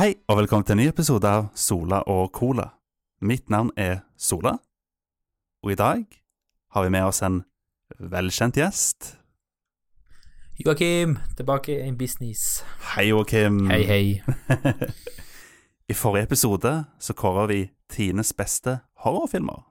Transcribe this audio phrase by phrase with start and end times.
[0.00, 2.70] Hei, og velkommen til en ny episode av Sola og Cola.
[3.20, 4.54] Mitt navn er Sola,
[5.60, 6.06] og i dag
[6.72, 7.42] har vi med oss en
[8.00, 9.10] velkjent gjest.
[10.56, 12.62] Joakim, tilbake i business.
[12.94, 13.58] Hei, Joakim.
[13.68, 14.22] Hei, hei.
[15.92, 19.66] I forrige episode så kåra vi Tines beste horrorfilmer.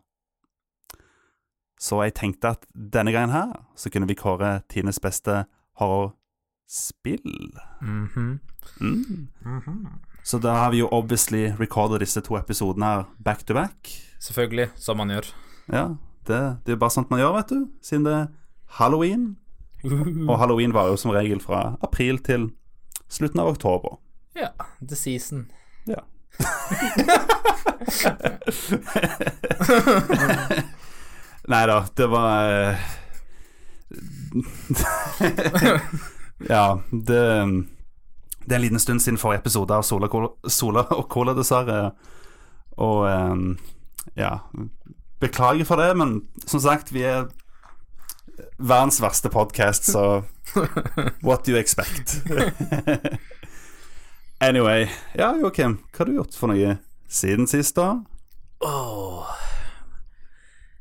[1.82, 5.48] Så jeg tenkte at denne gangen her så kunne vi kåre Tines beste
[5.82, 7.50] horrorspill.
[7.82, 8.30] Mhm.
[8.78, 9.28] Mm.
[10.30, 13.90] Så da har vi jo obviously recorda disse to episodene her back to back.
[14.22, 15.26] Selvfølgelig, som man gjør.
[15.74, 15.98] Ja,
[16.28, 17.66] det, det er bare sånt man gjør, vet du.
[17.82, 18.28] Siden det er
[18.78, 19.38] halloween.
[20.28, 22.54] Og halloween varer jo som regel fra april til
[23.10, 23.98] slutten av oktober.
[24.38, 24.50] Ja,
[24.86, 25.50] the season.
[25.90, 26.06] Ja.
[31.50, 32.78] Nei da, det var eh,
[36.54, 37.26] Ja, det
[38.50, 40.08] Det er en liten stund siden forrige episode av Sola,
[40.50, 41.92] Sola og Cola, dessverre.
[42.82, 43.36] Og eh,
[44.18, 44.40] ja
[45.22, 46.16] Beklager for det, men
[46.48, 47.28] som sagt, vi er
[48.58, 50.24] verdens verste podkast, så
[51.28, 52.24] what do you expect?
[54.50, 54.88] anyway.
[55.14, 56.78] Ja, Joakim, hva har du gjort for noe
[57.12, 58.00] siden sist, da?
[58.66, 59.28] Oh.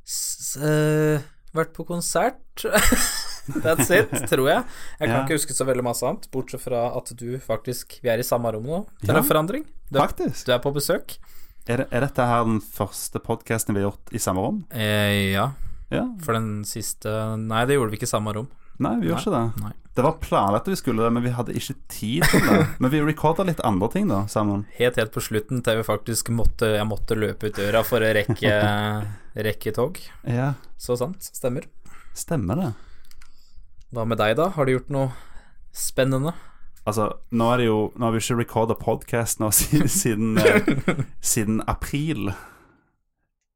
[0.07, 1.19] S uh,
[1.53, 2.65] Vært på konsert.
[3.65, 4.65] That's it, tror jeg.
[5.01, 5.23] Jeg kan Ja.
[5.25, 8.53] ikke huske så veldig masse annet, bortsett fra at du faktisk Vi er i samme
[8.53, 9.19] rom nå, til Ja.
[9.23, 9.65] en forandring.
[9.91, 10.45] Du, Faktisk.
[10.47, 11.17] du er på besøk.
[11.69, 14.65] Er, er dette her den første podkasten vi har gjort i samme rom?
[14.71, 15.51] Eh, ja,
[15.91, 16.05] Ja.
[16.21, 18.49] for den siste Nei, det gjorde vi ikke i samme rom.
[18.79, 19.63] Nei, vi gjorde ikke det.
[19.63, 19.73] Nei.
[19.99, 22.69] Det var planlagt at vi skulle det, men vi hadde ikke tid til det.
[22.81, 24.65] Men vi recorda litt andre ting, da, sammen.
[24.79, 28.13] Helt, helt på slutten til vi faktisk måtte Jeg måtte løpe ut døra for å
[28.15, 28.53] rekke,
[29.49, 29.99] rekke tog.
[30.25, 31.19] Ja, Så sant.
[31.35, 31.65] Stemmer.
[32.15, 32.75] stemmer det.
[33.89, 34.51] Hva med deg, da?
[34.53, 35.09] Har du gjort noe
[35.73, 36.35] spennende?
[36.89, 41.05] Altså, nå er det jo Nå har vi ikke recorda podkast nå siden, siden, eh,
[41.25, 42.33] siden april.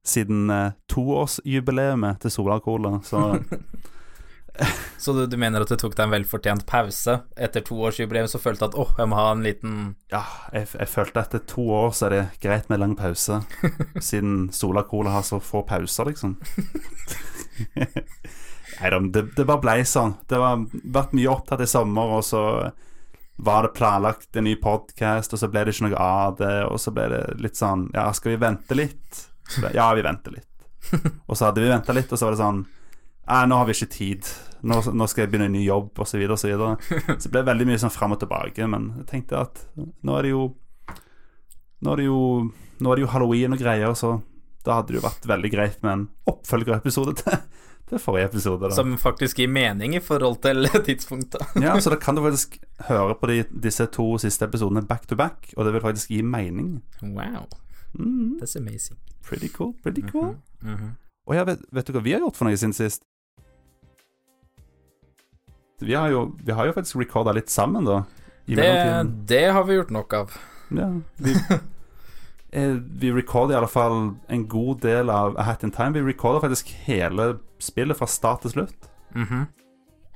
[0.08, 3.26] Siden eh, toårsjubileet til Sola Cola, så
[4.98, 8.66] Så du, du mener at du tok deg en velfortjent pause etter toårsjubileum, så følte
[8.66, 9.78] du at åh, jeg må ha en liten
[10.12, 10.20] Ja,
[10.52, 13.40] jeg, jeg følte at etter to år så er det greit med lang pause.
[14.10, 16.36] Siden Sola Cola har så få pauser, liksom.
[18.80, 20.14] Nei da, det, det bare blei sånn.
[20.30, 20.62] Det har
[20.94, 22.42] vært mye opptatt i sommer, og så
[23.42, 26.78] var det planlagt en ny podkast, og så ble det ikke noe av det, og
[26.80, 29.22] så ble det litt sånn Ja, skal vi vente litt?
[29.58, 30.48] Ble- Ja, vi venter litt.
[31.30, 32.62] Og så hadde vi venta litt, og så var det sånn
[33.22, 34.26] Nei, nå har vi ikke tid.
[34.66, 36.34] Nå, nå skal jeg begynne en ny jobb, osv., osv.
[36.42, 36.72] Så, videre.
[37.20, 40.26] så det ble veldig mye sånn fram og tilbake, men jeg tenkte at nå er
[40.26, 40.42] det jo
[41.82, 42.18] Nå er det jo,
[42.82, 44.12] nå er det jo halloween og greier, så
[44.66, 47.40] da hadde det jo vært veldig greit med en oppfølgerepisode til,
[47.88, 48.60] til forrige episode.
[48.68, 48.74] Da.
[48.76, 51.42] Som faktisk gir mening i forhold til tidspunktet.
[51.60, 55.16] Ja, så da kan du faktisk høre på de, disse to siste episodene back to
[55.16, 56.82] back, og det vil faktisk gi mening.
[57.02, 57.46] Wow,
[57.94, 58.96] Mm, that's amazing.
[59.22, 60.36] pretty cool, pretty cool.
[60.62, 60.94] Mhm.
[61.26, 63.02] Og ja, vet, vet du hva vi har gjort for noe siden sist?
[65.82, 68.00] Vi har jo, vi har jo faktisk recorda litt sammen, da.
[68.46, 68.66] I Det,
[69.28, 70.32] det har vi gjort nok av.
[70.74, 70.88] Ja,
[71.18, 71.34] vi,
[72.52, 75.92] vi recorder i alle fall en god del av A Hat in Time.
[75.96, 78.88] Vi recorder faktisk hele spillet fra start til slutt.
[79.14, 79.46] Mhm.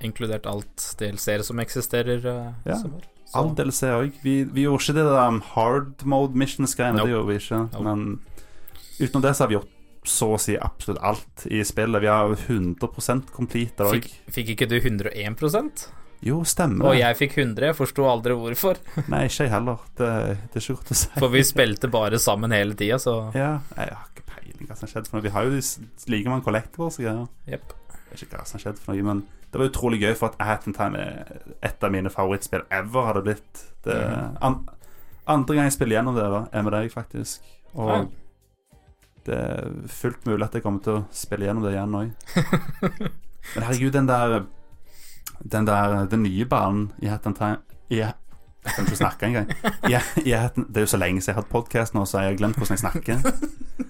[0.05, 2.19] Inkludert alt DLC-er som eksisterer.
[2.27, 2.77] Uh, Ja.
[2.77, 3.01] som var.
[3.25, 4.13] Så- All DLC òg.
[4.23, 7.07] Vi, vi gjorde ikke det der um, hard mode missions-greiene, Nope.
[7.09, 7.61] det gjorde vi ikke.
[7.73, 7.83] Nope.
[7.85, 8.21] Men
[9.01, 9.73] utenom det så har vi gjort
[10.05, 12.01] så å si absolutt alt i spillet.
[12.03, 13.97] Vi har 100 complete òg.
[13.97, 15.89] Fikk, fikk ikke du 101
[16.25, 17.67] Jo, stemmer Og jeg fikk 100.
[17.67, 18.79] Jeg forsto aldri hvorfor.
[19.13, 19.77] Nei, ikke jeg heller.
[19.99, 20.09] Det,
[20.53, 21.09] det er ikke godt å si.
[21.19, 24.89] For vi spilte bare sammen hele tida, så Ja, jeg har ikke peiling hva som
[24.89, 25.27] skjedde for noe.
[25.29, 25.61] Vi har jo
[26.09, 27.27] like mange collectibles og greier.
[27.47, 27.75] Yep.
[27.93, 30.41] Jeg vet ikke hva som skjedde for noe, men det var utrolig gøy, for at
[30.47, 33.63] Hat in Time er et av mine favorittspill ever, har det blitt.
[33.87, 34.37] Det, Mhm.
[34.43, 34.57] an,
[35.27, 37.41] andre gang jeg spiller gjennom det, da, er med deg, faktisk.
[37.75, 38.01] Og Ja.
[39.27, 42.11] det er fullt mulig at jeg kommer til å spille gjennom det igjen òg.
[43.55, 44.45] Men herregud, den der
[45.43, 47.59] Den der Den nye banen i Hat and Time
[47.91, 48.13] i, Jeg
[48.75, 49.51] kan ikke snakke engang.
[49.89, 49.95] I,
[50.25, 52.33] i Hat- Det er jo så lenge siden jeg har hatt podkast nå, så jeg
[52.33, 53.21] har glemt hvordan jeg snakker.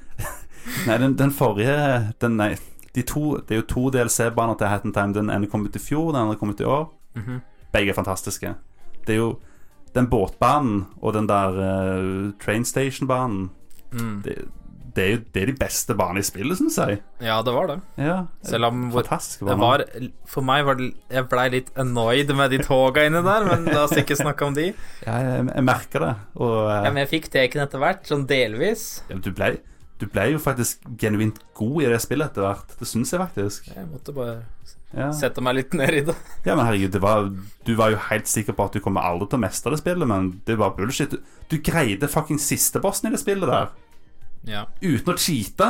[0.86, 2.56] Nei, den, den forrige den, Nei,
[2.94, 5.14] de to, det er jo to DLC-baner til Hat and Time.
[5.14, 6.88] Den ene kom ut i fjor, den andre kom ut i år.
[7.16, 7.40] Mhm.
[7.72, 8.54] Begge er fantastiske.
[9.06, 9.30] Det er jo
[9.94, 13.50] den båtbanen og den der uh, train station-banen
[13.92, 14.22] mm.
[14.24, 14.34] det,
[14.96, 16.98] det, er jo det er de beste banene i spillet, syns jeg.
[17.22, 17.76] Ja, det var det.
[18.00, 19.84] Ja, Selv om hvor- Det var
[20.26, 23.84] For meg var det Jeg blei litt annoyed med de toga inni der, men la
[23.84, 24.72] oss ikke snakke om de.
[25.06, 26.14] Ja, jeg, jeg merker det.
[26.40, 29.02] Og uh, Ja, men jeg fikk teken etter hvert, sånn delvis.
[29.10, 29.58] ja, du, ble,
[30.00, 32.76] du ble jo faktisk genuint god i det spillet etter hvert.
[32.80, 33.70] Det syns jeg faktisk.
[33.76, 34.42] Jeg måtte bare
[34.96, 35.10] Ja.
[35.12, 36.14] sette meg litt ned i det.
[36.46, 37.26] Ja, men herregud, det var,
[37.66, 40.06] du var jo helt sikker på at du kommer aldri til å mestre det spillet,
[40.08, 41.10] men det var bullshit.
[41.10, 41.18] Du,
[41.50, 43.68] du greide fucking siste bossen i det spillet der,
[44.46, 44.64] Ja.
[44.80, 45.68] uten å cheate.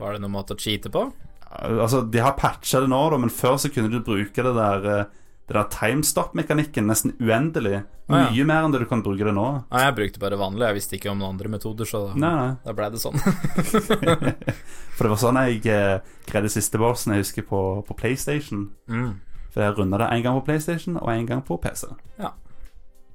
[0.00, 1.06] Var det noen måte å cheate på?
[1.50, 4.84] Altså, de har patcha det nå, da, men før så kunne du bruke det der
[4.86, 5.04] eh,
[5.50, 7.80] Det der timestop-mekanikken nesten uendelig.
[8.06, 8.26] Ah, ja.
[8.30, 9.46] Mye mer enn det du kan bruke det nå.
[9.72, 10.62] Nei, jeg brukte bare vanlig.
[10.68, 12.52] Jeg visste ikke om noen andre metoder, så da, Nei, nei.
[12.62, 13.18] da ble det sånn.
[14.94, 15.98] For det var sånn jeg eh,
[16.30, 18.68] greide siste bossen jeg husker på, på PlayStation.
[18.90, 19.10] mm.
[19.50, 21.88] For jeg runda det én gang på PlayStation og én gang på PC.
[22.22, 22.30] Ja.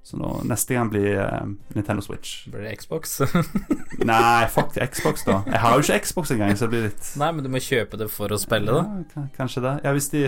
[0.06, 2.44] Så nå, neste gang blir uh, Nintendo Switch.
[2.54, 3.16] Blir det Xbox?
[4.12, 5.40] Nei, fuck Xbox, da.
[5.50, 7.98] Jeg har jo ikke Xbox engang, så det blir litt Nei, men du må kjøpe
[7.98, 8.84] det for å spille da.
[9.16, 9.72] Ja, kanskje det.
[9.88, 10.22] Ja, hvis de,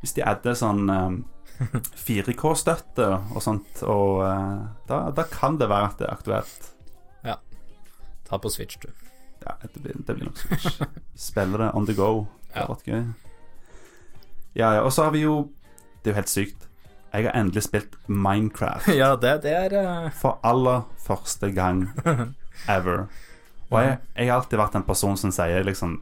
[0.00, 1.18] hvis de adder sånn um,
[2.00, 6.70] 4K-støtte og sånt, og uh, da, da kan det være at det er aktuelt.
[7.28, 7.36] Ja.
[8.30, 8.88] Ta på Switch, du.
[9.44, 10.80] Ja, det blir, det blir nok Switch.
[11.28, 12.24] Spille det on the go.
[12.48, 12.66] Det Ja.
[12.72, 13.04] vært gøy.
[14.56, 15.50] Ja, ja, og så har vi jo
[16.00, 16.69] Det er jo helt sykt.
[17.12, 20.10] Jeg har endelig spilt Minecraft Ja, det, det er uh...
[20.14, 21.88] for aller første gang
[22.76, 23.08] ever.
[23.70, 26.00] Og jeg, jeg har alltid vært en person som sier liksom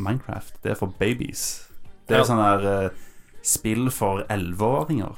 [0.00, 1.66] Minecraft, det er for babies.
[2.08, 2.28] Det er Ja.
[2.28, 3.08] sånn der uh,
[3.42, 5.16] spill for elleveåringer.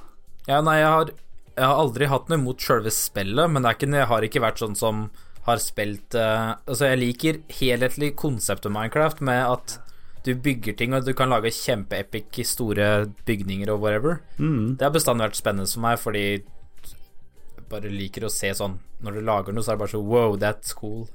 [0.49, 1.11] Ja, nei, jeg har,
[1.55, 4.43] jeg har aldri hatt noe imot sjølve spillet, men det er ikke, jeg har ikke
[4.43, 5.05] vært sånn som
[5.47, 9.77] har spilt uh, Altså, jeg liker helhetlig konseptet Minecraft med at
[10.25, 14.21] du bygger ting, og du kan lage kjempeepic store bygninger og whatever.
[14.39, 14.77] Mm.
[14.79, 19.15] Det har bestandig vært spennende for meg, fordi jeg bare liker å se sånn Når
[19.17, 21.09] du lager noe, så er det bare sånn Wow, that's cool.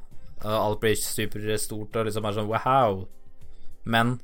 [0.44, 3.06] Uh, alt blir superstort og liksom er sånn wow.
[3.86, 4.18] Men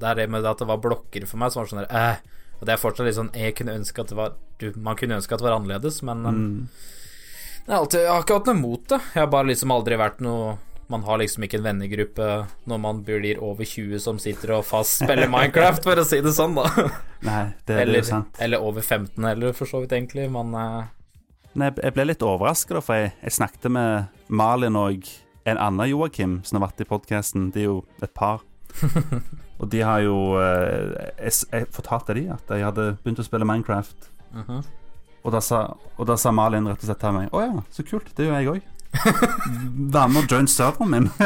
[0.00, 2.20] det er det med at det var blokker for meg som var sånn der eh.
[2.60, 5.16] Og det er fortsatt litt sånn Jeg kunne ønske at det var du, Man kunne
[5.18, 6.68] ønske at det var annerledes, men Mm.
[7.66, 9.00] jeg, har alltid, jeg har ikke hatt noe mot det.
[9.14, 10.58] Jeg har bare liksom aldri vært noe
[10.90, 12.28] Man har liksom ikke en vennegruppe
[12.70, 16.32] når man blir over 20 som sitter og fast spiller Minecraft, for å si det
[16.34, 16.66] sånn, da.
[17.28, 18.40] Nei, det, det er Eller, jo sant.
[18.42, 20.26] eller over 15 heller, for så vidt, egentlig.
[20.34, 20.88] Men eh,
[21.60, 25.06] Nei, jeg ble litt overrasket, da, for jeg, jeg snakket med Malin og
[25.50, 27.48] en annen Joakim som har vært i podkasten.
[27.54, 28.42] De er jo et par.
[29.60, 30.92] og de har jo eh,
[31.26, 34.10] Jeg, jeg fortalte de at jeg hadde begynt å spille Minecraft.
[34.34, 34.60] mhm.
[35.20, 35.58] Og da sa,
[36.00, 38.06] og da sa Malin rett og slett til meg Å ja, så kult.
[38.16, 38.68] Det gjør jeg òg.
[38.90, 41.06] Vær med og join serveren min.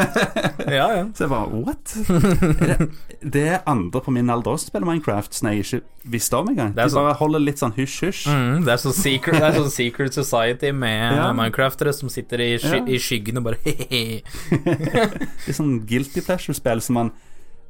[0.65, 1.01] Ja, ja.
[1.17, 1.91] Så jeg bare What?
[2.09, 2.87] Er det,
[3.35, 5.79] det er andre på min alder som spiller Minecraft, som jeg ikke
[6.15, 6.71] visste om engang.
[6.77, 8.23] Det De bare holder litt sånn hysj-hysj.
[8.31, 11.27] Mm, det er sånn secret, det sånn secret society med Ja.
[11.37, 12.85] Minecraftere som sitter i, sky, Ja.
[12.85, 14.23] i skyggen og bare he-he.
[14.65, 17.13] er sånn guilty pleasure-spill som man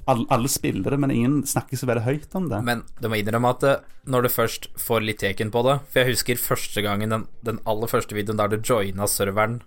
[0.07, 2.59] alle, alle spiller det, men ingen snakker så veldig høyt om det.
[2.68, 3.63] Men du må innrømme at
[4.06, 7.57] når du først får litt teken på det For jeg husker første gangen, den, den
[7.65, 9.63] aller første videoen der du joina serveren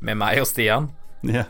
[0.00, 0.88] med meg og Stian.
[1.26, 1.48] Yeah.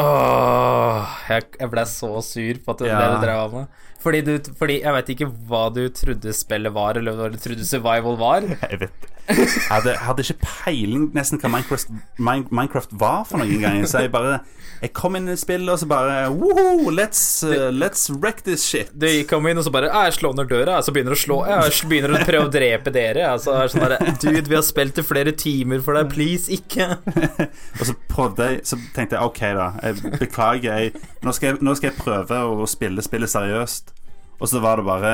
[0.00, 2.98] Åh, jeg, jeg ble så sur på at det Ja.
[2.98, 3.82] dere drev med.
[4.04, 7.64] Fordi, du, fordi jeg vet ikke hva du trodde spillet var, eller hva du trodde
[7.64, 8.44] survival var.
[8.74, 11.88] Jeg vet Jeg hadde, hadde ikke peiling nesten hva Minecraft,
[12.20, 13.78] Minecraft var for noen gang.
[13.88, 14.42] Så jeg bare
[14.82, 18.92] Jeg kom inn i spillet, og så bare Woho, let's, uh, let's wreck this shit.
[18.92, 21.22] Du kom inn og så bare «Ah, Jeg slår ned døra, så begynner du å
[21.22, 23.24] slå Jeg begynner å prøve å drepe dere.
[23.30, 26.90] Altså, sånn der, Dude, vi har spilt i flere timer for deg, please, ikke.
[27.80, 29.70] Og så prøvde jeg Så tenkte jeg OK, da.
[29.80, 30.84] Jeg beklager.
[30.84, 33.93] Jeg, nå, skal jeg, nå skal jeg prøve å spille spillet seriøst.
[34.40, 35.12] Og så var det bare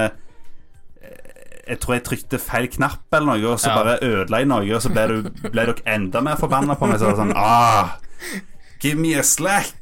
[1.02, 3.76] eh, Jeg tror jeg trykte feil knapp eller noe, og så Ja.
[3.82, 6.98] bare ødela jeg noe, og så ble, du, ble dere enda mer forbanna på meg.
[6.98, 7.96] Så var det sånn ah,
[8.80, 9.74] Give me a slack!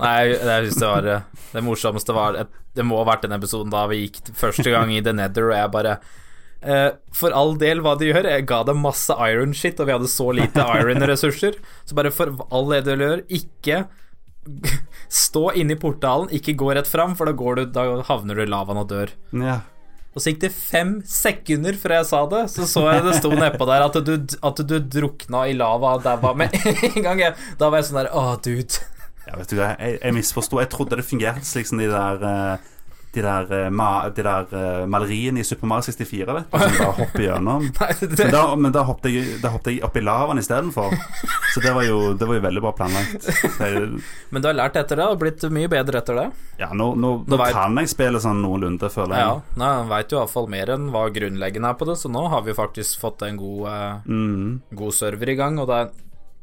[0.00, 1.20] Nei, jeg synes det var eh,
[1.54, 2.40] Det morsomste var
[2.74, 5.56] Det må ha vært den episoden da vi gikk første gang i The Nether, og
[5.58, 5.96] jeg bare
[7.14, 10.10] For all del hva du gjør, jeg ga deg masse iron shit, og vi hadde
[10.10, 11.58] så lite iron-ressurser.
[11.84, 13.84] Så bare for all del du gjør, ikke
[15.08, 18.44] stå inne i portalen, ikke gå rett fram, for da, går du, da havner du
[18.44, 19.12] i lavaen og dør.
[19.40, 19.60] Ja.
[20.14, 23.32] Og så gikk det fem sekunder før jeg sa det, så så jeg det sto
[23.34, 24.12] nedpå der at du,
[24.46, 27.22] at du drukna i lava og daua med en gang.
[27.24, 28.84] Jeg, da var jeg sånn der Å, dude.
[29.24, 30.60] Ja, vet du jeg, jeg misforsto.
[30.62, 32.70] Jeg trodde det fungerte slik som de der eh,
[33.14, 36.72] De der, eh, ma, de der eh, maleriene i Super Mario 64, vet du, som
[36.80, 37.66] bare hopper gjennom.
[37.80, 40.96] Nei, Men da, men da hoppet jeg, da hoppet jeg opp i lavaen istedenfor.
[41.54, 43.28] Så det var, jo, det var jo veldig bra planlagt.
[43.60, 43.84] Jeg,
[44.34, 46.26] Men du har lært etter det, og blitt mye bedre etter det.
[46.58, 49.58] ja, nå, nå, nå vet- kan jeg spille sånn noenlunde, føler Ja, jeg.
[49.62, 52.42] Nei, Han veit jo iallfall mer enn hva grunnleggende er på det, så nå har
[52.46, 55.58] vi faktisk fått en god, eh, Mm, god server i gang.
[55.62, 55.94] Og det er,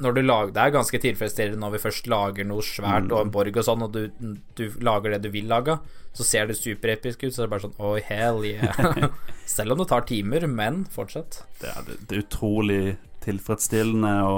[0.01, 3.33] når du lager, det er ganske tilfredsstillende når vi først lager noe svært og en
[3.33, 5.77] borg og sånn, og du, du lager det du vil lage,
[6.17, 7.33] så ser det superepisk ut.
[7.35, 9.07] Så er det bare sånn Oh, hell yeah.
[9.55, 11.43] Selv om det tar timer, men fortsett.
[11.61, 12.81] det, er, det er utrolig
[13.21, 14.37] tilfredsstillende å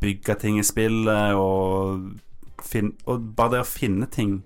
[0.00, 4.38] bygge ting i spillet og fin og bare det å finne ting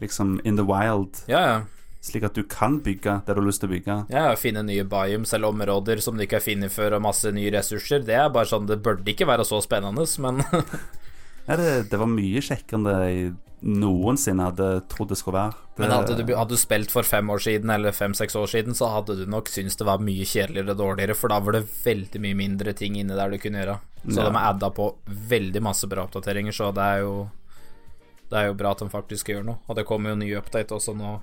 [0.00, 1.56] liksom in the wild, Ja, ja.
[2.04, 3.94] Slik at du kan bygge det du har lyst til å bygge.
[4.12, 7.32] Ja, å finne nye biomes eller områder som du ikke har funnet før, og masse
[7.32, 8.04] nye ressurser.
[8.04, 10.42] Det er bare sånn Det burde ikke være så spennende, men
[11.48, 13.32] Ja, det, det var mye kjekkere enn det jeg
[13.64, 15.54] noensinne hadde trodd det skulle være.
[15.74, 18.76] Det, Men hadde du, hadde du spilt for fem år siden eller fem-seks år siden,
[18.76, 21.62] så hadde du nok syntes det var mye kjedeligere og dårligere, for da var det
[21.84, 23.78] veldig mye mindre ting inni der du kunne gjøre.
[24.04, 24.28] Så Ja.
[24.28, 24.90] de har adda på
[25.32, 27.14] veldig masse bra oppdateringer, så det er jo
[28.30, 29.58] Det er jo bra at de faktisk gjør noe.
[29.68, 31.20] Og det kommer jo ny update også nå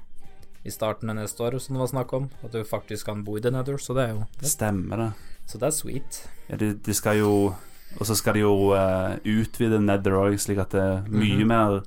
[0.63, 2.29] i starten av neste år, som det var snakk om.
[2.43, 5.11] At du faktisk kan bo i The Nether, så det er jo Stemmer det.
[5.49, 6.21] Så det er sweet.
[6.49, 7.55] Ja, de, de skal jo
[7.99, 11.47] Og så skal de jo uh, utvide Nether òg, slik at det er mye Mhm.
[11.47, 11.81] mer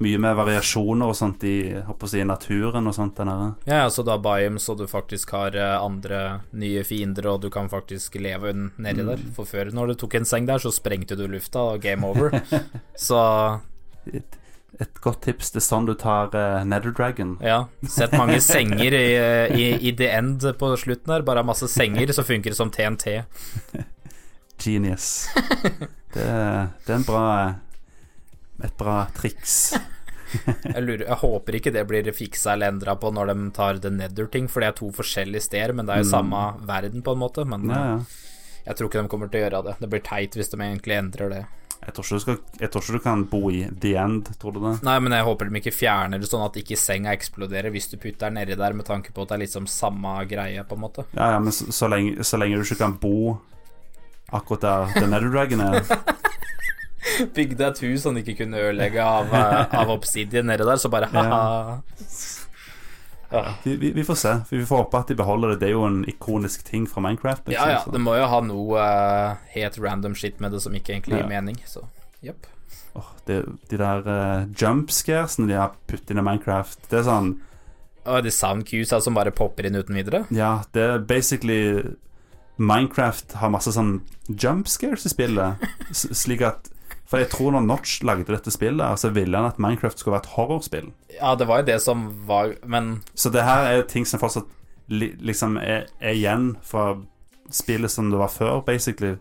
[0.00, 1.74] Mye mer variasjoner og sånt i,
[2.08, 3.56] si, naturen og sånt Denne.
[3.66, 7.68] Ja, du har biomes, og du faktisk har eh, andre nye fiender, og du kan
[7.68, 9.18] faktisk leve nedi nedi der.
[9.36, 12.30] For før, når du tok en seng der, så sprengte du lufta, og game over.
[12.96, 13.60] så
[14.80, 15.50] Et, godt tips.
[15.52, 17.34] Det er sånn du tar uh, Nether Dragon.
[17.44, 19.06] ja, sett mange senger i,
[19.52, 21.24] i, i the end på slutten her.
[21.26, 23.20] Bare masse senger, så funker det som TNT.
[24.60, 25.28] Genius.
[26.12, 26.24] Det,
[26.86, 27.24] det er en bra
[28.64, 29.72] Et bra triks.
[30.62, 33.90] Jeg, lurer, jeg håper ikke det blir fiksa eller endra på når de tar the
[33.90, 37.18] nether-ting, for det er to forskjellige steder, men det er jo samme verden, på en
[37.18, 37.42] måte.
[37.50, 37.96] Men Ja, ja.
[37.96, 39.74] eh, jeg tror ikke de kommer til å gjøre det.
[39.82, 41.40] Det blir teit hvis de egentlig endrer det.
[41.80, 44.74] Jeg tror, skal, jeg tror ikke du kan bo i The End, tror du det?
[44.84, 47.96] Nei, men jeg håper de ikke fjerner det sånn at ikke senga eksploderer hvis du
[47.96, 50.82] putter den nedi der, med tanke på at det er liksom samme greie, på en
[50.84, 51.06] måte.
[51.16, 53.38] Ja, ja, men så, så, lenge, så lenge du ikke kan bo
[54.30, 55.80] akkurat der The Nether Dragon er
[57.34, 61.08] Bygde et hus han ikke kunne ødelegge av, eh, av obsidian nedi der, så bare
[61.10, 61.40] ha-ha.
[61.80, 62.04] Ja.
[63.64, 64.32] Vi, vi, vi får se.
[64.50, 65.58] Vi får håpe at de beholder det.
[65.60, 67.44] Det er jo en ikonisk ting fra Minecraft.
[67.46, 70.62] liksom, ja ja, så- det må jo ha noe uh, helt random shit med det
[70.62, 71.22] som ikke egentlig Ja.
[71.22, 71.84] gir mening, så
[72.22, 72.46] jepp.
[72.94, 77.40] Oh, de der uh, jumpscaresene de har puttet inn i Minecraft, det er sånn
[78.06, 80.24] Og de sound cuesa som bare popper inn uten videre.
[80.34, 81.84] Ja, det er basically
[82.58, 85.56] Minecraft har masse sånn jump scares i spillet,
[85.92, 86.68] slik at
[87.10, 90.28] For jeg tror når Notch lagde dette spillet, så ville han at Minecraft skulle være
[90.28, 90.92] et horrorspill.
[91.16, 94.46] Ja, det var jo det som var Men Så det her er ting som fortsatt
[94.90, 96.92] li liksom er, er igjen fra
[97.50, 99.16] spillet som det var før, basically.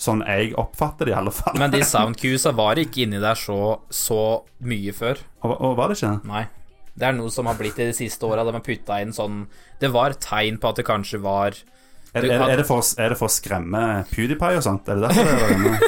[0.00, 1.56] Sånn jeg oppfatter det, i alle fall.
[1.60, 3.58] Men de soundcuesa var ikke inni der så,
[3.92, 4.18] så
[4.64, 5.20] mye før.
[5.44, 6.16] og, og var det ikke?
[6.28, 6.46] Nei.
[6.94, 8.44] Det er noe som har blitt i de siste åra.
[8.46, 9.44] De har putta inn sånn
[9.82, 11.56] Det var tegn på at det kanskje var
[12.14, 13.80] Er, er, er, det, for, er det for å skremme
[14.12, 14.86] PewDiePie og sånt?
[14.88, 15.78] Er det derfor det var inne?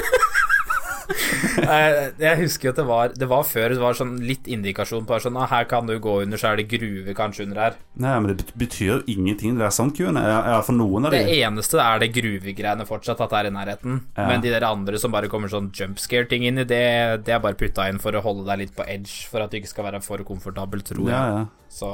[2.19, 5.37] Jeg, husker at det var Det var før det var sånn litt indikasjon på sånn
[5.39, 7.77] ah, Her kan du gå under, så er det gruve kanskje under her.
[8.03, 10.23] Nei, men det betyr jo ingenting, det er soundcuene.
[10.67, 11.37] For noen av Det de.
[11.47, 14.01] eneste er det gruvegreiene fortsatt, at det er i nærheten.
[14.17, 14.27] Ja.
[14.31, 16.83] Men de der andre som bare kommer sånn jump scare-ting inn i, det,
[17.27, 19.59] det er bare putta inn for å holde deg litt på edge, for at du
[19.61, 21.41] ikke skal være for komfortabel, tror Ja, jeg.
[21.41, 21.71] ja.
[21.77, 21.93] Så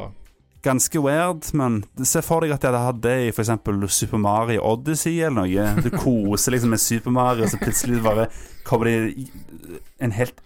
[0.63, 3.51] Ganske weird, men se for deg at jeg hadde hatt det i f.eks.
[3.91, 5.84] Super Mario Odyssey eller noe.
[5.84, 8.29] Du koser liksom med Super Mario, og så plutselig bare
[8.63, 9.27] kommer det
[10.00, 10.39] en helt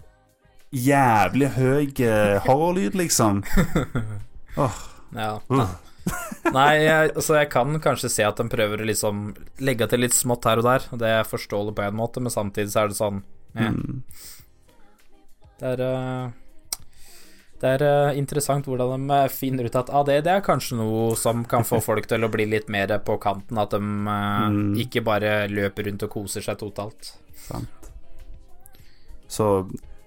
[0.74, 3.44] jævlig høy eh, horrorlyd, liksom.
[4.58, 4.80] Åh,
[5.16, 5.36] ja.
[5.54, 5.76] uh.
[6.56, 9.30] Nei, jeg, altså jeg kan kanskje se at de prøver å liksom
[9.64, 12.34] legge til litt smått her og der, og det er forståelig på en måte, men
[12.34, 13.22] samtidig så er det sånn
[13.58, 13.70] eh.
[13.76, 14.04] Mm.
[15.58, 16.28] Det er eh,
[17.60, 20.78] Det er eh, interessant hvordan de eh, finner ut at ah, det, det er kanskje
[20.78, 24.48] noe som kan få folk til å bli litt mer på kanten, at de eh,
[24.48, 24.76] Mm.
[24.84, 27.16] ikke bare løper rundt og koser seg totalt.
[27.48, 27.90] Sant.
[29.28, 29.48] Så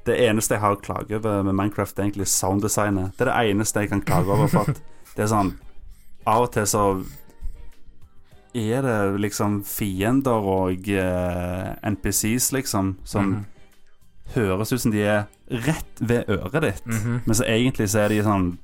[0.07, 3.16] det eneste jeg har å klage over med Minecraft, er egentlig sounddesignet.
[3.19, 4.80] Det er det eneste jeg kan klage over, for at
[5.16, 5.57] det er sånn
[6.30, 6.85] Av og til så
[8.54, 13.45] er det liksom fiender og eh, NPCs, liksom, som Mhm.
[14.35, 17.23] Høres ut som de er rett ved øret ditt, Mhm.
[17.27, 18.59] men så egentlig så er de sånn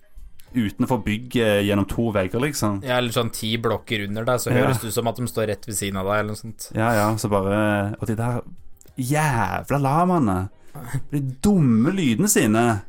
[0.56, 2.82] utenfor bygget gjennom to vegger, liksom.
[2.84, 4.64] Ja, eller sånn ti blokker under deg, så Ja.
[4.66, 6.70] høres det ut som at de står rett ved siden av deg, eller noe sånt.
[6.74, 8.40] Ja, ja, så bare Og de der
[8.98, 10.48] jævla lamaene.
[11.10, 12.82] De dumme lydene sine.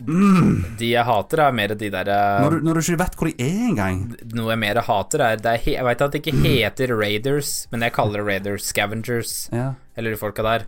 [0.00, 0.76] Mm.
[0.78, 3.42] De jeg hater, er mer de derre Når, du, når du ikke vet hvor de
[3.42, 4.16] er engang.
[4.32, 7.80] Noe jeg mer hater, er, det er Jeg veit at det ikke heter Raiders, men
[7.82, 9.72] jeg kaller det Raiders Scavengers, Ja.
[9.96, 10.66] eller de folka der.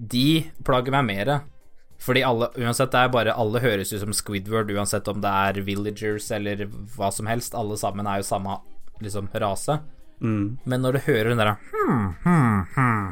[0.00, 1.32] De plager meg mer.
[2.00, 5.60] Fordi alle, uansett, det er bare Alle høres ut som Squidward, uansett om det er
[5.66, 6.64] villagers eller
[6.96, 7.54] hva som helst.
[7.54, 8.56] Alle sammen er jo samme
[9.04, 9.80] liksom rase.
[10.20, 10.58] Mm.
[10.64, 13.06] Men når du hører den derre hmm, hmm, hmm,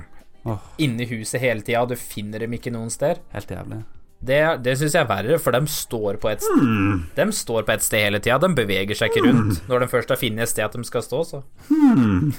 [0.53, 0.67] oh.
[0.77, 3.81] inni huset hele tida, du finner dem ikke noen sted, Helt jævlig.
[4.25, 7.05] Det, det syns jeg er verre, for de står på et, Hmm.
[7.15, 8.39] de står på et sted hele tida.
[8.43, 9.61] De beveger seg ikke rundt.
[9.69, 12.33] Når de først har funnet et sted at de skal stå, så Hmm.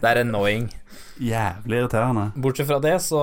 [0.00, 0.70] Det er annoying.
[1.20, 2.32] Jævlig irriterende.
[2.40, 3.20] Bortsett fra det, så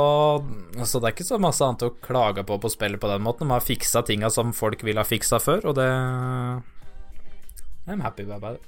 [0.85, 3.47] Så det er ikke så masse annet å klage på på spillet på den måten.
[3.47, 5.89] De har fiksa tinga som folk ville ha fiksa før, og det
[7.87, 8.61] I'm happy about it.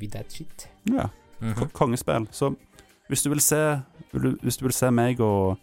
[0.00, 0.66] With that shit.
[0.84, 1.08] Ja.
[1.54, 2.26] Ko- Kongespill.
[2.32, 2.54] Så
[3.08, 3.80] hvis du vil se
[4.12, 5.58] vil du, Hvis du vil se meg og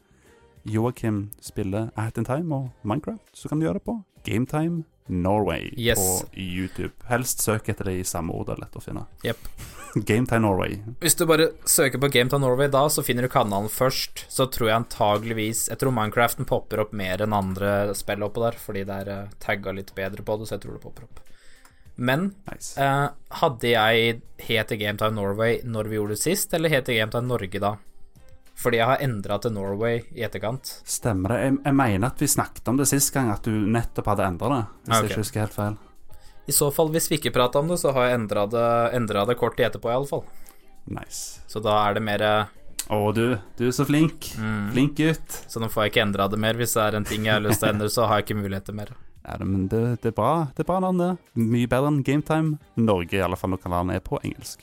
[0.66, 5.68] Joakim spiller At in Time og Minecraft, så kan du gjøre det på Gametime Norway
[5.78, 6.00] Yes.
[6.02, 6.94] på YouTube.
[7.12, 9.04] Helst søk etter det i samme ord, det er lett å finne.
[9.24, 9.38] Jep.
[10.10, 10.80] Gametime Norway.
[11.00, 14.26] Hvis du bare søker på Gametime Norway da, så finner du kanalen først.
[14.34, 18.58] Så tror jeg antageligvis Jeg tror Minecraften popper opp mer enn andre spill oppå der,
[18.60, 21.22] fordi det er uh, tagga litt bedre på det, så jeg tror det popper opp.
[21.96, 22.74] Men Nice.
[22.82, 23.06] eh,
[23.40, 24.18] hadde jeg
[24.50, 27.76] het Gametime Norway når vi gjorde det sist, eller het Gametime Norge da?
[28.56, 30.78] Fordi jeg har endra til Norway i etterkant.
[30.88, 31.40] Stemmer det?
[31.44, 34.52] Jeg, jeg mener at vi snakket om det sist gang, at du nettopp hadde endra
[34.54, 34.62] det.
[34.86, 35.02] Hvis okay.
[35.02, 35.78] jeg ikke husker helt feil.
[36.46, 39.38] I så fall, hvis vi ikke prata om det, så har jeg endra det, det
[39.40, 40.24] kort tid etterpå, iallfall.
[40.86, 41.42] Nice.
[41.50, 42.54] Så da er det mer eh,
[42.94, 43.40] Å, du.
[43.58, 44.30] Du er så flink.
[44.38, 44.70] Mm.
[44.76, 45.40] Flink gutt.
[45.50, 46.60] Så nå får jeg ikke endra det mer.
[46.60, 48.44] Hvis det er en ting jeg har lyst til å endre, så har jeg ikke
[48.44, 48.94] muligheter mer.
[49.26, 50.52] Ja, men det, det er bra.
[50.54, 51.08] Det er bra navn, det.
[51.42, 54.62] Mye bedre enn Gametime Norge, i alle fall når kanalen er på engelsk.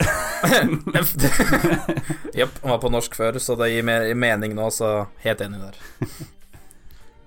[2.34, 5.58] Jepp, han var på norsk før, så det gir mer mening nå, så helt enig
[5.62, 5.76] der.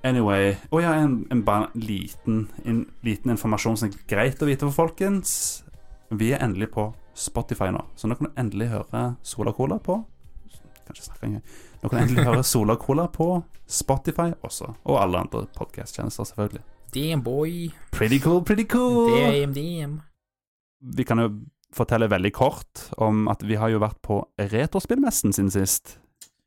[0.03, 1.44] Anyway Å ja, en, en
[1.80, 5.30] liten, en liten informasjon som er greit å vite for folkens.
[6.12, 10.01] Vi er endelig på Spotify nå, så nå kan du endelig høre Sola Cola på
[10.84, 11.46] Kanskje snakke en gang.
[11.80, 13.27] Nå kan du endelig høre Sola Cola på
[13.63, 16.63] Spotify også, og alle andre podcast-tjenester, selvfølgelig.
[16.94, 17.72] Damn, boy.
[17.96, 19.08] Pretty cool, pretty cool!
[19.15, 20.01] Damn, damn.
[20.84, 21.30] Vi kan jo
[21.74, 25.98] fortelle veldig kort om at vi har jo vært på Retorspillmessen sin sist.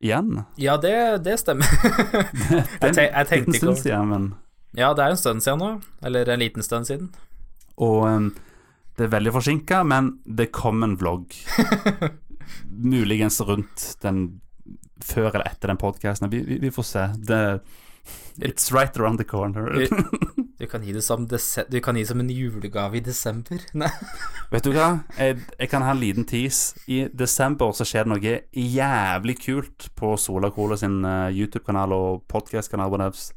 [0.03, 0.43] Igjen.
[0.61, 0.93] Ja, det,
[1.25, 1.65] det stemmer.
[2.83, 4.01] jeg, te jeg tenkte ikke over det.
[4.11, 4.27] men
[4.77, 5.71] Ja, det er en stund siden nå.
[6.05, 7.09] Eller en liten stund siden.
[7.81, 8.27] Og um,
[8.97, 11.33] det er veldig forsinka, men det kom en vlogg.
[12.93, 14.39] Muligens rundt den
[15.03, 16.29] før eller etter den podkasten.
[16.33, 17.07] Vi, vi, vi får se.
[17.17, 17.41] Det,
[18.37, 19.69] it's right around the corner.
[20.57, 23.61] Du kan gi det som, du kan gi det som en julegave i desember.
[23.77, 23.91] Nei.
[24.49, 25.03] Vet du hva?
[25.19, 26.79] Jeg, jeg kan ha en liten tease.
[26.89, 32.23] I desember så skjer det noe jævlig kult på Sola Cola sin eh, YouTube-kanal og
[32.31, 32.89] podcast-kanal.
[32.89, 33.29] whatevs.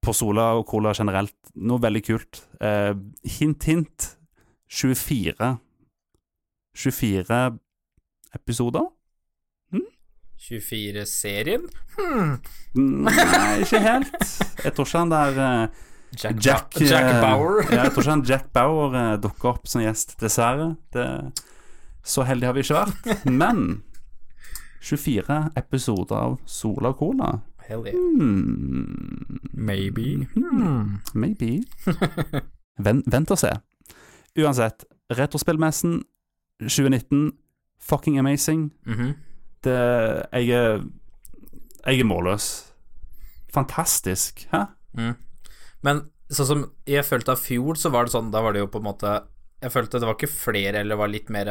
[0.00, 1.36] På Sola og Cola generelt.
[1.60, 2.44] Noe veldig kult.
[2.60, 2.94] Eh,
[3.38, 4.14] hint, hint.
[4.68, 5.56] 24
[6.76, 7.58] 24
[8.36, 8.88] episoder?
[10.38, 11.64] 24-serien?
[12.78, 13.14] Nei,
[13.64, 14.28] ikke helt.
[14.64, 15.80] Jeg tror ikke han der eh,
[16.16, 17.62] Jack, Jack, Ba- Jack eh, Bauer?
[17.72, 20.70] ja, jeg tror ikke han Jack Bauer eh, dukker opp som gjest, dessverre.
[20.94, 21.04] Det,
[22.04, 23.26] så heldige har vi ikke vært.
[23.28, 23.82] Men
[24.80, 27.34] 24 episoder av Sola Cola.
[27.68, 27.98] Hell yeah.
[27.98, 30.24] Hmm, Maybe.
[30.34, 30.98] Hmm.
[31.14, 31.58] maybe.
[32.78, 33.50] Vent, vent og se.
[34.38, 35.98] Uansett, Retrospillmessen
[36.62, 37.32] 2019,
[37.82, 38.68] fucking amazing.
[38.86, 39.12] Mhm.
[39.64, 39.74] Det
[40.32, 40.82] Jeg er
[41.86, 42.46] Jeg er målløs.
[43.54, 44.46] Fantastisk.
[44.52, 44.64] Hæ?
[44.94, 45.14] Mm.
[45.86, 48.70] Men sånn som jeg følte av fjor, så var det sånn Da var det jo
[48.72, 49.14] på en måte
[49.62, 51.50] Jeg følte det var ikke flere, eller var litt mer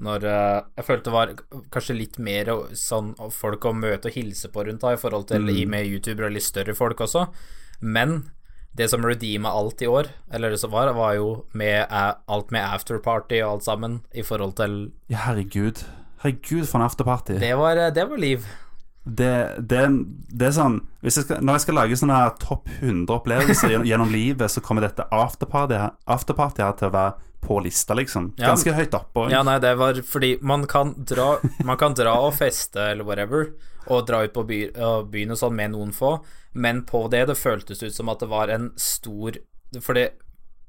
[0.00, 1.34] Når eh, Jeg følte det var
[1.74, 5.44] kanskje litt mer sånn folk å møte og hilse på rundt da, i forhold til
[5.44, 5.64] mm.
[5.68, 7.26] med youtubere og litt større folk også.
[7.80, 8.22] Men
[8.76, 12.52] det som redeema alt i år, eller det som var, var jo med eh, alt
[12.54, 14.76] med afterparty og alt sammen, i forhold til
[15.10, 15.82] Ja, herregud.
[16.22, 17.38] Herregud, for en afterparty.
[17.42, 18.46] Det var, eh, det var liv.
[19.16, 19.34] Det,
[19.70, 19.80] det,
[20.30, 24.12] det er sånn jeg skal, Når jeg skal lage sånne her topp 100 opplevelser gjennom,
[24.12, 28.34] livet, så kommer dette afterpartyet afterparty her til å være på lista, liksom.
[28.36, 28.50] Ja.
[28.50, 29.24] Ganske høyt oppe.
[29.32, 33.48] Ja, nei, det var fordi man kan dra Man kan dra og feste eller whatever,
[33.88, 34.60] og dra ut på by,
[35.08, 36.18] byen og sånn med noen få,
[36.52, 39.38] men på det det føltes ut som at det var en stor
[39.80, 40.08] Fordi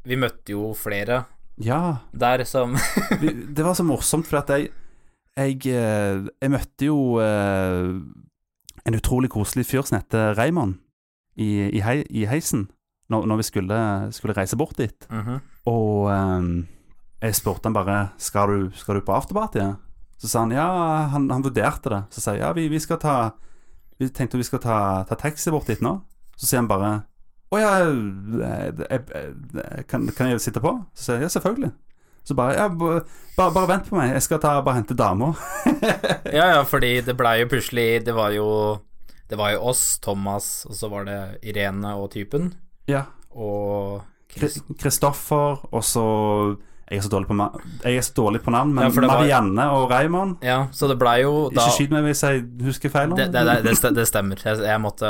[0.08, 1.24] vi møtte jo flere
[1.62, 2.74] ja der som
[3.22, 4.72] det var så morsomt, for at jeg
[5.38, 8.02] Jeg, eh, jeg møtte jo eh,
[8.88, 10.80] en utrolig koselig fyr som heter Raymond,
[11.36, 12.68] i, i, hei, i heisen,
[13.12, 13.80] når, når vi skulle,
[14.16, 15.08] skulle reise bort dit.
[15.12, 15.40] Mhm.
[15.70, 16.68] Og um,
[17.22, 19.68] jeg spurte han bare skal du, skal du på afterparty.
[20.22, 20.68] Så sa han ja,
[21.14, 22.02] han, han vurderte det.
[22.14, 23.16] Så sa jeg ja, vi, vi skal ta
[24.02, 26.00] Vi tenkte vi skal ta, ta taxi bort dit nå.
[26.34, 27.04] Så sier han bare
[27.52, 30.72] å ja, jeg, jeg, jeg, kan, kan jeg sitte på?
[30.96, 31.72] Så sier jeg ja, selvfølgelig.
[32.24, 33.04] Så bare ja, bare,
[33.38, 35.34] bare, vent på meg, jeg skal ta, bare hente dama.
[36.32, 38.46] Ja, ja, fordi det blei jo plutselig Det var jo
[39.28, 42.54] Det var jo oss, Thomas, og så var det Irene og typen,
[42.92, 43.06] ja.
[43.32, 44.08] og.
[44.32, 46.04] Kristoffer, og så
[46.92, 47.36] Jeg er så dårlig på,
[47.88, 51.14] jeg så dårlig på navn, men Ja, var- Marianne og Raymond Ja, så det ble
[51.22, 53.14] jo da Ikke skyt meg hvis jeg husker feil.
[53.16, 54.36] det, det, det, det stemmer.
[54.44, 55.08] Jeg, jeg måtte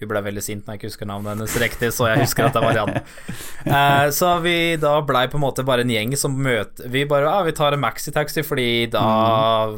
[0.00, 2.56] Hun ble veldig sint når jeg ikke husker navnet hennes riktig, så jeg husker at
[2.58, 3.04] det var Marianne.
[3.60, 7.28] Eh, så vi da blei på en måte bare en gjeng som møter Vi bare
[7.28, 9.76] ah, vi tar en maxitaxi fordi da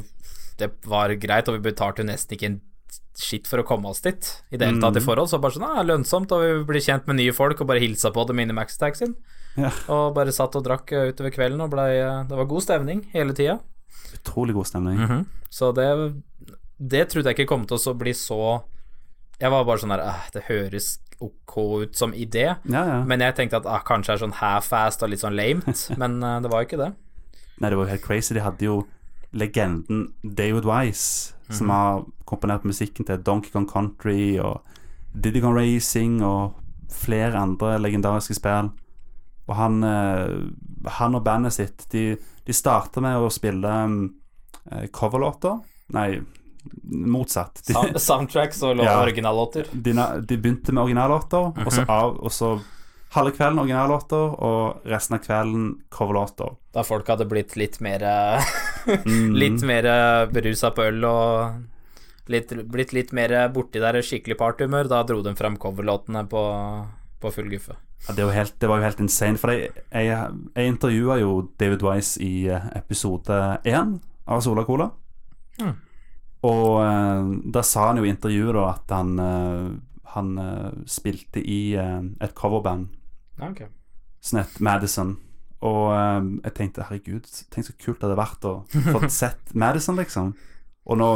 [0.56, 2.60] Det var greit, og vi betalte jo nesten ikke en
[3.18, 5.28] skitt for å komme oss dit i det hele tatt i forhold.
[5.28, 8.08] Så bare sånn ah, lønnsomt, og vi ble kjent med nye folk og bare hilsa
[8.14, 9.12] på dem inn i maxitaxien.
[9.56, 9.70] Ja.
[9.92, 11.84] Og bare satt og drakk eh, utover kvelden, og ble,
[12.28, 13.58] Det var god stemning hele tida.
[14.16, 14.98] Utrolig god stemning.
[14.98, 15.26] Mhm.
[15.50, 15.88] Så det
[16.80, 18.62] Det trodde jeg ikke kom til å bli så
[19.40, 23.04] Jeg var bare sånn her eh, Det høres ok ut som idé, Ja, ja.
[23.04, 26.16] men jeg tenkte at ah, kanskje det er sånn half-fast og litt sånn lamet, men
[26.22, 26.88] eh, det var ikke det.
[27.60, 28.34] Nei, det var jo helt crazy.
[28.34, 28.80] De hadde jo
[29.32, 34.64] legenden David Wise, som har komponert musikken til Donkey Kong Country og
[35.14, 36.56] Diddy Kong Racing og
[36.90, 38.72] flere andre legendariske spill.
[39.48, 43.72] Og han, eh, han og bandet sitt, de, de starta med å spille
[44.70, 45.58] eh, coverlåter.
[45.92, 46.20] Nei,
[46.84, 47.62] motsatt.
[47.66, 49.00] De, Sound- Soundtracks og Ja.
[49.02, 49.66] originallåter.
[49.72, 49.92] de,
[50.26, 52.52] de begynte med originallåter, og så av Og så
[53.12, 56.54] halve kvelden originallåter, og resten av kvelden coverlåter.
[56.72, 58.52] Da folk hadde blitt litt mer eh,
[58.82, 59.34] Mm.
[59.42, 59.86] Litt mer
[60.32, 61.52] berusa på øl og
[62.26, 66.42] litt, blitt litt mer borti der skikkelig partyhumør, da dro de fram coverlåtene på,
[67.22, 67.76] på full guffe.
[68.08, 69.38] Ja, det, var helt, det var jo helt insane.
[69.38, 70.18] For jeg, jeg,
[70.56, 74.90] jeg intervjua jo David Wise i eh, episode én av Sola Cola.
[75.60, 75.74] Mm.
[76.48, 79.68] Og eh, da sa han jo i intervjuet da at han, eh,
[80.16, 80.32] han
[80.90, 82.88] spilte i eh, et coverband
[83.38, 83.68] okay.
[83.68, 83.76] ok.
[84.20, 85.14] som het Madison.
[85.62, 85.92] Og
[86.42, 90.32] jeg tenkte herregud, tenk så kult det hadde vært å få sett Madison, liksom.
[90.90, 91.10] Og nå,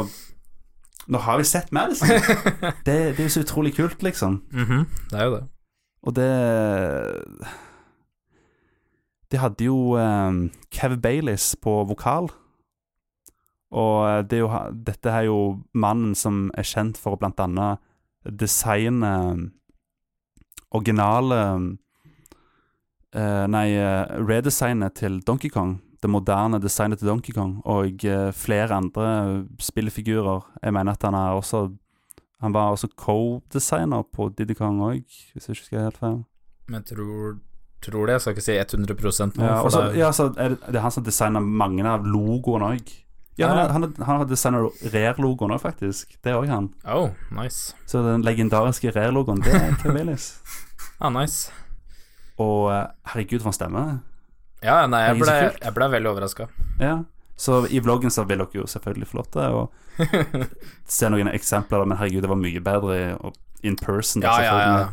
[1.11, 2.07] nå har vi sett Madison!
[2.87, 4.39] Det, det er jo så utrolig kult, liksom.
[4.55, 5.43] Mhm, Det er jo det.
[6.05, 6.27] Og det
[9.31, 12.29] De hadde jo um, Kev Baileys på vokal.
[13.75, 14.51] Og eh, det er jo,
[14.87, 15.39] dette er jo
[15.75, 17.83] mannen som er kjent for blant annet
[18.23, 19.11] designe
[20.75, 21.41] originale
[23.15, 25.77] eh, Nei, eh, redesignet til Donkey Kong.
[26.01, 27.57] Det moderne designet til Donkey Kong.
[27.65, 30.45] Og eh, flere andre spillefigurer.
[30.63, 31.67] Jeg mener at han er også
[32.41, 35.01] Han var også co-designer på Diddy Kong òg,
[35.33, 36.19] hvis jeg ikke husker helt feil.
[36.69, 37.39] Men tror,
[37.81, 38.13] tror det.
[38.17, 39.43] Jeg skal ikke si 100 nå.
[39.43, 42.05] Ja, for så- det ja, så er det, det er han som designer mange av
[42.05, 42.93] logoene òg.
[43.37, 46.15] Ja, han, han, han har designa Rare-logoen òg, faktisk.
[46.23, 46.69] Det er òg han.
[46.85, 47.73] Oh, nice.
[47.85, 50.39] Så den legendariske Rare-logoen, det er Kev Baileys.
[50.99, 51.51] Ah, nice.
[52.41, 53.81] Og eh, herregud, for en stemme.
[54.63, 56.47] Ja, nei, jeg ble, jeg ble veldig overraska.
[56.81, 57.03] Ja.
[57.37, 59.65] Så i vloggen så vil dere jo selvfølgelig få lov til å
[60.97, 62.97] se noen eksempler, men herregud, det var mye bedre
[63.65, 64.25] in person.
[64.25, 64.87] Ja, ja, ja.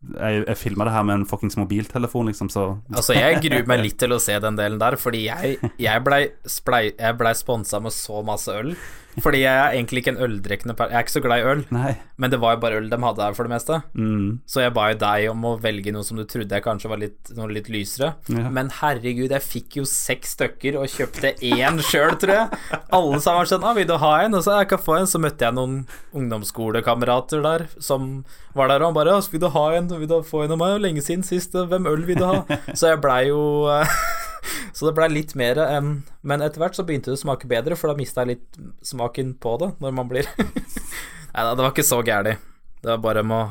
[0.00, 3.82] Jeg, jeg filma det her med en fuckings mobiltelefon, liksom, så Altså, jeg gruer meg
[3.84, 8.22] litt til å se den delen der, fordi jeg, jeg blei ble, sponsa med så
[8.24, 8.72] masse øl.
[9.18, 10.74] Fordi jeg er egentlig ikke en øldrikkende.
[10.78, 11.94] Jeg er ikke så glad i øl, Nei.
[12.20, 13.80] men det var jo bare øl de hadde her for det meste.
[13.98, 14.40] Mm.
[14.48, 17.02] Så jeg ba jo deg om å velge noe som du trodde jeg kanskje var
[17.02, 18.12] litt, noe litt lysere.
[18.30, 18.46] Ja.
[18.54, 22.62] Men herregud, jeg fikk jo seks stykker og kjøpte én sjøl, tror jeg.
[22.96, 25.10] Alle sammen var sånn ah, 'Vil du ha en?' Og så jeg kan få en.
[25.10, 25.82] Så møtte jeg noen
[26.14, 28.22] ungdomsskolekamerater der som
[28.54, 29.89] var der, og han bare «Ja, 'Vil du ha en?
[29.98, 31.52] Vil du få en av meg?' Lenge siden sist.
[31.54, 32.44] Hvem øl vil du ha?
[32.74, 33.96] Så jeg blei jo eh,
[34.76, 37.76] Så det blei litt mer enn Men etter hvert så begynte det å smake bedre,
[37.76, 40.28] for da mista jeg litt smaken på det når man blir
[41.34, 42.40] Nei da, det var ikke så gærent.
[42.80, 43.50] Det var bare med å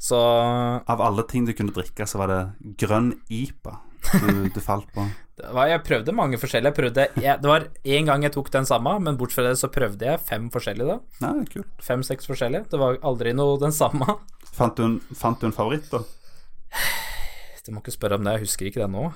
[0.00, 2.40] Så Av alle ting du kunne drikke, så var det
[2.80, 5.06] grønn IPA du, du falt på.
[5.36, 6.70] Det var, jeg prøvde mange forskjellige.
[6.70, 9.58] Jeg prøvde, jeg, det var én gang jeg tok den samme, men bortsett fra det
[9.60, 10.94] så prøvde jeg fem forskjellige.
[10.94, 11.26] da
[11.84, 12.64] Fem-seks forskjellige.
[12.72, 14.16] Det var aldri noe den samme.
[14.56, 16.02] Fant du en, fant du en favoritt, da?
[17.66, 19.08] Du må ikke spørre om det, jeg husker ikke det nå.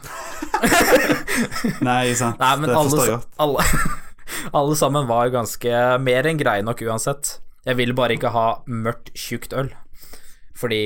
[1.86, 2.40] Nei, sant.
[2.40, 3.28] Nei, men det alle, forstår jeg godt.
[3.44, 3.66] alle,
[4.60, 7.36] alle sammen var ganske mer enn greie nok uansett.
[7.68, 9.70] Jeg vil bare ikke ha mørkt, tjukt øl.
[10.58, 10.82] Fordi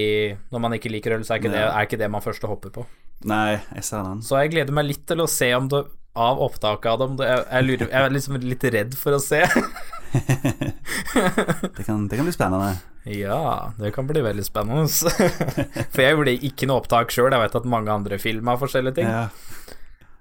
[0.52, 2.74] når man ikke liker øl, så er ikke, det, er ikke det man først hopper
[2.74, 2.84] på.
[3.30, 4.20] Nei, jeg ser den.
[4.26, 7.42] Så jeg gleder meg litt til å se om det av opptaket av dem jeg,
[7.50, 9.42] jeg, lurer, jeg er liksom litt redd for å se.
[11.74, 12.76] Det kan, det kan bli spennende.
[13.10, 14.86] Ja, det kan bli veldig spennende.
[15.92, 17.34] For jeg gjorde ikke noe opptak sjøl.
[17.34, 19.10] Jeg vet at mange andre filma forskjellige ting.
[19.10, 19.24] Ja.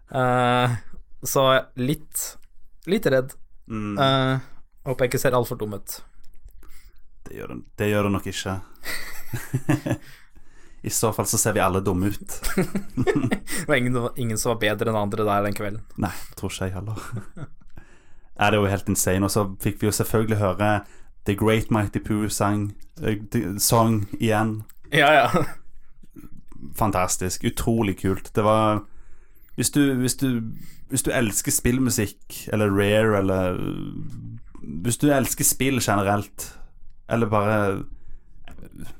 [0.09, 0.73] Uh,
[1.23, 1.45] så
[1.79, 2.23] litt
[2.89, 3.37] Litt redd.
[3.69, 4.41] Mm, Uh,
[4.89, 5.99] håper jeg ikke ser altfor dum ut.
[7.29, 8.57] det, gjør det, det gjør det nok ikke.
[10.83, 12.37] I så fall så ser vi alle dumme ut.
[13.05, 15.83] Det var ingen, ingen som var bedre enn andre der den kvelden.
[16.03, 17.05] Nei, tror ikke jeg heller.
[18.33, 19.23] Ja, det er jo helt insane.
[19.23, 20.71] Og så fikk vi jo selvfølgelig høre
[21.23, 22.73] The Great Mighty Poo-sang
[23.63, 24.57] Song igjen.
[24.91, 25.45] Ja, ja.
[26.75, 27.45] Fantastisk.
[27.47, 28.33] Utrolig kult.
[28.35, 28.83] Det var
[29.55, 30.41] hvis du, hvis, du,
[30.89, 33.59] hvis du elsker spillmusikk, eller rare, eller
[34.83, 36.59] Hvis du elsker spill generelt,
[37.09, 37.83] eller bare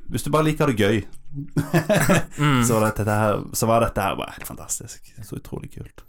[0.10, 1.02] Hvis du bare liker det gøy,
[2.68, 5.14] så, var dette her, så var dette her bare helt fantastisk.
[5.24, 6.04] Så utrolig kult.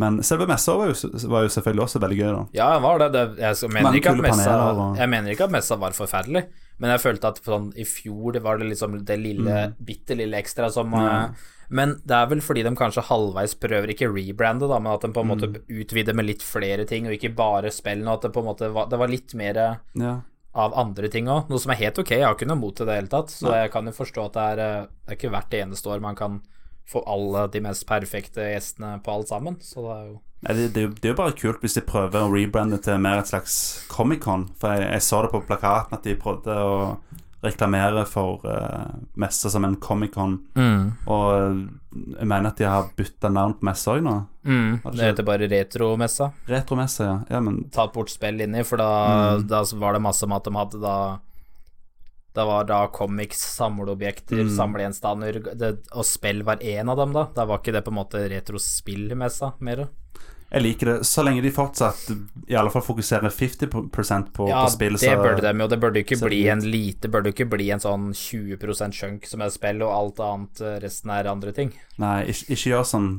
[0.00, 2.42] Men selve messa var jo, var jo selvfølgelig også veldig gøy, da.
[2.56, 3.08] Ja, det var det.
[3.12, 3.92] det jeg, så- mener
[4.24, 4.54] messa,
[4.96, 6.46] jeg mener ikke at messa var forferdelig,
[6.80, 9.74] men jeg følte at sånn, i fjor det var det liksom det lille, Mm.
[9.84, 11.34] bitte lille ekstra som mm.
[11.72, 15.08] Men det er vel fordi de kanskje halvveis prøver ikke rebrande, da, men at de
[15.12, 15.62] på en måte Mm.
[15.80, 18.88] utvider med litt flere ting, og ikke bare spillene, at det på en måte var,
[18.88, 19.54] det var litt mer
[19.94, 20.20] Ja.
[20.52, 22.10] Av andre ting òg, noe som er helt ok.
[22.12, 24.26] Jeg har ikke noe mot det i det hele tatt, så jeg kan jo forstå
[24.28, 26.42] at det er, eh, det er ikke hvert eneste år man kan
[26.92, 30.62] få alle de mest perfekte gjestene på alt sammen, så det er jo Nei, det,
[30.74, 33.52] det, det er jo bare kult hvis de prøver å rebrande til mer et slags
[33.92, 34.48] Comic-Con.
[34.58, 36.72] For jeg, jeg så det på plakaten at de prøvde å
[37.42, 40.36] reklamere for uh, messa som en Comic-Con.
[41.10, 41.32] Og
[42.18, 44.14] jeg mener at de har bytta navn på messa òg nå.
[44.46, 46.30] Mm, det det heter bare retromessa.
[46.48, 47.16] Retromessa, ja.
[47.30, 47.40] ja.
[47.40, 48.88] Men Ta bort spill inni, for da,
[49.38, 49.46] Mm.
[49.48, 50.96] da var det masse at de hadde da
[52.34, 54.56] Det var da comics, samleobjekter, Mm.
[54.56, 55.42] samlegjenstander,
[55.92, 57.26] og spill var én av dem, da.
[57.34, 59.88] Da var ikke det på en måte retrospillmessa mer.
[60.52, 62.10] Jeg liker det så lenge de fortsatt
[62.50, 64.98] i alle fall fokuserer 50% på, Ja, på spill.
[65.00, 65.68] det bør de jo.
[65.72, 69.26] Det bør det ikke bli en lite Bør det ikke bli en sånn 20% chunk
[69.30, 71.72] som er spill, og alt annet eh, resten er andre ting.
[72.02, 73.10] Nei, ikke, ikke gjør sånn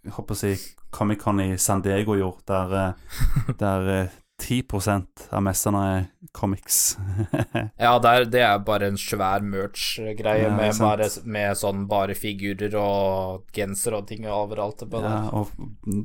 [0.00, 0.54] jeg håper å si
[0.90, 3.18] Comic-Con i San Diego gjort, der, eh,
[3.62, 6.96] der eh, 10% av messene er comics.
[7.80, 12.74] Ja, der, det er bare en svær merch-greie Ja, med, bare, med sånn bare figurer
[12.80, 14.82] og genser og ting overalt.
[14.92, 15.52] Ja, og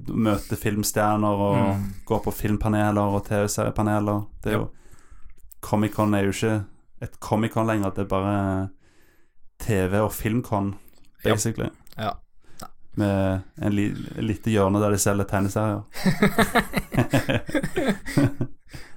[0.10, 1.86] møte filmstjerner og Mm.
[2.06, 4.26] gå på filmpaneler og TV-seriepaneler.
[4.44, 4.70] Det er jo
[5.66, 6.56] Comic-Con er jo ikke
[7.02, 8.70] et Comic-Con lenger, det er bare
[9.60, 10.76] TV- og filmcon,
[11.24, 11.32] Ja.
[11.32, 11.70] basically.
[11.98, 12.12] Ja.
[12.96, 13.90] Med en li
[14.24, 15.26] lite hjørne der de selger.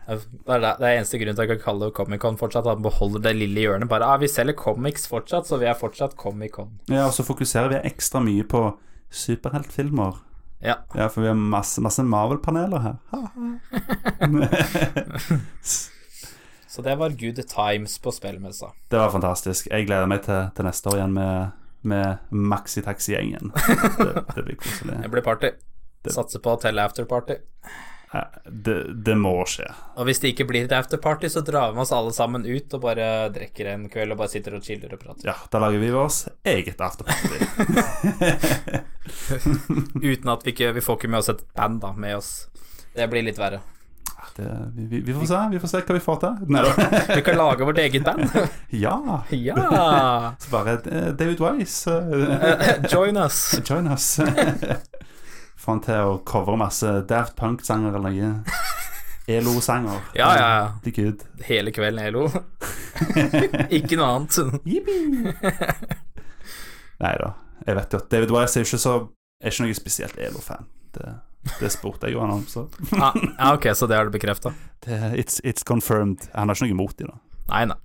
[0.08, 2.64] Det er, det, det er eneste grunn til at jeg kan kalle det Comic-Con fortsatt,
[2.64, 3.90] at man beholder det lille hjørnet.
[3.90, 6.70] Bare ah, vi selger comics fortsatt, så vi er fortsatt Comic-Con.
[6.88, 8.62] Ja, og så fokuserer vi ekstra mye på
[9.12, 10.12] superheltfilmer.
[10.64, 10.80] Ja.
[10.96, 12.96] Ja, for vi har masse, masse Marvel-paneler her.
[16.68, 18.66] Så det var good times på spillmessa.
[18.88, 19.68] Det var fantastisk.
[19.70, 21.48] Jeg gleder meg til, til neste år igjen med,
[21.82, 23.52] med Maxitaxi-gjengen.
[23.98, 24.98] Det, det blir koselig.
[25.02, 25.52] Det blir party.
[26.08, 27.34] Satser på hotell afterparty.
[28.12, 29.66] Ja, Det, det må skje.
[30.00, 32.80] Og hvis det ikke blir et afterparty, så drar vi oss alle sammen ut og
[32.86, 35.28] bare drikker en kveld og bare sitter og chiller og prater.
[35.28, 37.36] Ja, da lager vi oss eget afterparty.
[40.12, 42.32] Uten at vi ikke Vi får ikke med oss et band da med oss.
[42.96, 43.60] Det blir litt verre.
[44.38, 46.34] Det, vi, vi, får se vi får se hva vi får til.
[46.54, 46.60] Nei.
[47.16, 48.22] Vi kan lage vårt eget band.
[48.84, 49.22] Ja.
[49.34, 50.34] Ja!
[50.38, 53.58] Så bare eh, David Wise, eh, Join us.
[53.70, 54.20] join us.
[55.58, 58.62] Få han til å covre masse Daft Punk-sanger eller noe.
[59.28, 59.98] ELO-sanger.
[60.14, 60.48] Ja, ja,
[60.86, 61.02] ja.
[61.44, 62.28] Hele kvelden ELO.
[63.74, 64.38] ikke noe annet.
[67.02, 67.32] Nei da.
[67.66, 68.94] Jeg vet jo at David Wise er ikke så
[69.42, 70.64] Er ikke noe spesielt ELO-fan.
[70.94, 71.10] Det,
[71.60, 72.66] det spurte jeg jo han om, så
[72.98, 74.52] Ah, ja, ok, så det har du bekrefta?
[74.86, 76.28] it's, it's confirmed.
[76.34, 77.18] Han har ikke noe imot det, da.
[77.48, 77.76] Nei, nei.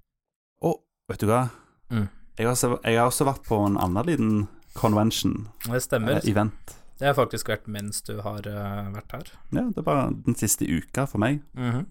[0.62, 1.49] Og vet du hva?
[1.91, 2.08] Mm.
[2.38, 6.15] Jeg, har, også- jeg har også vært på en annen liten convention, Det stemmer.
[6.17, 6.76] eh, event.
[6.99, 9.23] Det har faktisk vært mens du har uh, vært her.
[9.52, 11.41] Ja, det er bare den siste uka for meg.
[11.58, 11.86] Mhm.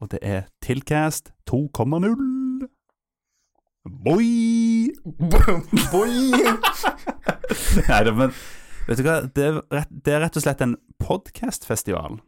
[0.00, 2.68] Og det er Tilcast 2,0.
[3.84, 4.90] Boy!
[7.88, 8.32] Nei da, men
[8.88, 9.16] vet du hva?
[9.26, 12.20] Det er, rett, det er rett og slett en podkastfestival.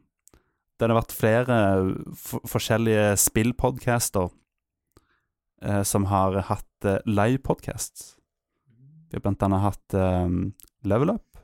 [0.77, 1.59] Der det har vært flere
[2.12, 4.29] f forskjellige spillpodcaster
[5.64, 8.14] eh, som har hatt eh, livepodcasts.
[9.09, 10.29] Vi har blant annet hatt eh,
[10.85, 11.40] Level Up,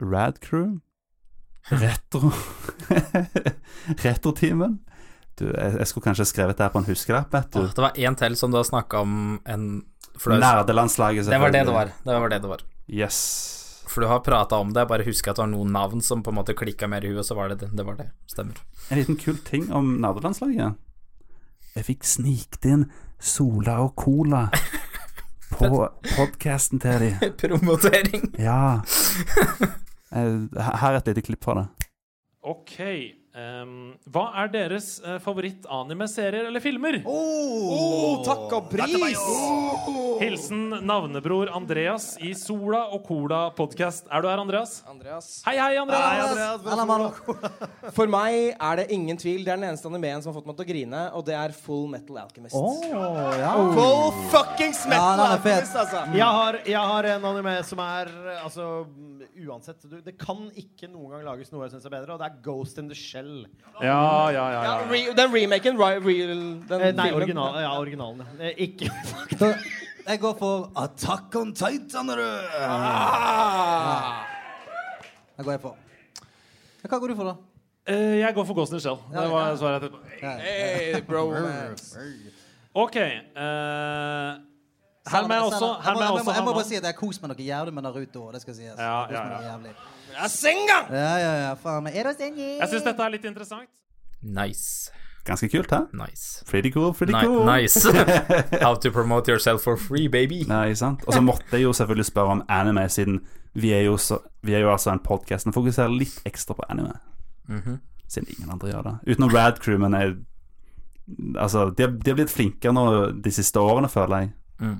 [0.00, 0.78] Rad Crew,
[1.68, 2.30] Retro
[4.04, 4.78] Retroteamen.
[5.38, 7.62] Du, jeg, jeg skulle kanskje skrevet det her på en huskelapp, vet du.
[7.68, 9.68] Det var én til som du har snakka om en
[10.18, 11.30] fløs Nerdelandslaget, selvfølgelig.
[11.30, 11.94] det var det det var.
[12.08, 12.66] Det var det det var.
[12.88, 13.57] Yes.
[13.88, 16.20] For du har prata om det, jeg bare husker at det var noen navn som
[16.22, 17.70] på en måte klikka mer i huet, så var det det.
[17.78, 18.10] Det var det.
[18.28, 18.58] Stemmer.
[18.92, 20.76] En liten kul ting om nerdelandslaget.
[21.78, 22.86] Jeg fikk snikt inn
[23.18, 24.46] Sola og Cola
[25.54, 25.70] på
[26.16, 27.10] podkasten til de.
[27.40, 28.30] Promotering.
[28.38, 28.80] Ja.
[30.08, 31.88] Eh, Her er et lite klipp fra det.
[32.48, 32.78] Ok,
[33.38, 36.96] Ehm, hva er deres uh, favoritt-anime-serier eller filmer?
[37.06, 39.20] Oh, takk og pris!
[40.18, 44.08] Hilsen navnebror Andreas i Sola og Cola podkast.
[44.10, 44.80] Er du her, Andreas?
[44.90, 45.28] Andreas.
[45.46, 46.08] Hei, hei, Andreas!
[46.08, 47.20] Hei, Andreas.
[47.96, 49.44] For meg er det ingen tvil.
[49.46, 51.54] Det er den eneste animeen som har fått meg til å grine, og det er
[51.60, 52.58] Full Metal Alchemist.
[52.58, 52.82] Oh,
[53.38, 53.52] ja.
[53.78, 55.36] Full fuckings Metal er.
[55.36, 56.02] Alchemist, altså!
[56.18, 60.88] Jeg har, jeg har en anime som er Altså, mm, uansett du, Det kan ikke
[60.90, 63.27] noen gang lages noe jeg syns er bedre, og det er Ghost in the Shell.
[63.78, 64.62] Ja, ja, ja.
[64.62, 64.86] Ja, ja.
[64.90, 68.24] re, den remaken, Re real, den Eh, nei, original, ja, originalen.
[68.38, 68.48] ja.
[68.48, 68.90] Eh, ikke
[70.08, 72.08] jeg går for Attack on Titan.
[72.08, 72.26] det?
[72.58, 74.24] Ah!
[75.36, 75.76] Det går jeg for.
[76.88, 77.34] Hva går du for, da?
[77.88, 78.98] Eh, jeg går for Ghost in the Shell.
[79.12, 80.32] Det var svaret jeg tenkte på.
[80.42, 81.98] Hey, bromance.
[82.74, 82.96] OK.
[82.96, 84.34] Uh,
[85.08, 86.92] her må jeg også her må, jeg jeg, også jeg må bare si at jeg
[86.92, 88.26] har kost meg noe jævlig med Naruto.
[88.34, 88.74] Det skal sies.
[88.76, 89.54] Ja, ja, ja.
[90.14, 90.78] Ja, Senga!
[90.90, 91.50] Ja, ja, ja.
[91.62, 91.96] Faen meg.
[91.98, 92.46] Er det senga?
[92.62, 93.68] Jeg syns dette er litt interessant.
[94.22, 94.90] Nice.
[95.28, 95.82] Ganske kult, hæ?
[95.92, 96.44] Nice.
[96.48, 97.44] Pretty cool, pretty Ni cool.
[97.46, 97.82] nice.
[98.64, 100.44] How to promote yourself for free, baby.
[100.48, 101.04] Nei, sant?
[101.06, 103.20] Og så måtte jeg jo selvfølgelig spørre om anime, siden
[103.58, 106.64] vi er jo, så, vi er jo altså en podkast som fokuserer litt ekstra på
[106.72, 106.96] anime.
[107.48, 107.78] Mhm.
[108.08, 108.94] Siden ingen andre gjør det.
[109.12, 110.16] Utenom Rad Crew, men jeg
[111.40, 112.82] Altså, de har, de har blitt flinkere nå
[113.24, 114.32] de siste årene, føler jeg.
[114.60, 114.74] Mm.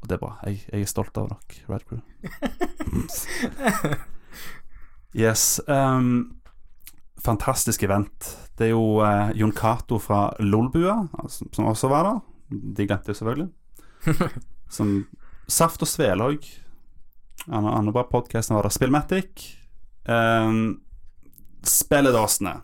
[0.00, 0.30] Og det er bra.
[0.48, 2.00] Jeg, jeg er stolt av dere, Rad Crew.
[5.14, 5.60] yes.
[5.66, 6.38] Um,
[7.24, 8.36] fantastisk event.
[8.58, 12.20] Det er jo uh, Jon Cato fra Lolbua altså, som også var der.
[12.76, 13.48] De glemte jo selvfølgelig.
[14.76, 15.06] som
[15.48, 16.42] Saft og Svelhaug.
[16.42, 16.50] òg.
[17.48, 18.74] Andre, andre bra podkasten var der.
[18.74, 19.48] Spillmatic.
[20.06, 20.80] Um,
[21.66, 22.60] Spilledåsene.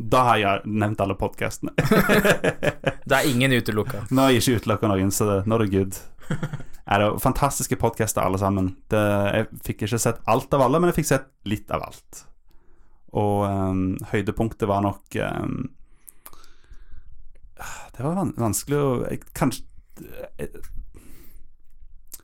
[0.00, 1.74] Da har jeg nevnt alle podkastene.
[3.10, 4.06] Det er ingen utelukka.
[4.10, 5.98] Nå er jeg ikke utelukka noen, så det, nå er det good.
[6.90, 8.72] Er det fantastiske podkaster alle sammen.
[8.90, 9.00] Det,
[9.36, 12.24] jeg fikk ikke sett alt av alle, men jeg fikk sett litt av alt.
[13.20, 15.64] Og um, høydepunktet var nok um,
[17.96, 19.64] Det var vanskelig å jeg, Kanskje
[20.38, 20.60] jeg,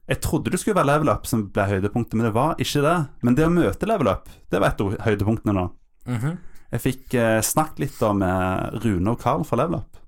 [0.06, 2.96] jeg trodde det skulle være level up som ble høydepunktet, men det var ikke det.
[3.26, 5.66] Men det å møte level up, det var et av høydepunktene nå.
[6.06, 6.36] Mhm.
[6.66, 9.98] Jeg fikk uh, snakket litt da med Rune og Carl fra Level Up.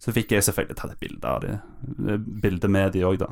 [0.00, 3.30] Så fikk jeg selvfølgelig tatt et bilde av de Bilde med de òg, da.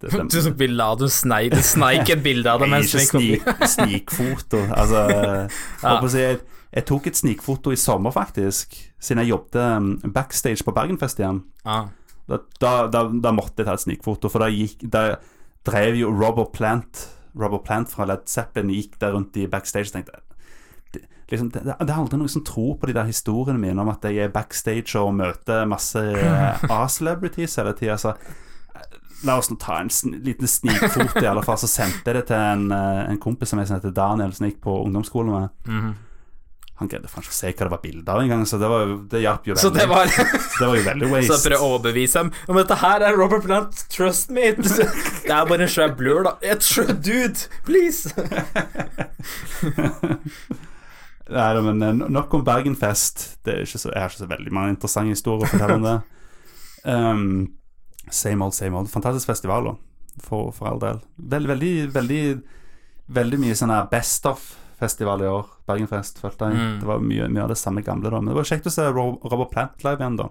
[0.00, 3.14] Det, Du tok bilde av du snei, sneik et bilde av det mens vi ikke
[3.14, 4.60] kom snik, snikfoto.
[4.68, 5.04] Altså,
[6.12, 6.40] si, jeg,
[6.76, 8.76] jeg tok et snikfoto i sommer, faktisk.
[9.00, 11.42] Siden jeg jobbet um, backstage på Bergenfest igjen.
[11.64, 11.86] Ja.
[12.30, 14.84] Da, da, da, da måtte jeg ta et snikfoto, for da gikk
[15.66, 19.98] drev jo Robert Plant Robert Plant fra Led Zeppelin gikk der rundt i backstage og
[19.98, 20.18] tenkte
[21.30, 24.04] liksom, det, det er aldri noen som tror på de der historiene mine om at
[24.08, 27.96] jeg er backstage og møter masse eh, A-celebrities hele tida.
[28.00, 31.58] Så eh, la oss nå ta en sn liten snikfot, i alle fall.
[31.60, 34.62] Så sendte jeg det til en, eh, en kompis som jeg heter Daniel, som gikk
[34.66, 35.50] på ungdomsskolen med.
[35.70, 35.98] Mhm.
[36.80, 38.86] Han greide faen ikke å se hva det var bilde av engang, så det, var,
[39.12, 39.60] det hjalp jo veldig.
[39.66, 41.34] Så det var det var jo veldig Så waste.
[41.34, 44.46] jeg prøver å overbevise dem om dette her er Robert Plant, trust me.
[45.26, 46.32] Det er bare en svær blur, da.
[46.40, 47.36] Et svær dude,
[47.68, 48.08] please.
[51.30, 53.26] Nei, da, men nok om Bergenfest.
[53.46, 55.86] Det er ikke så, jeg har ikke så veldig mange interessante historier å fortelle om
[55.90, 55.98] det.
[56.80, 57.58] Um,
[58.08, 58.88] same old, same old.
[58.88, 59.66] Fantastisk festival.
[60.24, 61.02] For, for all del.
[61.20, 62.22] Veldig, veldig, veldig
[63.10, 65.48] Veldig mye sånn her best of-festival i år.
[65.66, 66.58] Bergenfest, følte jeg.
[66.60, 66.76] Mm.
[66.78, 68.20] Det var mye, mye av det samme gamle, da.
[68.22, 70.28] Men det var kjekt å se Robert Plant live igjen, da.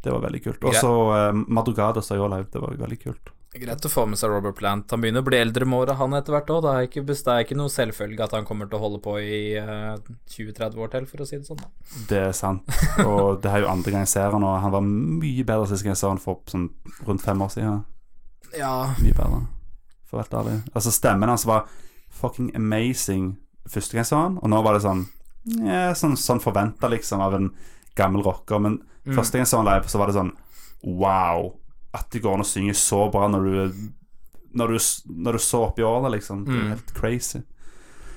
[0.00, 0.64] Det var veldig kult.
[0.64, 2.48] Og så uh, Madrugada sa jo live.
[2.52, 3.32] Det var veldig kult.
[3.50, 4.92] Greit å få med seg Robert Plant.
[4.94, 6.60] Han begynner å bli eldre med åra, han etter hvert òg.
[6.62, 9.16] Det er ikke, det er ikke noe selvfølge at han kommer til å holde på
[9.18, 9.96] i uh,
[10.30, 11.64] 20-30 år til, for å si det sånn.
[12.06, 12.70] Det er sant.
[13.02, 15.82] Og det er jo andre gang jeg ser han, og han var mye bedre sist
[15.82, 16.68] gang jeg så han for sånn
[17.08, 17.80] rundt fem år siden.
[18.54, 19.42] Ja, Mye bedre,
[20.06, 20.56] for å være ærlig.
[20.70, 21.66] Altså, stemmen hans var
[22.20, 23.32] fucking amazing
[23.70, 25.08] første gang jeg så han, og nå var det sånn
[25.64, 27.50] ja, Sånn, sånn forventa, liksom, av en
[27.98, 28.62] gammel rocker.
[28.62, 28.78] Men
[29.10, 30.36] første gang jeg så han live, så var det sånn
[30.86, 31.56] Wow!
[31.92, 33.88] At det går an å synge så bra når du
[34.52, 34.78] Når du,
[35.22, 36.44] når du så opp i årene, liksom.
[36.44, 36.68] Det er Mm.
[36.72, 37.40] helt crazy.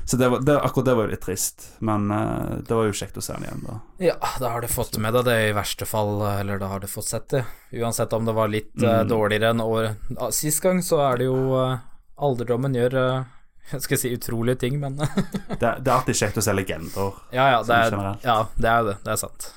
[0.05, 2.91] Så det var, det, akkurat det var jo litt trist, men uh, det var jo
[2.97, 3.75] kjekt å se han igjen, da.
[4.03, 6.87] Ja, da har du fått med deg det i verste fall, eller da har du
[6.91, 7.45] fått sett det.
[7.71, 9.07] Uansett om det var litt Mm.
[9.07, 11.77] dårligere enn året uh, sist gang, så er det jo eh,
[12.17, 12.97] Alderdommen gjør
[13.71, 14.97] jeg skal si utrolige ting, men
[15.61, 17.13] Det, det er alltid kjekt å se legender.
[17.31, 18.97] Ja, ja, det er, ja, det er jo det.
[19.05, 19.51] Det er sant.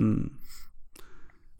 [0.00, 0.30] Mm.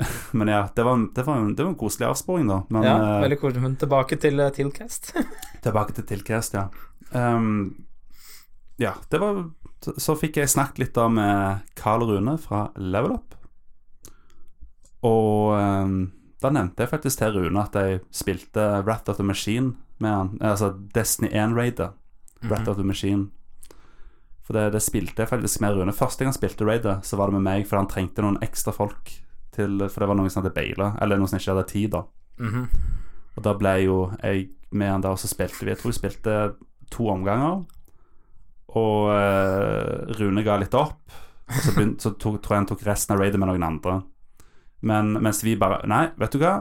[0.38, 2.62] Men ja, det var, det, var, en- det var en koselig avsporing, da.
[2.68, 3.62] Men ja, eh, veldig koselig.
[3.62, 5.12] Men tilbake til uh, Tilcast.
[5.64, 6.68] tilbake til Tilcast, ja.
[7.10, 7.84] Um,
[8.80, 9.42] ja, det var
[9.84, 13.36] så, så fikk jeg snakket litt da med Carl Rune fra Level Up.
[15.06, 15.98] Og um,
[16.40, 20.30] da nevnte jeg faktisk til Rune at jeg spilte Wrath of the Machine med han.
[20.40, 21.92] Altså Destiny 1-raidet.
[22.48, 23.28] Wrath of the Machine.
[24.46, 25.92] For det, det spilte jeg faktisk med Rune.
[25.94, 28.72] Første gang han spilte raidet, så var det med meg, for han trengte noen ekstra
[28.74, 29.12] folk
[29.60, 32.02] til For det var noen som hadde baila, eller noen som ikke hadde tid, da.
[32.40, 32.64] Mhm.
[33.36, 35.98] Og da ble jo jeg med han der, og så spilte vi Jeg tror vi
[36.00, 36.34] spilte
[36.90, 37.60] to omganger.
[38.78, 40.98] Og eh, Rune ga litt opp.
[41.50, 43.96] Og så, begynt, så tok, tror jeg han tok resten av raidet med noen andre.
[44.86, 46.54] Men mens vi bare Nei, vet du hva?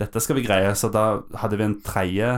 [0.00, 0.70] Dette skal vi greie.
[0.78, 2.30] Så da hadde vi en tredje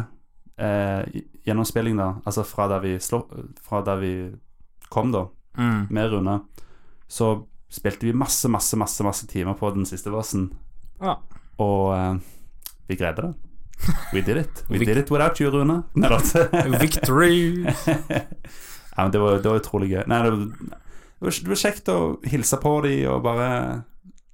[0.60, 2.10] eh, gjennomspilling, da.
[2.26, 3.22] Altså fra der vi, slå,
[3.64, 4.14] fra der vi
[4.90, 5.26] kom, da,
[5.58, 5.88] Mm.
[5.90, 6.34] med Rune.
[7.10, 7.26] Så
[7.70, 10.48] spilte vi masse, masse, masse, masse timer på den siste versen.
[11.00, 11.16] Ja.
[11.62, 12.18] Og eh,
[12.90, 13.34] vi greide det.
[14.12, 14.64] We did it.
[14.68, 15.82] We did it without you, Rune.
[16.80, 17.64] Victory!
[18.96, 20.02] ja, men det var, det var utrolig gøy.
[20.10, 20.74] Nei, det, var, det,
[21.24, 21.98] var, det var kjekt å
[22.28, 23.48] hilse på dem og bare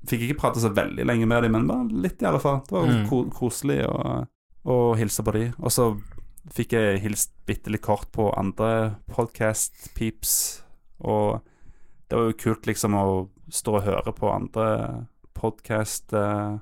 [0.07, 2.61] Fikk ikke prate så veldig lenge med dem, men bare litt, i alle fall.
[2.69, 3.07] Det var Mm.
[3.11, 4.21] ko koselig å,
[4.71, 5.49] å hilse på dem.
[5.59, 5.89] Og så
[6.55, 10.63] fikk jeg hilst bitte litt kort på andre podcast-peeps,
[11.03, 11.41] og
[12.09, 13.07] det var jo kult liksom å
[13.53, 14.69] stå og høre på andre
[15.37, 16.57] podcast uh,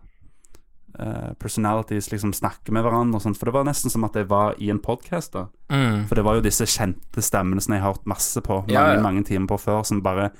[0.98, 4.28] uh, personalities liksom snakke med hverandre og sånt, for det var nesten som at jeg
[4.30, 5.46] var i en podcast da.
[5.72, 6.04] Mm.
[6.08, 8.96] For det var jo disse kjente stemmene som jeg har hørt masse på mange, Ja,
[8.96, 9.04] ja.
[9.04, 10.32] mange timer på før, som bare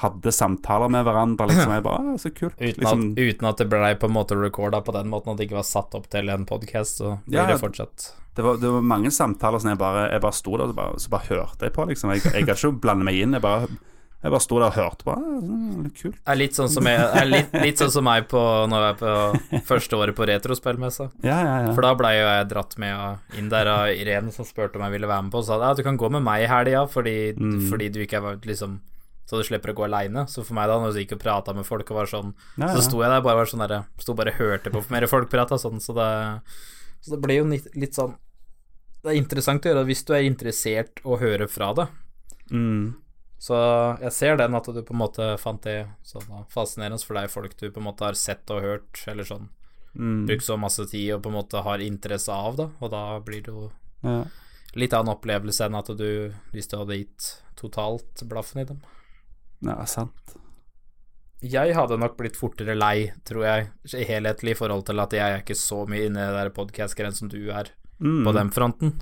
[0.00, 1.72] hadde samtaler med hverandre, liksom.
[1.74, 2.56] Jeg bare, ah, så kult.
[2.56, 5.40] Uten, liksom, at, uten at det blei på en måte recorda på den måten, at
[5.40, 8.56] det ikke var satt opp til en podkast, så blir Ja, det fortsatt det, var,
[8.56, 11.10] det var mange samtaler som jeg bare, jeg bare sto der og så bare, så
[11.12, 12.14] bare hørte jeg på, liksom.
[12.14, 13.68] Jeg, jeg kan ikke blande meg inn, jeg bare,
[14.22, 15.14] jeg bare sto der og hørte på.
[15.18, 16.18] det, så kult.
[16.30, 18.38] er litt sånn som, jeg, er litt, litt sånn som meg på
[18.70, 21.08] når jeg er på første året på retrospillmessa.
[21.26, 21.72] Ja, ja, ja.
[21.74, 24.94] For da blei jo jeg dratt med inn der av Irene som spurte om jeg
[24.94, 27.16] ville være med på, og sa ja, du kan gå med meg i helga fordi,
[27.34, 27.68] Mm.
[27.70, 28.78] fordi du ikke er liksom
[29.26, 30.26] Så du slipper å gå aleine.
[30.28, 32.68] Så for meg, da, når du gikk og prata med folk og var sånn ja,
[32.74, 35.30] Så sto jeg der bare var sånn der, sto bare og hørte på mer folk
[35.30, 36.08] prata sånn, så det,
[37.00, 38.14] så det ble jo litt, litt sånn
[39.02, 41.86] Det er interessant å gjøre hvis du er interessert å høre fra det.
[42.52, 42.94] Mm.
[43.42, 43.56] Så
[43.98, 47.56] jeg ser den at du på en måte fant det sånn fascinerende, for er folk
[47.58, 49.48] du på en måte har sett og hørt, eller sånn
[49.94, 50.24] Mm.
[50.26, 53.42] brukt så masse tid og på en måte har interesse av, da, og da blir
[53.44, 53.70] det jo
[54.02, 54.24] Ja.
[54.74, 58.80] litt annen opplevelse enn at du, hvis du hadde gitt totalt blaffen i dem.
[59.60, 60.36] ja, sant.
[61.42, 63.70] Jeg hadde nok blitt fortere lei, tror jeg,
[64.06, 67.12] helhetlig i forhold til at jeg er ikke så mye inne i det der podcast-greien
[67.18, 67.68] som du er
[68.00, 68.24] Mm.
[68.24, 69.00] på den fronten.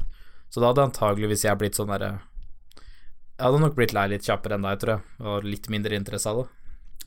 [0.51, 2.21] Så da hadde antageligvis jeg blitt sånn derre
[3.41, 6.29] Jeg hadde nok blitt lei litt kjappere enn deg, tror jeg, og litt mindre interesse
[6.29, 6.49] av det.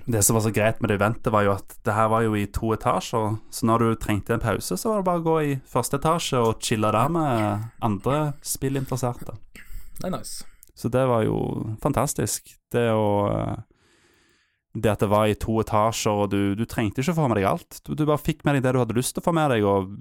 [0.06, 2.34] Det som var så greit med det eventet, var jo at det her var jo
[2.36, 3.38] i to etasjer.
[3.54, 6.42] Så når du trengte en pause, så var det bare å gå i første etasje
[6.42, 9.38] og chille der med andre spillinteresserte.
[10.02, 10.42] Det er nice.
[10.74, 11.38] Så det var jo
[11.86, 12.50] fantastisk.
[12.74, 13.06] Det å
[14.74, 17.38] Det at det var i to etasjer, og du, du trengte ikke å få med
[17.38, 17.78] deg alt.
[17.86, 19.62] Du, du bare fikk med deg det du hadde lyst til å få med deg,
[19.70, 19.92] og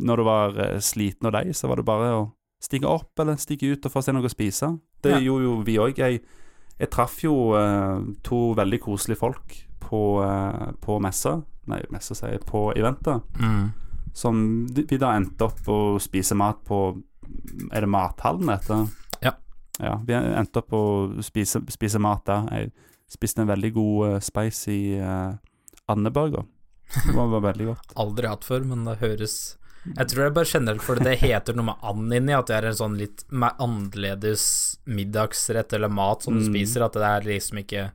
[0.00, 2.22] når du var eh, sliten og lei, så var det bare å
[2.62, 4.68] stige opp eller stige ut og få seg noe å spise.
[5.02, 5.18] Det Ja.
[5.24, 5.98] gjorde jo vi òg.
[5.98, 6.20] Jeg,
[6.78, 11.42] jeg traff jo eh, to veldig koselige folk på, uh, på messa.
[11.68, 13.22] Nei, messa sier jeg, på eventet.
[13.38, 13.72] Mm.
[14.14, 16.78] Som vi da endte opp å spise mat på
[17.72, 18.86] Er det Mathallen det heter?
[19.24, 19.32] Ja.
[19.80, 20.82] Ja, vi endte opp å
[21.24, 22.46] spise, spise mat der.
[22.52, 22.72] Jeg
[23.08, 25.34] spiste en veldig god uh, spicy uh,
[25.88, 26.44] andeburger.
[26.92, 27.92] Det var, var veldig godt.
[28.02, 31.56] Aldri hatt før, men det høres Jeg tror det er bare generelt fordi det heter
[31.58, 36.34] noe med and inni, at det er en sånn litt annerledes middagsrett eller mat som
[36.38, 36.52] du Mm.
[36.54, 37.90] spiser, at det er liksom ikke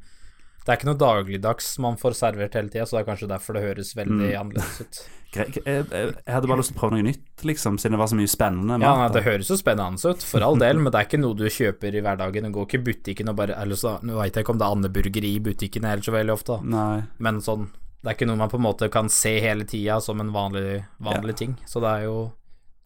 [0.68, 3.54] Det er ikke noe dagligdags man får servert hele tida, så det er kanskje derfor
[3.56, 4.40] det høres veldig Mm.
[4.42, 4.98] annerledes ut.
[5.38, 5.86] Jeg,
[6.28, 8.82] hadde bare lyst til å prøve noe nytt, liksom, siden det var så mye spennende
[8.82, 9.08] Ja, nei.
[9.14, 11.96] Det høres jo spennende ut, for all del, men det er ikke noe du kjøper
[11.96, 12.44] i hverdagen.
[12.44, 14.68] Du går ikke i butikken og bare Eller så, Nå veit jeg ikke om det
[14.68, 16.60] er andeburger i butikken heller så veldig ofte, da.
[16.76, 17.04] Nei.
[17.20, 17.70] men sånn
[18.08, 20.78] Det er ikke noe man på en måte kan se hele tida som en vanlig,
[21.04, 22.14] vanlig ting, så det er jo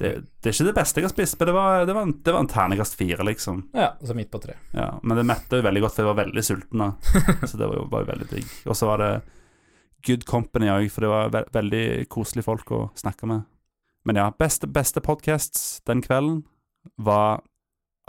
[0.01, 0.09] Det,
[0.41, 2.33] det er ikke det beste jeg har spist, men det var, det var, en, det
[2.33, 3.59] var en terningkast fire, liksom.
[3.77, 4.55] Ja, så midt på tre.
[4.73, 6.87] Ja, men det mette jo veldig godt, for jeg var veldig sulten da.
[7.51, 8.55] Så det var jo, var jo veldig digg.
[8.65, 9.11] Og så var det
[10.09, 13.45] good company òg, for det var ve veldig koselige folk å snakke med.
[14.09, 16.41] Men ja, beste, beste podcasts den kvelden
[16.97, 17.43] var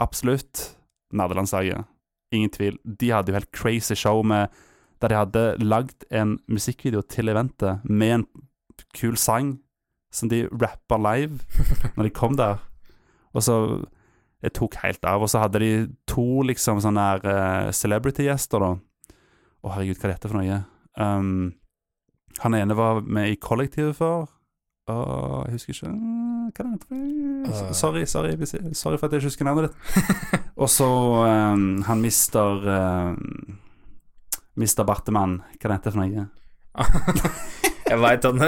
[0.01, 0.71] absolutt
[1.13, 1.85] Nerdelandslaget.
[2.33, 2.81] Ingen tvil.
[2.81, 4.49] De hadde jo helt crazy show med
[5.03, 8.25] der de hadde lagd en musikkvideo til eventet med en
[8.95, 9.57] kul sang
[10.13, 11.43] som de rappa live
[11.95, 12.61] når de kom der.
[13.33, 13.57] Og så
[14.43, 15.21] Det tok helt av.
[15.23, 18.73] Og så hadde de to liksom sånne eh, celebrity-gjester, da.
[19.63, 20.57] Å, herregud, hva er dette for noe?
[20.99, 21.53] Um,
[22.43, 24.27] han ene var med i Kollektivet før.
[24.91, 25.93] Åh, jeg husker ikke
[26.57, 26.89] Hva er det?
[26.91, 27.71] Øh.
[27.71, 28.35] Sorry, sorry,
[28.75, 30.43] sorry for at jeg ikke husker navnet ditt.
[30.61, 30.89] Og så
[31.23, 32.67] um, han mister
[33.15, 33.61] um,
[34.59, 35.39] Mister Bartemann.
[35.57, 36.27] Hva er det heter for noe?
[37.89, 38.39] Jeg veit han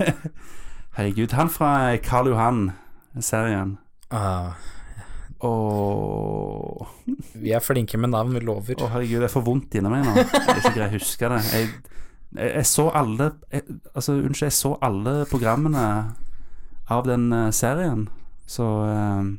[0.96, 1.70] Herregud, han fra
[2.04, 3.74] Karl Johan-serien.
[4.12, 4.52] Uh,
[5.40, 6.88] oh.
[7.40, 8.76] Vi er flinke med navn, vi lover.
[8.76, 10.12] Å, herregud, jeg får vondt inni meg nå.
[10.20, 11.40] Jeg ikke greier å huske det.
[11.48, 11.70] Jeg,
[12.36, 15.86] jeg, jeg så alle jeg, Altså, unnskyld, jeg så alle programmene
[16.92, 18.06] av den eh, serien.
[18.44, 19.32] Så eh,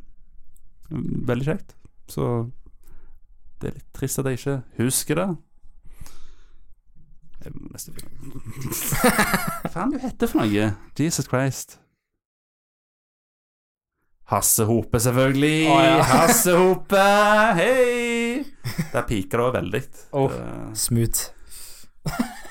[1.30, 1.78] Veldig kjekt.
[2.10, 2.28] Så
[3.62, 5.30] det er litt trist at jeg ikke husker det.
[7.52, 10.68] Må nesten Hva faen du heter for noe?
[11.00, 11.80] Jesus Christ.
[14.32, 15.68] Hasse Hope, selvfølgelig.
[15.70, 16.02] Oh, ja.
[16.14, 17.02] Hasse Hope,
[17.60, 18.46] hei!
[18.94, 19.82] Der piker det òg veldig.
[20.16, 20.32] Oh.
[20.32, 21.28] Eh, Smooth.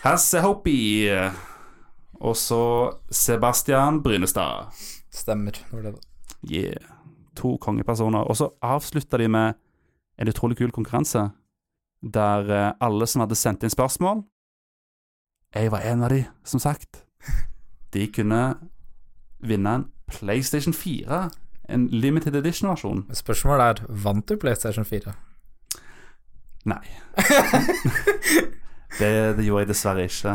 [0.05, 0.43] Hasse.
[2.23, 2.63] Og så
[3.11, 4.69] Sebastian Brynestad.
[5.11, 5.59] Stemmer.
[6.45, 6.77] Yeah.
[7.37, 8.29] To kongepersoner.
[8.29, 9.55] Og så avslutta de med
[10.21, 11.31] en utrolig kul konkurranse,
[12.03, 14.23] der eh, alle som hadde sendt inn spørsmål
[15.55, 17.03] Jeg var en av de, som sagt.
[17.93, 18.41] De kunne
[19.45, 21.19] vinne en PlayStation 4.
[21.69, 23.05] En limited edition-versjon.
[23.13, 25.13] Spørsmålet er vant du PlayStation 4?
[26.73, 26.81] Nei.
[29.01, 30.35] det, det gjorde jeg dessverre ikke.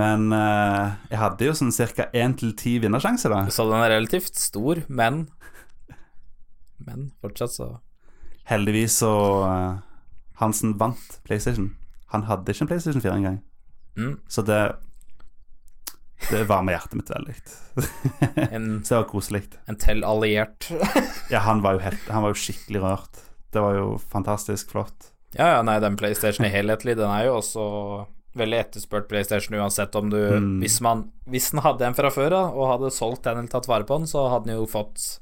[0.00, 2.06] Men uh, jeg hadde jo sånn ca.
[2.14, 3.42] én til ti vinnersjanse, da.
[3.50, 5.24] Så den er relativt stor, men
[6.80, 7.66] Men fortsatt så
[8.48, 9.12] Heldigvis så
[9.44, 9.82] uh,
[10.40, 11.72] Hansen vant PlayStation.
[12.12, 13.40] Han hadde ikke en PlayStation 4 engang.
[13.96, 14.60] mm, Så det
[16.30, 17.34] Det varmer hjertet mitt veldig.
[18.84, 19.42] Så det var koselig.
[19.66, 20.68] en tell-alliert.
[21.30, 23.20] Ja, han var helt, han var jo skikkelig rørt.
[23.54, 25.12] Det var jo fantastisk flott.
[25.36, 27.64] Ja, ja, nei, den PlayStation i helhetlig, den er jo også
[28.34, 30.58] veldig etterspurt PlayStation uansett om du Mm.
[30.62, 33.66] hvis, man, hvis den hadde en fra før av, og hadde solgt den eller tatt
[33.70, 35.20] vare på den, så hadde den jo fått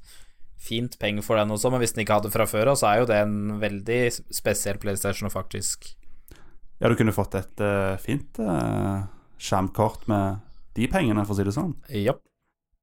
[0.59, 3.01] fint penger for den også, men hvis den ikke hadde fra før av, så er
[3.03, 4.01] jo det en veldig
[4.34, 5.93] spesiell PlayStation, og faktisk
[6.79, 9.03] Ja, du kunne fått et uh, fint uh,
[9.43, 10.45] skjermkort med
[10.79, 11.74] de pengene, for å si det sånn.
[11.91, 12.14] Ja.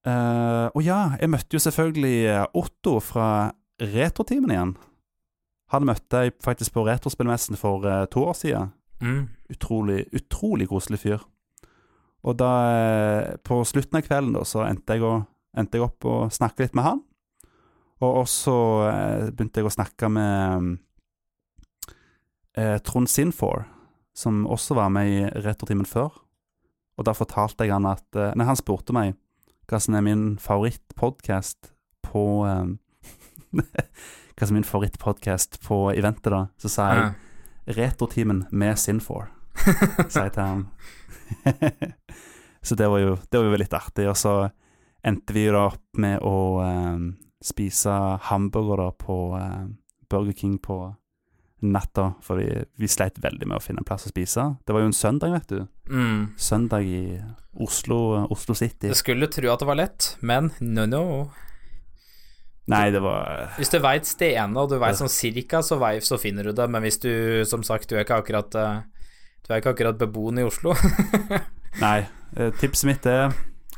[0.06, 2.18] Uh, og ja, jeg møtte jo selvfølgelig
[2.60, 3.30] Otto fra
[3.80, 4.74] Retrotimen igjen.
[5.74, 8.74] Han møtte jeg faktisk på Retrospillmessen for uh, to år siden.
[9.00, 9.24] Mm.
[9.56, 11.24] Utrolig, utrolig koselig fyr.
[12.26, 12.52] Og da,
[13.46, 15.20] på slutten av kvelden, da, så endte jeg, å,
[15.54, 17.04] endte jeg opp og snakke litt med han.
[18.02, 18.56] Og også
[19.30, 20.72] begynte jeg å snakke med
[22.88, 23.68] Trond Sinfor,
[24.16, 26.14] som også var med i retortimen før.
[26.96, 29.16] Og da fortalte jeg han at eh, Nei, han spurte meg
[29.70, 31.72] hva som er min favorittpodkast
[32.06, 32.76] på eh,
[34.36, 36.42] Hva som er min favorittpodkast på eventet, da.
[36.60, 37.14] Så sa jeg Ja.
[37.76, 39.32] Retrotimen med Sinfor,
[40.14, 40.60] sa jeg til ham.
[42.68, 44.06] så det var, jo, det var jo litt artig.
[44.12, 44.34] Og så
[45.02, 47.08] endte vi jo da opp med å um,
[47.42, 47.96] spise
[48.28, 49.72] hamburger da på um,
[50.14, 50.78] Burger King på
[51.64, 54.44] natta, for vi, vi sleit veldig med å finne en plass å spise.
[54.68, 55.62] Det var jo en søndag, vet du.
[55.90, 56.20] Mm.
[56.38, 57.00] Søndag i
[57.64, 58.90] Oslo, Oslo City.
[58.92, 61.04] Du skulle tro at det var lett, men no, no.
[62.68, 66.18] Nei, det var Hvis du veit stedene, og du veit sånn cirka, så, vei, så
[66.18, 67.12] finner du det, men hvis du,
[67.46, 68.80] som sagt, du er ikke akkurat eh,
[69.46, 70.74] Du er ikke akkurat beboende i Oslo.
[71.86, 72.00] Nei.
[72.36, 73.36] eh, Tipset mitt er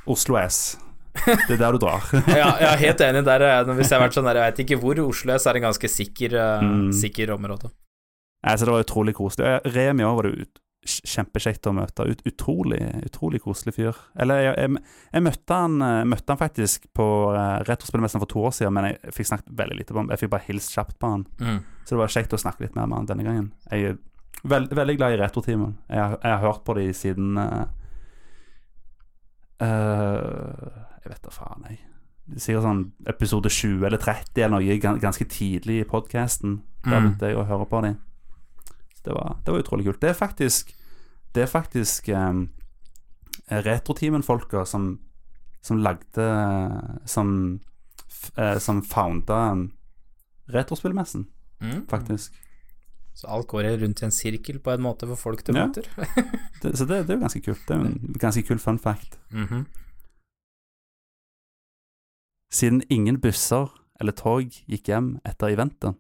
[0.08, 0.78] Oslo S.
[1.26, 2.06] Det er der du drar.
[2.42, 3.42] ja, jeg er helt enig der.
[3.48, 5.58] eh, Hvis jeg har vært sånn der, jeg veit ikke hvor Oslo er, så er
[5.58, 6.88] det en ganske sikker, eh, Mm.
[6.94, 7.70] sikker område.
[8.46, 9.60] Nei, så det var utrolig koselig.
[9.76, 12.06] Remi òg var det ut, kjempekjekt å møte.
[12.08, 13.98] Ut, utrolig, utrolig koselig fyr.
[14.16, 14.84] Eller jeg, jeg,
[15.18, 18.92] jeg møtte, han, eh, møtte han faktisk på uh, Retrospillmessen for to år siden, men
[18.92, 20.12] jeg fikk snakket veldig lite på ham.
[20.14, 21.26] Jeg fikk bare hilst kjapt på han.
[21.42, 21.58] Mm.
[21.84, 23.50] Så det var kjekt å snakke litt mer med han denne gangen.
[23.72, 23.98] Jeg er
[24.48, 25.76] veld, veldig glad i Retrotimen.
[25.90, 27.66] Jeg, jeg har hørt på de siden uh,
[29.60, 31.78] eh, Jeg vet da faen, jeg.
[32.44, 36.58] Sikkert sånn episode 20 eller 30 eller noe ganske tidlig i podkasten.
[36.84, 37.04] Da Mm.
[37.06, 37.96] begynte jeg å høre på dem.
[39.04, 40.02] Det var, det var utrolig kult.
[40.02, 40.74] Det er faktisk
[41.34, 42.50] Det er faktisk um,
[43.52, 45.00] Retroteamen-folka som
[45.62, 46.28] som lagde
[47.06, 47.60] Som
[48.38, 49.72] uh, Som founda um,
[50.50, 51.28] Retrospillmessen,
[51.62, 51.88] Mm.
[51.90, 52.34] faktisk.
[53.16, 55.66] Så alt går rundt i en sirkel på en måte for folk du Ja.
[55.66, 55.84] møter.
[56.62, 57.64] Det, så det, det er jo ganske kult.
[57.68, 59.18] Det er jo en ganske kul fun fact.
[59.32, 59.66] Mhm.
[62.54, 63.70] Siden ingen busser
[64.00, 65.98] eller tog gikk hjem etter eventet,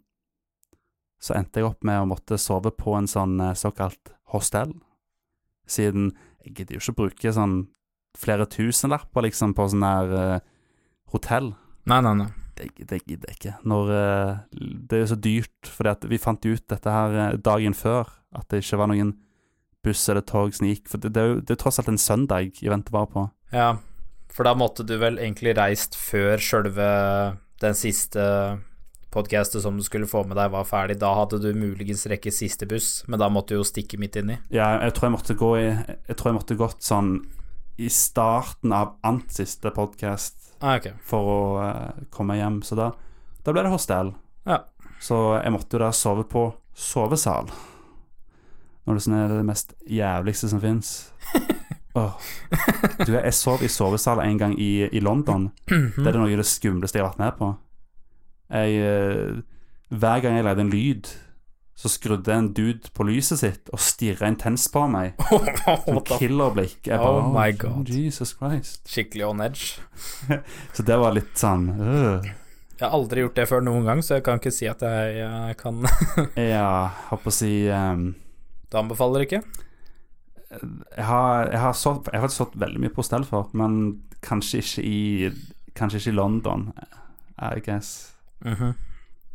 [1.19, 4.75] så endte jeg opp med å måtte sove på en sånn eh, såkalt hostell.
[5.67, 6.11] Siden
[6.45, 7.57] jeg gidder jo ikke bruke sånn
[8.17, 10.37] flere tusenlapper liksom på sånn her uh,
[11.13, 11.51] hotell.
[11.89, 12.29] Nei, nei, nei.
[12.57, 13.51] Det, det gidder jeg ikke.
[13.69, 17.75] Når uh, Det er jo så dyrt, fordi at vi fant ut dette her dagen
[17.77, 19.11] før, at det ikke var noen
[19.85, 20.87] buss eller tog som gikk.
[20.89, 23.27] For det, det er jo det er tross alt en søndag eventet var på.
[23.53, 23.75] Ja,
[24.37, 26.87] for da måtte du vel egentlig reist før sjølve
[27.63, 28.21] den siste
[29.09, 30.99] podkastet som du skulle få med deg, var ferdig.
[31.01, 34.37] Da hadde du muligens rekke siste buss, men da måtte du jo stikke midt inni.
[34.53, 37.11] Ja, jeg tror jeg måtte gå i Jeg tror jeg måtte gått sånn
[37.81, 40.93] i starten av ant siste podkast Ah, okay.
[41.05, 42.61] for å uh, komme hjem.
[42.65, 42.91] Så da,
[43.45, 44.13] da ble det hostell.
[44.49, 44.63] Ja.
[45.01, 47.49] Så jeg måtte jo da sove på sovesal.
[48.85, 50.97] Når det er det mest jævligste som fins.
[53.05, 55.49] Du, jeg sov i sovesal en gang i, i London.
[55.67, 57.53] Det er noe av det skumleste jeg har vært med på.
[58.53, 59.39] Jeg, eh,
[59.91, 61.09] hver gang jeg lagde en lyd,
[61.77, 65.19] så skrudde en dude på lyset sitt og stirra intenst på meg.
[65.85, 66.79] Sånn killerblikk.
[66.89, 67.91] Jeg Oh bare, my God.
[67.93, 68.81] Jesus Christ.
[68.89, 69.77] Skikkelig on edge.
[70.75, 72.25] Så det var litt sånn uh.
[72.77, 75.13] Jeg har aldri gjort det før noen gang, så jeg kan ikke si at jeg,
[75.17, 75.79] jeg kan
[76.37, 76.59] Jeg
[77.09, 78.03] håper å si um,
[78.69, 79.39] Du anbefaler ikke?
[80.49, 84.03] Jeg har, jeg har, sått, jeg har faktisk stått veldig mye på stell for, men
[84.25, 84.99] kanskje ikke i
[85.77, 86.61] Kanskje ikke i London,
[87.37, 88.15] I guess.
[88.41, 88.71] Mhm.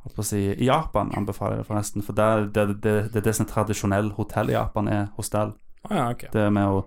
[0.02, 3.46] Holdt si, I Japan anbefaler jeg det forresten, for det, det, det er det som
[3.46, 5.52] er tradisjonell hotell i Japan, er hostell.
[5.86, 6.32] Å ja, okay.
[6.34, 6.80] Det med å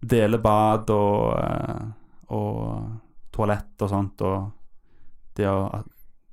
[0.00, 1.88] dele bad og, eh,
[2.36, 4.50] og toalett og sånt, og
[5.40, 5.64] det å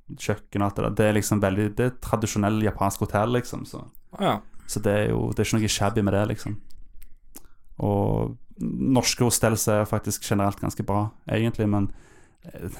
[0.08, 0.92] Kjøkken og alt det der.
[0.96, 3.66] Det er liksom veldig Det er tradisjonell japansk hotell, liksom.
[3.68, 3.82] Så,
[4.16, 4.30] Å ja.
[4.64, 6.54] så det er jo Det er ikke noe shabby med det, liksom.
[7.78, 11.90] Og norske hostels er faktisk generelt ganske bra, egentlig, men
[12.42, 12.78] eh,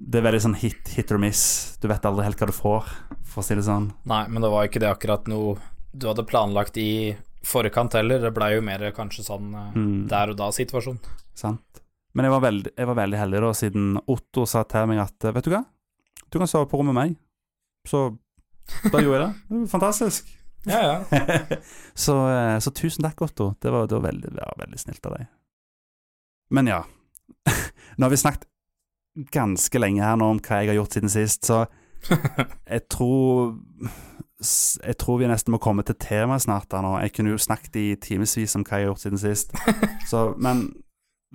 [0.00, 1.76] det er veldig sånn hit, hit or miss.
[1.82, 2.88] Du vet aldri helt hva du får,
[3.22, 3.90] for å si det sånn.
[4.10, 5.58] Nei, men det var ikke det akkurat noe
[5.92, 8.20] du hadde planlagt i forkant heller.
[8.22, 10.08] Det blei jo mer kanskje sånn eh, Mm.
[10.10, 10.98] der og da-situasjon.
[11.34, 11.82] Sant.
[12.14, 15.28] Men jeg var, veldig, jeg var veldig heldig da, siden Otto sa til meg at
[15.36, 15.60] Vet du hva,
[16.30, 17.16] du kan sove på rommet med meg.
[17.86, 18.00] Så
[18.90, 19.60] da gjorde jeg det.
[19.60, 20.32] det fantastisk.
[20.68, 20.80] Ja,
[21.10, 21.24] ja.
[21.94, 23.54] så, eh, så tusen takk, Otto.
[23.60, 25.28] Det var, det var, veldig, ja, veldig snilt av deg.
[26.50, 26.84] Men ja.
[27.96, 28.48] Nå har vi snakket
[29.34, 31.64] ganske lenge her nå om hva jeg har gjort siden sist, så
[32.70, 33.56] jeg tror
[34.40, 36.72] Jeg tror vi nesten må komme til temaet snart.
[36.72, 39.52] her nå Jeg kunne jo snakket i timevis om hva jeg har gjort siden sist.
[40.08, 40.70] Så, men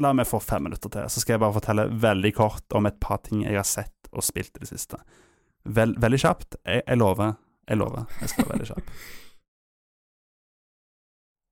[0.02, 2.98] la meg få fem minutter til, så skal jeg bare fortelle veldig kort om et
[3.00, 5.00] par ting jeg har sett og spilt i det siste.
[5.66, 6.58] Vel, veldig kjapt.
[6.66, 7.36] Jeg, jeg lover.
[7.70, 8.04] Jeg lover.
[8.22, 8.90] Jeg skal være veldig kjapp.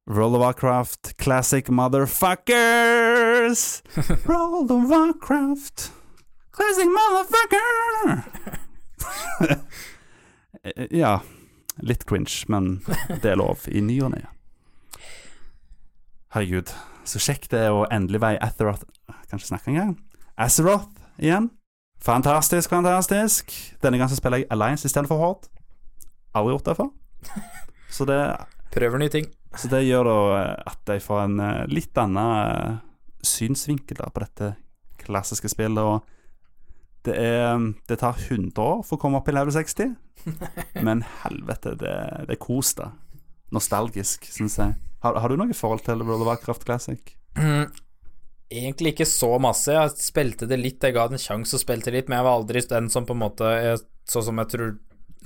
[0.07, 3.83] World of Warcraft, classic motherfuckers!
[4.27, 5.93] World of Warcraft,
[6.51, 8.23] classic motherfucker!
[11.03, 11.19] ja,
[11.79, 12.83] litt cringe, men
[13.23, 14.27] det er lov i ny og ne.
[16.35, 16.67] Herregud,
[17.07, 18.83] så kjekt det er å endelig være i Atheroth
[19.29, 19.95] Kan ikke snakke engang.
[20.35, 20.91] Azeroth
[21.21, 21.47] igjen.
[22.03, 23.53] Fantastisk, fantastisk.
[23.79, 25.47] Denne gangen spiller jeg Alliance istedenfor Horde.
[26.33, 26.91] Aldri gjort det før.
[27.93, 28.19] Så det,
[28.73, 29.27] Prøver nye ting.
[29.55, 32.77] så det gjør da eh, at jeg får en eh, litt annen eh,
[33.21, 34.47] synsvinkel da, på dette
[35.03, 35.77] klassiske spillet.
[35.77, 36.01] Og
[37.05, 39.93] det er Det tar 100 år for å komme opp i level 60,
[40.87, 41.93] men helvete, det,
[42.25, 42.89] det er kos, da.
[43.53, 44.73] Nostalgisk, syns jeg.
[45.05, 47.13] Har, har du noe forhold til World of Warcraft Classic?
[47.37, 47.67] Mm,
[48.53, 49.73] Egentlig ikke så masse.
[49.73, 52.39] Jeg spilte det litt, jeg ga det en sjanse og spilte litt, men jeg var
[52.39, 53.53] aldri den som på en måte
[54.09, 54.73] Sånn som jeg tror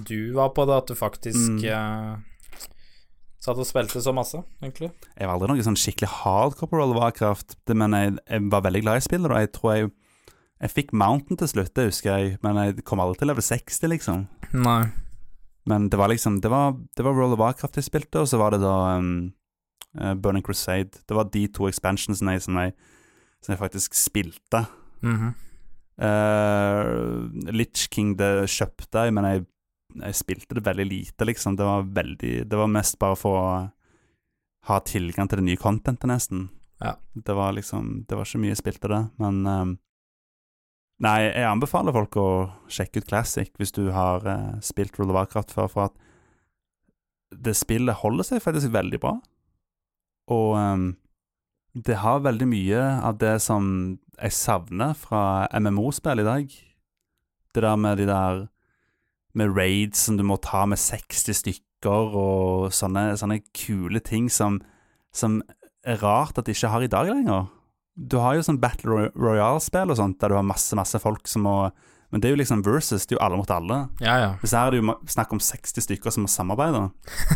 [0.03, 1.63] du var på det, at du faktisk Mm.
[1.65, 2.17] eh,
[3.39, 4.91] satt og spilte så masse, egentlig.
[5.17, 8.61] Jeg var aldri noe sånn skikkelig hardcore på Roll of Warcraft, men jeg, jeg var
[8.61, 9.31] veldig glad i spillet.
[9.31, 9.91] Og jeg tror jeg
[10.59, 13.87] Jeg fikk Mountain til slutt, det husker jeg, men jeg kom aldri til level 60,
[13.91, 14.27] liksom.
[14.53, 14.87] Nei.
[15.67, 18.39] Men det var liksom Det var, det var Roll of Warcraft jeg spilte, og så
[18.39, 19.33] var det da um,
[20.01, 20.97] uh, Burning Crusade.
[21.07, 22.73] Det var de to expansionsene som, jeg,
[23.43, 24.65] som jeg faktisk spilte.
[25.03, 25.35] Mhm.
[26.01, 29.45] Uh, Litch King det kjøpte jeg, men jeg,
[30.03, 31.55] jeg spilte det veldig lite, liksom.
[31.57, 33.49] Det var veldig Det var mest bare for å
[34.67, 36.47] ha tilgang til det nye contentet, nesten.
[36.83, 36.95] Ja.
[37.13, 39.77] Det var liksom Det var ikke mye jeg spilte det, men um,
[40.97, 42.29] Nei, jeg anbefaler folk å
[42.73, 45.99] sjekke ut Classic hvis du har uh, spilt World of Warcraft før, for at
[47.29, 49.11] det spillet holder seg faktisk veldig bra.
[50.33, 50.87] Og um,
[51.85, 53.67] det har veldig mye av det som
[54.17, 56.55] jeg savner fra MMO-spill i dag.
[57.53, 58.47] Det der med de der
[59.37, 64.57] Med raids som du må ta med 60 stykker, og sånne, sånne kule ting som,
[65.13, 65.41] som
[65.85, 67.45] er rart at de ikke har i dag lenger.
[67.97, 71.47] Du har jo sånn Battle Royale-spill og sånt, der du har masse, masse folk som
[71.47, 71.59] må
[72.07, 73.77] Men det er jo liksom versus, det er jo alle mot alle.
[73.99, 74.27] Ja, ja.
[74.39, 76.85] Hvis her er det jo snakk om 60 stykker som må samarbeide.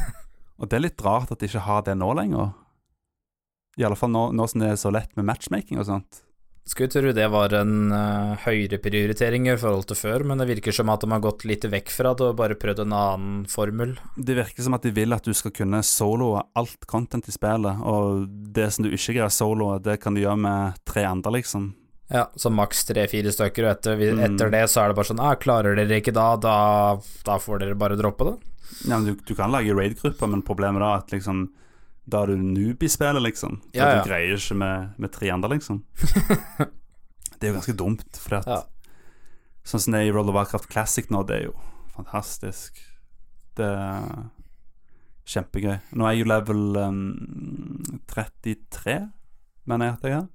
[0.63, 2.53] Og det er litt rart at de ikke har det nå lenger.
[3.75, 6.21] I alle fall nå, nå som det er så lett med matchmaking og sånt.
[6.65, 10.75] Skulle tro det var en uh, høyere prioritering i forhold til før, men det virker
[10.75, 13.95] som at de har gått litt vekk fra det og bare prøvd en annen formel.
[14.15, 17.81] Det virker som at de vil at du skal kunne soloe alt content i spillet,
[17.81, 21.71] og det som du ikke greier solo, det kan du gjøre med tre andre, liksom.
[22.11, 24.37] Ja, så maks tre-fire stykker, og etter, Mm.
[24.51, 26.55] det så er det bare sånn ah, Klarer dere ikke da, da,
[27.23, 28.37] da får dere bare droppe det.
[28.85, 31.49] Ja, men du, du kan lage raid-grupper, men problemet da er at liksom
[32.09, 33.59] Da er du noob i spillet, liksom.
[33.71, 34.01] Da Ja, ja.
[34.01, 35.83] Du greier ikke med, med triander, liksom.
[37.37, 38.61] det er jo ganske dumt, for at Ja.
[39.63, 41.55] Sånn som det er i World of Warcraft Classic nå, det er jo
[41.93, 42.79] fantastisk.
[43.53, 44.23] Det er
[45.29, 45.75] kjempegøy.
[45.93, 48.95] Nå er jeg jo level um, 33,
[49.69, 50.25] mener jeg at jeg er.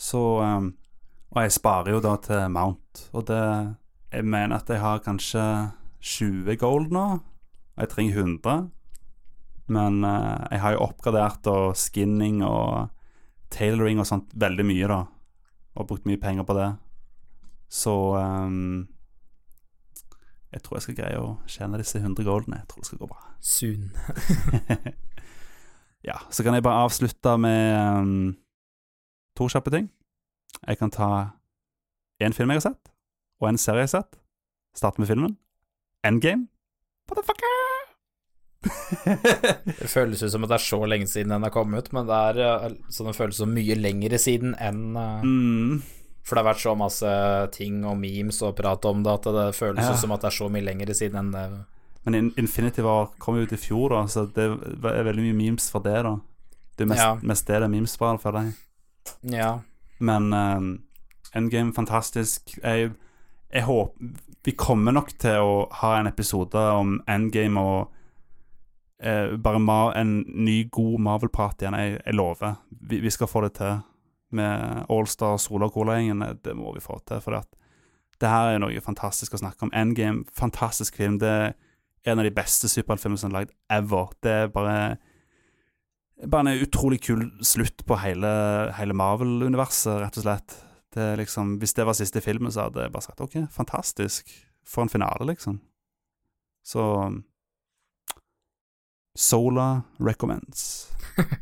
[0.00, 0.70] Så um,
[1.36, 3.42] Og jeg sparer jo da til Mount, og det
[4.10, 5.42] Jeg mener at jeg har kanskje
[6.00, 7.04] 20 gold nå.
[7.76, 8.70] Og jeg trenger 100.
[9.70, 12.90] Men eh, jeg har jo oppgradert og skinning og
[13.54, 15.02] tailoring og sånt veldig mye, da.
[15.78, 16.70] Og brukt mye penger på det.
[17.70, 18.88] Så um,
[20.50, 22.62] jeg tror jeg skal greie å tjene disse 100 goldene.
[22.62, 23.22] Jeg tror det skal gå bra.
[23.40, 23.92] Soon.
[26.04, 28.36] Ja, så kan jeg bare avslutte med um,
[29.36, 29.90] to kjappe ting.
[30.66, 31.08] Jeg kan ta
[32.24, 32.92] én film jeg har sett,
[33.40, 34.20] og en serie jeg har sett.
[34.74, 35.36] Starte med filmen.
[36.04, 36.48] Endgame.
[37.08, 37.69] Motherfucker!
[38.60, 42.08] Det føles ut som at det er så lenge siden den har kommet ut, men
[42.08, 45.82] det er eh, så det føles som mye lengre siden enn eh, mm,
[46.26, 47.12] For det har vært så masse
[47.56, 49.96] ting og memes og prat om det at det føles Ja.
[49.96, 51.44] som at det er så mye lengre siden enn det.
[52.04, 55.70] men Infinity War kom jo ut i fjor, da, så det er veldig mye memes
[55.72, 56.14] for det, da.
[56.76, 57.14] Det er mest, Ja.
[57.22, 58.54] mest det det er memes for, føler jeg.
[59.36, 59.50] Ja.
[60.00, 60.68] Men um,
[61.36, 62.54] Endgame, fantastisk.
[62.62, 62.92] Jeg,
[63.52, 67.90] jeg håper Vi kommer nok til å ha en episode om Endgame og
[69.02, 71.78] eh, bare ma en ny, god Marvel-prat igjen.
[71.78, 72.58] Jeg, jeg lover.
[72.70, 73.80] Vi, vi skal få det til
[74.36, 76.22] med Allstar Sola Cola-gjengen.
[76.44, 77.22] Det må vi få til.
[77.24, 77.50] For at
[78.20, 79.74] det her er noe fantastisk å snakke om.
[79.76, 81.18] Endgame, fantastisk film.
[81.22, 81.54] Det er
[82.08, 84.12] en av de beste superheltfilmene som er lagd ever.
[84.22, 84.76] Det er bare
[86.28, 88.28] bare en utrolig kul slutt på hele,
[88.76, 90.56] hele Marvel-universet, rett og slett.
[90.92, 94.32] Det liksom, hvis det var siste filmen, så hadde jeg bare sagt OK, fantastisk.
[94.66, 95.60] For en finale, liksom.
[96.66, 96.82] Så
[99.18, 100.92] Sola recommends.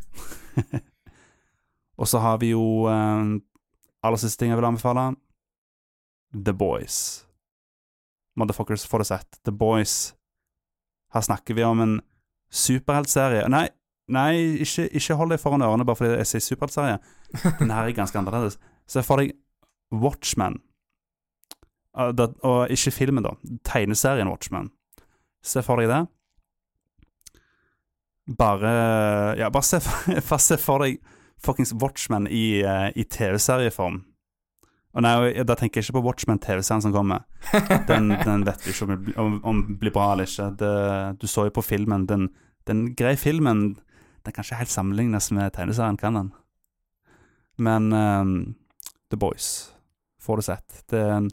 [1.99, 3.39] Og så har vi jo eh,
[4.07, 5.11] aller siste ting jeg vil anbefale.
[6.35, 7.25] The Boys.
[8.39, 9.41] Motherfuckers, får det sett.
[9.45, 10.15] The Boys.
[11.15, 11.99] Her snakker vi om en
[12.53, 13.49] superheltserie.
[13.51, 13.67] Nei,
[14.13, 17.01] nei ikke, ikke hold deg foran ørene bare fordi jeg sier superheltserie.
[17.61, 18.61] Den her er ganske annerledes.
[18.89, 19.35] Se for deg
[19.93, 20.61] Watchmen.
[21.99, 22.13] Uh,
[22.47, 23.35] og ikke filmen, da.
[23.67, 24.71] Tegneserien Watchmen.
[25.43, 26.05] Se for deg det.
[28.29, 31.01] Bare Ja, bare se for, bare se for deg
[31.39, 34.03] fuckings Watchmen i, eh, i TV-serieform.
[34.97, 37.23] Og nei, da tenker jeg ikke på Watchmen TV-serien som kommer.
[37.87, 40.49] Den, den vet vi ikke om, om, om blir bra eller ikke.
[40.59, 40.73] Det,
[41.23, 42.09] du så jo på filmen.
[42.11, 42.31] Den,
[42.67, 43.79] den greie filmen
[44.27, 46.33] Den kan ikke helt sammenlignes med tegneserien, kan den?
[47.57, 48.33] Men um,
[49.09, 49.73] The Boys
[50.21, 50.83] får du sett.
[50.91, 51.31] Det er en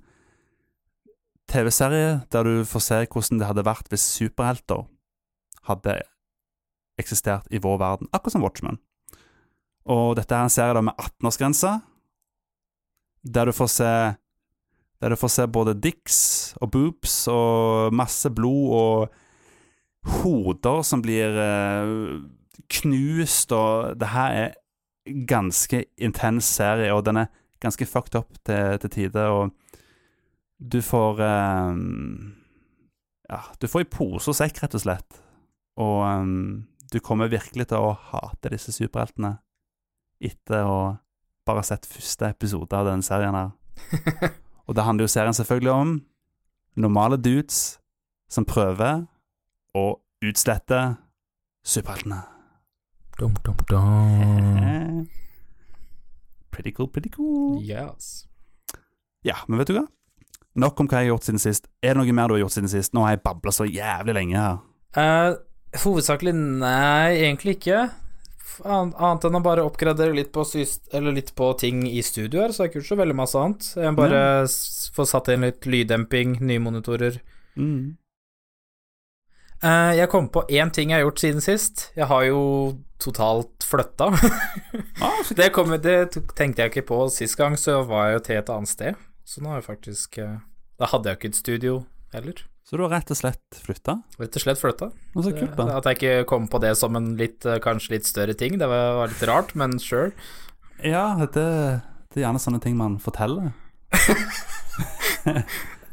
[1.51, 4.85] TV-serie der du får se hvordan det hadde vært hvis superhelter
[5.67, 5.97] hadde
[7.01, 8.79] eksistert i vår verden, akkurat som Watchmen.
[9.85, 11.75] Og dette er en serie da med 18-årsgrense,
[13.25, 13.91] der du får se
[15.01, 19.09] Der du får se både dicks og boobs og masse blod og
[20.23, 22.21] hoder som blir eh,
[22.79, 24.55] knust, og det her er
[25.27, 27.27] ganske intens serie, og den er
[27.61, 29.51] ganske fucked up til, til tider, og
[30.59, 31.83] du får eh,
[33.29, 35.21] Ja, du får i pose og sekk, rett og slett.
[35.81, 36.25] Og eh,
[36.91, 39.37] du kommer virkelig til å hate disse superheltene
[40.23, 40.79] etter å
[41.45, 43.51] bare ha sett første episode av denne serien her.
[44.67, 45.95] Og det handler jo serien selvfølgelig om
[46.75, 47.77] normale dudes
[48.31, 49.05] som prøver
[49.75, 49.85] å
[50.25, 50.79] utslette
[51.65, 52.23] superheltene.
[53.19, 55.05] Dum, dum, dum.
[56.55, 57.59] Pretty cool, pretty cool.
[57.63, 58.27] Yes.
[59.27, 59.83] Ja, men vet du hva?
[60.55, 61.65] Nok om hva jeg har gjort siden sist.
[61.83, 62.93] Er det noe mer du har gjort siden sist?
[62.95, 64.61] Nå har jeg babla så jævlig lenge her.
[64.95, 65.35] Eh,
[65.83, 67.85] hovedsakelig nei, egentlig ikke.
[68.63, 70.45] Annet enn å bare oppgradere litt på,
[71.11, 73.67] litt på ting i studio her, så har det ikke så veldig masse annet.
[73.75, 77.19] Jeg bare få får satt inn litt lyddemping, nye monitorer.
[77.59, 77.97] Mm.
[79.63, 81.89] Eh, jeg kom på én ting jeg har gjort siden sist.
[81.97, 82.41] Jeg har jo
[83.01, 84.11] totalt flytta.
[85.03, 88.37] Ah, det, kom, det tenkte jeg ikke på sist gang, så var jeg jo til
[88.39, 89.01] et annet sted.
[89.27, 90.37] Så nå har jeg faktisk eh,
[90.79, 91.73] Da hadde jeg ikke et studio
[92.13, 92.43] heller.
[92.65, 93.99] Så du har rett og slett flytta?
[94.17, 94.87] Rett og slett flytta.
[95.13, 95.67] Så kult, da.
[95.77, 98.67] At jeg ikke kom på det som en litt, eh, kanskje litt større ting, det
[98.69, 100.11] var, var litt rart, men sure.
[100.81, 103.53] Ja, det, det er gjerne sånne ting man forteller.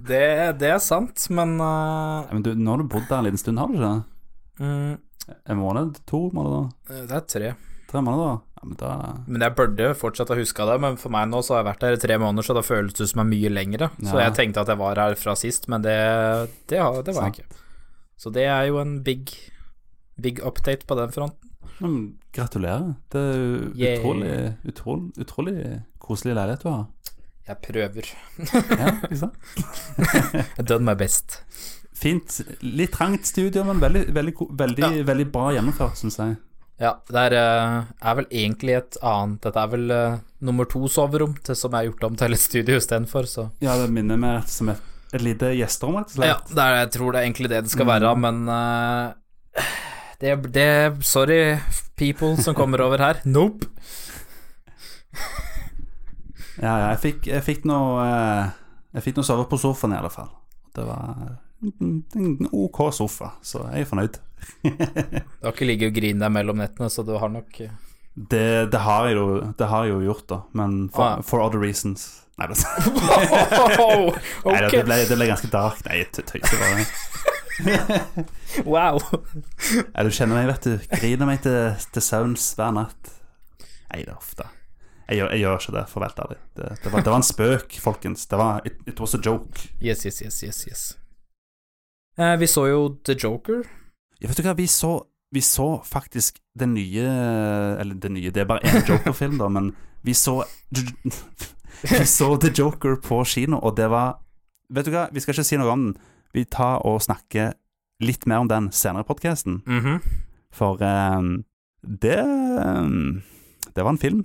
[0.03, 2.27] Det, det er sant, men uh...
[2.35, 4.65] Men du, nå har du bodd der en liten stund, har du ikke det?
[4.65, 6.01] mm, En måned?
[6.11, 6.73] To måneder?
[7.07, 7.53] Det er tre.
[7.93, 8.29] Tre da.
[8.57, 8.91] Ja, men da
[9.27, 11.87] Men jeg burde fortsatt ha huska det, men for meg nå så har jeg vært
[11.87, 13.91] her i tre måneder, så da føles det som er mye lengre.
[14.01, 15.99] Så jeg tenkte at jeg var her fra sist, men det,
[16.73, 17.61] det, det var jeg ikke.
[18.23, 19.35] Så det er jo en big,
[20.23, 21.51] big update på den fronten.
[21.83, 21.97] Men
[22.33, 22.95] Gratulerer.
[23.13, 24.37] Det er utrolig,
[24.71, 25.57] utrolig, utrolig
[26.01, 26.87] koselig leilighet du har.
[27.49, 28.09] Jeg prøver.
[28.79, 30.63] Ja, ikke sant?
[30.69, 31.43] Done my best.
[31.99, 35.05] fint Litt trangt studio, men veldig, veldig, veldig, ja.
[35.11, 36.39] veldig bra gjennomført, syns jeg.
[36.83, 40.89] Ja, det er, eh, er vel egentlig et annet Dette er vel uh, nummer to
[40.91, 44.49] soverom til, som er gjort om til et studio istedenfor, så Ja, det minner meg
[44.51, 44.81] som et,
[45.15, 47.75] et lite gjesterom, rett og Ja, det er, jeg tror det er egentlig det det
[47.75, 49.15] skal være, men uh,
[50.23, 50.67] det, det
[51.07, 51.39] Sorry,
[51.99, 53.23] people som kommer over her.
[53.37, 53.71] Nope.
[56.59, 58.03] Ja, ja, jeg fikk, jeg fikk noe
[58.93, 60.29] Jeg fikk noe sove på sofaen, i alle fall.
[60.75, 64.19] Det var en en OK sofa, så jeg er fornøyd.
[64.63, 67.71] Du har ikke ligget og grint deg mellom nettene, så du har nok eh,
[68.15, 69.27] Det, det, har jeg jo,
[69.59, 71.23] det har jeg jo gjort, da, men for, Ah.
[71.25, 72.09] for other reasons.
[72.41, 72.57] Nei, det,
[74.47, 75.83] nei, det, ble, det ble ganske dark.
[75.87, 76.87] Nei, jeg tø- tøyser bare.
[78.73, 78.99] wow.
[79.93, 80.75] Ja, du kjenner meg, vet du.
[80.97, 83.13] Griner meg til, til søvns hver natt.
[83.93, 84.49] Nei, det er ofte.
[85.11, 86.41] Jeg gjør, jeg gjør ikke det, for å være helt ærlig.
[86.57, 86.69] Det,
[87.05, 88.25] det var en spøk, folkens.
[88.31, 89.67] Det var, it, it was a joke.
[89.85, 90.85] Yes, yes, yes, yes, yes.
[92.21, 93.63] Eh, vi så jo The Joker.
[94.23, 94.93] Ja, vet du hva, vi så,
[95.35, 97.03] vi så faktisk den nye
[97.81, 99.73] Eller det nye, det er bare én Joker-film, da, men
[100.07, 100.45] vi så
[101.91, 104.21] Vi så The Joker på kino, og det var
[104.73, 105.97] Vet du hva, vi skal ikke si noe om den.
[106.33, 107.51] Vi tar og snakker
[108.01, 109.99] litt mer om den senere i podkasten, Mhm.
[110.53, 111.45] for um,
[111.83, 113.23] det um,
[113.75, 114.25] Det var en film.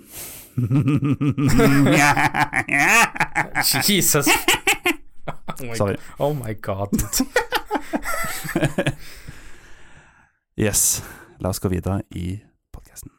[3.87, 4.27] Jesus.
[5.59, 5.97] Oh my, Sorry.
[6.19, 6.89] oh my god.
[10.59, 11.03] Yes.
[11.37, 12.39] La oss gå videre i
[12.73, 13.11] podkasten.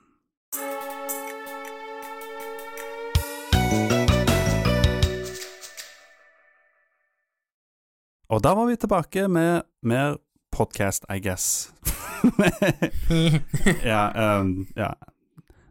[8.29, 10.17] Og da var vi tilbake med mer
[10.51, 11.71] podcast, I guess.
[13.87, 14.91] ja, um, ja.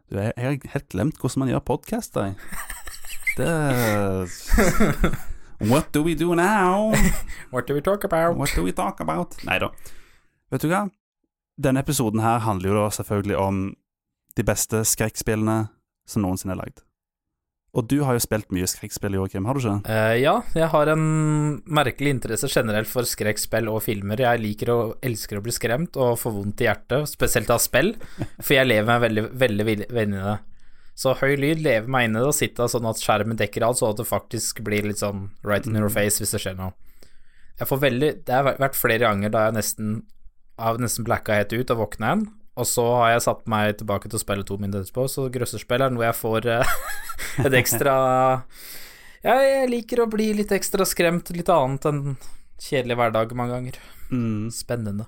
[0.08, 2.34] Du, jeg, jeg har helt glemt hvordan man gjør podkast, jeg.
[3.36, 3.52] Det
[5.68, 6.94] What do we do now?
[7.52, 8.38] What do we talk about?
[8.38, 9.36] What do we talk about?
[9.44, 9.68] Nei da.
[10.48, 10.86] Vet du hva?
[11.58, 13.62] Denne episoden her handler jo da selvfølgelig om
[14.38, 15.64] de beste skrekkspillene
[16.08, 16.84] som noensinne er lagd.
[17.76, 19.74] Og du har jo spilt mye skrekkspill, Joakim, har du ikke?
[19.90, 21.02] Uh, ja, jeg har en
[21.68, 24.22] merkelig interesse generelt for skrekkspill og filmer.
[24.24, 27.92] Jeg liker og elsker å bli skremt og få vondt i hjertet, spesielt av spill,
[28.38, 30.38] for jeg lever meg veldig, veldig venn i det.
[30.98, 33.78] Så høy lyd lever meg inn i det og sitte sånn at skjermen dekker alt,
[33.78, 36.72] så at det faktisk blir litt sånn right in your face hvis det skjer noe.
[37.58, 39.94] Jeg får veldig Det har vært flere ganger da jeg nesten
[40.58, 42.24] har nesten blacka helt ut og våkna igjen,
[42.58, 45.84] og så har jeg satt meg tilbake til å spille to minutter etterpå, så grøsserspill
[45.84, 46.72] er noe jeg får eh,
[47.46, 47.94] et ekstra
[49.22, 52.02] Ja, jeg liker å bli litt ekstra skremt, litt annet enn
[52.58, 53.78] kjedelig hverdag mange ganger.
[54.10, 54.48] Mm.
[54.54, 55.06] Spennende.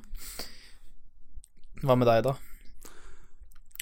[1.82, 2.36] Hva med deg, da?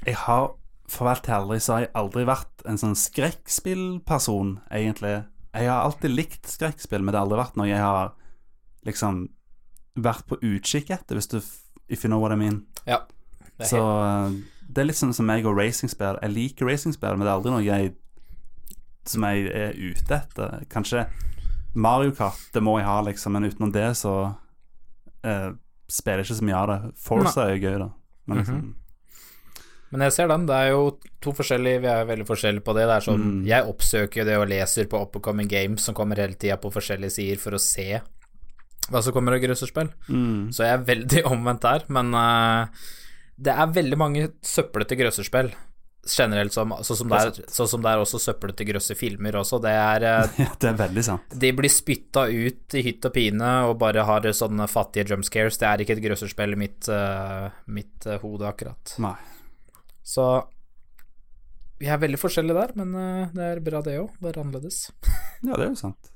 [0.07, 0.53] Jeg har,
[0.89, 5.17] for å være aldri ærlig, så har jeg aldri vært en sånn skrekkspillperson, egentlig.
[5.53, 8.15] Jeg har alltid likt skrekkspill, men det har aldri vært noe jeg har
[8.87, 9.27] liksom
[10.05, 11.41] vært på utkikk etter, hvis du
[11.89, 12.67] If you know what I mean.
[12.85, 12.99] Ja.
[13.57, 14.35] Det Så eh,
[14.69, 16.19] det er litt sånn som meg og racingspill.
[16.21, 17.95] Jeg liker racingspill, men det er aldri noe jeg
[19.09, 20.67] som jeg er ute etter.
[20.69, 21.07] Kanskje
[21.73, 24.13] Mario Kart, det må jeg ha, liksom, men utenom det så
[25.25, 25.55] eh,
[25.89, 26.79] spiller jeg ikke så mye av det.
[27.01, 27.89] Forza er jo gøy, da.
[28.29, 28.61] Men liksom,
[29.89, 30.45] men jeg ser den.
[30.49, 30.83] Det er jo
[31.25, 32.85] to forskjellige Vi er veldig forskjellige på det.
[32.91, 33.47] Det er sånn Mm.
[33.49, 37.41] Jeg oppsøker det og leser på Upcoming Games som kommer hele tida på forskjellige sider
[37.41, 38.03] for å se
[38.89, 39.91] hva som kommer av grøsserspill.
[40.09, 42.87] mm, Så jeg er veldig omvendt der, men uh,
[43.39, 45.53] det er veldig mange søplete grøsserspill
[46.09, 49.59] generelt, som, sånn som det sånn som det er også søplete grøsserfilmer også.
[49.63, 51.35] Det er eh, ja, det er veldig sant.
[51.45, 55.59] De blir spytta ut i hytt og pine og bare har sånne fattige jumpscares.
[55.61, 58.95] Det er ikke et grøsserspill i mitt, uh, mitt uh, hode, akkurat.
[59.05, 59.17] Nei.
[60.07, 60.29] Så
[61.79, 64.17] vi er veldig forskjellige der, men det er bra, det òg.
[64.25, 64.87] Være annerledes.
[65.45, 66.09] Ja, det er jo sant.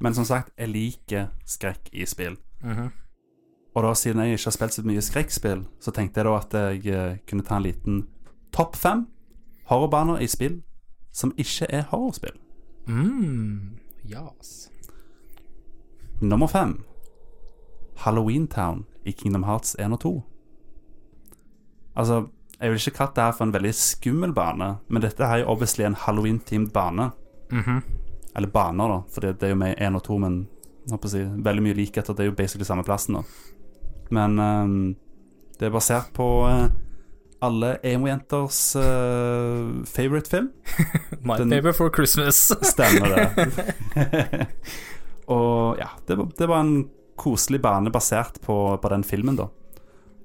[0.00, 2.36] Men som sagt, jeg liker skrekk i spill.
[2.62, 2.90] Mhm.
[3.74, 6.54] Og da siden jeg ikke har spilt så mye skrekkspill, så tenkte jeg da at
[6.54, 8.00] jeg eh, kunne ta en liten
[8.52, 9.06] topp fem
[9.70, 10.62] horrorbaner i spill
[11.14, 12.34] som ikke er horrorspill.
[12.86, 13.78] Mm,
[14.10, 14.70] yes.
[16.20, 16.80] Nummer fem
[18.02, 20.22] Halloween Town i Kingdom Hearts 1 og 2.
[21.96, 22.26] Altså,
[22.60, 25.50] jeg vil ikke kalle det her for en veldig skummel bane, men dette er jo
[25.52, 27.10] obviously en Halloween-teamed bane.
[28.40, 30.46] Eller baner, da, for det er jo med én og to, men
[31.04, 32.16] si, veldig mye likheter.
[32.16, 33.24] Det er jo basically samme plassen, da.
[34.10, 34.78] Men um,
[35.60, 36.70] det er basert på uh,
[37.44, 40.48] alle emo-jenters uh, favorite film.
[41.26, 42.40] My Den- paper for Christmas.
[42.72, 44.48] Stemmer det.
[45.36, 46.88] og ja, det var, det var en
[47.20, 49.50] koselig bane basert på, på den filmen, da.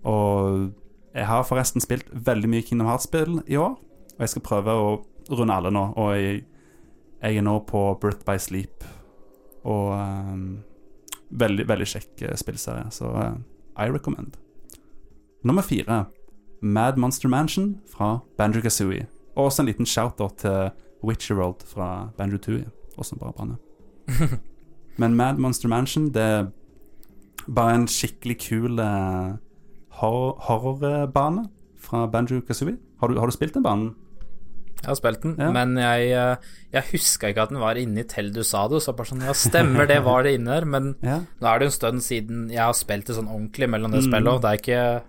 [0.08, 0.72] Og
[1.16, 3.76] jeg har forresten spilt veldig mye Kingdom Hearts-spill i år,
[4.16, 4.90] og jeg skal prøve å
[5.36, 5.86] runde alle nå.
[6.00, 6.44] Og jeg,
[7.26, 8.84] jeg er nå på Birth by Sleep,
[9.66, 10.44] og um,
[11.34, 13.32] veldig, veldig kjekk eh, spillserie, så uh,
[13.82, 14.38] I recommend.
[15.46, 16.04] Nummer fire,
[16.62, 19.08] Mad Monster Mansion fra Banjo Kazooie.
[19.36, 20.70] Og også en liten shout-out til
[21.06, 23.58] Witcherworld fra Banjo Tooie, også bra bane.
[25.02, 26.46] Men Mad Monster Mansion, det er
[27.52, 29.34] bare en skikkelig kul eh,
[30.00, 31.48] horror- horrorbane
[31.78, 32.78] fra Banjo Kazooie.
[33.02, 33.92] Har, du- har du spilt den banen?
[34.86, 35.52] Jeg har spilt den, Ja.
[35.52, 36.36] men jeg, eh,
[36.74, 38.82] jeg huska ikke at den var inni til du sa det.
[38.86, 41.20] Så bare sånn, ja, stemmer det, var det inni der, men Ja.
[41.42, 44.12] nå er det en stund siden jeg har spilt det sånn ordentlig mellom det Mm.
[44.12, 45.04] spillet, og det er ikke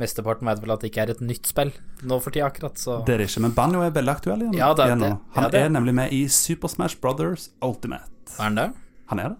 [0.00, 1.70] Mesteparten vet vel at det ikke er et nytt spill
[2.02, 4.54] nå for tida, akkurat, så Det er det ikke, men Banjo er veldig aktuell igjen.
[4.56, 5.10] Ja, det er det.
[5.36, 5.60] Han Ja, det.
[5.60, 8.08] er nemlig med i Super Smash Brothers Ultimate.
[8.38, 8.72] er han det?
[9.08, 9.36] Han er det.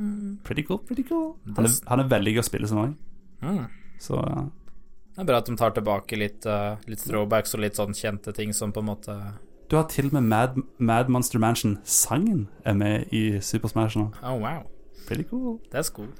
[0.00, 0.38] Mm.
[0.42, 1.36] Pretty cool, pretty cool.
[1.54, 2.94] Han er, han er veldig gøy å spille som òg.
[3.42, 3.68] Mm.
[4.00, 4.44] Så ja.
[5.14, 8.32] Det er bra at de tar tilbake litt, uh, litt throwbacks og litt sånn kjente
[8.34, 9.14] ting som på en måte
[9.70, 14.08] Du har til og med Mad, Mad Monster Mansion-sangen er med i Super Smash nå.
[14.26, 14.66] Oh, wow.
[15.06, 15.60] Pretty cool.
[15.70, 16.10] That's cool.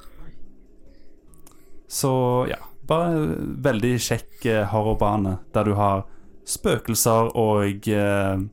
[1.91, 2.13] Så
[2.49, 3.35] ja, bare
[3.67, 6.07] veldig kjekk uh, horrorbane der du har
[6.47, 8.45] spøkelser og uh,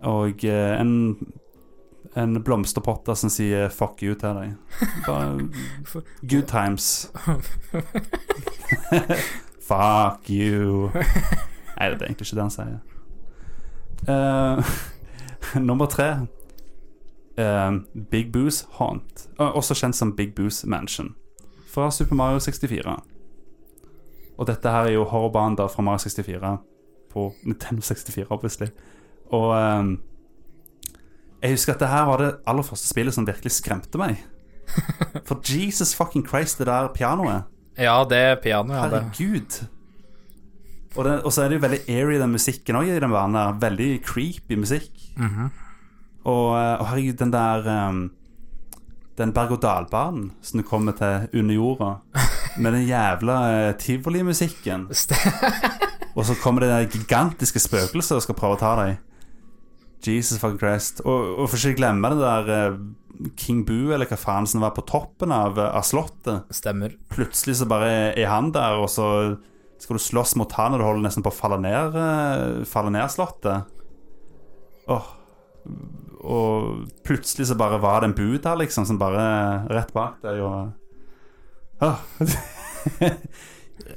[0.00, 0.92] Og en
[2.16, 4.54] en blomsterpotte som sier 'fuck you' til deg.
[5.06, 5.48] Bare
[6.28, 7.12] good times.
[9.68, 10.90] fuck you.
[11.78, 12.78] Nei, det er egentlig ikke det han sier.
[14.08, 14.64] Uh,
[15.68, 16.26] nummer tre.
[17.38, 17.72] uh,
[18.10, 19.28] Big Boos Haunt.
[19.38, 21.14] Uh, Også kjent som Big Boos Mansion.
[21.66, 22.96] Fra Super Mario 64.
[24.38, 26.58] Og dette her er jo horrorbanen fra Mario 64
[27.12, 28.66] på Nintendo 64, obviously.
[29.30, 29.54] Og
[31.42, 34.20] jeg husker at det her var det aller første spillet som virkelig skremte meg.
[35.28, 37.48] For Jesus fucking Christ, det der pianoet.
[37.78, 38.80] Ja, det er pianoet.
[38.80, 39.60] Herregud.
[40.96, 43.38] Og, det, og så er det jo veldig airy, den musikken òg, i den verden
[43.38, 43.58] der.
[43.62, 44.90] Veldig creepy musikk.
[46.24, 48.10] og, eh, og herregud, den der um,
[49.18, 51.90] Den berg-og-dal-banen som du kommer til under jorda,
[52.62, 54.88] med den jævla uh, tivolimusikken.
[56.16, 58.96] og så kommer det der gigantiske spøkelset og skal prøve å ta deg.
[60.06, 61.02] Jesus fucking Christ.
[61.04, 62.80] Og, og for ikke glemme det der eh,
[63.40, 66.96] King Boo, eller hva faen som var på toppen av, eh, av slottet Stemmer.
[67.12, 69.06] plutselig så bare er han der, og så
[69.80, 72.92] skal du slåss mot han, og du holder nesten på å falle ned, eh, falle
[72.94, 73.68] ned slottet.
[74.90, 75.12] Åh.
[76.20, 80.42] Og plutselig så bare var det en boo der, liksom, som bare rett bak deg,
[80.44, 80.76] og
[81.80, 81.96] Åh.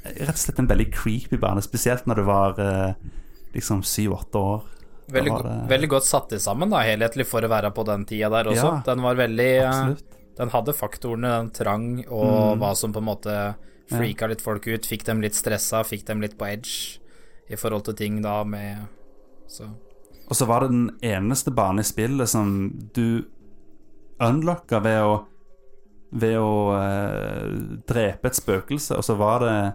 [0.04, 2.60] Rett og slett en veldig creepy bane, spesielt når du var
[3.52, 4.62] liksom syv-åtte år.
[5.12, 8.30] Veldig, var go- veldig godt satt sammen, da, helhetlig for å være på den tida
[8.30, 8.64] der også.
[8.70, 10.04] Ja, den var veldig eh, Absolutt.
[10.36, 12.58] Den hadde faktorene, den trang, og Mm.
[12.60, 13.54] hva som på en måte
[13.90, 14.86] freaka litt folk ut.
[14.86, 16.98] Fikk dem litt stressa, fikk dem litt på edge
[17.50, 18.86] i forhold til ting da med
[19.46, 19.64] Så
[20.26, 23.24] Og så var det den eneste banen i spillet som du
[24.20, 25.14] unlocka ved å
[26.14, 27.48] Ved å eh,
[27.90, 29.74] drepe et spøkelse, og så var det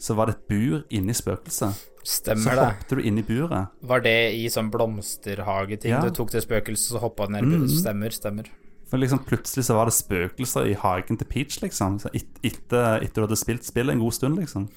[0.00, 1.76] Så var det et bur inni spøkelset.
[2.00, 2.64] Så stemmer det.
[2.70, 3.68] hoppet du inn i buret.
[3.84, 6.00] Var det i sånn blomsterhageting Ja.
[6.00, 7.68] du tok til spøkelset, så hoppa ned i Mhm.
[7.68, 8.46] Stemmer, stemmer.
[8.88, 12.00] For liksom plutselig så var det spøkelser i hagen til Peach, liksom.
[12.00, 14.68] Så et, etter, etter du hadde spilt spillet en god stund, liksom.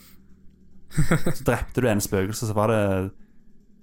[1.33, 3.11] Så drepte du en spøkelse, så var det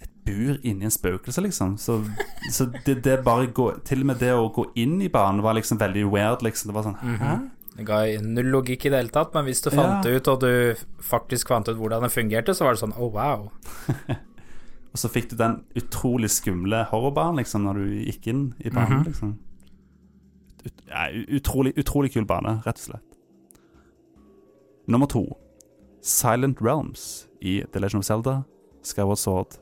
[0.02, 1.76] et bur inni en spøkelse, liksom.
[1.78, 2.04] Så,
[2.52, 5.54] så det, det bare gå, Til og med det å gå inn i banen var
[5.54, 6.68] liksom veldig weird, liksom.
[6.70, 7.50] Det var sånn Hæ?
[7.76, 10.16] Det ga null logikk i det hele tatt, men hvis du fant Ja.
[10.16, 13.50] ut, og du faktisk fant ut hvordan det fungerte, så var det sånn oh wow.
[14.90, 19.04] Og så fikk du den utrolig skumle horrorbanen, liksom, når du gikk inn i banen,
[19.06, 19.36] liksom.
[20.66, 23.18] Ut, ja, utrolig, utrolig kul bane, rett og slett.
[24.90, 25.22] Nummer to.
[26.02, 28.34] Silent Realms i The Legend of Zelda,
[28.82, 29.58] Skyward Sword.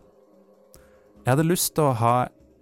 [1.27, 2.15] Jeg hadde lyst til å ha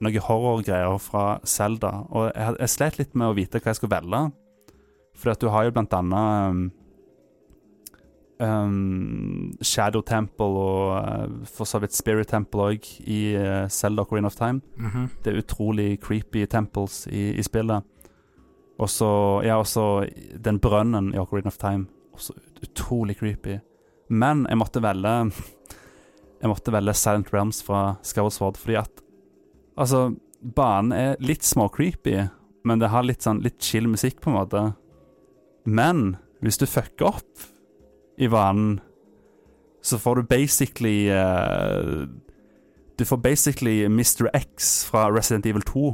[0.02, 3.94] noen horrorgreier fra Zelda, og jeg, jeg slet litt med å vite hva jeg skulle
[3.94, 4.24] velge.
[5.16, 6.70] Fordi at du har jo blant annet um,
[8.40, 14.28] um, Shadow Temple og uh, for så vidt Spirit Temple òg i uh, Zelda Ocarina
[14.30, 14.60] of Time.
[14.76, 15.08] Mhm.
[15.24, 17.84] Det er utrolig creepy temples i, i spillet.
[18.78, 19.08] Og så
[19.46, 20.06] Ja, også
[20.44, 21.86] den brønnen i Ocarina of Time.
[22.12, 23.58] Også ut- utrolig creepy.
[24.10, 25.32] Men jeg måtte velge
[26.42, 29.02] Jeg måtte velge Silent Realms fra Skyward Sword fordi at
[29.78, 30.14] Altså,
[30.56, 32.28] banen er litt småcreepy,
[32.64, 34.60] men det har litt sånn litt chill musikk, på en måte.
[35.66, 37.46] Men hvis du fucker opp
[38.18, 38.78] i vanen,
[39.82, 42.06] så får du basically uh,
[42.98, 44.30] Du får basically Mr.
[44.34, 45.88] X fra Resident Evil 2.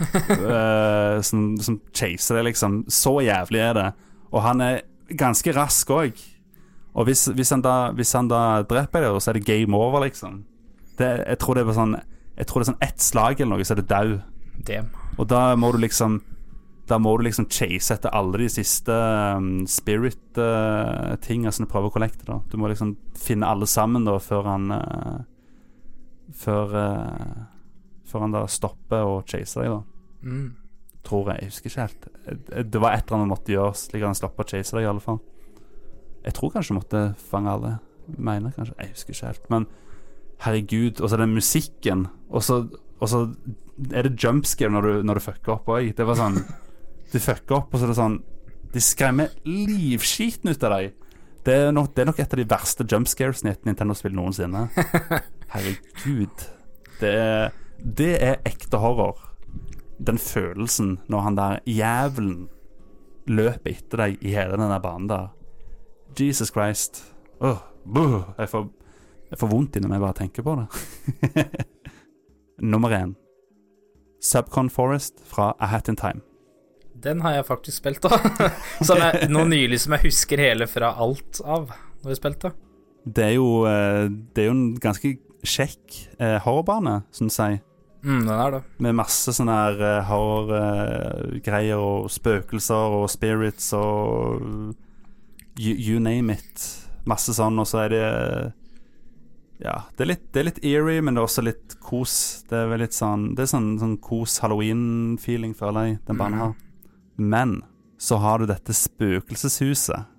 [0.00, 2.84] uh, som, som chaser deg, liksom.
[2.88, 3.88] Så jævlig er det.
[4.30, 4.82] Og han er
[5.16, 6.20] ganske rask òg.
[6.94, 10.04] Og hvis, hvis, han da, hvis han da dreper deg, så er det game over,
[10.04, 10.44] liksom.
[10.98, 11.96] Det, jeg tror det er sånn
[12.36, 14.12] Jeg tror det er sånn ett slag eller noe, så er det dau.
[15.18, 16.20] Og da må du liksom
[16.86, 21.94] Da må du liksom chase etter alle de siste um, spirit-tinga som du prøver å
[21.94, 22.26] kollekte.
[22.28, 25.22] da Du må liksom finne alle sammen da før han uh,
[26.36, 27.38] Før uh,
[28.10, 29.80] Før han da stopper å chase deg, da.
[30.28, 30.50] Mm.
[31.04, 31.40] Tror jeg.
[31.40, 32.06] Jeg husker ikke helt.
[32.28, 34.84] Eh, Det var et eller annet måtte gjøre slik at han slapp å chase deg,
[34.84, 35.18] i alle fall.
[36.24, 37.72] Jeg tror kanskje du måtte fange alle.
[38.16, 39.48] Mener kanskje Jeg husker ikke helt.
[39.52, 39.66] Men
[40.44, 42.60] herregud, og så den musikken, og så,
[43.00, 43.24] og så
[43.92, 45.90] er det jumpscare når du, når du fucker opp òg.
[45.96, 46.38] Det var sånn
[47.14, 48.16] Du fucker opp, og så er det sånn
[48.74, 50.94] De skremmer livskiten ut av deg.
[51.44, 54.64] Det er, nok, det er nok et av de verste jumpscaresene i et Nintendo-spill noensinne.
[55.52, 56.46] Herregud.
[56.98, 59.20] Det er, det er ekte horror.
[60.02, 62.48] Den følelsen når han der jævelen
[63.30, 65.30] løper etter deg i hele den banen der.
[66.18, 67.04] Jesus Christ.
[67.44, 68.68] Oh, buh, jeg, får,
[69.30, 71.46] jeg får vondt inni meg bare tenker på det.
[72.74, 73.14] Nummer én.
[74.24, 76.24] Subcon Forest fra A Hat in Time.
[77.04, 78.16] Den har jeg faktisk spilt da.
[78.88, 81.68] som jeg, noe nylig som jeg husker hele fra alt av
[82.04, 82.54] når jeg spilte.
[83.04, 87.60] Det er jo, eh, det er jo en ganske kjekk eh, horrorbane, syns jeg.
[88.04, 88.62] Mm, den er det.
[88.84, 94.44] Med masse sånne her eh, horrorgreier og spøkelser og spirits og
[95.60, 96.66] you, you name it.
[97.08, 98.04] Masse sånn, og så er det
[99.64, 102.44] Ja, det er litt, det er litt eerie, men det er også litt kos.
[102.48, 106.40] Det er vel litt sånn Det er sånn, sånn kos halloween-feeling, føler jeg, den banen
[106.40, 106.54] har.
[107.16, 107.62] Men
[107.98, 110.10] så har du dette spøkelseshuset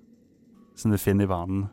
[0.76, 1.66] som du finner i vanen.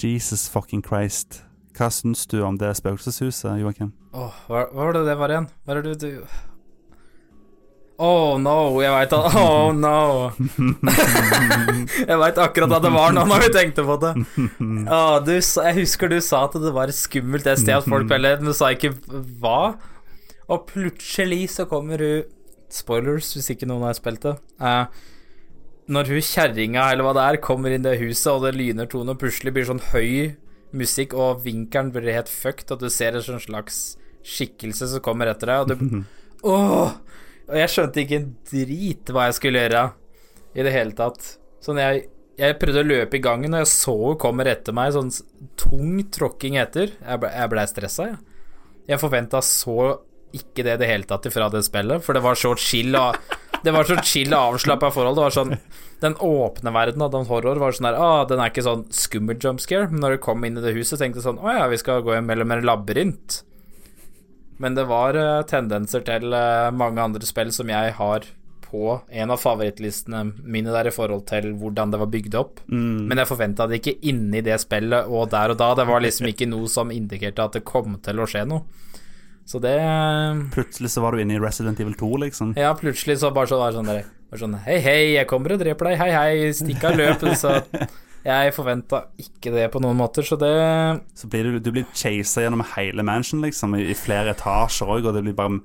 [0.00, 1.42] Jesus fucking Christ.
[1.76, 3.92] Hva syns du om det spøkelseshuset, Joakim?
[4.12, 5.50] Åh, hva, hva var det det var igjen?
[5.64, 6.40] Hva er det du, du
[8.00, 10.30] Oh no, jeg veit at Oh no.
[12.08, 14.14] jeg veit akkurat hva det var nå når vi tenkte på det.
[14.88, 18.40] Oh, du, jeg husker du sa at det var et skummelt sted at folk spiller,
[18.40, 18.94] men du sa ikke
[19.42, 19.74] hva.
[20.48, 22.24] Og plutselig så kommer hun
[22.74, 24.36] Spoilers, hvis ikke noen har spilt det.
[24.62, 24.86] Uh,
[25.90, 29.14] når hun kjerringa, eller hva det er, kommer inn det huset, og det lyner tonen,
[29.14, 30.36] og plutselig blir sånn høy
[30.76, 33.80] musikk, og vinkelen blir helt fucked, og du ser en sånn slags
[34.26, 36.04] skikkelse som kommer etter deg, og du
[36.50, 36.94] Åh!
[37.50, 39.82] Og jeg skjønte ikke en drit hva jeg skulle gjøre
[40.54, 41.34] i det hele tatt.
[41.60, 42.06] Sånn jeg
[42.40, 45.10] jeg prøvde å løpe i gangen, og jeg så hun kommer etter meg, sånn
[45.60, 46.94] tung tråkking etter.
[46.96, 48.46] Jeg ble, jeg ble stressa, jeg.
[48.88, 49.74] Jeg forventa så
[50.36, 53.16] ikke det i det hele tatt ifra det spillet, for det var så chill og
[53.60, 55.18] Det var så chill og avslappa forhold.
[55.18, 55.50] Det var sånn
[56.00, 59.36] Den åpne verden av den horror var sånn der ah, Den er ikke sånn skummel
[59.36, 61.80] jumpscare, men når du kom inn i det huset, tenkte du sånn Å ja, vi
[61.80, 63.42] skal gå mellom en labyrint.
[64.60, 68.26] Men det var uh, tendenser til uh, mange andre spill som jeg har
[68.70, 72.60] på en av favorittlistene mine der i forhold til hvordan det var bygd opp.
[73.08, 75.72] Men jeg forventa det ikke inni det spillet og der og da.
[75.80, 78.62] Det var liksom ikke noe som indikerte at det kom til å skje noe.
[79.50, 79.74] Så det
[80.54, 82.52] Plutselig så var du inne i Resident Evil 2, liksom.
[82.58, 85.56] Ja, plutselig så bare så var det sånn der bare sånn Hei, hei, jeg kommer
[85.56, 85.98] og dreper deg.
[85.98, 87.34] Hei, hei, stikk av løpet.
[87.40, 87.56] Så
[88.30, 90.54] jeg forventa ikke det på noen måter, så det
[91.18, 95.10] Så blir du, du blir chasa gjennom hele mansion, liksom, i, i flere etasjer òg,
[95.10, 95.60] og det blir bare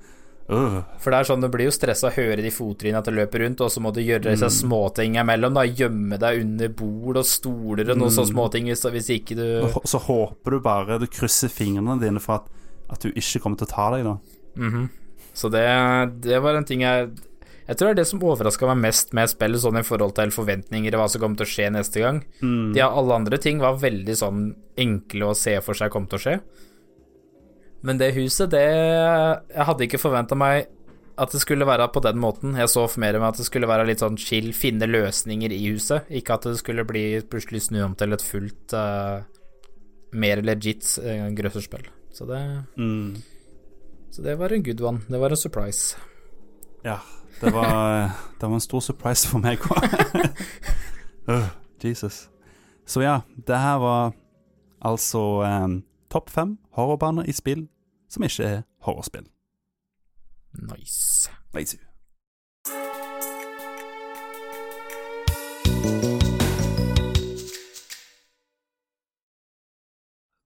[0.45, 0.83] Uh.
[1.01, 3.15] For det er sånn, du blir jo stressa av å høre de fottrinnene at det
[3.17, 5.63] løper rundt, og så må du gjøre disse småting imellom, da.
[5.65, 9.45] Gjemme deg under bord og stoler og noen sånne småting hvis, hvis ikke du
[9.89, 12.53] så håper du bare Du krysser fingrene dine for at,
[12.91, 14.17] at du ikke kommer til å ta deg, da.
[14.61, 14.89] Mhm.
[15.35, 15.65] Så det,
[16.23, 17.09] det var en ting jeg
[17.67, 20.29] Jeg tror det er det som overraska meg mest med spillet, sånn i forhold til
[20.29, 22.19] forventninger og hva som kommer til å skje neste gang.
[22.77, 24.43] De alle andre ting var veldig sånn
[24.77, 26.35] enkle å se for seg kom til å skje.
[27.81, 30.67] Men det huset, det Jeg hadde ikke forventa meg
[31.17, 32.55] at det skulle være på den måten.
[32.59, 35.61] Jeg så for mer meg at det skulle være litt sånn chill, finne løsninger i
[35.71, 36.09] huset.
[36.11, 39.23] Ikke at det skulle bli plutselig snu om til et fullt uh,
[40.13, 41.87] mer legit uh, grøsserspill.
[42.15, 43.15] Så det Mm.
[44.11, 45.01] Så det var en good one.
[45.09, 45.97] Det var en surprise.
[46.83, 46.99] Ja.
[47.41, 47.97] Det var,
[48.41, 49.83] det var en stor surprise for meg òg.
[51.83, 52.29] Jesus.
[52.85, 54.13] Så ja, det her var
[54.81, 57.67] altså um, topp fem horrorbaner i spill
[58.09, 59.25] som ikke er horrorspill.
[60.53, 61.31] Nice.
[61.53, 61.77] Nice.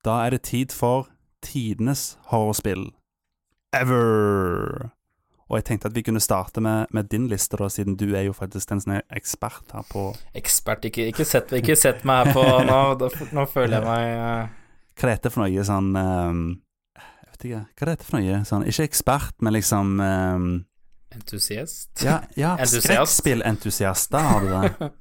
[0.06, 1.10] Da er det tid for
[1.46, 2.90] tidenes horrorspill
[3.76, 4.90] ever.
[5.50, 8.28] Og jeg tenkte at vi kunne starte med, med din liste, da, siden du er
[8.28, 12.28] jo faktisk den som er ekspert her på Ekspert, ikke, ikke, sett, ikke sett meg
[12.30, 14.52] her på Nå, da- nå føler jeg meg eh,
[14.94, 16.44] Hva det heter for noe sånn um,
[17.00, 17.64] Jeg vet ikke.
[17.66, 20.50] Hva det heter for noe sånn Ikke ekspert, men liksom um,
[21.18, 21.90] entusiast.
[22.06, 22.54] Ja, ja.
[24.14, 24.92] Der har du det.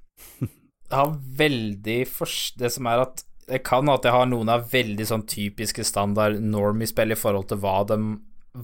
[0.88, 2.54] Jeg har veldig fors...
[2.56, 6.40] Det som er at det kan at jeg har noen av veldig sånn typiske standard
[6.44, 7.98] normie-spill i forhold til hva de,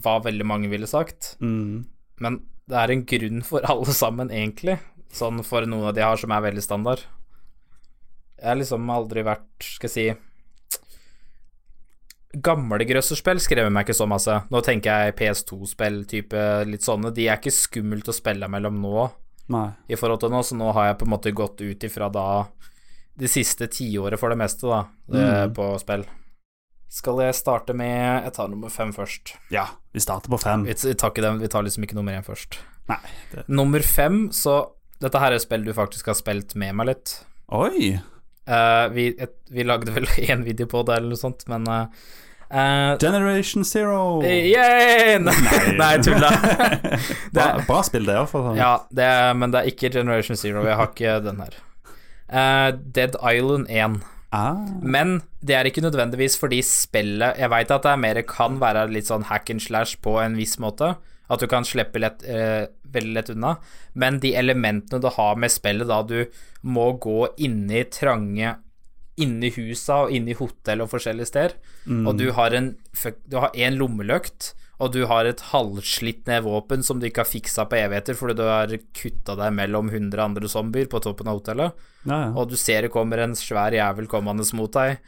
[0.05, 1.35] hva veldig mange ville sagt.
[1.41, 1.87] Mm.
[2.21, 4.79] Men det er en grunn for alle sammen, egentlig.
[5.15, 7.05] Sånn for noen av de jeg har som er veldig standard.
[8.41, 10.31] Jeg har liksom aldri vært, skal jeg si
[12.45, 14.35] Gamle grøsserspill skremmer meg ikke så masse.
[14.51, 17.13] Nå tenker jeg PS2-spill, type litt sånne.
[17.15, 19.05] De er ikke skummelt å spille mellom nå
[19.55, 19.69] Nei.
[19.87, 22.27] i forhold til nå, så nå har jeg på en måte gått ut ifra da
[23.21, 25.27] de siste tiåret for det meste, da, det,
[25.57, 26.07] på spill.
[26.95, 29.35] Skal jeg starte med Jeg tar nummer fem først.
[29.51, 30.67] Ja, vi starter på fem.
[30.67, 32.61] Vi, vi tar den, vi tar liksom ikke nummer én først.
[32.91, 33.01] Nei.
[33.33, 33.47] Det.
[33.49, 34.65] Nummer fem, så
[35.03, 37.17] Dette her er spill du faktisk har spilt med meg litt.
[37.53, 37.97] Oi!
[38.47, 42.05] Uh, vi, et, vi lagde vel én video på det, eller noe sånt, men uh,
[42.55, 44.23] Uh, Generation Zero.
[44.23, 45.19] Yay!
[45.19, 45.35] Nei,
[45.81, 46.29] nei tulla.
[47.35, 48.53] bra, bra spill, det òg.
[48.55, 49.09] Ja, det
[49.41, 50.63] men det er ikke Generation Zero.
[50.69, 51.57] Jeg har ikke den her.
[52.29, 54.01] Eh, Dead Island 1.
[54.35, 54.57] Ah.
[54.83, 58.89] Men det er ikke nødvendigvis fordi spillet Jeg veit at det er mer kan være
[58.91, 60.97] litt sånn hack and slash på en viss måte.
[61.31, 63.55] At du kan slippe lett, uh, veldig lett unna.
[63.95, 66.27] Men de elementene du har med spillet, da du
[66.67, 68.59] må gå inni trange
[69.23, 71.53] Inni husa og inni hotell og forskjellige steder,
[72.03, 72.73] og du har en
[73.31, 77.31] Du har én lommelykt, og du har et halvslitt ned våpen som du ikke har
[77.31, 81.41] fiksa på evigheter fordi du har kutta deg mellom 100 andre zombier på toppen av
[81.41, 81.73] hotellet
[82.05, 82.31] Ja, ja.
[82.35, 84.99] og du ser det kommer en svær jævel kommende mot deg,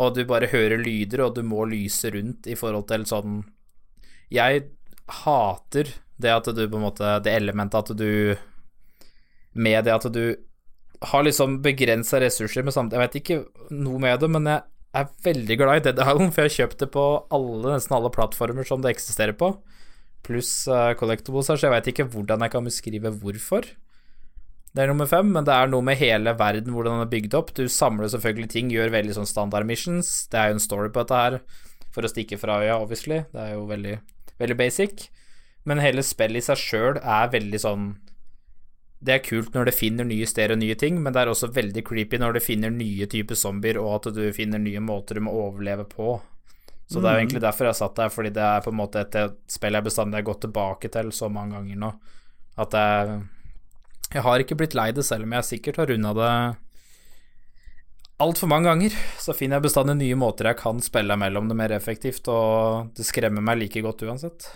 [0.00, 3.42] og du bare hører lyder, og du må lyse rundt i forhold til sånn
[4.32, 4.66] Jeg
[5.22, 8.36] hater det at du på en måte Det elementet at du
[9.54, 10.36] Med det at du
[11.00, 13.38] har liksom begrensa ressurser, men samtidig Jeg vet ikke
[13.72, 16.82] noe med det, men jeg er veldig glad i Dead Island, for jeg har kjøpt
[16.82, 17.04] det på
[17.36, 19.52] alle, nesten alle plattformer som det eksisterer på,
[20.26, 23.70] pluss uh, collectibles her, så jeg vet ikke hvordan jeg kan beskrive hvorfor.
[24.70, 27.34] Det er nummer fem, men det er noe med hele verden, hvordan den er bygd
[27.38, 27.54] opp.
[27.56, 30.28] Du samler selvfølgelig ting, gjør veldig sånn standard missions.
[30.30, 31.38] Det er jo en story på dette her,
[31.90, 33.24] for å stikke fra øya, obviously.
[33.32, 33.96] Det er jo veldig,
[34.42, 35.08] veldig basic.
[35.66, 37.90] Men hele spillet i seg sjøl er veldig sånn
[39.00, 41.48] Det er kult når det finner nye steder og nye ting, men det er også
[41.56, 45.24] veldig creepy når det finner nye typer zombier, og at du finner nye måter du
[45.24, 46.18] må overleve på.
[46.90, 49.04] Så det er jo egentlig derfor jeg satt der, fordi det er på en måte
[49.06, 51.92] et spill jeg bestandig har gått tilbake til så mange ganger nå,
[52.60, 53.20] at jeg
[54.10, 56.32] jeg har ikke blitt lei det, selv om jeg sikkert har runda det
[58.20, 58.96] altfor mange ganger.
[59.22, 63.06] Så finner jeg bestandig nye måter jeg kan spille mellom det mer effektivt, og det
[63.06, 64.50] skremmer meg like godt uansett.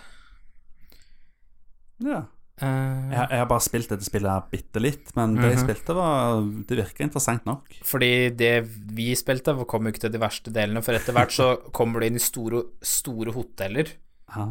[2.03, 2.25] ja.
[2.61, 6.39] Eh, Jeg, jeg har bare spilt dette spillet bitte litt, men det jeg spilte, var
[6.69, 7.65] Det virker interessant nok.
[7.83, 8.53] fordi det
[8.95, 12.07] vi spilte, kom jo ikke til de verste delene, for etter hvert så kommer du
[12.07, 13.91] inn i store, store hoteller.
[14.35, 14.47] Ah.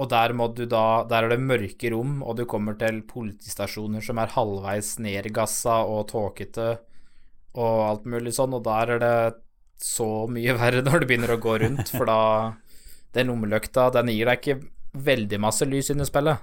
[0.00, 4.02] Og der må du da Der er det mørke rom, og du kommer til politistasjoner
[4.02, 6.78] som er halvveis nedgassa og tåkete
[7.54, 9.34] og alt mulig sånn, og der er det
[9.82, 12.18] så mye verre når du begynner å gå rundt, for da
[13.12, 14.62] Den lommelykta, den gir deg ikke
[14.96, 16.40] veldig masse lys inn i spillet.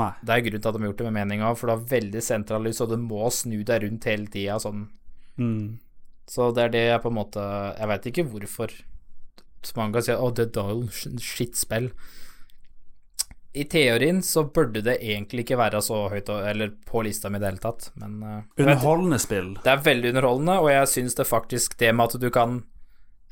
[0.00, 0.12] Nei.
[0.24, 2.22] Det er grunnen til at de har gjort det med mening for du har veldig
[2.24, 4.86] sentralt lys, og du må snu deg rundt hele tida sånn.
[5.40, 5.78] Mm.
[6.30, 8.74] Så det er det jeg på en måte Jeg veit ikke hvorfor.
[9.66, 11.92] Så mange kan si at det er skittspill'.
[13.52, 17.42] I teorien så burde det egentlig ikke være så høyt eller på lista mi i
[17.42, 19.48] det hele tatt, men eh, Underholdende spill.
[19.64, 22.60] det er veldig underholdende, og jeg syns det faktisk det med at du kan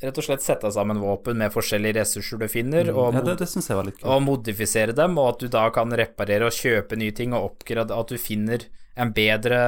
[0.02, 3.48] rett og slett sette sammen våpen med forskjellige ressurser du finner, og, Ja, det, det
[4.06, 7.96] og modifisere dem, og at du da kan reparere og kjøpe nye ting og oppgrade
[7.96, 8.68] At du finner
[8.98, 9.58] en bedre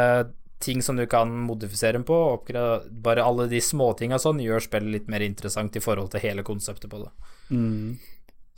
[0.60, 2.16] ting som du kan modifisere dem på.
[2.34, 6.44] Oppgrade, bare alle de småtinga sånn gjør spillet litt mer interessant i forhold til hele
[6.46, 7.12] konseptet på det.
[7.50, 7.96] Mm.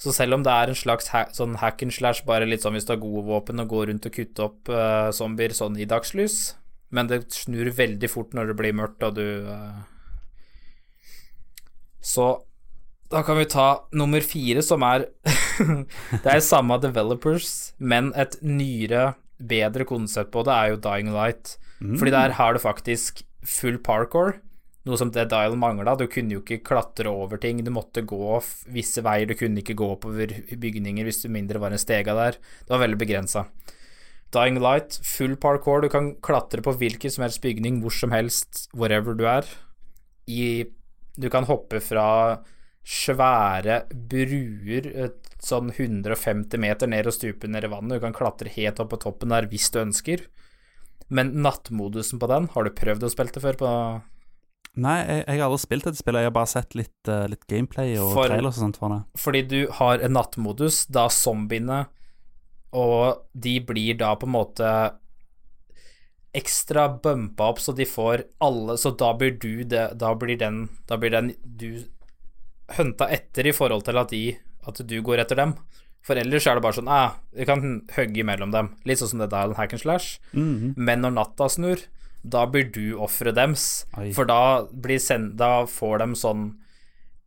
[0.02, 2.74] Så selv om det er en slags ha sånn hack and slash, bare litt sånn
[2.74, 5.86] hvis du har gode våpen og går rundt og kutter opp uh, zombier sånn i
[5.86, 6.56] dagslys,
[6.90, 9.78] men det snur veldig fort når det blir mørkt og du eh,
[12.02, 12.28] Så
[13.12, 15.06] da kan vi ta nummer fire, som er
[16.24, 19.12] Det er samme developers, men et nyere,
[19.42, 21.56] bedre konsept på det er jo Dying Light.
[21.82, 24.36] Fordi der har du faktisk full parkour,
[24.86, 25.96] noe som Dead Island mangla.
[25.98, 28.38] Du kunne jo ikke klatre over ting, du måtte gå
[28.72, 32.38] visse veier, du kunne ikke gå oppover bygninger hvis du mindre var en stega der.
[32.38, 33.46] Det var veldig begrensa.
[34.32, 38.68] Dying Light, full parkour, du kan klatre på hvilken som helst bygning, hvor som helst,
[38.72, 39.48] wherever du er.
[40.30, 40.70] I,
[41.18, 42.40] du kan hoppe fra
[42.82, 44.88] svære bruer
[45.42, 47.98] sånn 150 meter ned og stupe ned i vannet.
[47.98, 50.24] Du kan klatre helt opp på toppen der hvis du ønsker.
[51.12, 53.58] Men nattmodusen på den, har du prøvd å spille det før?
[53.60, 53.70] på
[54.80, 57.42] Nei, jeg, jeg har aldri spilt et spill, Jeg har bare sett litt, eh, litt
[57.46, 59.02] gameplay og For- trailers og sånt for det.
[59.20, 61.82] Fordi du har en nattmodus, da zombiene
[62.72, 64.70] Og de blir da på en måte
[66.32, 70.62] ekstra bumpa opp, så de får alle Så da blir du det Da blir den
[70.88, 71.84] Da blir den du
[72.72, 75.56] hunta etter i forhold til at de At du går etter dem.
[76.02, 78.72] For ellers er det bare sånn ah, Vi kan hugge imellom dem.
[78.88, 80.20] Litt sånn som det Dial Hack and Slash.
[80.78, 81.82] Men når natta snur,
[82.22, 83.84] da blir du offeret dems.
[83.98, 84.12] Oi.
[84.14, 86.46] For da, blir send, da får de sånn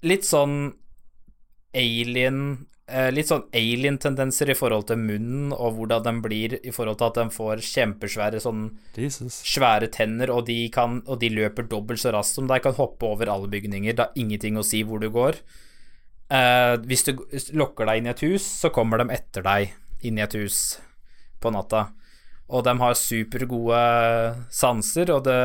[0.06, 0.76] Litt sånn
[1.76, 7.07] alien Litt sånn alien-tendenser i forhold til munnen, og hvordan den blir i forhold til
[7.07, 9.40] at den får kjempesvære sånn Jesus.
[9.41, 13.10] svære tenner, og de, kan, og de løper dobbelt så raskt som deg, kan hoppe
[13.10, 13.98] over alle bygninger.
[13.98, 15.41] Det har ingenting å si hvor du går.
[16.30, 17.14] Eh, hvis du
[17.57, 19.74] lokker deg inn i et hus, så kommer de etter deg
[20.06, 20.78] inn i et hus
[21.41, 21.88] på natta.
[22.46, 23.78] Og de har supergode
[24.54, 25.38] sanser, og det,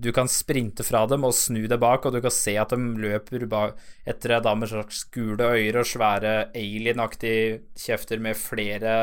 [0.00, 2.78] du kan sprinte fra dem og snu deg bak, og du kan se at de
[3.02, 3.44] løper
[4.08, 8.94] etter deg da med slags gule øyne og svære alien-aktige kjefter med flere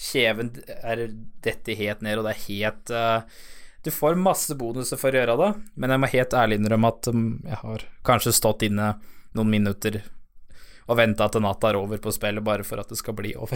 [0.00, 1.02] Kjeven er
[1.44, 3.40] dette helt ned, og det er helt uh,
[3.84, 7.10] Du får masse bonuser for å gjøre det, men jeg må helt ærlig innrømme at
[7.12, 8.94] um, jeg har kanskje stått inne
[9.36, 10.00] noen minutter
[10.90, 13.54] og venta til natta er over på spillet, bare for at det skal bli over.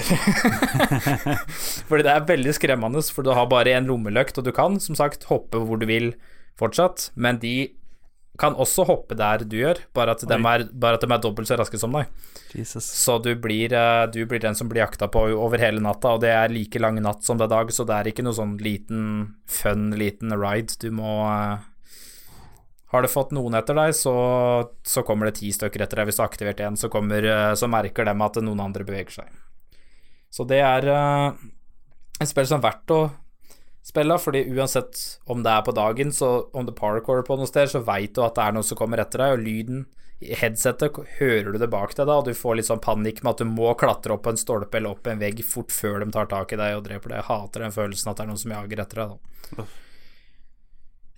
[1.89, 4.99] Fordi det er veldig skremmende, for du har bare én lommeløkt, og du kan som
[4.99, 6.13] sagt hoppe hvor du vil
[6.61, 7.73] fortsatt, men de
[8.39, 11.51] kan også hoppe der du gjør, bare at, de er, bare at de er dobbelt
[11.51, 12.11] så raske som deg.
[12.55, 12.87] Jesus.
[12.87, 16.25] Så du blir, eh, du blir den som blir jakta på over hele natta, og
[16.25, 18.57] det er like lang natt som det er dag, så det er ikke noe sånn
[18.63, 19.05] liten
[19.47, 20.75] fun, liten ride.
[20.83, 21.63] Du må eh,
[22.95, 24.15] Har du fått noen etter deg, så,
[24.87, 26.07] så kommer det ti stykker etter deg.
[26.07, 29.33] Hvis du har aktivert en, så, eh, så merker de at noen andre beveger seg.
[30.31, 31.35] Så det er uh,
[32.23, 33.01] et spill som er verdt å
[33.85, 37.69] spille, fordi uansett om det er på dagen, så om det parkour på noe sted,
[37.71, 39.85] så veit du at det er noen som kommer etter deg, og lyden
[40.25, 43.35] i headsetet hører du det bak deg da, og du får litt sånn panikk med
[43.35, 46.31] at du må klatre opp en stolpe eller opp en vegg fort før de tar
[46.31, 47.21] tak i deg og dreper deg.
[47.21, 49.67] Jeg hater den følelsen at det er noen som jager etter deg, da.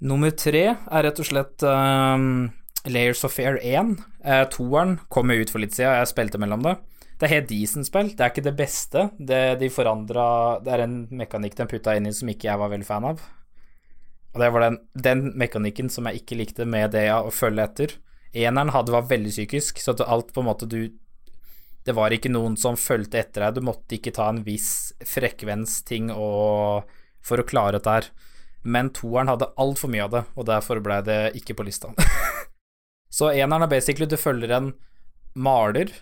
[0.05, 2.51] Nummer tre er rett og slett um,
[2.85, 3.95] Layers of Air 1.
[4.21, 6.77] Uh, toeren kom ut for litt siden, jeg spilte mellom det.
[7.17, 8.11] Det er helt decent spill.
[8.13, 9.07] Det er ikke det beste.
[9.17, 10.27] Det, de forandra
[10.61, 13.23] Det er en mekanikk de putta inn i som ikke jeg var veldig fan av.
[14.35, 17.97] Og det var den, den mekanikken som jeg ikke likte med det å følge etter.
[18.37, 20.93] Eneren hadde var veldig psykisk, så at alt på en måte du
[21.87, 23.55] Det var ikke noen som fulgte etter deg.
[23.55, 26.85] Du måtte ikke ta en viss frekvens-ting og-
[27.23, 28.11] for å klare dette her.
[28.67, 31.93] Men toeren hadde altfor mye av det, og derfor ble det ikke på lista.
[33.17, 34.73] så eneren er basically du følger en
[35.37, 35.93] maler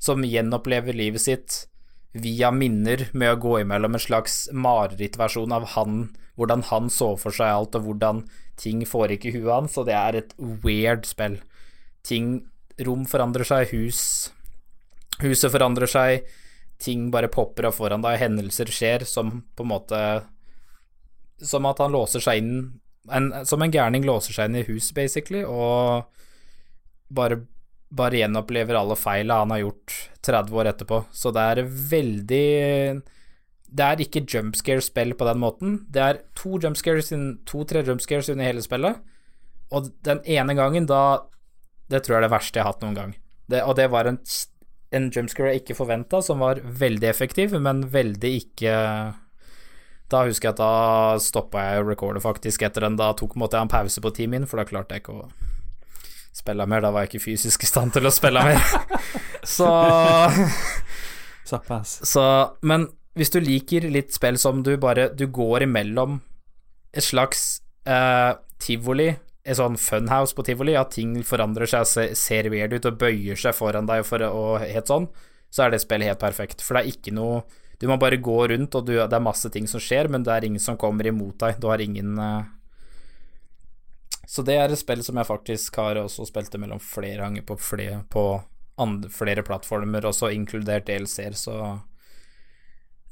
[0.00, 1.64] som gjenopplever livet sitt
[2.12, 6.08] via minner med å gå imellom en slags marerittversjon av han,
[6.38, 8.24] hvordan han så for seg alt, og hvordan
[8.60, 11.38] ting foregikk i huet hans, og det er et weird spill.
[12.06, 12.40] Ting
[12.80, 14.30] Rom forandrer seg, hus
[15.20, 16.28] Huset forandrer seg,
[16.80, 19.98] ting bare popper opp foran deg, hendelser skjer som på en måte
[21.40, 22.56] Som at han låser seg inn
[23.10, 26.04] en, Som en gærning låser seg inn i hus, basically, og
[27.10, 27.40] bare
[27.90, 29.94] bare gjenopplever alle feila han har gjort
[30.26, 31.00] 30 år etterpå.
[31.10, 33.02] Så det er veldig
[33.70, 35.74] Det er ikke jumpscare-spill på den måten.
[35.90, 37.12] Det er to jumpscares,
[37.46, 38.98] to-tre jumpscares under hele spillet,
[39.70, 41.26] og den ene gangen da
[41.90, 43.14] Det tror jeg er det verste jeg har hatt noen gang.
[43.50, 44.18] Det, og det var en,
[44.94, 48.74] en jumpscare jeg ikke forventa, som var veldig effektiv, men veldig ikke
[50.10, 52.96] Da husker jeg at da stoppa jeg å recorde, faktisk, etter den.
[52.98, 55.28] Da tok måtte jeg en pause på min, for da klarte jeg ikke å
[56.34, 56.82] spille mer.
[56.82, 58.58] Da var jeg ikke fysisk i stand til å spille mer.
[59.46, 59.68] Så
[61.50, 62.00] Såpass.
[62.06, 62.22] så,
[62.62, 62.84] men
[63.18, 66.20] hvis du liker litt spill som du bare Du går imellom
[66.94, 69.08] et slags eh, tivoli,
[69.46, 73.38] et sånn funhouse på tivoli, at ting forandrer seg, se- ser weird ut og bøyer
[73.38, 75.06] seg foran deg for, og helt sånn,
[75.54, 76.62] så er det spillet helt perfekt.
[76.66, 77.44] For det er ikke noe
[77.80, 80.34] Du må bare gå rundt, og du, det er masse ting som skjer, men det
[80.34, 81.56] er ingen som kommer imot deg.
[81.62, 82.50] Du har ingen eh,
[84.28, 87.56] Så det er et spill som jeg faktisk har også spilt mellom flere ganger på
[87.56, 88.24] flere, på
[88.80, 91.56] andre, flere plattformer, også inkludert DLC-er, så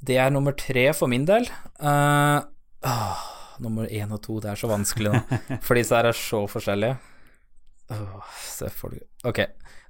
[0.04, 1.48] det er nummer tre for min del.
[1.82, 2.44] Uh,
[2.86, 3.24] åh,
[3.64, 5.22] nummer én og to, det er så vanskelig nå,
[5.66, 7.00] for disse her er så forskjellige.
[7.88, 8.36] Åh,
[9.26, 9.42] Ok.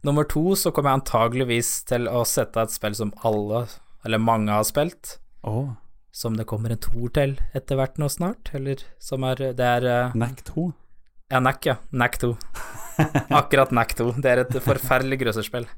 [0.06, 3.66] Nummer to så kommer jeg antageligvis til å sette et spill som alle,
[4.08, 5.18] eller mange, har spilt.
[5.46, 5.74] Oh.
[6.12, 9.86] Som det kommer en toer til etter hvert nå snart, eller som er Det er
[9.86, 10.68] eh, Knack 2.
[11.30, 11.76] ja, Knack, ja.
[11.92, 12.32] Knack 2.
[13.40, 14.14] Akkurat Knack 2.
[14.16, 15.68] Det er et forferdelig grøsserspill.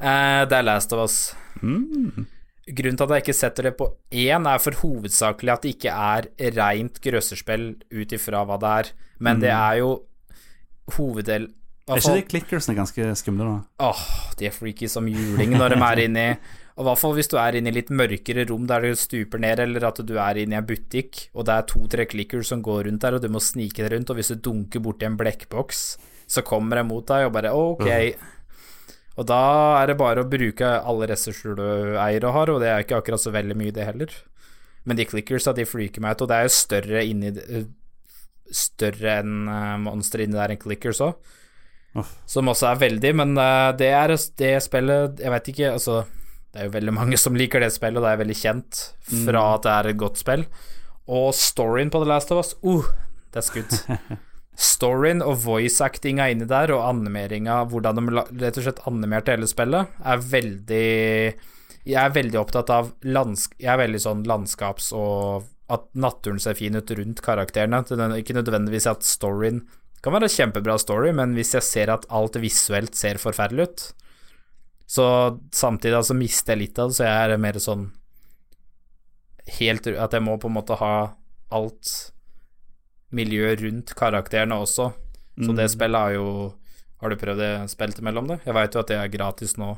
[0.00, 1.18] Uh, det er Last of Us.
[1.60, 2.26] Mm.
[2.66, 5.92] Grunnen til at jeg ikke setter det på én, er for hovedsakelig at det ikke
[5.92, 6.26] er
[6.56, 8.90] reint grøsserspill ut ifra hva det er,
[9.22, 9.92] men det er jo
[10.96, 11.46] hoveddel
[11.86, 13.86] Er ikke de clickersene ganske skumle, da?
[13.86, 14.02] Åh,
[14.40, 16.26] de er freaky som juling når de er inni
[16.76, 19.40] Og i hvert fall hvis du er inne i litt mørkere rom der du stuper
[19.40, 22.60] ned, eller at du er inne i en butikk, og det er to-tre clickers som
[22.64, 25.16] går rundt der, og du må snike deg rundt, og hvis du dunker borti en
[25.16, 25.80] blekkboks,
[26.28, 27.86] så kommer de mot deg og bare ok.
[29.16, 29.40] Og da
[29.80, 31.64] er det bare å bruke alle ressurser du
[31.96, 34.12] eier og har, og det er ikke akkurat så veldig mye, det heller.
[34.84, 37.64] Men de clickersa, de freaker meg ut, og det er jo større inni det-
[38.46, 41.16] Større enn uh, monster inni der enn clickers òg.
[42.30, 45.94] Som også er veldig, men eh, det er det spillet Jeg vet ikke, altså
[46.56, 48.78] Det er jo veldig mange som liker det spillet, og det er veldig kjent
[49.26, 50.46] fra at det er et godt spill.
[51.12, 52.86] Og storyen på The Last of Us, uh,
[53.34, 53.74] det er skudd.
[54.72, 59.92] Storyen og voice-actinga inni der, og animeringa, hvordan de rett og slett animerte hele spillet,
[60.00, 60.86] er veldig
[61.92, 63.52] Jeg er veldig opptatt av landsk...
[63.60, 67.84] Jeg er veldig sånn landskaps- og at naturen ser fin ut rundt karakterene.
[67.84, 69.66] Det er ikke nødvendigvis at storyen
[70.00, 73.86] kan være en kjempebra story, men hvis jeg ser at alt visuelt ser forferdelig ut,
[74.86, 75.06] så
[75.52, 77.88] samtidig altså mister jeg litt av det, så jeg er mer sånn
[79.58, 80.94] helt At jeg må på en måte ha
[81.54, 81.90] alt
[83.14, 84.88] miljøet rundt karakterene også.
[85.36, 86.28] Så det spillet har jo
[86.98, 88.40] Har du prøvd det spilt imellom det?
[88.46, 89.74] Jeg veit jo at det er gratis nå.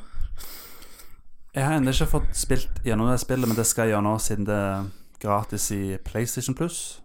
[1.56, 4.12] Jeg har ennå ikke fått spilt gjennom det spillet, men det skal jeg gjøre nå
[4.22, 4.86] siden det er
[5.18, 7.00] gratis i PlayStation Plus.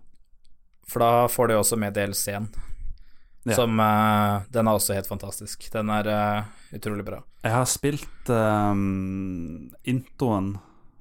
[0.86, 2.46] For da får du også med DLC-en.
[3.44, 3.58] Ja.
[3.58, 5.66] Som uh, Den er også helt fantastisk.
[5.74, 6.44] Den er uh,
[6.76, 7.18] utrolig bra.
[7.44, 10.54] Jeg har spilt um, introen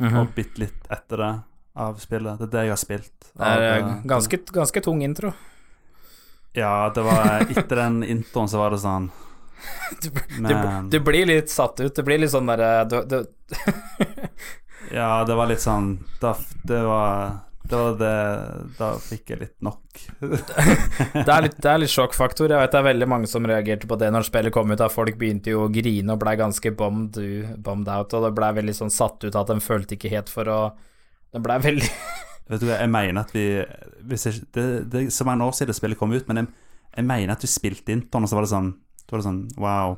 [0.03, 0.19] Mhm.
[0.19, 1.33] og bitte litt etter det
[1.79, 2.39] av spillet.
[2.41, 3.27] Det er det jeg har spilt.
[3.39, 5.31] Det er eh, ganske, ganske tung intro.
[6.59, 9.07] Ja, det var etter den introen så var det sånn
[10.03, 11.95] Du, du, Men du blir litt satt ut.
[11.95, 13.23] Det blir litt sånn derre du, du,
[14.93, 16.35] Ja, det var litt sånn Det
[16.69, 17.39] det var
[18.01, 18.17] det
[18.79, 19.83] Da fikk jeg litt nok.
[20.23, 22.53] det, er litt, det er litt sjokkfaktor.
[22.53, 24.79] Jeg vet det er veldig mange som reagerte på det når spillet kom ut.
[24.81, 27.19] Da folk begynte jo å grine og blei ganske bombed,
[27.65, 30.51] bombed out, og det blei veldig sånn satt ut at de følte ikke helt for
[30.51, 30.61] å
[31.33, 31.91] Den blei veldig
[32.53, 35.77] Vet du hva, jeg mener at vi jeg, det, det er så mange år siden
[35.77, 36.49] spillet kom ut, men jeg,
[36.99, 38.73] jeg mener at du spilte introen, og så var det sånn
[39.03, 39.95] det var sånn Wow,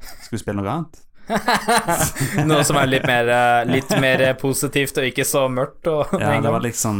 [0.00, 1.02] skal vi spille noe annet?
[2.48, 5.86] Noe som er litt mer, eh, litt mer positivt og ikke så mørkt.
[5.92, 6.98] Og, Ja, det var liksom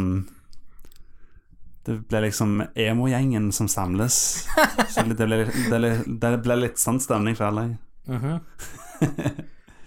[1.83, 4.47] Det ble liksom emo-gjengen som samles.
[4.89, 7.65] Så det ble, det ble, det ble litt sånn stemning for alle.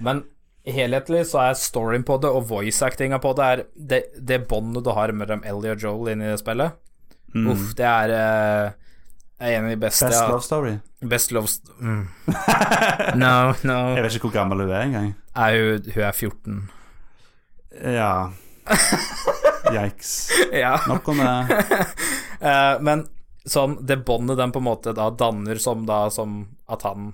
[0.03, 0.23] Men
[0.67, 4.91] helhetlig så er storyen på det og voice-actinga på det er det, det båndet du
[4.97, 6.75] har mellom Ellie og Joel inni det spillet.
[7.51, 8.73] Uff, det er eh,
[9.39, 10.07] er en av de beste.
[10.07, 10.77] Best love story.
[11.01, 12.07] Best love st mm.
[13.21, 13.79] No, no.
[13.95, 15.11] Jeg vet ikke hvor gammel hun er engang.
[15.35, 16.61] Er hun, hun er 14.
[17.95, 18.11] Ja.
[19.75, 20.15] Yikes.
[20.53, 20.77] Ja.
[20.87, 21.59] Nok om det.
[22.39, 23.05] Uh, men
[23.45, 26.41] sånn, det båndet den på en måte da danner som da som
[26.71, 27.13] at han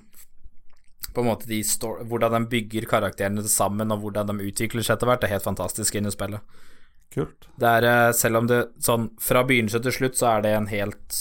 [1.11, 4.95] på en måte de står, Hvordan de bygger karakterene sammen, og hvordan de utvikler seg
[4.95, 6.39] etter hvert, er helt fantastisk inni spillet.
[7.11, 7.49] Kult.
[7.59, 10.69] Det er, eh, selv om det sånn fra begynnelse til slutt, så er det en
[10.71, 11.17] helt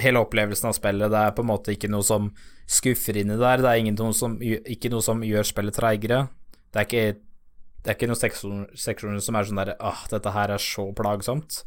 [0.00, 1.10] Hele opplevelsen av spillet.
[1.12, 2.30] Det er på en måte ikke noe som
[2.70, 3.62] skuffer inni der.
[3.62, 6.24] Det er ingen noe som, ikke noe som gjør spillet treigere.
[6.70, 7.08] Det er ikke
[7.80, 11.62] det er ikke noen seksjoner, som er sånn derre Åh, dette her er så plagsomt.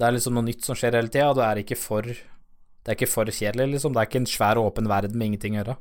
[0.00, 2.94] Det er liksom noe nytt som skjer hele tida, og det er ikke for Det
[2.94, 3.92] er ikke for kjedelig, liksom.
[3.92, 5.76] Det er ikke en svær, åpen verden med ingenting å gjøre.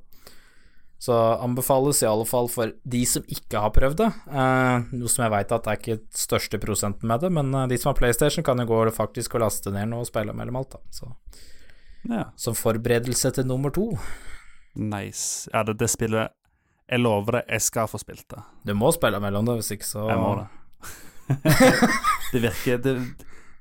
[0.99, 4.07] Så anbefales i alle fall for de som ikke har prøvd det.
[4.27, 7.67] Eh, noe som jeg veit at det er ikke største prosenten med det, men eh,
[7.71, 10.57] de som har PlayStation, kan jo gå faktisk og laste ned noe og spille mellom
[10.59, 10.81] alt, da.
[10.91, 11.11] Så
[12.07, 12.29] Ja.
[12.39, 13.91] som forberedelse til nummer to.
[14.77, 15.49] Nice.
[15.53, 16.29] Ja, det, det spillet
[16.87, 18.43] Jeg lover det, jeg skal få spilt det.
[18.63, 20.47] Du må spille mellom det, hvis ikke så Jeg må det.
[22.31, 22.93] det virker det,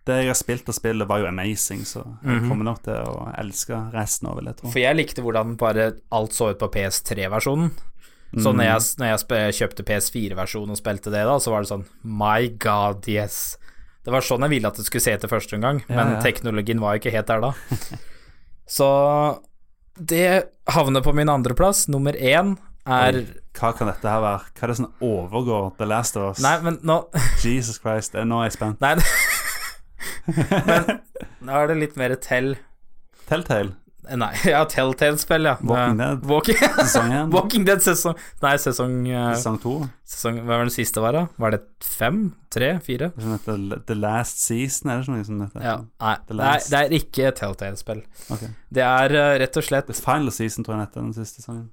[0.06, 3.27] det jeg har spilt av spillet, var jo amazing, så jeg kommer nok til å
[3.40, 4.70] elske resten av, tro.
[4.70, 7.73] For jeg likte hvordan bare alt så ut på PS3-versjonen.
[8.36, 11.86] Så når jeg, når jeg kjøpte PS4-versjonen og spilte det, da, så var det sånn
[12.02, 13.56] My god, yes.
[14.05, 16.20] Det var sånn jeg ville at det skulle se til første gang, men ja.
[16.23, 17.55] teknologien var jo ikke helt der da.
[18.66, 18.88] Så
[19.98, 20.44] det
[20.74, 21.86] havner på min andreplass.
[21.88, 22.56] Nummer én
[22.86, 23.26] er Oi,
[23.56, 24.51] Hva kan dette her være?
[24.52, 26.43] Hva er det som overgår The Last of Us?
[26.44, 26.98] Nei, men nå
[27.44, 28.82] Jesus Christ, nå er jeg spent.
[28.84, 28.97] Nei,
[30.68, 30.90] men
[31.47, 32.55] nå er det litt mer tell
[33.26, 33.72] Telltale,
[34.06, 35.56] Nei, ja, Telltale-spill, ja.
[35.60, 36.26] Walking Eh, Dead.
[36.30, 38.14] Walking, sesong én, Walking Dead sesong
[38.44, 39.72] Nei, sesong, eh, sesong to.
[40.06, 41.24] sesong Hva var den siste, var da?
[41.42, 42.20] Var det fem?
[42.54, 42.76] Tre?
[42.86, 43.10] Fire?
[43.16, 45.64] Det sånn heter The Last Season, er det sånn som heter?
[45.66, 45.76] Ja.
[46.30, 48.04] Nei, det er ikke Telltale-spill.
[48.30, 48.54] Okay.
[48.70, 51.42] Det er uh, rett og slett The Final Season, tror jeg den heter, den siste
[51.42, 51.66] sesongen.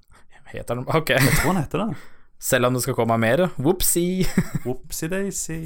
[0.54, 1.10] Heter den Ok.
[1.14, 1.96] Jeg tror den heter det.
[2.44, 3.46] Selv om det skal komme mer.
[3.56, 4.26] Whoopsie.
[4.66, 5.62] Whoopsie daisy.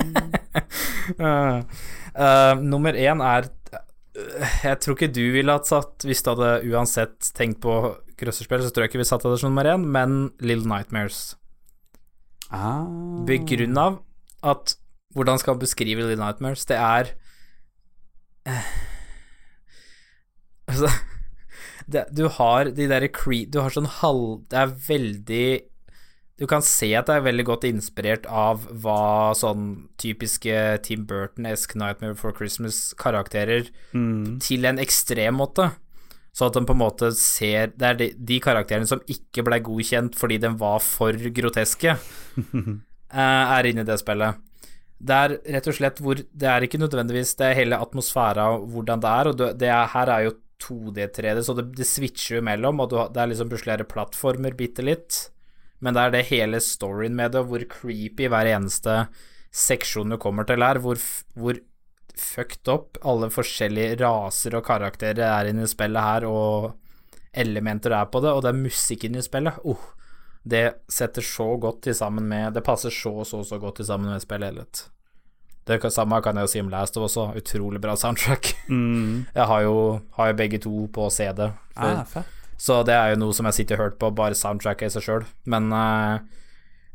[1.19, 1.65] uh,
[2.15, 3.51] uh, nummer én er eh,
[4.65, 7.75] Jeg tror ikke du ville hatt satt Hvis du hadde uansett tenkt på
[8.19, 11.37] krøsserspill, så tror jeg ikke vi satt det som nummer én, men Little Nightmares.
[12.51, 12.83] Ah.
[13.29, 14.01] Begrunn av
[14.43, 14.75] at
[15.15, 16.67] Hvordan skal man beskrive Little Nightmares?
[16.69, 17.13] Det er
[18.47, 18.73] eh,
[20.69, 20.91] altså,
[21.93, 23.45] det, Du har de derre cre...
[23.47, 24.43] Du har sånn halv...
[24.51, 25.47] Det er veldig
[26.39, 30.55] Du kan se at det er veldig godt inspirert av hva sånn typiske
[30.87, 33.73] Tim Burton-esk Nightmare Before Christmas-karakterer
[34.45, 35.73] til en ekstrem måte.
[36.31, 39.59] Så at de på en måte ser Det er de, de karakterene som ikke ble
[39.67, 41.97] godkjent fordi de var for groteske,
[42.55, 44.39] eh, er inne i det spillet.
[44.99, 48.69] Det er rett og slett hvor Det er ikke nødvendigvis Det er hele atmosfæra og
[48.75, 52.37] hvordan det er, og det, er, her er jo 2D, 3D, så det, det switcher
[52.37, 55.19] jo imellom, og du, det er liksom plutselig er plattformer bitte litt,
[55.79, 59.05] men det er det hele storyen med det, hvor creepy hver eneste
[59.55, 60.99] seksjon du kommer til er, hvor,
[61.39, 61.61] hvor
[62.19, 66.75] fucked up alle forskjellige raser og karakterer er inne i spillet her, og
[67.39, 69.61] elementer er på det, og det er musikken i spillet.
[69.65, 69.91] Oh,
[70.49, 74.11] det setter så godt til sammen med Det passer så, så, så godt til sammen
[74.11, 74.87] med spillet helhet.
[75.69, 77.27] Det samme kan jeg jo si om Last of også.
[77.37, 78.55] Utrolig bra soundtrack.
[79.39, 81.51] Jeg har jo, har jo begge to på CD.
[81.77, 82.38] Ah, fett.
[82.59, 85.05] Så det er jo noe som jeg sitter og hørt på, bare soundtracket i seg
[85.07, 85.27] sjøl.
[85.47, 86.19] Men uh,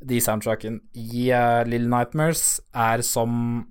[0.04, 3.64] de soundtracken i uh, Little Nightmares er som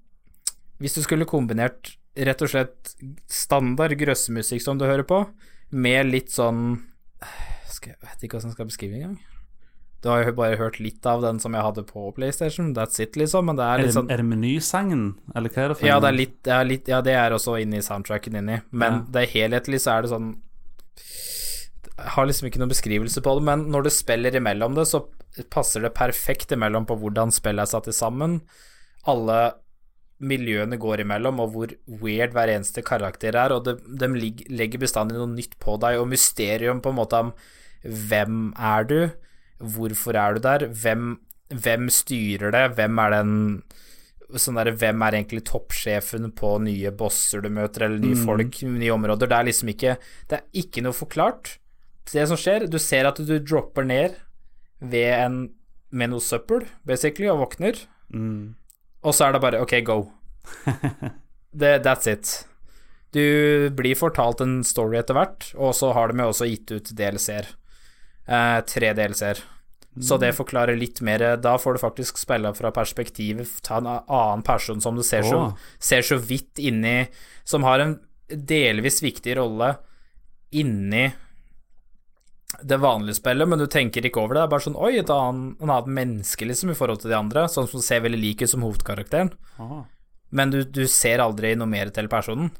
[0.82, 2.94] Hvis du skulle kombinert rett og slett
[3.31, 5.23] standard grøssemusikk som du hører på,
[5.73, 6.81] med litt sånn
[7.73, 9.20] skal, Jeg vet ikke hvordan jeg skal beskrive det engang.
[10.02, 13.14] Du har jo bare hørt litt av den som jeg hadde på PlayStation, that's it,
[13.14, 13.47] liksom.
[13.47, 15.98] Men det er litt det, sånn er det menysangen, eller hva er det for ja,
[16.02, 19.05] det er litt, det litt Ja, det er også inni soundtracken inni, men Ja.
[19.14, 20.32] det helhetlig så er det sånn
[22.14, 25.04] har liksom ikke noen beskrivelse på det, men når du spiller imellom det, så
[25.52, 28.40] passer det perfekt imellom på hvordan spillet er satt sammen.
[29.08, 29.54] Alle
[30.22, 34.10] miljøene går imellom, og hvor weird hver eneste karakter er, og de, de
[34.52, 37.32] legger bestandig noe nytt på deg, og mysterium på en måte om
[37.82, 38.98] hvem er du,
[39.62, 41.16] hvorfor er du der, hvem,
[41.50, 43.34] hvem styrer det, hvem er den
[44.40, 48.94] sånn der, hvem er egentlig toppsjefen på nye bosser du møter, eller nye folk, nye
[48.94, 49.28] områder.
[49.28, 49.96] Det er liksom ikke
[50.30, 51.58] Det er ikke noe forklart.
[52.10, 54.16] Det som skjer, du ser at du dropper ned
[54.82, 55.36] ved en
[55.92, 57.76] med noe søppel, basically, og våkner,
[58.12, 58.54] Mm.
[59.04, 60.10] og så er det bare OK, go.
[61.54, 62.46] det, that's it.
[63.12, 66.92] Du blir fortalt en story etter hvert, og så har de jo også gitt ut
[66.96, 67.48] DLC-er.
[68.26, 69.40] Eh, tre DLC-er.
[70.00, 74.40] Så det forklarer litt mer Da får du faktisk spille fra perspektivet ta en annen
[74.46, 75.66] person som du ser så, Åh.
[75.78, 77.10] ser så vidt inni
[77.44, 77.98] Som har en
[78.32, 79.74] delvis viktig rolle
[80.56, 81.10] inni
[82.64, 84.43] det vanlige spillet, men du tenker ikke over det.
[84.43, 87.18] Det er bare sånn Oi, et annet, en annet menneske, liksom, i forhold til de
[87.18, 87.47] andre.
[87.51, 89.32] Sånn som ser veldig lik ut som hovedkarakteren.
[89.62, 89.82] Aha.
[90.32, 92.52] Men du, du ser aldri noe mer til personen.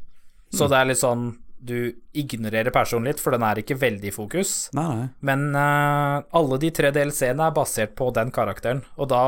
[0.53, 1.31] Så det er litt sånn
[1.63, 4.55] Du ignorerer personen litt, for den er ikke veldig i fokus.
[4.77, 5.05] Nei, nei.
[5.25, 9.23] Men uh, alle de tre DLC-ene er basert på den karakteren, og da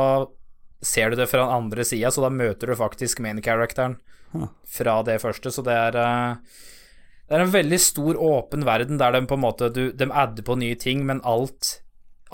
[0.85, 3.97] ser du det fra den andre sida, så da møter du faktisk main-characteren
[4.67, 6.59] fra det første, så det er eh,
[7.25, 10.45] Det er en veldig stor, åpen verden der de på en måte du, De adder
[10.45, 11.81] på nye ting, men alt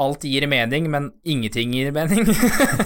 [0.00, 2.24] Alt gir mening, men ingenting gir mening.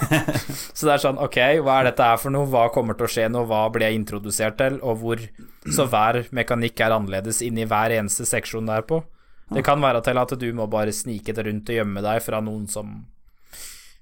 [0.75, 3.11] så det er sånn, ok, hva er dette her for noe, hva kommer til å
[3.13, 5.23] skje nå, hva blir jeg introdusert til, og hvor
[5.71, 8.99] Så hver mekanikk er annerledes inni hver eneste seksjon der på.
[9.53, 12.41] Det kan være til at du må bare snike deg rundt og gjemme deg fra
[12.43, 12.97] noen som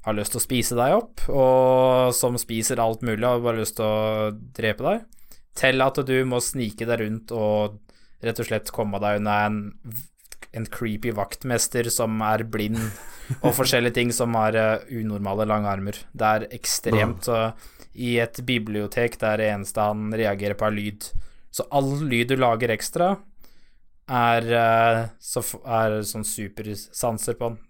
[0.08, 3.62] har lyst til å spise deg opp, og som spiser alt mulig og bare har
[3.62, 5.06] lyst til å drepe deg,
[5.60, 7.78] til at du må snike deg rundt og
[8.24, 9.58] rett og slett komme deg unna en,
[10.54, 12.80] en creepy vaktmester som er blind,
[13.42, 16.00] og forskjellige ting som har eh, unormale lange armer.
[16.12, 17.52] Det er ekstremt uh,
[17.94, 21.12] I et bibliotek der det eneste han reagerer på, er lyd.
[21.54, 23.14] Så all lyd du lager ekstra,
[24.10, 27.62] er, eh, så er sånn supersanser på den.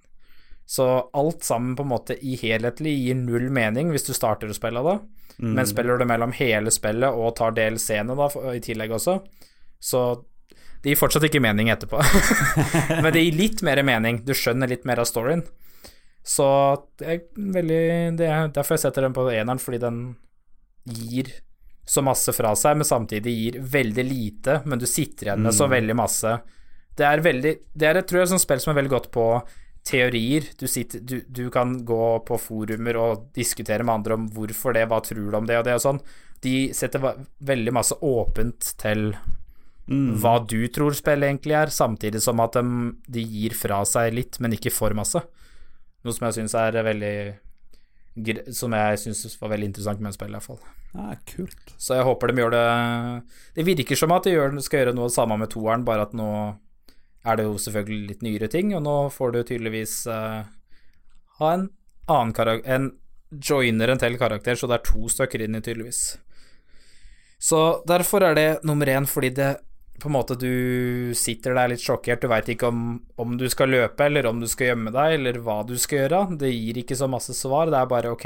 [0.66, 4.56] Så alt sammen på en måte i helhetlig gir null mening hvis du starter å
[4.56, 4.96] spille det.
[5.44, 9.18] Men spiller du mellom hele spillet og tar DLC-ene da i tillegg også,
[9.82, 10.04] så
[10.84, 12.02] det gir fortsatt ikke mening etterpå.
[13.04, 14.20] Men det gir litt mer mening.
[14.28, 15.46] Du skjønner litt mer av storyen.
[16.24, 16.46] Så
[17.00, 17.80] det er veldig
[18.20, 20.04] Det er derfor jeg setter den på eneren, fordi den
[20.84, 21.32] gir
[21.88, 25.68] så masse fra seg, men samtidig gir veldig lite, men du sitter igjen med så
[25.68, 26.32] veldig masse.
[26.96, 29.26] Det er veldig Det er et, tror jeg, sånt spill som er veldig godt på
[29.84, 30.48] teorier.
[30.60, 34.86] Du, sitter, du, du kan gå på forumer og diskutere med andre om hvorfor det,
[34.88, 36.04] hva tror du om det og det og sånn.
[36.44, 37.04] De setter
[37.44, 39.12] veldig masse åpent til
[39.92, 44.40] hva du tror spillet egentlig er, samtidig som at de, de gir fra seg litt,
[44.40, 45.20] men ikke for masse.
[46.04, 47.16] Noe som jeg syns er veldig
[48.52, 50.60] Som jeg syns var veldig interessant med spillet, iallfall.
[50.94, 51.74] Ah, kult.
[51.82, 52.66] Så jeg håper de gjør det
[53.56, 56.30] Det virker som at de gjør, skal gjøre noe samme med toeren, bare at nå
[57.24, 60.44] er det jo selvfølgelig litt nyere ting, og nå får du tydeligvis uh,
[61.40, 61.70] ha en
[62.12, 62.90] annen karakter En
[63.32, 66.02] joiner en til karakter, så det er to stykker inni, tydeligvis.
[67.42, 69.56] Så derfor er det nummer én, fordi det
[70.02, 72.80] på en måte du sitter der litt sjokkert, du veit ikke om,
[73.22, 76.22] om du skal løpe, eller om du skal gjemme deg, eller hva du skal gjøre.
[76.42, 78.26] Det gir ikke så masse svar, det er bare ok,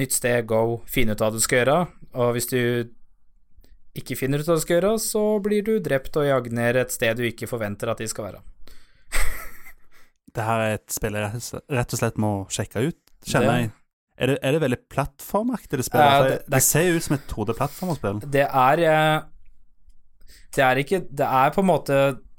[0.00, 1.78] nytt sted, go, finn ut hva du skal gjøre.
[2.18, 2.58] Og hvis du
[3.98, 6.92] ikke finner ut hva du skal gjøre, så blir du drept og jagd ned et
[6.94, 8.42] sted du ikke forventer at de skal være.
[10.34, 11.40] Det her er et spill jeg
[11.72, 13.70] rett og slett- må sjekke ut, kjenner jeg.
[14.18, 16.04] Er det, er det veldig plattformaktig, det spillet?
[16.10, 18.20] Ja, det- det, det er- ser jo ut som et 2D-plattformerspill.
[18.34, 19.20] Det er eh,
[20.54, 21.98] Det er ikke Det er på en måte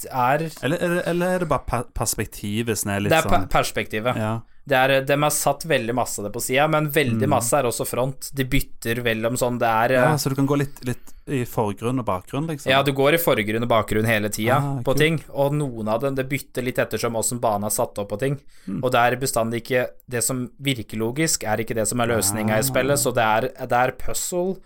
[0.09, 4.15] er, Eller, eller, eller er det bare perspektivet som er litt det er sånn perspektivet.
[4.19, 4.37] ja.
[4.69, 7.65] Det er, de har satt veldig masse av det på sida, men veldig masse er
[7.65, 8.27] også front.
[8.37, 11.39] De bytter mellom sånn Det er ja, eh, så du kan gå litt, litt i
[11.49, 12.69] forgrunn og bakgrunn, liksom?
[12.69, 14.99] Ja, du går i forgrunn og bakgrunn hele tida Ah, på cool.
[15.01, 18.19] ting, og noen av dem det bytter litt ettersom åssen banen er satt opp på
[18.21, 18.37] ting.
[18.67, 18.83] Mm.
[18.83, 22.59] Og det er bestandig ikke Det som virker logisk, er ikke det som er løsninga
[22.61, 24.59] i spillet, så det er, det er puzzle,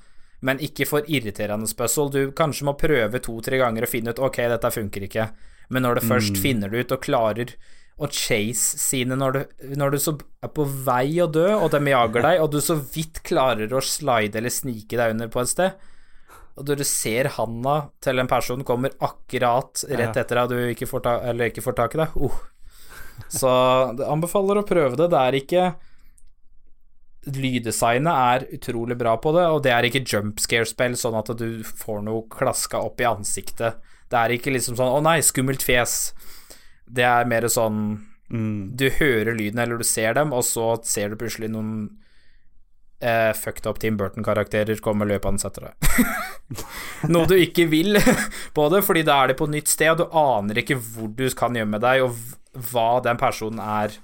[0.43, 2.11] men ikke for irriterende puzzle.
[2.11, 5.29] Du kanskje må prøve to-tre ganger og finne ut Ok, dette funker ikke,
[5.73, 7.55] men når du først finner det ut og klarer
[8.01, 9.41] å chase sine når du,
[9.77, 12.75] når du så er på vei å dø, og de jager deg, og du så
[12.75, 15.89] vidt klarer å slide eller snike deg under på et sted,
[16.57, 20.59] og når du ser handa til en person kommer akkurat rett etter etter at du
[20.73, 22.41] ikke får, ta, eller ikke får tak i deg uh.
[23.29, 25.07] Så jeg anbefaler å prøve det.
[25.13, 25.63] Det er ikke
[27.23, 31.63] Lyddesignet er utrolig bra på det, og det er ikke jump scare-spill, sånn at du
[31.63, 33.79] får noe klaska opp i ansiktet.
[34.11, 36.13] Det er ikke liksom sånn 'Å nei, skummelt fjes'.
[36.85, 38.75] Det er mer sånn Mm.
[38.77, 41.73] Du hører lyden, eller du ser dem, og så ser du plutselig noen
[43.03, 46.63] eh, fucked up Tim Burton-karakterer komme løpende etter deg.
[47.13, 47.99] Noe du ikke vil
[48.57, 51.27] på det, fordi da er det på nytt sted, og du aner ikke hvor du
[51.37, 53.99] kan gjemme deg, og hva den personen er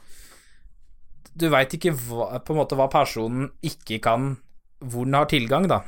[1.39, 4.33] Du veit ikke hva, på en måte hva personen ikke kan
[4.83, 5.81] Hvor den har tilgang, da.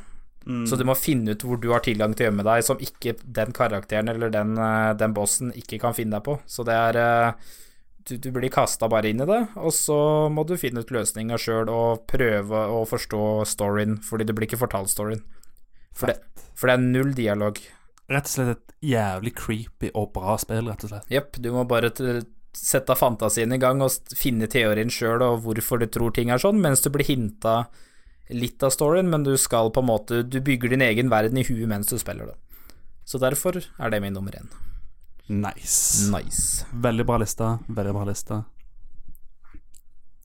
[0.66, 3.12] Så du må finne ut hvor du har tilgang til å gjemme deg, som ikke
[3.38, 6.34] den karakteren eller den, eh, den bossen ikke kan finne deg på.
[6.50, 7.52] Så det er eh,
[8.10, 10.00] du, du blir kasta bare inn i det, og så
[10.34, 13.22] må du finne ut løsninga sjøl og prøve å forstå
[13.54, 15.22] storyen, fordi du blir ikke fortalt storyen.
[15.94, 16.18] For det,
[16.58, 17.62] for det er null dialog.
[18.12, 21.06] Rett og slett et jævlig creepy og bra spill, rett og slett.
[21.14, 22.24] Jepp, du må bare t-
[22.58, 26.60] sette fantasien i gang og finne teorien sjøl og hvorfor du tror ting er sånn,
[26.64, 27.66] mens du blir hinta
[28.32, 31.44] litt av storyen, men du skal på en måte Du bygger din egen verden i
[31.48, 32.38] huet mens du spiller det.
[33.04, 34.48] Så derfor er det min nummer én.
[35.28, 36.08] Nice.
[36.12, 36.66] Nice.
[36.72, 37.58] Veldig bra liste.
[37.68, 38.42] Veldig bra liste.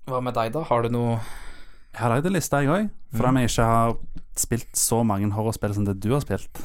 [0.07, 0.63] Hva med deg, da?
[0.67, 2.89] Har du noe Jeg har lagd en liste, jeg òg.
[3.17, 3.41] For mm.
[3.41, 3.97] jeg ikke har
[4.39, 6.61] spilt så mange horrorspill som det du har spilt,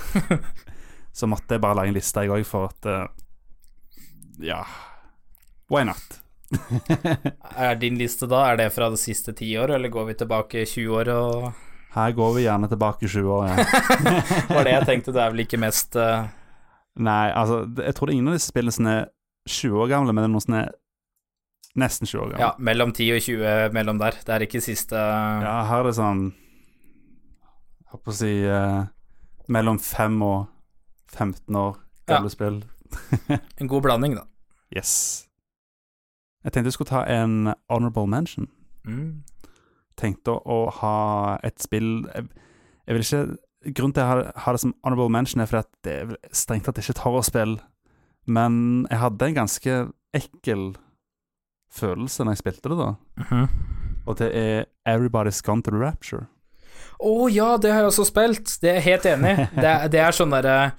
[1.18, 3.06] så måtte jeg bare lage en liste, jeg òg, for at eh,
[4.52, 4.66] Ja,
[5.72, 6.20] why not?
[7.56, 10.98] Er din liste da, er det fra det siste tiår, eller går vi tilbake 20
[11.00, 11.48] år og
[11.96, 13.66] Her går vi gjerne tilbake 20 år, ja.
[14.56, 16.28] var det jeg tenkte, det er vel ikke mest uh...
[17.00, 19.02] Nei, altså, jeg tror det er ingen av disse spillene som er
[19.48, 20.72] 20 år gamle, men det er noen som er
[21.80, 22.44] nesten 20 år gamle.
[22.44, 24.20] Ja, mellom 10 og 20 mellom der.
[24.28, 28.84] Det er ikke siste Ja, her er det sånn Jeg holdt på å si uh,
[29.52, 30.38] mellom 5 og
[31.16, 31.80] 15 år
[32.12, 32.62] gamle spill.
[33.60, 34.28] En god blanding, da.
[34.76, 35.31] Yes.
[36.44, 38.48] Jeg tenkte jeg skulle ta en honorable mention.
[38.86, 39.24] Mm.
[40.00, 40.96] Tenkte å, ha
[41.46, 42.30] et spill jeg,
[42.88, 43.24] jeg vil ikke
[43.62, 46.66] Grunnen til at jeg har, det som honorable mention, er fordi at det er strengt
[46.66, 47.52] tatt ikke et horrorspill,
[48.26, 48.56] men
[48.90, 49.76] jeg hadde en ganske
[50.18, 50.64] ekkel
[51.70, 52.88] følelse når jeg spilte det, da.
[53.22, 53.46] Mhm.
[54.10, 56.26] Og det er Everybody's Gone to the Rapture.
[57.02, 58.56] Å ja, det har jeg også spilt.
[58.62, 59.32] Det er jeg helt enig.
[59.32, 59.46] i.
[59.62, 60.74] Det, det er sånn derre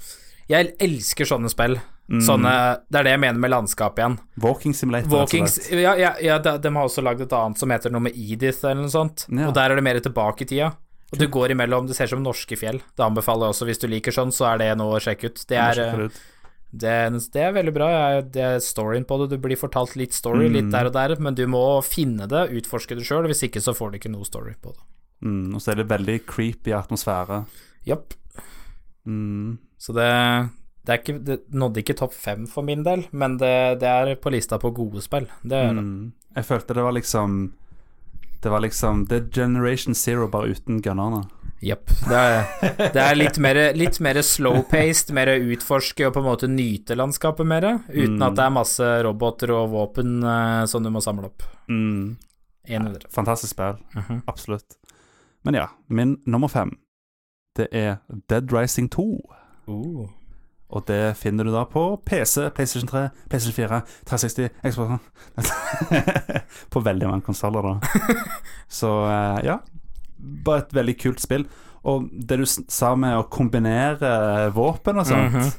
[0.51, 1.79] Jeg elsker sånne spill.
[2.13, 2.21] Mm.
[2.27, 2.53] Sånne
[2.93, 4.19] Det er det jeg mener med landskap igjen.
[4.45, 5.09] Walking Simulator.
[5.09, 5.55] rett Walkings.
[5.73, 8.61] Ja, ja, ja de, de har også lagd et annet som heter noe med Edith
[8.67, 9.25] eller noe sånt.
[9.33, 9.47] Ja.
[9.49, 10.75] Og der er det mer tilbake i tida.
[11.13, 12.79] Og du går imellom Det ser ut som norske fjell.
[12.97, 15.43] Det anbefaler jeg også hvis du liker sånn, så er det noe å sjekke ut.
[15.49, 16.21] Det er, eh, det ut.
[16.85, 16.95] det,
[17.33, 17.89] det er veldig bra.
[18.23, 19.31] Det er storyen på det.
[19.35, 20.53] Du blir fortalt litt story, Mm.
[20.57, 23.29] litt der og der, men du må finne det, utforske det sjøl.
[23.29, 24.81] Hvis ikke så får du ikke noe story på det.
[25.25, 27.45] Mm, og så er det veldig creepy atmosfære.
[27.87, 28.15] Japp.
[29.07, 29.59] Mm.
[29.79, 30.09] Så det,
[30.87, 34.15] det, er ikke, det nådde ikke topp fem for min del, men det, det er
[34.19, 35.29] på lista på gode spill.
[35.43, 35.83] Det er det.
[35.85, 36.13] Mm.
[36.37, 37.35] Jeg følte det var liksom
[38.43, 41.23] Det var liksom Det er Generation Zero bare uten gunnerne.
[41.63, 41.93] Jepp.
[42.09, 42.23] Det,
[42.91, 47.47] det er litt mer, litt mer slow-paced, mer utforske og på en måte nyte landskapet
[47.47, 48.25] mer, uten Mm.
[48.27, 51.45] at det er masse roboter og våpen uh, som du må samle opp.
[51.71, 52.17] Mm.
[52.67, 52.81] Ja.
[53.15, 53.79] Fantastisk spill.
[53.95, 54.25] Mhm.
[54.27, 54.75] Absolutt.
[55.45, 56.75] Men ja, min nummer fem,
[57.57, 59.07] det er Dead Rising 2.
[59.69, 60.09] Uh.
[60.73, 65.03] Og det finner du da på PC, PlayStation 3, PlayStation 4, 360, Xbox
[66.73, 67.75] På veldig mange konsoller, da.
[68.73, 69.59] Så eh, ja.
[70.47, 71.45] Bare et veldig kult spill.
[71.85, 75.53] Og det du sa med å kombinere våpen og sånt, Mhm.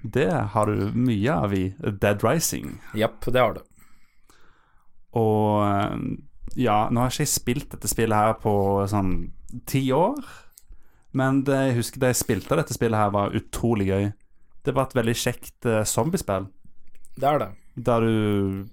[0.00, 2.70] Det har du mye av i Dead Rising.
[2.96, 3.60] Japp, det har du.
[5.20, 5.96] Og eh,
[6.64, 8.54] ja, nå har ikke jeg spilt dette spillet her på
[8.88, 9.10] sånn
[9.68, 10.16] ti år.
[11.12, 14.08] Men det, jeg husker da jeg spilte dette spillet her, var utrolig gøy.
[14.64, 16.48] Det var et veldig kjekt uh, zombiespill.
[17.16, 17.50] Det er det.
[17.80, 18.66] Der du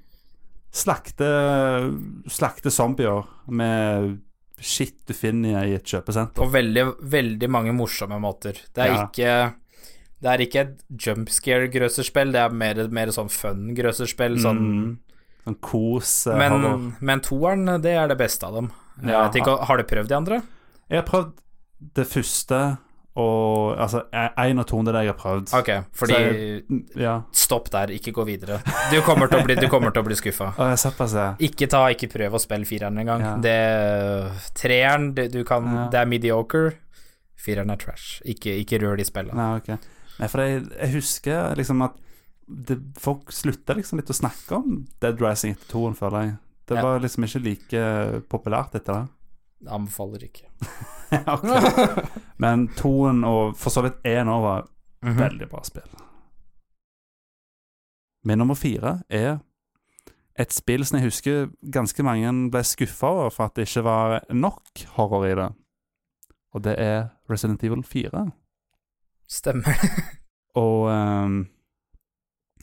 [0.74, 1.92] slakter
[2.30, 4.18] Slakter zombier med
[4.60, 6.34] shit du finner i et kjøpesenter.
[6.40, 6.84] På veldig,
[7.14, 8.58] veldig mange morsomme måter.
[8.74, 9.06] Det er Ja.
[9.08, 9.54] ikke
[10.20, 14.40] Det er ikke et jumpscare-grøsserspill, det er mer, mer sånn fun-grøsserspill.
[14.42, 14.98] Sånn Mm.
[15.46, 16.96] Sånn kos eh, Men, horror.
[17.00, 18.72] men toeren, det er det beste av dem.
[19.06, 19.30] Ja.
[19.30, 20.42] ikke, har du prøvd de andre?
[20.90, 21.34] Jeg har prøvd
[21.94, 22.78] det første
[23.18, 25.54] og Altså, én av to det er det jeg har prøvd.
[25.58, 26.64] Ok, fordi jeg,
[27.02, 27.16] Ja.
[27.34, 28.60] Stopp der, ikke gå videre.
[28.92, 30.52] Du kommer til å bli, du til å bli skuffa.
[31.44, 33.22] Ikke ta, ikke prøv å spille fireren engang.
[33.26, 33.36] Ja.
[33.42, 35.88] Det Treeren, det, du kan Ja.
[35.94, 36.74] Det er mediocre.
[37.38, 38.22] Fireren er trash.
[38.26, 39.38] Ikke, ikke rør de spillene.
[39.38, 39.90] Nei, ok.
[40.18, 41.98] Nei, for jeg, jeg husker liksom at
[42.48, 46.38] det, folk slutta liksom litt å snakke om Dead Rising etter toen, føler jeg.
[46.68, 47.84] Det var liksom ikke like
[48.32, 49.17] populært etter det.
[49.66, 50.50] Anbefaler ikke.
[51.28, 51.48] Ok.
[52.38, 54.68] Men toen og for så vidt én òg var
[55.04, 55.18] Mhm.
[55.20, 55.88] veldig bra spill.
[58.26, 59.38] Min nummer fire er
[60.40, 64.20] et spill som jeg husker ganske mange ble skuffa over for at det ikke var
[64.34, 65.48] nok horror i det.
[66.54, 68.26] Og det er Resident Evil 4.
[69.30, 69.78] Stemmer.
[70.56, 71.48] Og um,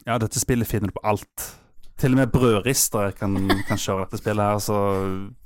[0.06, 1.60] Ja, dette spillet finner du på alt.
[1.96, 3.36] Til og med brødristere kan,
[3.68, 4.78] kan kjøre dette spillet her, så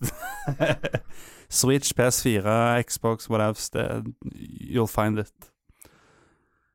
[1.51, 3.57] Switch, PS4, Xbox, whatever.
[3.73, 4.15] Det,
[4.73, 5.53] you'll find it.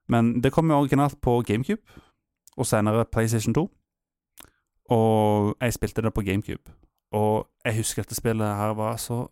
[0.10, 1.82] Men det kom jo originalt på GameCube,
[2.58, 3.68] og senere PlayStation 2.
[4.90, 6.72] Og jeg spilte det på GameCube.
[7.14, 9.28] Og jeg husker at det spillet her var så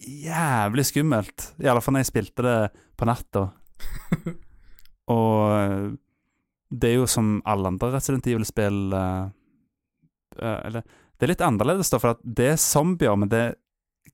[0.00, 1.54] jævlig skummelt.
[1.58, 2.58] I alle fall når jeg spilte det
[2.96, 3.46] på natta.
[5.14, 5.96] Og
[6.70, 9.26] det er jo som alle andre Resident Evil-spill uh,
[10.40, 10.84] uh, Eller
[11.14, 13.52] det er litt annerledes, da, for det er zombier, men det er,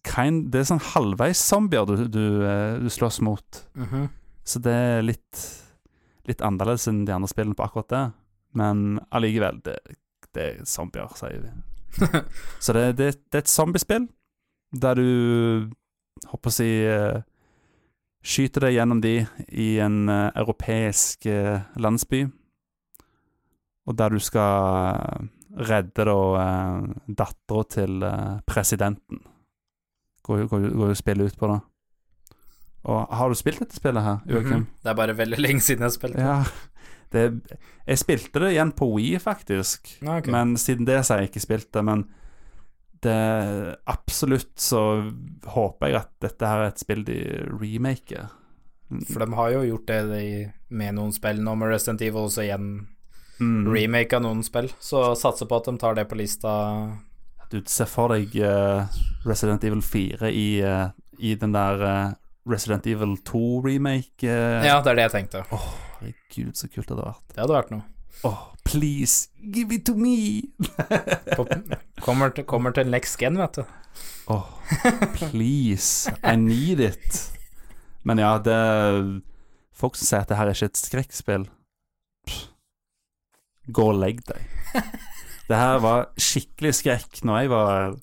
[0.06, 3.64] kind, det er sånn halvveis zombier du, du, eh, du slåss mot.
[3.78, 4.08] Mhm.
[4.50, 5.42] Så det er litt,
[6.26, 8.04] litt annerledes enn de andre spillene på akkurat det.
[8.58, 9.76] Men allikevel, det,
[10.34, 11.52] det er zombier, sier vi.
[12.64, 14.08] Så det, det, det er et zombiespill
[14.70, 15.70] der du
[16.30, 17.20] håper å si eh,
[18.20, 19.14] Skyter deg gjennom de
[19.56, 22.26] i en uh, europeisk uh, landsby.
[23.88, 28.04] Og der du skal redde da uh, dattera til
[28.44, 29.22] presidenten.
[30.26, 31.60] Går går går jo spillet ut på da.
[32.90, 34.62] Og har du spilt dette spillet her, Joakim?
[34.62, 34.66] Mhm.
[34.82, 36.20] Det er bare veldig lenge siden jeg spilte.
[36.20, 36.44] Ja.
[37.10, 37.24] Det,
[37.88, 39.90] jeg spilte det igjen på Wii, faktisk.
[40.06, 40.30] Ah, okay.
[40.32, 41.82] Men siden det så har jeg ikke spilt det.
[41.84, 42.04] Men
[43.02, 43.16] det
[43.88, 44.80] absolutt så
[45.48, 47.16] håper jeg at dette her er et spill de
[47.50, 48.28] remaker.
[49.10, 50.22] For de har jo gjort det de,
[50.74, 52.72] med noen spill nå med Resident Evil, og så igjen
[53.40, 53.70] Mm.
[53.72, 54.66] remake av noen spill.
[54.84, 56.50] Så satser på at de tar det på lista.
[57.50, 58.86] Du ser for deg uh,
[59.26, 62.12] Resident Evil 4 i, uh, i den der uh,
[62.50, 64.22] Resident Evil 2-remake.
[64.28, 65.42] Uh, Ja, det er det jeg tenkte.
[65.50, 67.24] Herregud, så kult det hadde vært.
[67.34, 67.82] Det hadde vært noe.
[68.28, 70.42] Åh, please, give it to me!
[72.04, 73.64] Kommer, til, kommer til next gen, vet du.
[74.30, 74.46] Åh,
[75.30, 77.22] please, I need it.
[78.06, 78.56] Men ja, det
[79.76, 81.44] Folk som sier at det her er ikke et skrekkspill
[83.70, 84.44] Gå og legg deg.
[85.50, 87.96] Det her var skikkelig skrekk når jeg var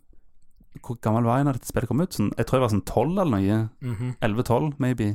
[0.83, 2.13] Hvor gammel var jeg når dette spillet kom ut?
[2.15, 3.59] Sånn, jeg tror jeg var sånn 12 eller noe.
[3.87, 4.09] Mhm.
[4.27, 5.07] 11-12, maybe.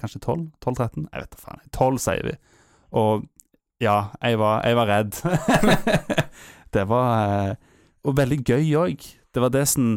[0.00, 0.48] Kanskje 12?
[0.60, 1.06] 12-13?
[1.12, 1.62] Jeg vet da faen.
[1.72, 2.34] 12, sier vi.
[2.98, 3.24] Og
[3.80, 5.20] ja, jeg var, jeg var redd.
[6.74, 7.54] det var eh,
[8.04, 9.06] Og veldig gøy òg.
[9.34, 9.96] Det var det som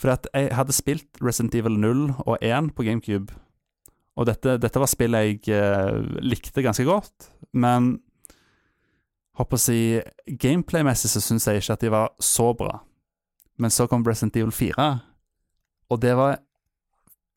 [0.00, 3.36] For jeg hadde spilt Resident Evil 0 og 1 på GameCube.
[4.16, 7.94] Og dette, dette var spill jeg eh, likte ganske godt, men
[9.40, 9.76] Håper å si
[10.42, 12.82] Gameplay-messig så syns jeg ikke at de var så bra.
[13.60, 14.88] Men så kom Resident Evil 4,
[15.92, 16.38] og det var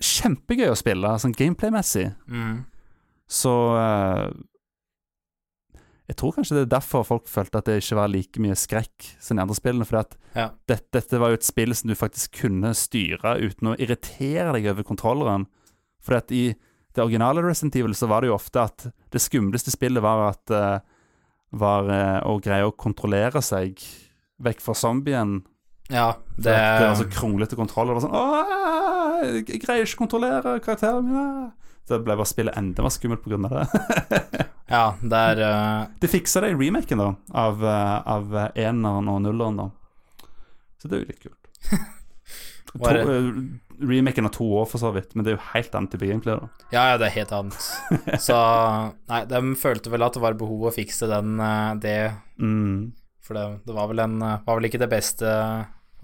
[0.04, 2.10] kjempegøy å spille, sånn gameplay-messig.
[2.28, 2.66] Mm.
[3.32, 4.28] Så uh,
[6.06, 9.08] Jeg tror kanskje det er derfor folk følte at det ikke var like mye skrekk
[9.24, 9.88] som de andre spillene.
[9.88, 10.04] For
[10.36, 10.50] Ja.
[10.68, 14.68] dette, dette var jo et spill som du faktisk kunne styre uten å irritere deg
[14.74, 15.48] over kontrolleren.
[16.04, 16.54] For i
[16.96, 20.52] det originale Resident Evil så var det jo ofte at det skumleste spillet var at
[20.54, 20.80] eh,
[21.56, 23.80] var eh, å greie å kontrollere seg
[24.44, 25.40] vekk fra zombien.
[25.88, 27.92] Ja, Det, det, var så kronglete kontroll.
[27.92, 31.52] Det var sånn Åh, jeg greier ikke å kontrollere karakterene mine.
[31.86, 34.46] Så det ble bare spillet enda mer skummelt av det.
[34.66, 35.82] Ja, det er uh...
[36.02, 39.60] De fiksa det i remaken da av, eh, av eneren og nulleren.
[39.60, 39.68] da
[40.82, 41.52] Så det er jo litt kult.
[42.76, 42.80] To,
[43.80, 46.38] remaken av to år, for så vidt, men det er jo helt annet type gameplay.
[46.40, 47.70] da Ja, ja, det er helt annet.
[48.28, 48.38] Så
[49.12, 51.98] Nei, de følte vel at det var behov å fikse den, eh, det
[52.42, 52.94] mm.
[53.26, 55.32] For det, det var, vel en, eh, var vel ikke det beste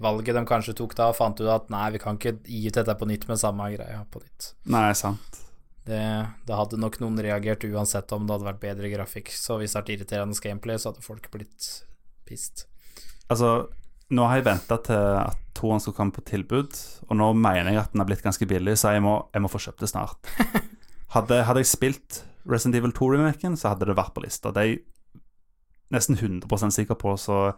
[0.02, 2.78] valget de kanskje tok da, og fant ut at nei, vi kan ikke gi ut
[2.80, 4.52] dette på nytt med samme greia på nytt.
[4.72, 5.38] Nei, sant.
[5.86, 6.02] Det,
[6.46, 9.80] det hadde nok noen reagert uansett om det hadde vært bedre grafikk, så hvis det
[9.80, 11.70] hadde vært irriterende gameplay, så hadde folk blitt
[12.28, 12.66] pissed.
[13.30, 13.54] Altså,
[14.12, 16.76] nå har jeg venta til at toeren skal komme på tilbud,
[17.08, 19.50] og nå mener jeg at den har blitt ganske billig, så jeg må, jeg må
[19.52, 20.32] få kjøpt det snart.
[21.12, 24.48] Hadde, hadde jeg spilt Resident Evil 2-remaken, så hadde det vært på lista.
[24.48, 24.78] Det er jeg
[25.92, 27.50] nesten 100% sikker på, så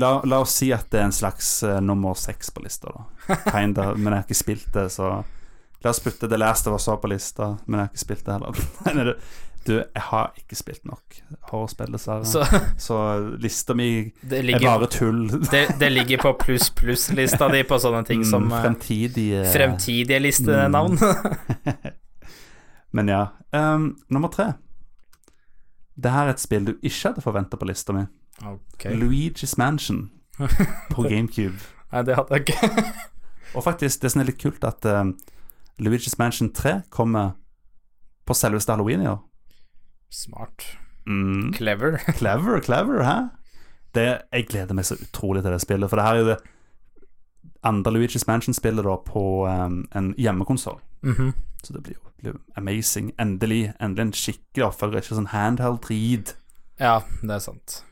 [0.00, 3.04] la, la oss si at det er en slags uh, nummer seks på lista, da.
[3.52, 5.18] Kinda, men jeg har ikke spilt det, så
[5.84, 8.38] La oss putte The Last of Us på lista, men jeg har ikke spilt det
[8.38, 9.18] heller.
[9.64, 11.18] Du, jeg har ikke spilt nok
[11.50, 12.24] horrorspill, dessverre.
[12.28, 12.42] Så,
[12.86, 12.96] Så
[13.40, 13.86] lista mi
[14.28, 15.22] ligger, er bare tull.
[15.54, 20.18] det, det ligger på pluss pluss-lista di på sånne ting som Mm, eh, Fremtidige fremtidige
[20.20, 20.98] listenavn.
[22.94, 23.22] Men ja.
[23.52, 24.52] Um, nummer tre.
[25.96, 28.04] Det her er et spill du ikke hadde forventa på lista mi.
[28.44, 28.84] ok.
[28.98, 30.10] Luigi's Mansion
[30.90, 31.56] på GameCube.
[31.92, 32.84] Nei, det hadde jeg ikke.
[33.54, 35.04] Og faktisk, det som er litt kult, at uh,
[35.80, 37.36] Luigi's Mansion 3 kommer
[38.26, 39.20] på selveste halloween i år.
[40.14, 40.66] Smart.
[41.10, 41.52] Mm.
[41.56, 41.98] Clever.
[42.20, 43.18] Clever, clever, hæ?
[43.94, 46.38] Det, jeg gleder meg så utrolig til det spillet, for det her er jo det
[47.64, 50.80] andre Luigi's Mansion-spillet da på um, en hjemmekonsoll.
[51.06, 51.34] Mhm.
[51.64, 53.12] Så det blir jo blir amazing.
[53.20, 56.34] Endelig endelig en skikkelig oppfølger, ikke sånn handheld-drit.
[56.80, 57.82] Ja, det er sant.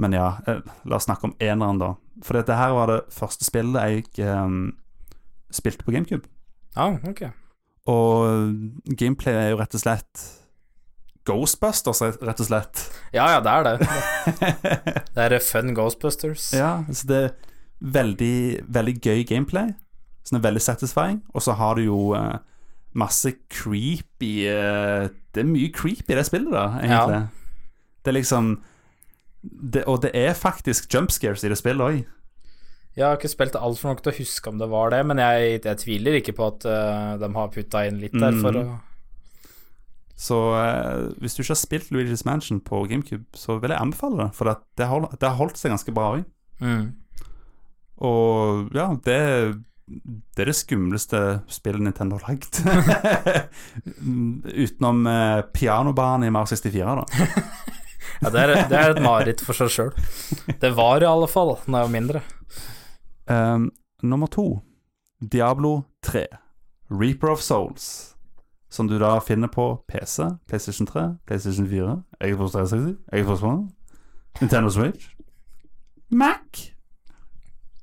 [0.00, 1.94] Men ja, eh, la oss snakke om eneren, da.
[2.24, 4.72] For dette her var det første spillet jeg um,
[5.54, 6.26] spilte på GameCube.
[6.74, 7.28] Ja, ok.
[7.90, 10.24] Og gameplay er jo rett og slett
[11.24, 12.82] Ghostbusters, rett og slett.
[13.14, 13.88] Ja, ja, det er det.
[15.14, 16.50] Det er fun Ghostbusters.
[16.52, 17.30] Ja, så det er
[17.80, 18.36] veldig,
[18.68, 19.72] veldig gøy gameplay.
[20.24, 21.22] Sånn er veldig satisfying.
[21.32, 22.36] Og så har du jo uh,
[22.96, 27.22] masse creepy uh, Det er mye creepy i det spillet, da, egentlig.
[28.04, 28.54] Det er liksom
[29.44, 32.02] det, Og det er faktisk jump scares i det spillet òg.
[32.94, 35.62] Jeg har ikke spilt altfor nok til å huske om det var det, men jeg,
[35.64, 38.64] jeg tviler ikke på at uh, de har putta inn litt der for å
[40.16, 44.24] Så eh, hvis du ikke har spilt Luigi's Mansion på GameCube, så vil jeg anbefale
[44.24, 44.30] det.
[44.36, 46.28] For det, det, har, det har holdt seg ganske bra òg.
[46.64, 46.84] mm.
[48.04, 49.18] Og ja, det,
[49.86, 52.58] det er det skumleste spillet Nintendo har lagd.
[54.64, 57.04] Utenom eh, pianobanen i Mar 64, da.
[58.20, 59.88] Ja, det er, det er et mareritt for seg sjøl.
[60.60, 62.20] Det var i alle fall da jeg var mindre.
[63.26, 63.70] Um,
[64.04, 64.60] nummer to,
[65.18, 66.26] Diablo 3,
[66.92, 68.13] Reaper of Souls.
[68.74, 71.92] Som du da finner på PC, PlayStation 3, PlayStation 4,
[72.26, 73.68] Xbox 360, Xbox One,
[74.40, 75.04] Nintendo Switch,
[76.10, 76.72] Mac.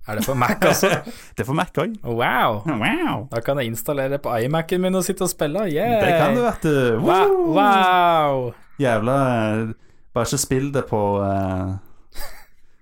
[0.07, 0.89] Er det for Mac, altså?
[1.37, 1.95] Det er for Mac òg.
[2.03, 2.59] Wow.
[2.67, 3.27] Wow.
[3.31, 5.63] Da kan jeg installere det på iMac-en min og sitte og spille.
[5.71, 6.03] Yeah.
[6.03, 6.99] Det kan du, vet du.
[7.05, 7.37] Wow.
[7.55, 8.51] Wow.
[8.79, 9.71] Jævla eh,
[10.13, 11.77] Bare ikke spill det på uh,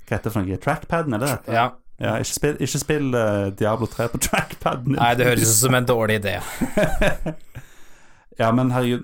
[0.07, 0.57] Hva heter det for noe?
[0.57, 1.53] Trackpaden, er det det?
[1.59, 1.69] Ja.
[1.99, 4.95] Ja, ikke spill, ikke spill uh, Diablo 3 på trackpaden.
[4.97, 6.39] Nei, det høres ut som en dårlig idé.
[8.39, 9.03] Ja, men herregud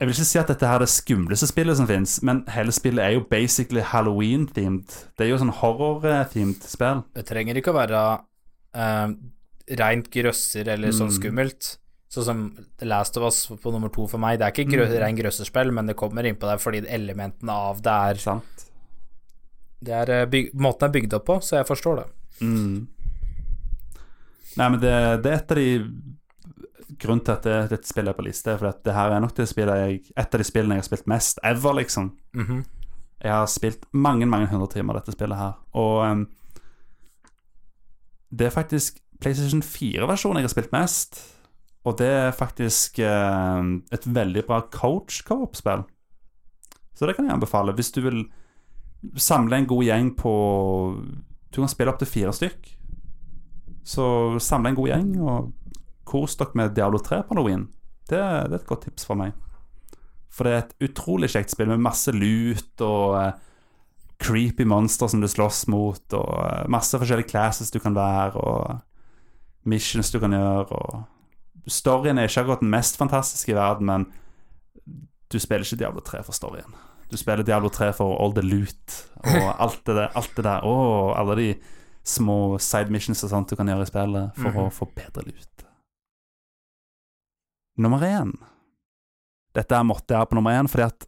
[0.00, 2.72] Jeg vil ikke si at dette her er det skumleste spillet som fins, men hele
[2.72, 4.94] spillet er jo basically Halloween-themed.
[5.18, 7.02] Det er jo sånn horror-themed spill.
[7.14, 8.00] Det trenger ikke å være
[8.74, 9.12] uh,
[9.76, 11.16] rent grøsser eller sånn Mm.
[11.18, 11.68] skummelt.
[12.10, 12.40] Sånn som
[12.80, 14.38] The Last of Us på nummer to for meg.
[14.40, 14.96] Det er ikke grø Mm.
[15.02, 18.64] rein grøsserspill, men det kommer innpå der fordi elementene av det er, Sant?
[19.84, 22.06] det er eh, Måten det er bygd opp på, så jeg forstår det.
[22.40, 22.86] Mm.
[24.56, 25.68] Nei, men det, det er et av de
[26.98, 29.22] Grunnen til at det, dette spillet er på liste, er fordi at det her er
[29.22, 32.12] nok det spillet jeg, et av de spillene jeg har spilt mest ever, liksom.
[32.34, 32.64] Mhm.
[33.20, 36.22] Jeg har spilt mange, mange hundre timer dette spillet her, og um,
[38.32, 41.20] det er faktisk PlayStation 4-versjonen jeg har spilt mest,
[41.84, 43.60] og det er faktisk uh,
[43.92, 45.84] et veldig bra coach-co-op-spill.
[46.94, 47.72] Så det kan jeg anbefale.
[47.72, 48.24] Hvis du vil
[49.16, 50.32] samle en god gjeng på
[51.50, 52.68] Du kan spille opp til fire stykk.
[53.84, 55.52] Så samle en god gjeng og
[56.10, 57.68] kos dere med Diablo 3 på halloween.
[58.10, 59.36] Det, det er et godt tips fra meg.
[60.30, 63.32] For det er et utrolig kjekt spill med masse lut og uh,
[64.20, 69.70] creepy monster som du slåss mot, og uh, masse forskjellige classes du kan være, og
[69.70, 74.06] missions du kan gjøre, og storyen er ikke akkurat den mest fantastiske i verden, men
[75.30, 76.78] du spiller ikke Diablo 3 for storyen.
[77.10, 80.66] Du spiller Diablo 3 for all the loot og alt det der, alt det der
[80.66, 81.48] og alle de
[82.06, 85.66] små side missions og sånt du kan gjøre i spillet for å få bedre lut.
[87.78, 88.32] Nummer én.
[89.54, 91.06] Dette er måtte jeg ha på nummer én, fordi at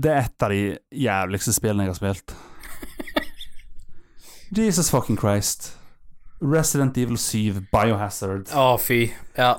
[0.00, 0.62] det er et av de
[1.04, 2.34] jævligste spillene jeg har spilt.
[4.56, 5.72] Jesus fucking Christ.
[6.40, 8.48] Resident Evil 7 Biohazard.
[8.56, 9.10] Å, fy.
[9.36, 9.58] Ja,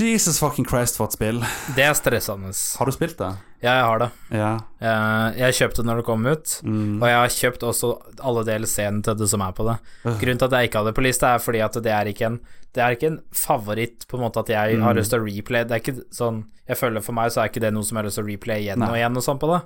[0.00, 1.40] Jesus fucking Christ, for et spill.
[1.76, 2.52] det er stressende.
[2.78, 3.28] Har du spilt det?
[3.62, 4.08] Ja, jeg har det.
[4.34, 4.52] Ja.
[4.80, 6.96] Jeg, jeg kjøpte det når det kom ut, Mm.
[7.02, 7.90] og jeg har kjøpt også
[8.24, 9.76] alle DLC-ene til det som er på det.
[10.02, 12.26] Grunnen til at jeg ikke har det på lista, er fordi at det er ikke
[12.26, 12.40] en
[12.72, 14.82] Det er ikke en favoritt, på en måte, at jeg Mm.
[14.82, 15.64] har lyst til å replay.
[15.64, 18.02] Det er ikke sånn Jeg føler for meg så er ikke det noe som jeg
[18.02, 19.62] har lyst til å replay igjen og igjen og sånn på det.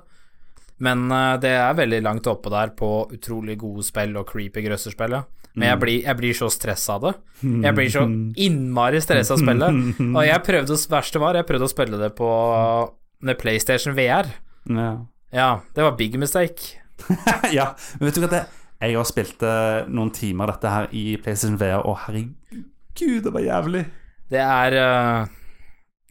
[0.79, 5.09] Men uh, det er veldig langt oppe der på utrolig gode spill og creepy grøsserspill,
[5.09, 5.23] ja.
[5.57, 5.69] Men Mm.
[5.71, 7.13] jeg blir, jeg blir så stressa av det.
[7.65, 8.03] Jeg blir så
[8.37, 9.79] innmari stressa av spillet.
[10.17, 12.27] Og jeg prøvde, verste var, jeg prøvde å spille det på
[13.25, 14.29] med PlayStation VR.
[14.69, 14.91] ja.
[15.33, 16.77] Ja, det var big mistake.
[17.51, 17.71] ja.
[17.99, 18.43] Men vet du hva det
[18.79, 23.41] Jeg har spilt eh, noen timer dette her i PlayStation VR, og herregud, det var
[23.43, 23.81] jævlig.
[24.31, 25.25] Det er eh,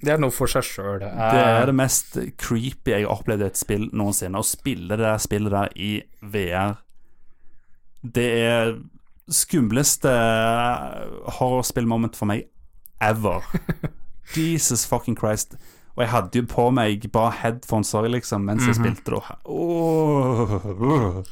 [0.04, 0.98] Det er noe for seg sjøl.
[1.00, 4.42] Det er det mest creepy jeg har opplevd i et spill noensinne.
[4.42, 6.76] Å spille det der spillet der i VR
[8.02, 8.74] Det er
[9.32, 10.10] skumleste
[11.38, 12.46] horrorspillmoment for meg
[13.02, 13.42] ever.
[14.36, 15.56] Jesus fucking Christ.
[15.96, 19.16] Og jeg hadde jo på meg bare headphones liksom, mens jeg spilte
[19.48, 21.22] Oh.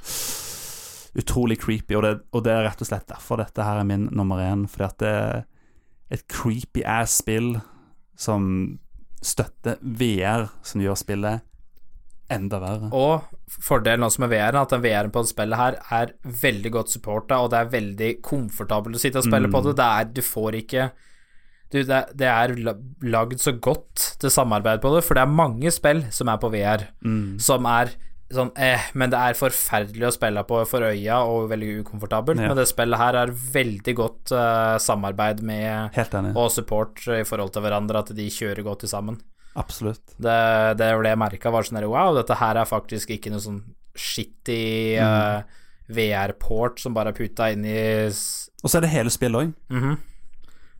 [1.15, 4.09] Utrolig creepy, og det, og det er rett og slett derfor dette her er min
[4.11, 4.65] nummer én.
[4.71, 5.45] Fordi at det er
[6.17, 7.59] et creepy ass spill
[8.17, 8.79] som
[9.25, 11.45] støtter VR, som gjør spillet
[12.33, 12.89] enda verre.
[12.97, 16.15] Og fordelen også med VR-en, at den VR-en på det spillet her er
[16.45, 19.77] veldig godt supporta, og det er veldig komfortabelt å sitte og spille på det.
[19.81, 20.89] Det er Du får ikke
[21.75, 22.53] du, det, det er
[23.03, 26.53] lagd så godt til samarbeid på det, for det er mange spill som er på
[26.53, 26.87] VR,
[27.43, 27.95] som er
[28.35, 32.41] sånn eh, men det er forferdelig å spille på for øya og veldig ukomfortabelt.
[32.41, 32.51] Ja.
[32.51, 35.99] Men det spillet her er veldig godt uh, samarbeid med
[36.33, 39.21] og support i forhold til hverandre, at de kjører godt sammen.
[39.55, 40.03] Absolutt.
[40.19, 40.39] Det,
[40.81, 43.61] det ble jeg merka, var sånn Wow, dette her er faktisk ikke noe sånn
[43.95, 45.43] shitty eh,
[45.95, 47.77] VR-port som bare er putta inn i
[48.11, 49.53] Og så er det hele spillet òg.
[49.71, 49.93] Mhm.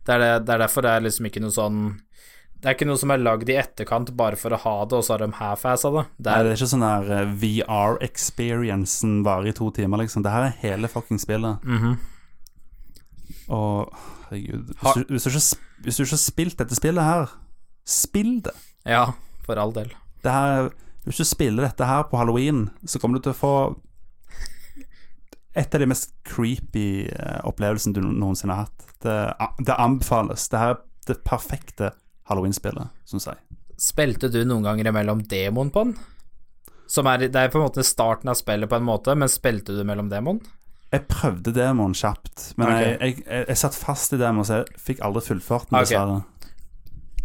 [0.05, 1.77] det, er det, det er derfor det er liksom ikke noe sånn
[2.59, 5.05] Det er ikke noe som er lagd i etterkant bare for å ha det, og
[5.05, 6.03] så har de half-assa det.
[6.17, 10.23] Det Det er, er ikke sånn der eh, VR-experiencen varer i to timer, liksom.
[10.25, 11.63] Det her er hele fucking spillet.
[11.63, 11.95] Mhm.
[13.53, 13.91] Og
[14.31, 15.43] herregud hvis du, hvis, du ikke,
[15.85, 17.29] hvis du ikke har spilt dette spillet her,
[17.85, 18.55] spill det.
[18.85, 19.13] Ja,
[19.45, 19.91] for all del.
[20.25, 20.69] det her,
[21.05, 23.55] hvis du spiller dette her på halloween, så kommer du til å få
[25.55, 28.89] et av de mest creepy eh, opplevelsene du noensinne har hatt.
[29.05, 29.19] Det,
[29.67, 30.49] det anbefales.
[30.51, 31.93] Det her er det perfekte
[32.27, 33.39] halloween-spillet, syns jeg.
[33.79, 35.95] Spilte du noen ganger imellom demon på den?
[36.91, 39.73] Som er, det er på en måte starten av spillet på en måte, men spilte
[39.77, 40.41] du mellom demon?
[40.93, 42.83] Jeg prøvde demon kjapt, men okay.
[42.85, 45.87] jeg, jeg, jeg, jeg satt fast i demon, så jeg fikk aldri fullført den, Ok.
[45.87, 46.19] dessverre.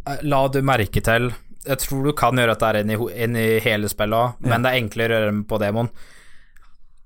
[0.06, 1.32] Eh, La du merke til
[1.66, 4.70] Jeg tror du kan gjøre dette inn i, inn i hele spillet òg, men det
[4.70, 5.90] er enklere å gjøre det på demon.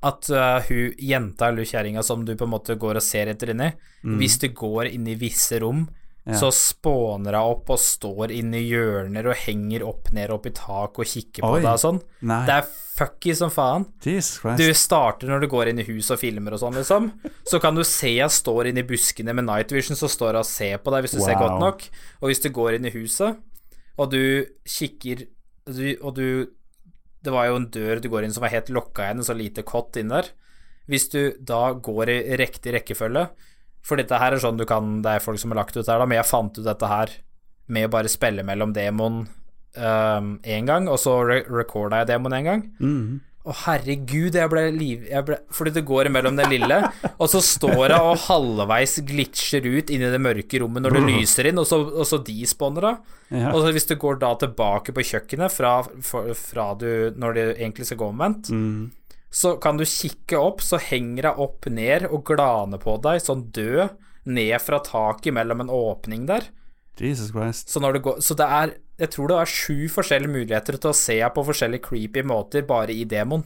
[0.04, 3.50] At uh, hun jenta eller kjerringa som du på en måte går og ser etter
[3.54, 3.70] inni,
[4.20, 6.03] hvis du går inn i visse rom, Mm.
[6.24, 6.38] Ja.
[6.40, 10.96] så spåner hun opp og står inni hjørner og henger opp ned opp i tak
[10.96, 11.60] og kikker på Oi.
[11.60, 11.98] deg og sånn.
[12.24, 13.84] Nei, Det er fucky som faen.
[14.56, 17.10] Du starter når du går inn i hus og filmer og sånn, liksom.
[17.44, 20.46] Så kan du se jeg står inne i buskene med night vision, så står jeg
[20.46, 21.84] og ser på deg hvis du ser godt nok.
[22.22, 23.36] Og hvis du går inn i huset,
[23.98, 25.26] og du kikker
[25.68, 26.48] du, Og du
[27.24, 29.36] Det var jo en dør du går inn som var helt lokka igjen, en så
[29.36, 30.28] lite kott inn der.
[30.88, 33.28] Hvis du da går i riktig rekkefølge
[33.85, 36.01] For dette her er sånn du kan Det er folk som har lagt ut her,
[36.01, 37.12] da, men jeg fant ut dette her
[37.69, 39.23] med å bare spille mellom demon
[39.74, 42.66] én gang, og så re recorda jeg demon én gang.
[42.78, 43.20] Mhm.
[43.44, 45.02] Å, herregud, jeg ble liv...
[45.11, 46.78] Jeg ble, fordi det går imellom den lille,
[47.20, 51.02] og så står hun og halvveis glitcher ut inn i det mørke rommet når det
[51.11, 53.02] lyser inn, og så, og så despawner hun.
[53.36, 53.51] Ja.
[53.52, 57.90] Og så hvis du går da tilbake på kjøkkenet fra, fra, du Når det egentlig
[57.90, 58.89] skal gå omvendt, Mm.
[59.35, 63.48] Så kan du kikke opp, så henger hun opp ned og glaner på deg, sånn
[63.55, 63.97] død,
[64.31, 66.47] ned fra taket mellom en åpning der.
[67.01, 67.73] Jesus Christ.
[67.74, 71.16] Så, går, så det er Jeg tror det er sju forskjellige muligheter til å se
[71.19, 73.43] på forskjellige creepy måter bare i demon.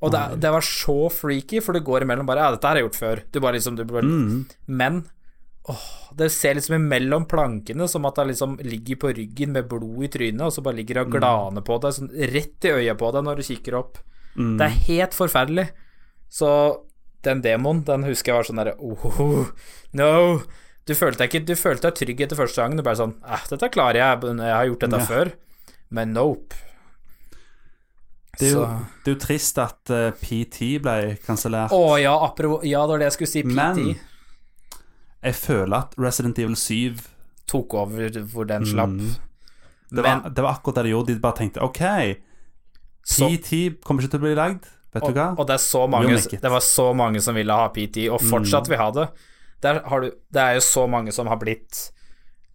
[0.00, 2.88] Og det, det var så freaky, for det går imellom bare Ja, dette har jeg
[2.88, 3.22] gjort før.
[3.32, 4.08] Du bare liksom du bare,
[4.64, 5.02] Men
[5.68, 5.86] åh,
[6.16, 10.12] det ser liksom imellom plankene som at hun liksom ligger på ryggen med blod i
[10.16, 13.12] trynet, og så bare ligger hun og glaner på deg, sånn rett i øyet på
[13.12, 14.00] deg når du kikker opp.
[14.36, 15.68] Det er helt forferdelig.
[16.28, 16.50] Så
[17.26, 19.48] den demoen, den husker jeg var sånn derre oh,
[19.96, 20.12] no.
[20.86, 22.78] Du følte ikke Du følte deg trygg etter første gangen.
[22.78, 25.08] Du bare sånn eh, Dette klarer jeg, jeg har gjort dette Ja.
[25.08, 25.32] før.
[25.96, 26.62] Men nope.
[28.36, 28.64] Det er jo,
[29.04, 31.72] det er jo trist at uh, PT ble kansellert.
[31.72, 32.12] Å ja,
[32.68, 33.42] Ja, det var det jeg skulle si.
[33.46, 33.96] PT Men
[35.24, 37.00] jeg føler at Resident Evil 7
[37.48, 38.92] tok over hvor den slapp.
[38.92, 39.14] Mm.
[39.88, 41.14] det, Men var, det var akkurat det de gjorde.
[41.14, 41.82] De bare tenkte OK,
[43.06, 44.66] PT kommer ikke til å bli lagd.
[44.96, 45.28] Vet Og, du hva?
[45.36, 48.80] og det, så mange, det var så mange som ville ha PT, og fortsatt vil
[48.80, 49.10] ha det.
[49.60, 51.90] Du, det er jo så mange som har blitt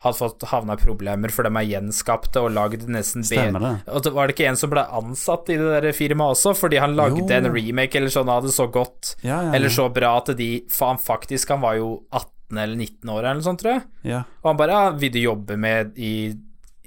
[0.02, 3.72] Har fått havna i problemer, for de er gjenskapte og lagd nesten Stemmer det.
[3.94, 6.80] Og det var det ikke en som ble ansatt i det der firmaet også, fordi
[6.82, 7.28] han lagde Jo.
[7.38, 10.64] en remake eller sånn av det så godt, Ja, ja, eller så bra at de
[10.74, 13.84] Faen, faktisk, han var jo 18 eller 19 år eller noe sånt, tror jeg.
[14.10, 14.24] ja.
[14.42, 16.34] Og han bare ja, 'Vil du jobbe med i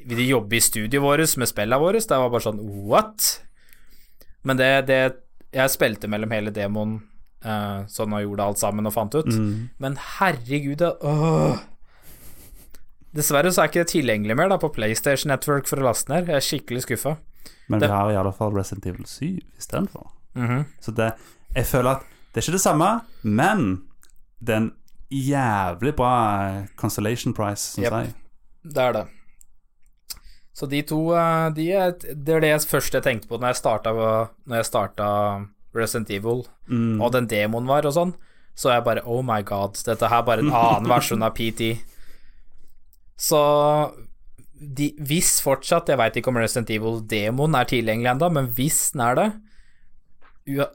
[0.05, 2.61] Vil du jobbe i studioet vårt med spillene våre?' Det var bare sånn
[2.91, 3.41] What?
[4.45, 4.99] Men det, det
[5.55, 6.97] Jeg spilte mellom hele demoen
[7.47, 9.29] uh, sånn og gjorde alt sammen og fant ut.
[9.31, 9.69] Mm.
[9.79, 11.61] Men herregud, det åh.
[13.15, 16.27] Dessverre så er ikke det tilgjengelig mer da på PlayStation Network for å laste ned.
[16.33, 17.17] Jeg er skikkelig skuffa.
[17.69, 20.11] Men Det- vi har i alle fall Resident Evil 7 istedenfor.
[20.35, 20.65] Mhm.
[20.81, 21.15] Så det
[21.55, 22.01] Jeg føler at
[22.33, 23.83] det er ikke det samme, men
[24.43, 24.73] det er en
[25.13, 27.93] jævlig bra consolation price, syns Yep.
[27.93, 28.15] jeg.
[28.65, 29.07] Det er det.
[30.55, 33.51] Så de to eh, de er, Det er det jeg første jeg tenkte på når
[33.53, 33.91] jeg starta,
[34.47, 35.09] når jeg starta
[35.75, 37.01] Resident Evil, Mm.
[37.03, 38.13] og den demoen var og sånn.
[38.57, 41.75] Så jeg bare Oh my god, dette her er bare en annen versjon av PT.
[43.21, 43.41] Så
[44.55, 49.03] de, hvis fortsatt Jeg veit ikke om Resident Evil-demoen er tilgjengelig ennå, men hvis den
[49.05, 49.27] er det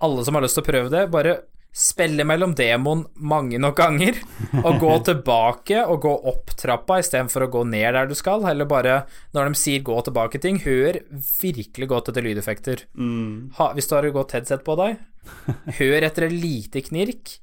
[0.03, 1.39] Alle som har lyst til å prøve det, bare
[1.75, 4.17] spille mellom demon mange nok ganger,
[4.63, 8.67] og gå tilbake og gå opp trappa istedenfor å gå ned der du skal, eller
[8.69, 11.01] bare Når de sier gå tilbake ting, hør
[11.41, 12.87] virkelig godt etter lydeffekter.
[12.97, 13.53] Mm.
[13.59, 14.97] Ha, hvis du har et godt headset på deg,
[15.79, 17.37] hør etter et lite knirk,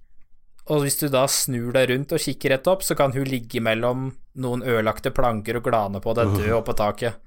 [0.67, 3.63] og hvis du da snur deg rundt og kikker rett opp, så kan hun ligge
[3.63, 4.09] mellom
[4.43, 7.23] noen ødelagte planker og glane på deg, død oppå taket.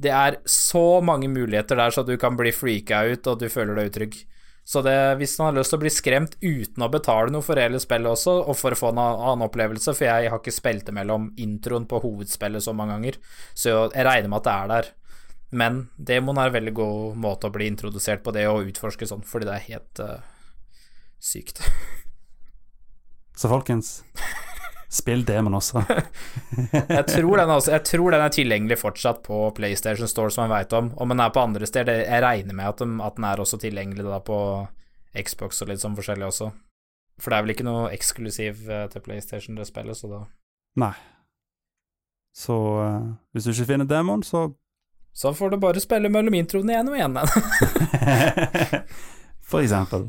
[0.00, 3.76] Det er så mange muligheter der, så du kan bli freaka ut, og du føler
[3.76, 4.20] deg utrygg.
[4.70, 7.58] Så det, hvis man har lyst til å bli skremt uten å betale noe for
[7.58, 10.84] hele spillet også, og for å få en annen opplevelse, for jeg har ikke spilt
[10.86, 13.18] det mellom introen på hovedspillet så mange ganger,
[13.50, 14.90] så jeg regner med at det er der.
[15.62, 19.26] Men demoen er en veldig god måte å bli introdusert på det og utforske sånn,
[19.26, 20.14] fordi det er helt uh,
[21.18, 21.64] sykt.
[23.34, 23.96] Så folkens,
[24.90, 25.84] spill demon også.
[26.96, 30.50] Jeg tror, den også, jeg tror den er tilgjengelig fortsatt på PlayStation Store, som jeg
[30.50, 30.90] veit om.
[30.98, 33.60] Om den er på andre steder, jeg regner med at den, at den er også
[33.62, 34.38] tilgjengelig da på
[35.14, 36.50] Xbox og litt sånn forskjellig også.
[37.20, 40.20] For det er vel ikke noe eksklusiv eh, til PlayStation, det spillet, så da
[40.80, 40.94] Nei.
[42.36, 44.52] Så uh, hvis du ikke finner demon, så
[45.14, 47.18] Så får du bare spille mellom introene igjen og igjen.
[49.50, 50.06] For eksempel.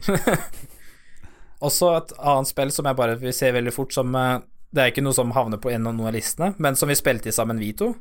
[1.65, 4.41] Også et annet spill som jeg bare vil se veldig fort, som eh,
[4.71, 6.95] Det er ikke noe som havner på en av noen av listene, men som vi
[6.95, 7.93] spilte i sammen, vi to.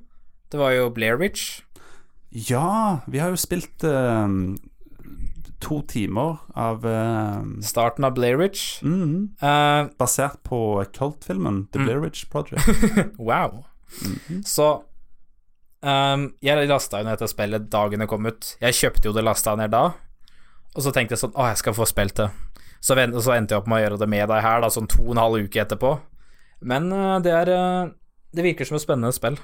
[0.50, 1.62] Det var jo Blair Witch.
[2.30, 4.30] Ja, vi har jo spilt uh,
[5.60, 8.82] to timer av uh, Starten av Blair Witch.
[8.82, 9.28] -hmm.
[9.42, 11.86] uh, Basert på Cult-filmen The Mm.
[11.86, 12.66] Blair Witch Project.
[13.18, 13.64] wow.
[14.02, 14.42] Mhm.
[14.44, 14.82] Så
[15.82, 18.56] um, Jeg lasta ned dette spillet dagen det kom ut.
[18.60, 19.92] Jeg kjøpte jo det lasta ned da,
[20.76, 22.30] og så tenkte jeg sånn Å, jeg skal få spilt det.
[22.80, 25.02] Så, så endte jeg opp med å gjøre det med deg her, da, sånn to
[25.02, 25.98] og en halv uke etterpå.
[26.62, 27.90] Men eh, det er eh,
[28.36, 29.38] Det virker som et spennende spill,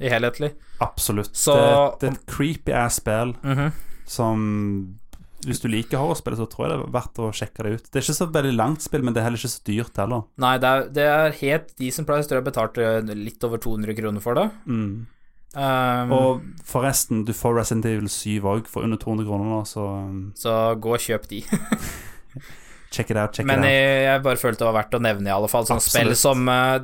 [0.00, 0.52] i helhetlig.
[0.84, 1.32] Absolutt.
[1.36, 1.56] Så-
[2.00, 3.72] det, er et creepy ass spill Mhm.
[4.06, 4.98] som
[5.46, 7.84] Hvis du liker horrorspill, så tror jeg det er verdt å sjekke det ut.
[7.92, 10.24] Det er ikke så veldig langt spill, men det er heller ikke så dyrt heller.
[10.42, 12.26] Nei, det er, det er helt decent price.
[12.26, 14.50] Tror jeg betalte litt over 200 kroner for det.
[14.66, 15.06] Mm.
[15.54, 19.86] Um, Og forresten, du får Resident Evil 7 òg for under 200 kroner nå, så
[20.08, 21.44] um, så gå og kjøp de.
[22.96, 23.72] check it out, check Men it out.
[23.74, 25.68] jeg, jeg bare følte det var verdt å nevne, i alle fall.
[25.68, 26.78] Sånn spill som eh,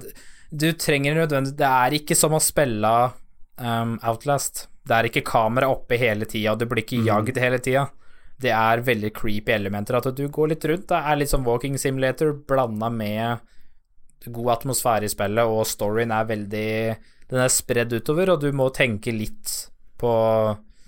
[0.52, 2.92] Du trenger nødvendig Det er ikke som å spille
[3.56, 4.66] um, Outlast.
[4.84, 7.86] Det er ikke kamera oppe hele tida, du blir ikke jagd hele tida.
[8.42, 9.94] Det er veldig creepy elementer.
[10.00, 10.88] At du går litt rundt.
[10.90, 13.38] Det er litt som walking simulator blanda med
[14.26, 16.66] god atmosfære i spillet, og storyen er veldig
[17.32, 19.54] Den er spredd utover, og du må tenke litt
[19.98, 20.12] på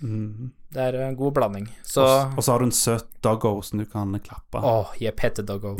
[0.03, 0.51] Mhm.
[0.75, 1.67] Det er en god blanding.
[1.87, 2.03] Så
[2.35, 4.59] Og så har du en søt doggo som du kan klappe.
[4.59, 5.77] Åh, jeg petter doggo.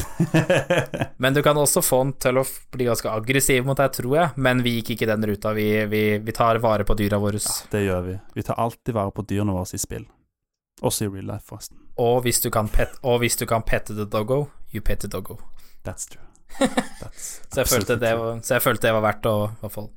[1.17, 4.30] Men du kan også få den til å bli ganske aggressiv mot deg, tror jeg.
[4.39, 5.51] Men vi gikk ikke den ruta.
[5.57, 7.41] Vi, vi, vi tar vare på dyra våre.
[7.72, 8.15] Det gjør vi.
[8.39, 10.07] Vi tar alltid vare på dyrene våre i spill.
[10.81, 11.81] Også i real life, forresten.
[11.99, 15.41] Og hvis du kan pet, hvis du kan pette the doggo, you pet the doggo.
[15.84, 16.23] That's true.
[17.01, 19.76] That's Så jeg, følte det var, så jeg følte det var verdt å i hvert
[19.76, 19.91] fall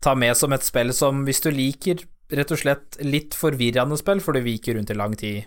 [0.00, 4.22] ta med som et spill som, hvis du liker rett og slett litt forvirrende spill,
[4.24, 5.44] for du viker rundt i lang tid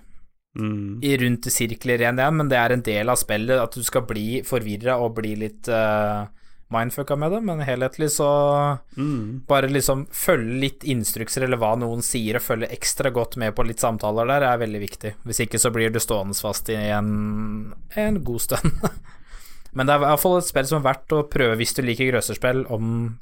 [0.59, 1.01] mm.
[1.03, 4.05] i rundt sirkler igjen, ja, men det er en del av spillet at du skal
[4.09, 6.25] bli forvirra og bli litt uh,
[6.73, 8.31] mindfucka med det, men helhetlig så
[8.93, 9.41] Mm.
[9.49, 13.65] Bare liksom følge litt instrukser eller hva noen sier, og følge ekstra godt med på
[13.65, 15.13] litt samtaler der, er veldig viktig.
[15.25, 18.69] Hvis ikke så blir du stående fast i en, en god stund.
[19.73, 21.81] Men det er i hvert fall et spill som er verdt å prøve hvis du
[21.81, 23.15] liker grøsserspill om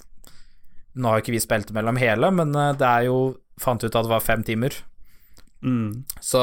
[0.92, 3.20] Nå har ikke vi spilt mellom hele, men eh, det er jo
[3.62, 4.76] Fant ut at det var fem timer.
[5.62, 6.04] Mm.
[6.20, 6.42] Så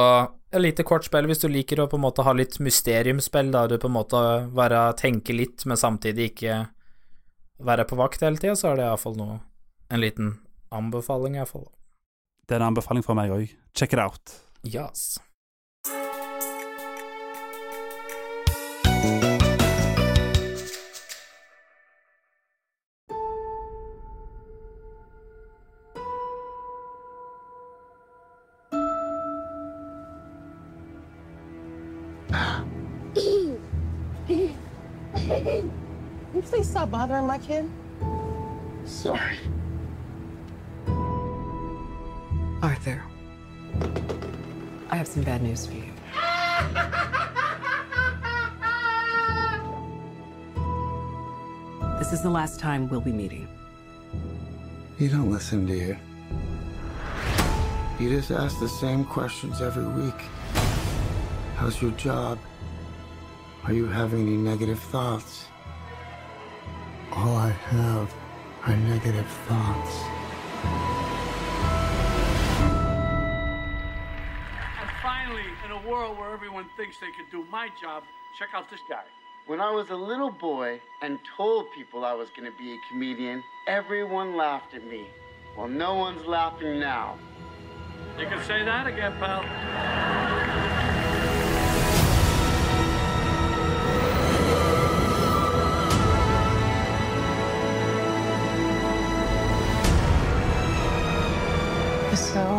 [0.55, 3.67] et lite kort spill hvis du liker å på en måte ha litt mysteriumsspill, da
[3.69, 4.21] du på en måte
[4.57, 6.61] være, tenke litt, men samtidig ikke
[7.67, 9.41] være på vakt hele tida, så er det iallfall noe
[9.89, 10.35] En liten
[10.69, 11.65] anbefaling, iallfall.
[12.45, 13.55] Det er en anbefaling fra meg òg.
[13.73, 14.35] Check it out.
[14.63, 15.17] Yes.
[36.69, 37.69] Stop bothering my kid?
[38.85, 39.39] Sorry.
[42.63, 43.03] Arthur,
[44.91, 45.93] I have some bad news for you.
[51.99, 53.49] This is the last time we'll be meeting.
[54.99, 55.97] You don't listen, do you?
[57.99, 60.21] You just ask the same questions every week.
[61.57, 62.39] How's your job?
[63.65, 65.47] Are you having any negative thoughts?
[67.19, 68.15] All I have
[68.63, 69.97] are negative thoughts.
[74.81, 78.05] And finally, in a world where everyone thinks they can do my job,
[78.39, 79.03] check out this guy.
[79.49, 82.79] When I was a little boy and told people I was going to be a
[82.89, 85.09] comedian, everyone laughed at me.
[85.57, 87.19] Well, no one's laughing now.
[88.17, 90.38] You can say that again, pal.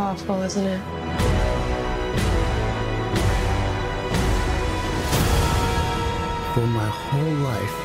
[0.09, 0.81] Awful, isn't it?
[6.55, 7.77] For my whole life,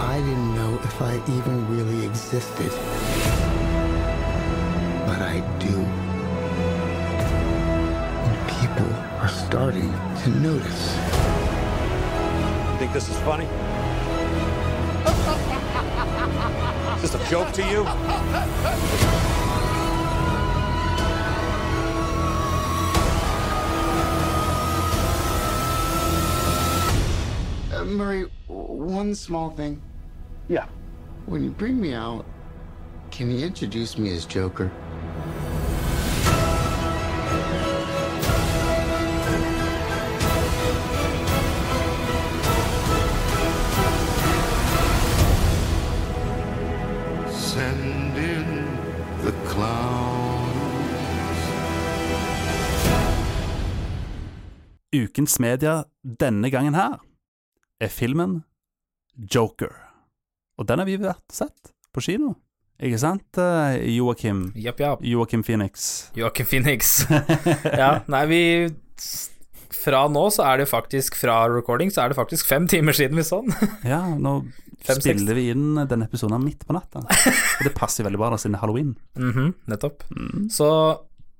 [0.00, 2.72] I didn't know if I even really existed.
[5.06, 5.76] But I do.
[8.26, 8.92] And people
[9.22, 9.92] are starting
[10.22, 10.96] to notice.
[12.72, 13.48] You think this is funny?
[16.96, 19.30] Is this a joke to you?
[27.84, 29.82] Uh, Murray, one small thing.
[30.48, 30.66] Yeah.
[31.26, 32.24] When you bring me out,
[33.10, 34.70] can you introduce me as Joker?
[47.30, 48.78] Send in
[49.24, 50.40] the clowns.
[54.90, 56.98] Ukens media denne gangen her
[57.82, 58.42] er filmen
[59.14, 59.72] Joker.
[60.58, 62.34] Og den har vi vært sett på kino.
[62.82, 64.48] Ikke sant, eh, Joakim?
[64.58, 65.02] Yep, yep.
[65.06, 66.10] Joakim Phoenix.
[66.18, 67.04] Joakim Phoenix.
[67.80, 68.40] ja, nei, vi
[69.84, 73.18] Fra nå så er det faktisk Fra recording så er det faktisk fem timer siden
[73.18, 73.54] vi så den.
[73.94, 74.40] Ja, nå
[74.84, 77.00] Fem, spiller vi inn denne episoden midt på natta.
[77.06, 78.90] Og det passer veldig bra da, siden det er halloween.
[79.16, 80.04] Mhm, nettopp.
[80.52, 80.68] Så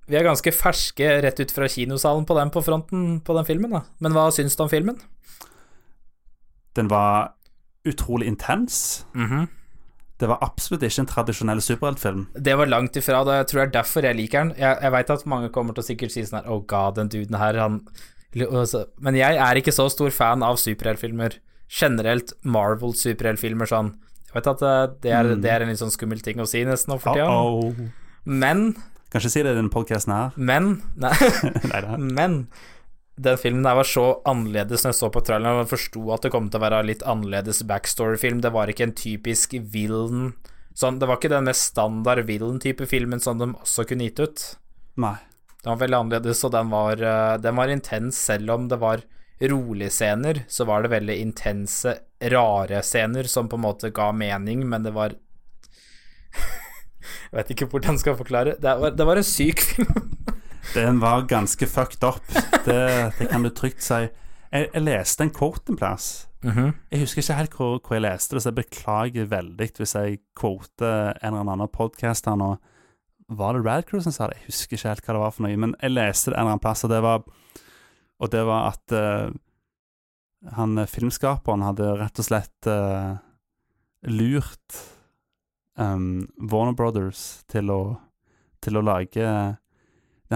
[0.08, 3.74] vi er ganske ferske rett ut fra kinosalen på den på fronten på den filmen,
[3.76, 3.82] da.
[4.00, 4.96] Men hva syns du om filmen?
[6.74, 7.32] Den var
[7.86, 9.04] utrolig intens.
[9.14, 9.48] Mhm.
[10.18, 12.26] Det var absolutt ikke en tradisjonell superheltfilm.
[12.38, 13.34] Det var langt ifra det.
[13.40, 14.52] Jeg tror det er derfor jeg liker den.
[14.56, 17.08] Jeg, jeg veit at mange kommer til å sikkert si sånn her Oh god, den
[17.10, 17.80] duden her, han
[19.02, 21.36] Men jeg er ikke så stor fan av superheltfilmer.
[21.68, 23.92] Generelt Marvel-superheltfilmer sånn.
[24.30, 25.42] Jeg vet at eh, det er, Mm.
[25.42, 27.26] det er en litt sånn skummel ting å si nesten nå for tida.
[27.28, 27.90] Uh-oh.
[28.24, 28.74] Men
[29.10, 30.32] Kan ikke si det i denne podkasten her.
[30.36, 31.98] Men Nei.
[31.98, 32.48] Men
[33.16, 35.62] den filmen der var så annerledes når jeg så på traileren.
[35.62, 38.40] Jeg forsto at det kom til å være litt annerledes backstory-film.
[38.42, 40.32] Det var ikke en typisk villain
[40.74, 44.44] sånn, Det var ikke den mest standard villain-type filmen som de også kunne gitt ut.
[44.98, 45.16] Nei.
[45.62, 49.04] Den var veldig annerledes, og den var, eh, den var intens selv om det var
[49.40, 50.44] rolige scener.
[50.48, 54.92] Så var det veldig intense, rare scener som på en måte ga mening, men det
[54.92, 55.14] var
[57.30, 58.56] Jeg vet ikke hvordan jeg skal forklare.
[58.58, 60.16] Det var, det var en syk film.
[60.72, 62.22] Den var ganske fucked up.
[62.64, 64.06] Det, det kan du trygt si.
[64.54, 66.28] Jeg, jeg leste en quote en plass.
[66.44, 66.74] Mhm.
[66.92, 70.20] Jeg husker ikke helt hvor, hvor jeg leste det, så jeg beklager veldig hvis jeg
[70.36, 72.54] quoter en eller annen podkast her nå.
[73.32, 74.42] Var det Rad som sa det?
[74.42, 76.56] Jeg husker ikke helt hva det var for noe, men jeg leste det en eller
[76.56, 77.24] annen plass, og det var,
[78.20, 79.32] og det var at uh,
[80.58, 83.16] han filmskaperen hadde rett og slett uh,
[84.12, 84.80] lurt
[85.80, 87.80] um, Warner Brothers til å,
[88.60, 89.24] til å lage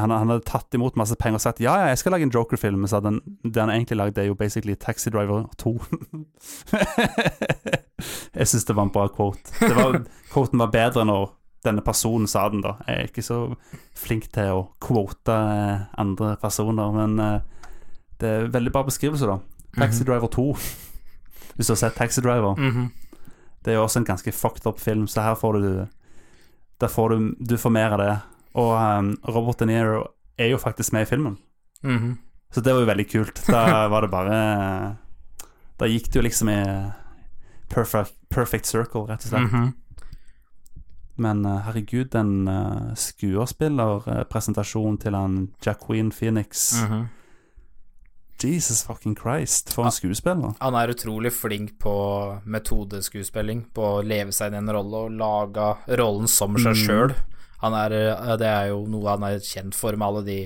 [0.01, 2.33] han, han hadde tatt imot masse penger og sagt ja, ja, jeg skal lage en
[2.35, 5.75] Joker-film, så den, det han egentlig lagde, er jo basically Taxi Driver 2.
[8.39, 9.53] jeg syns det var en bra quote.
[9.61, 10.01] Det var,
[10.33, 11.33] quoten var bedre når
[11.67, 12.77] denne personen sa den, da.
[12.87, 13.39] Jeg er ikke så
[13.99, 17.41] flink til å quote eh, andre personer, men eh,
[18.23, 19.39] det er veldig bra beskrivelse, da.
[19.79, 20.09] Taxi Mhm.
[20.09, 20.47] Driver 2.
[21.59, 22.55] Hvis du har sett Taxi Driver.
[22.59, 22.91] Mhm.
[23.65, 25.87] Det er jo også en ganske fucked up film, så her får du
[26.81, 28.13] Der får du Du får mer av det.
[28.55, 30.05] Og um, Robert De Niro
[30.39, 31.37] er jo faktisk med i filmen.
[31.83, 32.19] Mhm.
[32.51, 33.43] Så det var jo veldig kult.
[33.47, 34.97] Da var det bare
[35.79, 36.91] Da gikk det jo liksom i
[37.69, 39.53] perfect, perfect circle, rett og slett.
[39.53, 39.73] Mhm.
[41.19, 47.09] Men eh, herregud, den uh, skuespillerpresentasjonen til han Jacqueline Phoenix Mhm.
[48.41, 50.55] Jesus fucking Christ, for en skuespiller.
[50.61, 55.11] Han er utrolig flink på metodeskuespilling, på å leve seg inn i en rolle og
[55.11, 56.87] lage rollen som seg Mm.
[56.87, 57.11] sjøl.
[57.11, 57.17] Han
[57.75, 60.39] er eh, Det er jo noe han er kjent for med alle de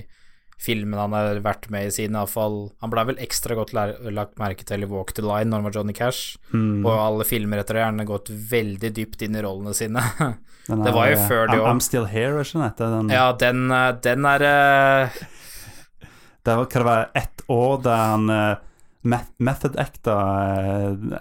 [0.62, 2.70] filmene han har vært med i siden, iallfall.
[2.84, 5.74] Han ble vel ekstra godt lagt merke til i Walk the Line når han var
[5.74, 6.86] Johnny Cash, Mm.
[6.86, 10.04] og alle filmer etter det har gjerne gått veldig dypt inn i rollene sine.
[10.70, 11.64] Er, det var jo her, før det òg.
[11.66, 11.80] I'm.
[11.82, 12.92] Still Here, er ikke den?
[12.94, 15.16] Den, Ja, den, eh, den er uh...
[16.46, 18.60] Det var, kan det være ett år der han uh,
[19.02, 20.14] method acta
[20.54, 21.18] eh,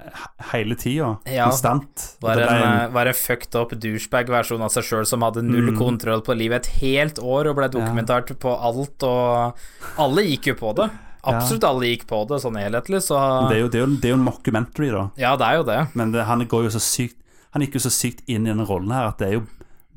[0.51, 1.47] hele tida, Ja.
[1.49, 2.17] konstant.
[2.21, 5.71] Var en, ble eh, var en fucked up douchebag-versjon av seg sjøl som hadde null
[5.71, 5.77] Mm.
[5.79, 9.55] kontroll på livet et helt år og ble dokumentert på alt, og
[9.97, 10.89] alle gikk jo på det.
[11.23, 13.17] Absolutt alle gikk på det, sånn helhetlig, så
[13.49, 15.03] det, er jo, det, er jo, det er jo en mockumentary, da.
[15.17, 15.79] Ja, det er jo det.
[15.95, 17.17] Men det, han går jo så sykt
[17.53, 19.41] Han gikk jo så sykt inn i denne rollen her at det er jo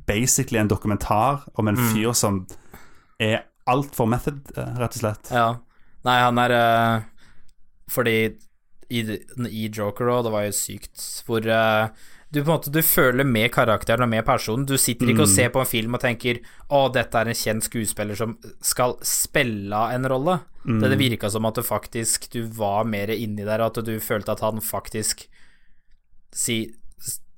[0.09, 1.93] basically en dokumentar om en Mm.
[1.94, 2.47] fyr som
[3.20, 5.31] er altfor method, eh, rett og slett.
[5.31, 5.55] Ja.
[6.05, 7.01] Nei, han er eh,
[7.90, 8.16] Fordi
[8.90, 9.01] i,
[9.48, 11.89] i Joker òg, det var jo sykt hvor uh,
[12.35, 14.66] du på en måte Du føler med karakteren og med personen.
[14.66, 15.35] Du sitter ikke og Mm.
[15.35, 16.40] ser på en film og tenker
[16.70, 20.40] 'Å, dette er en kjent skuespiller som skal spille en rolle'.
[20.65, 20.81] Mm.
[20.81, 24.32] Det, det virka som at du faktisk Du var mer inni der, at du følte
[24.32, 25.28] at han faktisk
[26.32, 26.74] si,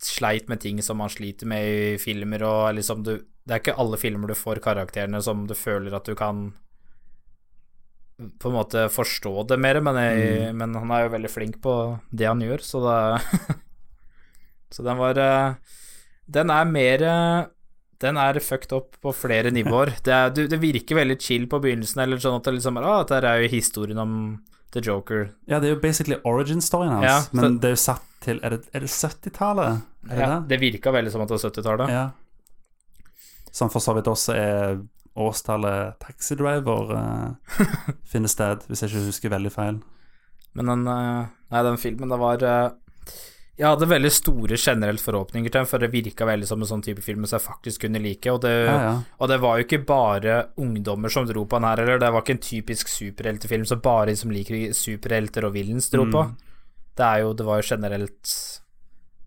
[0.01, 3.79] sleit med ting som han sliter med i filmer, og liksom du Det er ikke
[3.79, 6.55] alle filmer du får karakterene som du føler at du kan
[8.17, 11.73] på en måte forstå det mer, men, jeg, men han er jo veldig flink på
[12.17, 12.99] det han gjør, så det
[14.77, 15.55] Så den var eh,
[16.27, 17.45] Den er mer eh,
[18.03, 19.93] Den er fucked up på flere nivåer.
[20.05, 23.05] Det, er, det virker veldig chill på begynnelsen, eller sånn at det liksom er, ah,
[23.05, 24.17] dette er jo historien om
[24.75, 25.31] The Joker.
[25.49, 28.41] Ja, det er jo basically origin-storyen hans, Ja, så- men det er jo satt til
[28.45, 29.83] Er det, det 70-tallet?
[30.11, 30.49] Er Ja, det?
[30.51, 31.89] det virka veldig som at det var 70-tallet.
[31.95, 32.05] Ja.
[33.53, 34.81] Som for så vidt også er
[35.17, 37.61] årstallet Taxi Driver uh,
[38.11, 39.79] finner sted, hvis jeg ikke husker veldig feil.
[40.57, 43.17] Men den, uh, nei, den filmen, det var uh,
[43.57, 46.85] Jeg hadde veldig store generelt forhåpninger til den, for det virka veldig som en sånn
[46.85, 48.33] type film som jeg faktisk kunne like.
[48.33, 48.95] Og det, Ja, ja.
[49.19, 52.25] og det var jo ikke bare ungdommer som dro på den her, eller det var
[52.25, 56.29] ikke en typisk superheltefilm som bare de som liker superhelter og villains dro på.
[56.29, 56.37] Mm.
[56.97, 58.37] Det er jo Det var jo generelt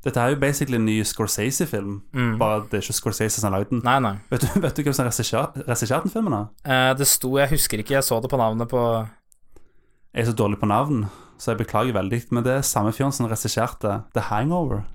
[0.04, 2.38] Dette er jo basically en ny Scorsese-film, Mm.
[2.40, 3.82] bare det er ikke Scorsese som har lagd den.
[3.84, 4.14] Nei, nei.
[4.32, 6.32] Vet du, vet du hvem som har regissert regissert den filmen?
[6.32, 6.44] da?
[6.64, 8.80] Eh, det sto Jeg husker ikke, jeg så det på navnet på
[10.16, 11.04] Jeg er så dårlig på navn,
[11.38, 14.86] så jeg beklager veldig, men det er samme fyren som regisserte The Hangover.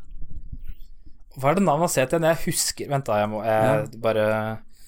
[1.39, 2.26] Hva er det navnet hans het igjen?
[2.31, 4.24] Jeg husker Vent, da, jeg må jeg bare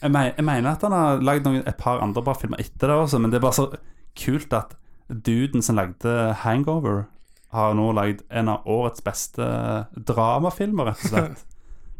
[0.03, 2.97] Jeg, me jeg mener at han har lagd et par andre bra filmer etter det
[2.97, 3.69] også, men det er bare så
[4.17, 4.77] kult at
[5.09, 6.13] duden som lagde
[6.43, 7.05] Hangover,
[7.55, 9.45] har nå lagd en av årets beste
[9.97, 11.45] dramafilmer, rett og slett.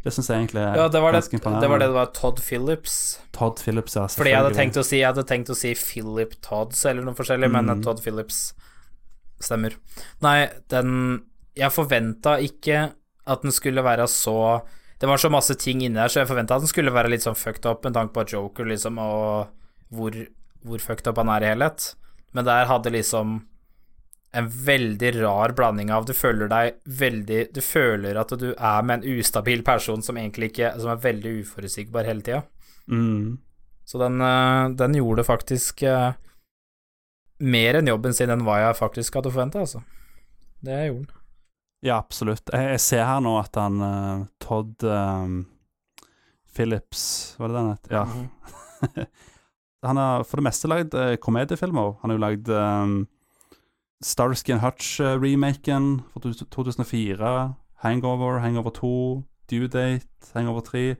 [0.07, 2.37] Det syns jeg egentlig er Ja, det var det, det var det det var Todd
[2.39, 2.93] Phillips.
[3.35, 4.05] Todd Phillips, ja.
[4.07, 7.17] Fordi jeg hadde tenkt å si Jeg hadde tenkt å si Philip Todds eller noe
[7.17, 7.81] forskjellig, men Mm.
[7.83, 8.53] Todd Phillips
[9.43, 9.75] stemmer.
[10.23, 11.23] Nei, den
[11.57, 12.93] Jeg forventa ikke
[13.27, 14.61] at den skulle være så
[15.01, 17.25] Det var så masse ting inni der, så jeg forventa at den skulle være litt
[17.25, 19.49] sånn fucked up med tanke på Joker, liksom, og
[19.91, 20.15] hvor,
[20.63, 21.95] hvor fucked up han er i helhet.
[22.33, 23.41] Men der hadde liksom
[24.31, 28.99] en veldig rar blanding av Du føler deg veldig Du føler at du er med
[28.99, 32.41] en ustabil person som egentlig ikke Som er veldig uforutsigbar hele tida.
[32.91, 33.37] Mm.
[33.87, 36.11] Så den, eh, den gjorde faktisk eh,
[37.39, 39.83] mer enn jobben sin enn hva jeg faktisk hadde forventa, altså.
[40.59, 41.21] Det gjorde den.
[41.85, 42.49] Ja, absolutt.
[42.51, 45.43] Jeg, jeg ser her nå at han uh, Todd um,
[46.57, 47.91] Phillips Var det den het?
[47.93, 48.03] Ja.
[48.09, 49.05] Mhm.
[49.87, 51.95] han har for det meste lagd uh, komediefilmer.
[52.01, 52.97] Han har jo lagd um,
[54.03, 57.53] Starsky and Hutch-remaken fra 2004.
[57.83, 60.95] Hangover, Hangover 2, Due Date, Hangover 3.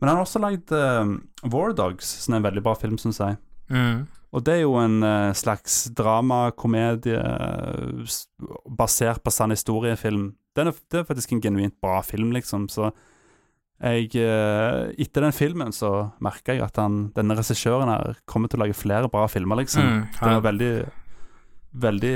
[0.00, 1.18] Men han har også lagd uh,
[1.52, 3.36] War Dogs, som er en veldig bra film, syns jeg.
[3.70, 4.06] Mm.
[4.30, 8.18] Og det er jo en uh, slags dramakomedie uh,
[8.78, 10.30] basert på sann historiefilm.
[10.58, 12.68] Er, det er faktisk en genuint bra film, liksom.
[12.72, 12.90] Så
[13.80, 18.60] jeg uh, Etter den filmen så merka jeg at han, denne regissøren her kommer til
[18.60, 19.86] å lage flere bra filmer, liksom.
[19.86, 20.72] Mm, det er veldig
[21.74, 22.14] Veldig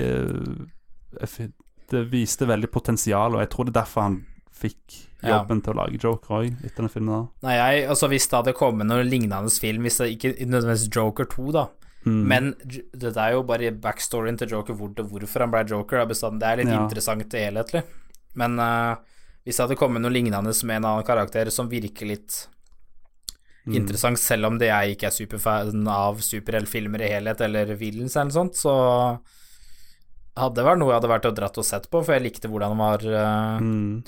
[1.22, 1.46] eh,
[1.90, 5.38] Det viste veldig potensial, og jeg tror det er derfor han fikk Ja.
[5.40, 7.28] jobben til å lage Joker òg, etter den filmen.
[7.42, 7.48] Da.
[7.48, 11.24] Nei, jeg, altså Hvis det hadde kommet noen lignende film, hvis det ikke nødvendigvis Joker
[11.26, 11.68] 2, da
[12.04, 12.24] Mm.
[12.28, 12.54] Men
[12.92, 15.96] det er jo bare backstoryen til Joker, hvor, hvorfor han ble Joker.
[15.96, 16.82] er Det er litt Ja.
[16.86, 17.82] interessant helhetlig.
[18.34, 18.96] Men uh,
[19.46, 22.48] hvis det hadde kommet noe lignende med en annen karakter som virker litt
[23.66, 23.76] Mm.
[23.76, 28.24] interessant, selv om det jeg ikke er superfan av superheltfilmer i helhet, eller villains eller
[28.26, 29.18] noe sånt, så
[30.36, 32.74] hadde vært noe jeg hadde vært og dratt og sett på, for jeg likte hvordan
[32.74, 34.02] han var uh, Mm.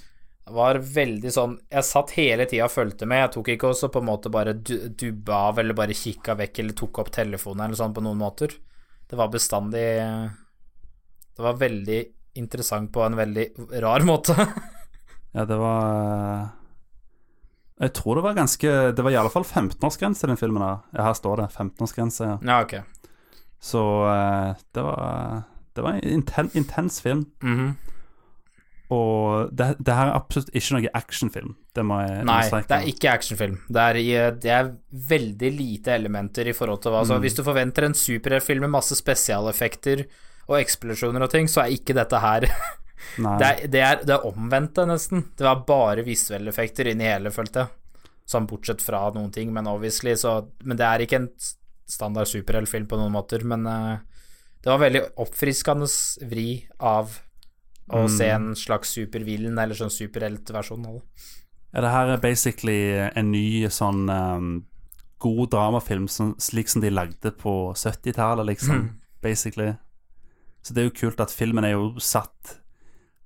[0.50, 3.20] var veldig sånn Jeg satt hele tida og fulgte med.
[3.24, 6.58] Jeg tok ikke også på en måte bare du- dubba av eller bare kikka vekk
[6.62, 8.54] eller tok opp telefonen eller sånn på noen måter.
[9.08, 9.86] Det var bestandig
[11.36, 11.98] Det var veldig
[12.36, 13.46] interessant på en veldig
[13.82, 14.34] rar måte.
[15.36, 15.82] Ja, det var
[16.40, 16.46] eh,
[17.84, 20.62] Jeg tror det var ganske Det var i alle fall 15-årsgrense i den filmen.
[20.62, 22.24] her Ja, her står det 15-årsgrense.
[22.24, 22.38] Ja.
[22.40, 23.10] ja, ok.
[23.60, 25.42] Så eh, det var
[25.76, 27.26] Det var en inten, intens film.
[27.44, 27.74] Mhm.
[28.94, 31.56] Og det, det her er absolutt ikke noe actionfilm.
[31.74, 32.68] Det må jeg Nei, understreke.
[32.70, 33.56] det er ikke actionfilm.
[33.66, 34.68] Det er, det er
[35.10, 37.24] veldig lite elementer i forhold til hva altså, Mm.
[37.26, 40.04] Hvis du forventer en superheltfilm med masse spesialeffekter
[40.46, 42.46] og eksplosjoner og ting, så er ikke dette her
[43.22, 43.34] Nei.
[43.42, 45.26] Det er, det, er, det er omvendte, nesten.
[45.36, 48.02] Det var bare visuelle effekter inn i hele, følte jeg.
[48.26, 51.28] Sånn bortsett fra noen ting, men obviously, så Men det er ikke en
[51.86, 53.98] standard superheltfilm på noen måter, men eh,
[54.66, 55.86] det var veldig oppfriskende
[56.26, 56.48] vri
[56.82, 57.12] av
[57.88, 58.08] å Mm.
[58.10, 61.02] se en slags supervillen, eller sånn superheltversjon av det.
[61.72, 62.78] Ja, det her er basically
[63.14, 64.64] en ny sånn um,
[65.22, 68.74] god dramafilm, som, slik som de lagde på 70-tallet, liksom.
[68.80, 68.88] Mm.
[69.22, 69.76] Basically.
[70.62, 72.56] Så det er jo kult at filmen er jo satt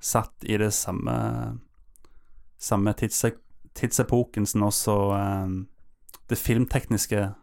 [0.00, 1.58] Satt i det samme
[2.58, 3.32] Samme tidse,
[3.74, 4.94] tidsepoken som også
[5.44, 5.66] um,
[6.28, 7.34] det filmtekniske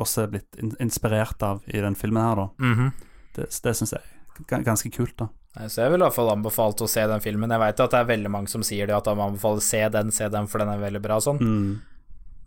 [0.00, 2.46] også er blitt in inspirert av i den filmen her, da.
[2.58, 2.92] Mhm.
[3.36, 4.02] Det, det syns jeg
[4.50, 5.28] er ganske kult, da.
[5.68, 7.50] Så jeg vil i hvert fall anbefalt å se den filmen.
[7.50, 10.12] Jeg veit at det er veldig mange som sier det, at de anbefaler se den,
[10.14, 11.40] se den, for den er veldig bra sånn.
[11.42, 11.70] Mm.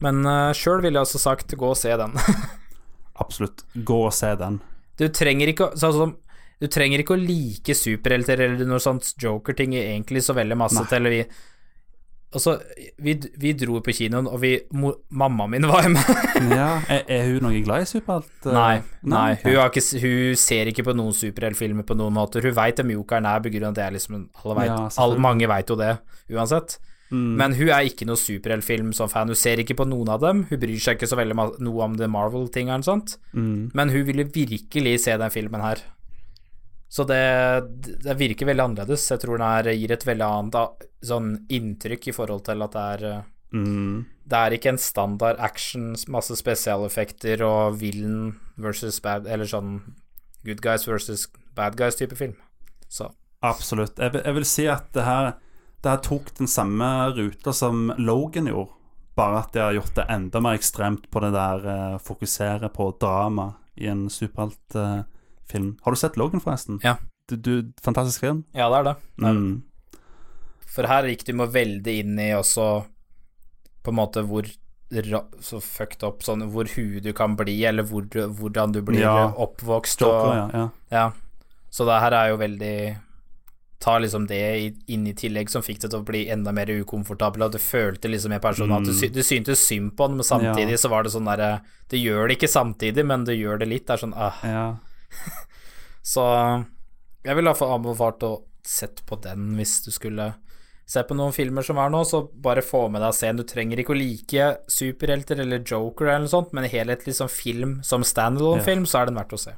[0.04, 2.16] Men uh, sjøl ville jeg altså sagt gå og se den.
[3.24, 3.66] Absolutt.
[3.86, 4.62] Gå og se den.
[5.00, 6.16] Du trenger ikke å- sånn
[6.64, 10.88] Du trenger ikke å like superhelter eller noe sånt joker-ting egentlig så veldig masse Nei.
[10.88, 11.10] til
[12.34, 12.56] Altså,
[13.06, 16.14] vi, vi dro på kinoen, og vi mo, Mammaen min var med.
[16.54, 18.32] Ja, er, er hun noe glad i superhelt?
[18.48, 22.46] uh, Nei, nei, hun, ikke, hun ser ikke på noen superheltfilmer på noen måter.
[22.46, 25.16] Hun veit hvem jokeren er, begrunnet at det er liksom Alle vet, Ja, all.
[25.22, 25.94] Mange veit jo det,
[26.34, 26.80] uansett.
[27.14, 27.34] Mm.
[27.38, 29.30] Men hun er ikke noe superheltfilm som fan.
[29.30, 30.46] Hun ser ikke på noen av dem.
[30.50, 33.20] Hun bryr seg ikke så veldig noe om The Marvel-tingene og.
[33.38, 33.70] Mm.
[33.78, 35.84] Men hun ville virkelig se den filmen her.
[36.94, 37.18] Så det,
[38.06, 39.08] det virker veldig annerledes.
[39.10, 42.88] Jeg tror den er, gir et veldig annet sånn inntrykk i forhold til at det
[42.96, 43.22] er eh,
[43.54, 44.06] Mm.
[44.26, 49.76] Det er ikke en standard action, masse spesialeffekter og villain versus bad Eller sånn
[50.44, 52.34] good guys versus bad guys-type film.
[52.90, 53.12] Så
[53.46, 54.00] Absolutt.
[54.02, 55.34] Jeg, vil- jeg vil si at det her,
[55.84, 58.74] det her tok den samme ruta som Logan gjorde,
[59.16, 62.90] bare at de har gjort det enda mer ekstremt på det der eh, fokusere på
[62.98, 65.06] drama i en superheltfilm.
[65.52, 66.80] Har du sett Logan, forresten?
[66.84, 66.98] Ja.
[67.30, 68.44] Du, du, fantastisk film.
[68.54, 68.96] ja, det er det.
[69.18, 69.40] det, er det.
[69.40, 69.64] Mm.
[70.74, 72.86] For her gikk du med veldig inn i også
[73.84, 74.48] på en måte hvor
[75.42, 79.32] så fucked up sånn hvor huet du kan bli, eller hvor, hvordan du blir Ja.
[79.34, 80.70] oppvokst og ja, ja.
[80.92, 81.06] Ja.
[81.74, 82.76] Så det her er jo veldig
[83.84, 84.38] Ta liksom det
[84.88, 88.08] inn i tillegg som fikk det til å bli enda mer ukomfortabel, og du følte
[88.08, 89.12] liksom med personen at du, Mm.
[89.12, 92.38] du syntes synd på han, men samtidig så var det sånn derre Det gjør det
[92.38, 93.86] ikke samtidig, men det gjør det litt.
[93.88, 94.78] Det er sånn ah.
[95.14, 95.42] Ja.
[96.14, 96.24] Så
[97.24, 98.34] jeg ville iallfall anbefalt å
[98.68, 100.34] sett på den hvis du skulle
[100.84, 103.40] se på noen filmer som er nå, så bare få med deg scenen.
[103.40, 107.78] Du trenger ikke å like superhelter eller Joker eller noe sånt, men helhetlig som film,
[107.88, 109.56] som standalone-film, så er den verdt å se.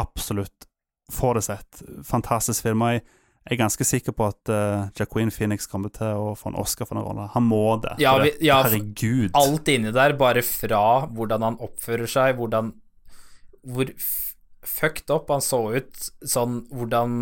[0.00, 0.64] Absolutt.
[1.12, 1.84] Få det sett.
[2.08, 2.86] Fantastisk film.
[2.88, 3.04] Jeg
[3.44, 6.88] jeg er ganske sikker på at uh, Jacqueline Phoenix kommer til å få en Oscar
[6.88, 7.28] for den rollen.
[7.34, 7.92] Han må det.
[8.00, 9.34] Ja, vi, ja, herregud.
[9.36, 12.72] alt inni der, bare fra hvordan han oppfører seg, hvordan
[13.64, 13.92] Hvor
[14.64, 17.18] fucked up han så ut, sånn hvordan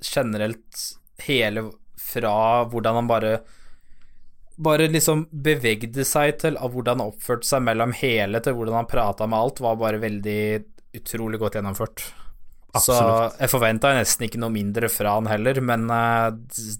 [0.00, 0.84] generelt
[1.20, 1.70] hele
[2.00, 3.32] Fra hvordan han bare
[4.60, 8.88] bare liksom bevegde seg til av hvordan han oppførte seg mellom hele til hvordan han
[8.90, 10.40] prata med alt, var bare veldig
[11.00, 12.02] utrolig godt gjennomført.
[12.78, 12.96] Så
[13.40, 16.26] jeg forventa nesten ikke noe mindre fra han heller, men eh,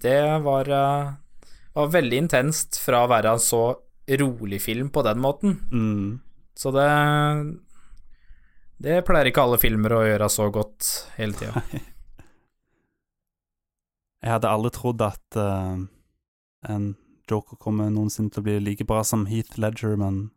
[0.03, 3.63] det var, eh, var veldig intenst fra å være en så
[4.21, 5.57] rolig film på den måten.
[5.71, 6.21] Mm.
[6.57, 6.87] Så det
[8.81, 10.87] Det pleier ikke alle filmer å gjøre så godt
[11.17, 11.61] hele tida.
[14.21, 15.81] Jeg hadde aldri trodd at uh,
[16.69, 16.91] en
[17.29, 20.29] Joker kommer noensinne til å bli like bra som Heath Ledger, men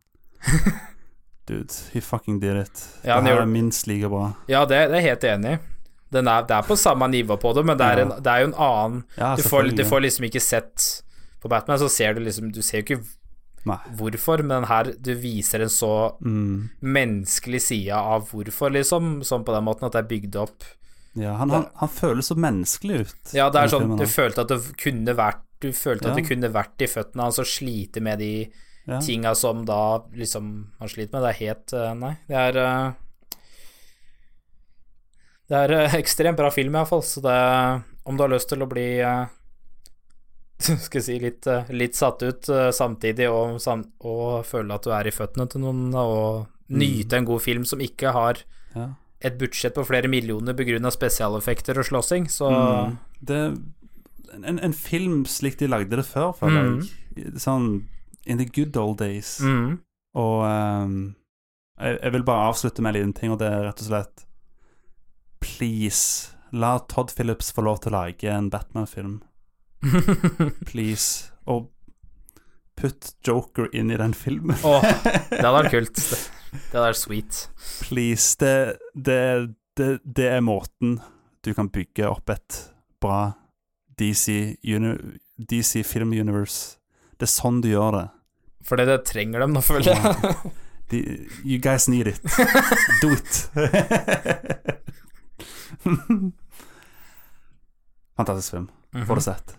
[1.49, 2.85] Dude, he fucking did it.
[3.05, 4.31] Ja, det er minst like bra.
[4.49, 5.59] Ja, det, det er jeg helt enig i.
[6.15, 8.45] Den er, det er på samme nivå på det, men det er, en, det er
[8.45, 10.85] jo en annen Ja, du, får, du får liksom ikke sett
[11.43, 13.01] på Batman, så ser du liksom Du ser jo ikke
[13.65, 13.79] Nei.
[13.97, 16.71] hvorfor, men her du viser en så Mm.
[16.83, 20.65] menneskelig side av hvorfor, liksom, sånn på den måten at det er bygd opp
[21.17, 23.33] Ja, han, han, han føles så menneskelig ut.
[23.35, 26.29] Ja, det er sånn Du følte at det kunne vært Du følte at du det
[26.29, 28.51] kunne vært i føttene hans og slite med de
[28.87, 28.99] Ja.
[29.01, 31.23] tinga som da liksom han sliter med.
[31.23, 32.93] Det er helt eh, Nei, det er eh,
[35.49, 37.39] Det er eh, ekstremt bra film, iallfall, så det
[38.05, 38.87] Om du har lyst til å bli
[40.87, 43.59] skal jeg si litt, eh, litt satt ut eh, samtidig og,
[44.05, 47.83] og føle at du er i føttene til noen, og nyte en god film som
[47.85, 48.41] ikke har
[48.75, 48.89] Ja.
[49.21, 52.99] et budsjett på flere millioner begrunna spesialeffekter og slåssing, så Mm.
[53.25, 53.41] Det
[54.45, 56.81] en, en film slik de lagde det før, føler
[57.15, 57.35] jeg.
[57.39, 57.85] Sånn
[58.27, 59.39] in the good old days.
[59.41, 59.79] Mm.
[60.19, 61.15] Og um,
[61.79, 64.25] jeg, jeg vil bare avslutte med en liten ting, og det er rett og slett
[65.45, 69.19] Please, la Todd Phillips få lov til å lage en Batman-film.
[70.71, 71.31] Please.
[71.47, 71.71] Og
[72.77, 74.57] putt Joker inn i den filmen.
[74.65, 74.85] Åh,
[75.31, 76.01] det hadde vært kult.
[76.01, 76.21] Det,
[76.53, 77.41] det hadde vært sweet.
[77.85, 78.37] Please.
[78.41, 78.55] Det,
[78.95, 79.21] det,
[80.05, 80.99] det, er måten
[81.45, 82.61] du kan bygge opp et
[83.03, 83.35] bra
[83.99, 84.57] DC,
[85.39, 86.79] DC Film Universe.
[87.19, 88.07] Det er sånn du gjør det.
[88.65, 90.53] Fordi det trenger dem nå, føler jeg.
[90.93, 91.01] De,
[91.45, 92.21] you guys need it.
[93.03, 93.49] Do it.
[98.17, 98.69] Fantastisk film.
[99.07, 99.55] Får det sett.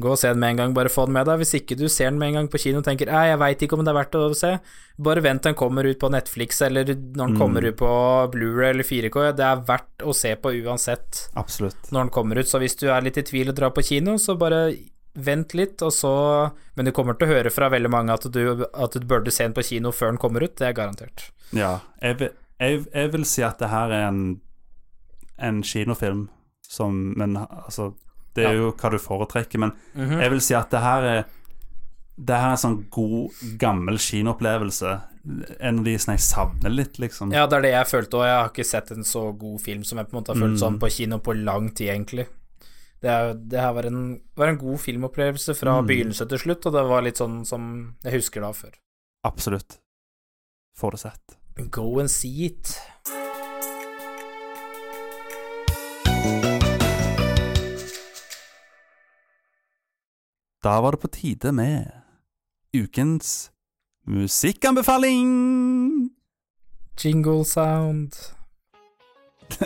[0.00, 1.38] Gå og se den med en gang, bare få den med deg.
[1.42, 3.62] Hvis ikke du ser den med en gang på kino og tenker «Nei, jeg veit
[3.66, 4.52] ikke om det er verdt å se,
[4.98, 7.38] bare vent til den kommer ut på Netflix eller når den Mm.
[7.38, 7.90] kommer ut på
[8.32, 9.32] Blu-ray eller 4K.
[9.36, 11.90] Det er verdt å se på uansett Absolutt.
[11.92, 12.46] når den kommer ut.
[12.48, 14.74] Så hvis du er litt i tvil og drar på kino, så bare
[15.14, 18.64] vent litt, og så Men du kommer til å høre fra veldig mange at du,
[18.72, 20.54] at du burde se den på kino før den kommer ut.
[20.56, 21.30] Det er garantert.
[21.52, 21.80] Ja.
[22.00, 24.40] Jeg, vil- jeg, jeg vil si at det her er en,
[25.38, 26.28] en kinofilm
[26.70, 27.94] som Men altså
[28.34, 28.58] Det er Ja.
[28.60, 30.20] jo hva du foretrekker, men Mhm.
[30.20, 31.24] jeg vil si at det her er
[32.22, 35.00] Det her er en sånn god, gammel kinoopplevelse.
[35.60, 37.32] En av de som jeg savner litt, liksom.
[37.32, 39.82] Ja, det er det jeg følte, og jeg har ikke sett en så god film
[39.84, 40.60] som jeg på en måte har følt Mm.
[40.60, 42.26] sånn på kino på lang tid, egentlig.
[43.00, 45.86] Det, er, det her var en, var en god filmopplevelse fra Mm.
[45.88, 48.72] begynnelse til slutt, og det var litt sånn som jeg husker da før.
[49.24, 49.78] Absolutt.
[50.76, 51.70] Får det sett.
[51.70, 52.78] Go and see it.
[60.62, 61.90] Da var det på tide med
[62.76, 63.50] ukens
[64.06, 66.10] musikkanbefaling!
[67.04, 68.12] Jingle sound.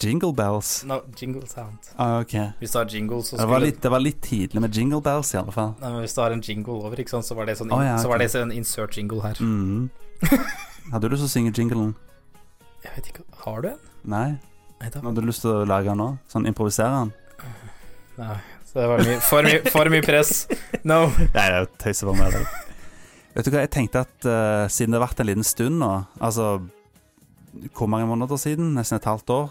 [0.00, 0.84] Jingle bells.
[0.84, 1.78] No, jingle sound.
[1.96, 2.32] Ah, ok.
[2.60, 5.32] Hvis du har jingle, så Det var, litt, det var litt tidlig med jingle bells,
[5.34, 5.72] i alle fall.
[5.80, 7.80] Nei, men Hvis du har en jingle over, ikke sant, så var det sånn, Å,
[7.82, 9.34] ja, så var det sånn insert jingle her.
[9.42, 9.90] Mm.
[10.92, 11.96] Hadde du lyst til å synge jinglen?
[12.84, 13.82] Jeg vet ikke, har du en?
[14.06, 14.28] Nei?
[14.78, 14.92] Nei.
[14.94, 16.12] Hadde du lyst til å lage den nå?
[16.30, 17.10] Sånn improvisere den?
[18.22, 18.38] Nei,
[18.68, 20.46] så det var mye, for, mye, for mye press.
[20.84, 21.06] No.
[21.32, 22.56] Nei, jeg tøyser bare med deg.
[23.38, 25.92] Vet du hva, jeg tenkte at uh, siden det har vært en liten stund nå,
[26.18, 26.58] altså
[27.74, 28.74] hvor mange måneder siden?
[28.76, 29.48] Nesten et halvt år.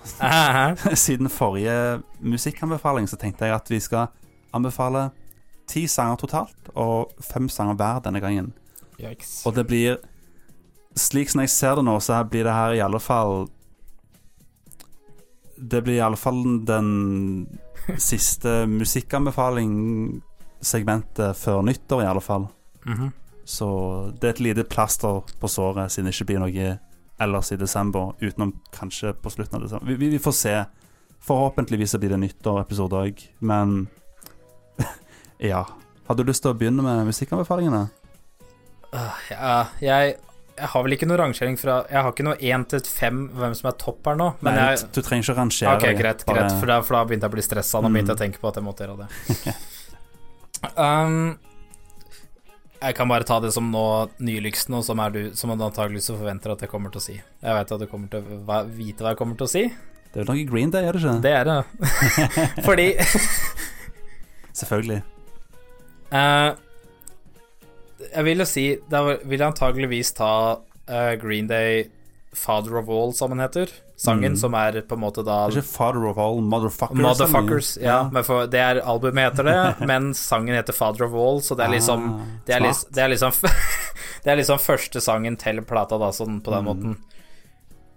[0.95, 4.07] siden forrige musikkanbefaling, så tenkte jeg at vi skal
[4.53, 5.09] anbefale
[5.67, 8.53] ti sanger totalt, og fem sanger hver denne gangen.
[8.99, 9.41] Yikes.
[9.45, 9.97] Og det blir
[10.97, 13.43] Slik som jeg ser det nå, så blir det her i alle fall
[15.53, 16.87] Det blir i alle fall den
[17.95, 22.47] siste musikkanbefaling-segmentet før nyttår, i alle fall.
[22.85, 23.11] Mhm.
[23.47, 23.67] Så
[24.19, 26.79] det er et lite plaster på såret, siden det ikke blir noe
[27.19, 29.87] ellers i desember, utenom kanskje på slutten av desember.
[29.87, 30.65] Vi, vi, vi får se.
[31.23, 33.87] Forhåpentligvis blir det nyttår-episode òg, men
[35.39, 35.65] Ja.
[36.07, 37.87] Hadde du lyst til å begynne med musikkanbefalingene?
[38.93, 40.15] Uh, Ja, jeg,
[40.57, 43.53] jeg har vel ikke noe rangering fra Jeg har ikke noe én til fem hvem
[43.55, 45.73] som er topp her nå, men Nei, jeg du trenger ikke å rangere.
[45.77, 47.81] Ok, greit, bare- greit, for da, for da begynte jeg å bli stressa.
[47.85, 48.23] Nå begynte jeg å Mm.
[48.25, 49.55] tenke på at jeg måtte gjøre det.
[50.87, 51.37] um,
[52.81, 53.83] jeg kan bare ta det som nå
[54.21, 57.15] nyligsten, og som, er du, som man antakeligvis forventer at jeg kommer til å si.
[57.17, 59.63] Jeg vet at du kommer til å vite hva jeg kommer til å si.
[60.13, 61.21] Det er jo noe Green Day, er det ikke?
[61.21, 61.57] Det er det.
[62.67, 62.87] Fordi
[64.57, 65.01] Selvfølgelig.
[66.11, 66.51] Eh,
[68.13, 71.89] jeg vil jo si Da vil jeg antageligvis ta uh, Green Day
[72.37, 73.71] Father of All, som den heter.
[73.97, 74.37] Sangen, Mm.
[74.37, 76.99] som er på en måte da Det er ikke Father of All Motherfuckers?
[77.01, 78.09] Motherfuckers, ja, ja.
[78.13, 81.65] Men for, det er albumet heter det, men sangen heter Father of All, så det
[81.65, 83.31] er liksom Ah, Det er, liksom, det er liksom
[84.23, 86.69] Det er liksom første sangen til plata, da, sånn på den Mm.
[86.69, 86.97] måten.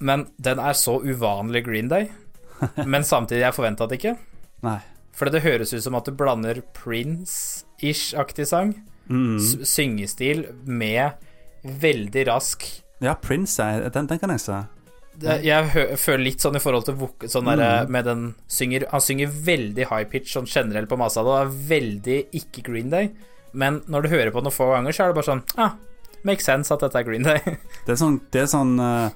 [0.00, 2.08] Men den er så uvanlig Green Day,
[2.86, 4.16] men samtidig jeg forventa det ikke.
[4.64, 4.78] Nei.
[5.12, 8.72] For det høres ut som at du blander Prince-ish-aktig sang,
[9.10, 9.38] Mm.
[9.66, 11.12] syngestil, med
[11.64, 12.62] veldig rask
[13.02, 13.62] Ja, Prince,
[13.92, 14.58] den, den kan jeg se.
[15.18, 17.90] det, Jeg føler litt sånn i forhold til vok sånn der, Mm.
[17.90, 21.22] med den synger, Han synger veldig high pitch sånn generelt på masa.
[21.26, 23.10] Det er veldig ikke Green Day,
[23.52, 25.72] Men når du hører på noen få ganger, så er det bare sånn ah,
[26.22, 27.40] Makes sense at dette er Green Day.
[27.86, 29.10] Det er sånn, det er sånn, uh...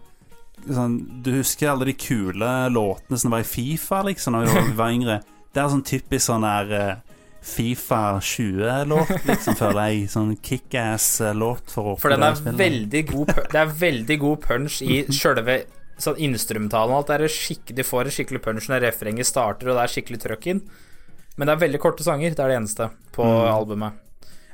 [0.72, 4.90] sånn Du husker alle de kule låtene som var i Fifa, liksom, da vi var
[4.90, 5.20] yngre?
[5.54, 7.13] Det er sånn typisk sånn der eh,
[7.44, 10.04] Fifa 20-låt, liksom, føler jeg.
[10.14, 15.02] Sånn kickass-låt for å For den er veldig god Det er veldig god punch i
[15.12, 15.58] sjølve
[16.00, 17.10] sånn instrumentalen og alt.
[17.12, 20.48] Det er de får en skikkelig punch når refrenget starter, og det er skikkelig trøkk
[20.54, 20.62] inn.
[21.36, 22.32] Men det er veldig korte sanger.
[22.34, 23.52] Det er det eneste på Mm.
[23.52, 23.92] albumet.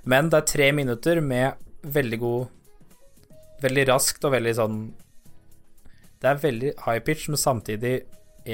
[0.05, 1.55] Men det er tre minutter med
[1.85, 2.49] veldig god
[3.61, 4.77] Veldig raskt og veldig sånn
[6.21, 8.03] Det er veldig high pitch, men samtidig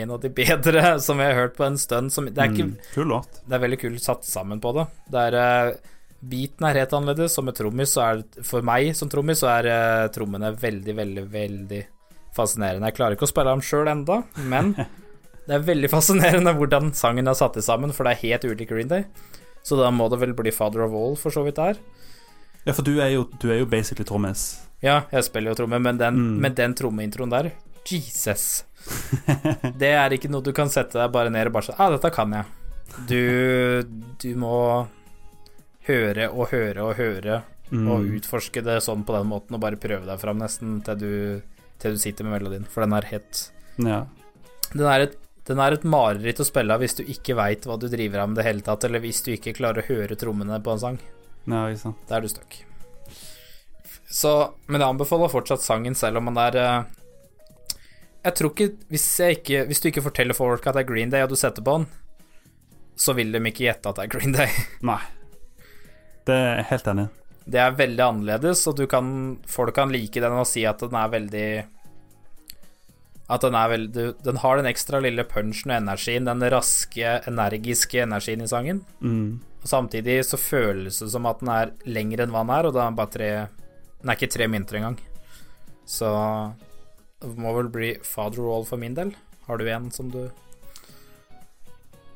[0.03, 2.13] en av de bedre som jeg har hørt på en stund.
[2.13, 3.41] Som, det er ikke Mm, kul låt.
[3.47, 4.87] det er veldig kult satt sammen på det.
[5.13, 5.75] Det er eh,
[6.27, 9.67] Beaten er helt annerledes, som med trommis så er For meg som trommis så er
[9.69, 11.81] uh, trommene veldig, veldig, veldig
[12.35, 12.89] fascinerende.
[12.89, 14.73] Jeg klarer ikke å spille dem sjøl enda, men
[15.47, 18.89] det er veldig fascinerende hvordan sangen er satt sammen, for det er helt ulik Green
[18.91, 19.05] Day.
[19.63, 21.79] Så da må det vel bli Father of All, for så vidt der.
[22.67, 24.57] Ja, for du er jo, du er jo basically trommis.
[24.83, 26.49] Ja, jeg spiller jo tromme, men den, Mm.
[26.57, 27.53] den trommeintroen der
[27.87, 28.65] Jesus.
[29.81, 32.11] Det er ikke noe du kan sette deg bare ned og bare sånn Ah, dette
[32.15, 32.45] kan jeg.
[33.11, 33.23] Du,
[34.23, 34.55] du må
[35.89, 37.89] høre og høre og høre Mm.
[37.91, 41.09] og utforske det sånn på den måten og bare prøve deg fram nesten til du,
[41.83, 43.41] til du sitter med melodien, for den er helt
[43.83, 44.05] Ja.
[44.71, 45.17] Den er et,
[45.51, 48.29] den er et mareritt å spille av hvis du ikke veit hva du driver av
[48.31, 51.01] med det hele tatt, eller hvis du ikke klarer å høre trommene på en sang.
[51.51, 51.67] ja.
[52.07, 52.55] Da er du stuck.
[54.07, 54.33] Så,
[54.71, 56.83] men jeg anbefaler fortsatt sangen, selv om man er eh,
[58.27, 61.13] Jeg tror ikke hvis, jeg ikke hvis du ikke forteller folk at det er Green
[61.13, 61.87] Day, og du setter på den,
[62.99, 64.51] så vil de ikke gjette at det er Green Day.
[64.91, 64.99] Nei.
[66.27, 67.07] Det er jeg helt enig.
[67.07, 67.27] i.
[67.47, 69.09] Det er veldig annerledes, og du kan,
[69.47, 71.49] folk kan like den og si at den er veldig
[73.31, 78.03] At den er veldig Den har den ekstra lille punchen og energien, den raske, energiske
[78.03, 78.83] energien i sangen.
[78.99, 79.39] Mm.
[79.63, 82.75] Og samtidig så føles det som at den er lengre enn hva den er, og
[82.75, 83.31] den er bare tre
[84.01, 84.99] Den er ikke tre mynter engang.
[85.87, 86.11] Så
[87.35, 89.15] må vel bli Father Roll for min del.
[89.47, 90.29] Har du en som du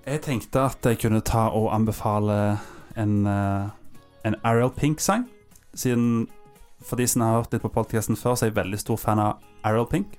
[0.07, 2.59] Jeg tenkte at jeg kunne ta og anbefale
[2.97, 3.69] en, eh,
[4.25, 5.29] en Ariel Pink-sang.
[5.75, 6.29] Siden
[6.81, 9.19] For de som har hørt litt på podkasten før, så er jeg veldig stor fan
[9.21, 10.17] av Ariel Pink.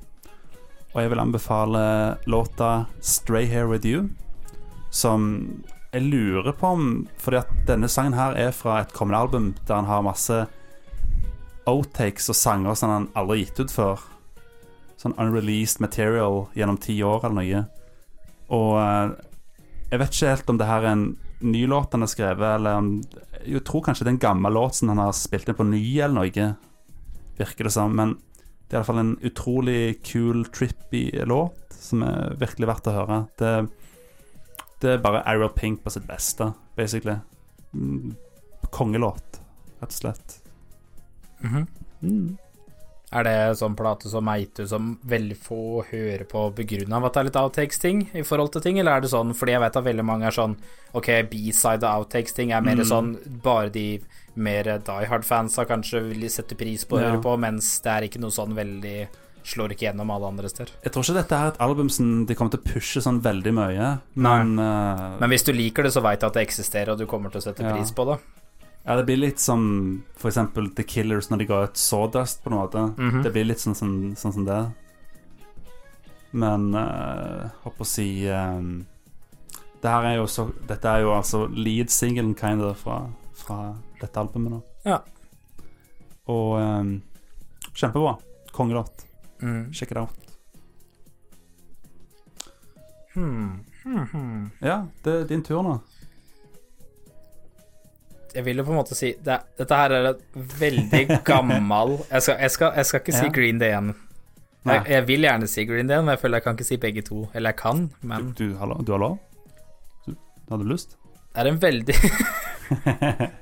[0.94, 4.10] Og jeg vil anbefale låta 'Stray Here With You',
[4.92, 5.64] som
[5.94, 9.76] jeg lurer på om Fordi at denne sangen her er fra et kommende album der
[9.76, 10.48] han har masse
[11.66, 14.11] outtakes og sanger som han aldri har gitt ut før.
[15.02, 17.66] Sånn unreleased material gjennom ti år eller noe.
[18.54, 19.14] Og eh,
[19.92, 21.06] jeg vet ikke helt om det her er en
[21.42, 22.92] ny låt han har skrevet, eller om
[23.42, 25.82] Jeg tror kanskje det er en gammel låt som han har spilt inn på ny,
[25.98, 26.52] eller noe.
[27.40, 27.96] Virker det som.
[27.98, 28.14] Men
[28.68, 33.18] det er iallfall en utrolig kul, trippy låt som er virkelig verdt å høre.
[33.42, 33.54] Det,
[34.84, 37.18] det er bare Ariel Pink på sitt beste, basically.
[37.74, 38.14] Mm,
[38.72, 39.42] Kongelåt,
[39.82, 40.38] rett og slett.
[41.42, 41.68] Mhm.
[42.02, 42.38] Mm.
[43.14, 46.46] Er det sånn plate som Meitu som veldig få hører på
[46.94, 49.52] av at det er litt outtakes-ting i forhold til ting, eller er det sånn fordi
[49.52, 50.56] jeg vet at veldig mange er sånn
[50.96, 52.86] Ok, B-side og outtakes-ting er mer Mm.
[52.88, 54.00] sånn bare de
[54.36, 57.12] mer Die Hard-fansa kanskje vil sette pris på å Ja.
[57.12, 59.08] høre på, mens det er ikke noe sånn veldig
[59.44, 60.70] Slår ikke gjennom alle andre steder.
[60.84, 63.52] Jeg tror ikke dette er et album som de kommer til å pushe sånn veldig
[63.52, 67.00] mye, men eh, Men hvis du liker det, så veit du at det eksisterer, og
[67.00, 67.74] du kommer til å sette Ja.
[67.76, 68.20] pris på det.
[68.84, 72.58] Ja, det blir litt som eksempel The Killers når de ga ut Sawdust, på en
[72.58, 72.86] måte.
[72.98, 73.24] Mhm.
[73.24, 74.62] Det blir litt sånn, sånn, sånn som det.
[76.32, 78.86] Men uh, håper å si um,
[79.82, 83.02] det her er jo så, Dette er jo altså lead-singelen kind of fra,
[83.36, 84.54] fra dette albumet.
[84.54, 84.92] da.
[84.92, 85.00] Ja.
[86.32, 86.92] Og um,
[87.74, 88.16] kjempebra.
[88.52, 89.06] Kongelåt.
[89.42, 89.74] Mm.
[89.74, 90.10] Check it out.
[93.14, 93.66] Hmm.
[93.84, 94.52] Hmm, hmm.
[94.62, 95.80] Ja, det er din tur nå.
[98.36, 100.22] Jeg vil jo på en måte si det, Dette her er et
[100.62, 103.32] veldig gammel Jeg skal, jeg skal, jeg skal ikke si Ja.
[103.36, 103.92] Green Day igjen.
[104.66, 107.02] Jeg, jeg vil gjerne si Green Day, men jeg føler jeg kan ikke si begge
[107.08, 107.24] to.
[107.34, 109.18] Eller jeg kan, men Du, du, har, lov- du har lov?
[110.08, 110.14] Du,
[110.52, 110.98] hadde lyst?
[111.32, 111.96] det er en veldig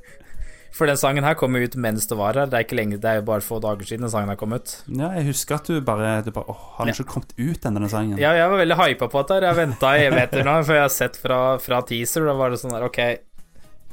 [0.80, 2.48] For den sangen her kom jo ut mens det var her.
[2.48, 4.54] Det er ikke lenge, det er jo bare få dager siden den sangen her kom
[4.56, 4.76] ut.
[4.88, 7.82] Ja, jeg husker at du bare, du bare Åh, har den ikke kommet ut ennå,
[7.82, 8.22] denne sangen?
[8.22, 9.42] Ja, jeg var veldig hypa på dette.
[9.50, 12.30] Jeg venta i evigheter nå, for jeg har sett fra, fra teaser.
[12.30, 13.02] Da var det sånn der Ok,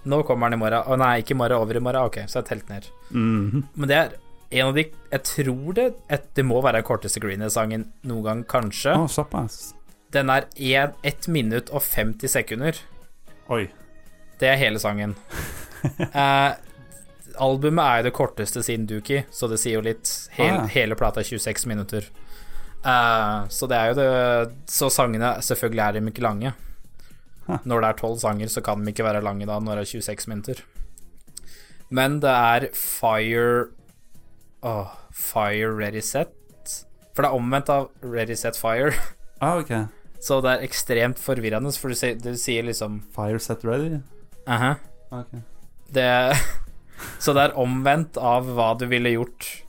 [0.07, 0.87] nå kommer den i morgen.
[0.87, 2.07] Å nei, ikke i morgen, over i morgen.
[2.09, 2.87] Ok, så jeg telt ned.
[3.11, 3.65] Mhm.
[3.75, 4.15] Men det er
[4.61, 8.45] en av de Jeg tror det et, Det må være den korteste Greener-sangen noen gang,
[8.45, 8.95] kanskje.
[8.95, 9.75] Oh, såpass.
[10.13, 12.79] Den er 1 minutt og 50 sekunder.
[13.51, 13.67] Oi.
[14.39, 15.17] Det er hele sangen.
[16.15, 16.55] eh,
[17.39, 20.07] albumet er jo det korteste siden Dookie, så det sier jo litt.
[20.37, 20.67] Hel, Ah, ja.
[20.77, 22.07] Hele plata er 26 minutter.
[22.85, 26.53] Eh, så det er jo det Så sangene Selvfølgelig er de ikke lange.
[27.47, 29.93] Når det er 12 sanger, så kan de ikke være lange da når det er
[30.01, 30.63] 26 minutter.
[31.95, 33.69] Men det er fire
[34.67, 36.35] oh, Fire ready set.
[37.15, 38.95] For det er omvendt av ready set fire.
[39.37, 39.83] Ah, okay.
[40.17, 43.99] Så det er ekstremt forvirrende, for du sier, du sier liksom Fire set ready?
[44.49, 44.77] Uh -huh.
[45.11, 45.43] okay.
[45.93, 46.33] Det
[47.21, 49.66] Så det er omvendt av hva du ville gjort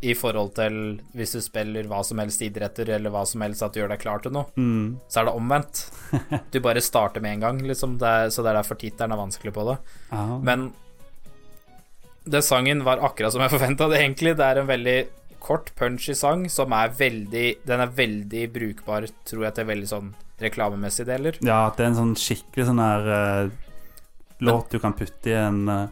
[0.00, 0.74] i forhold til
[1.18, 4.02] hvis du spiller hva som helst idretter, eller hva som helst at du gjør deg
[4.02, 4.46] klar til noe.
[4.54, 4.98] Mm.
[5.10, 5.84] Så er det omvendt.
[6.52, 7.96] Du bare starter med en gang, liksom.
[8.00, 9.78] Det er, så det er derfor tittelen er vanskelig på det.
[10.14, 10.36] Ah.
[10.44, 10.70] Men
[12.28, 14.36] den sangen var akkurat som jeg forventa det, egentlig.
[14.38, 14.98] Det er en veldig
[15.42, 20.12] kort, punchy sang som er veldig Den er veldig brukbar, tror jeg, til veldig sånn
[20.38, 21.38] reklamemessige deler.
[21.42, 23.50] Ja, det er en sånn skikkelig sånn her uh,
[24.46, 25.88] låt du kan putte i en uh,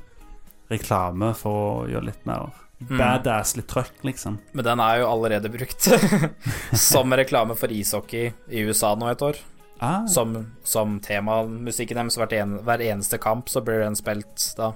[0.71, 2.53] reklame for å gjøre litt mer.
[2.79, 4.39] Badass, litt trøkk, liksom.
[4.53, 5.89] Men den er jo allerede brukt
[6.91, 9.39] som reklame for ishockey i USA nå et år.
[9.79, 10.07] Ah.
[10.09, 12.17] Som, som temamusikken deres.
[12.17, 14.73] Hver, en, hver eneste kamp så blir den spilt da.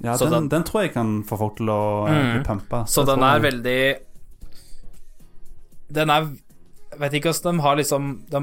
[0.00, 2.14] Ja, Så den, den tror jeg kan få folk til å mm.
[2.14, 2.46] bli Mm.
[2.46, 2.84] pumpa.
[2.88, 3.42] Så den er jeg.
[3.50, 3.82] veldig
[5.92, 6.30] Den er
[7.00, 8.40] Vet ikke hvordan de har liksom de,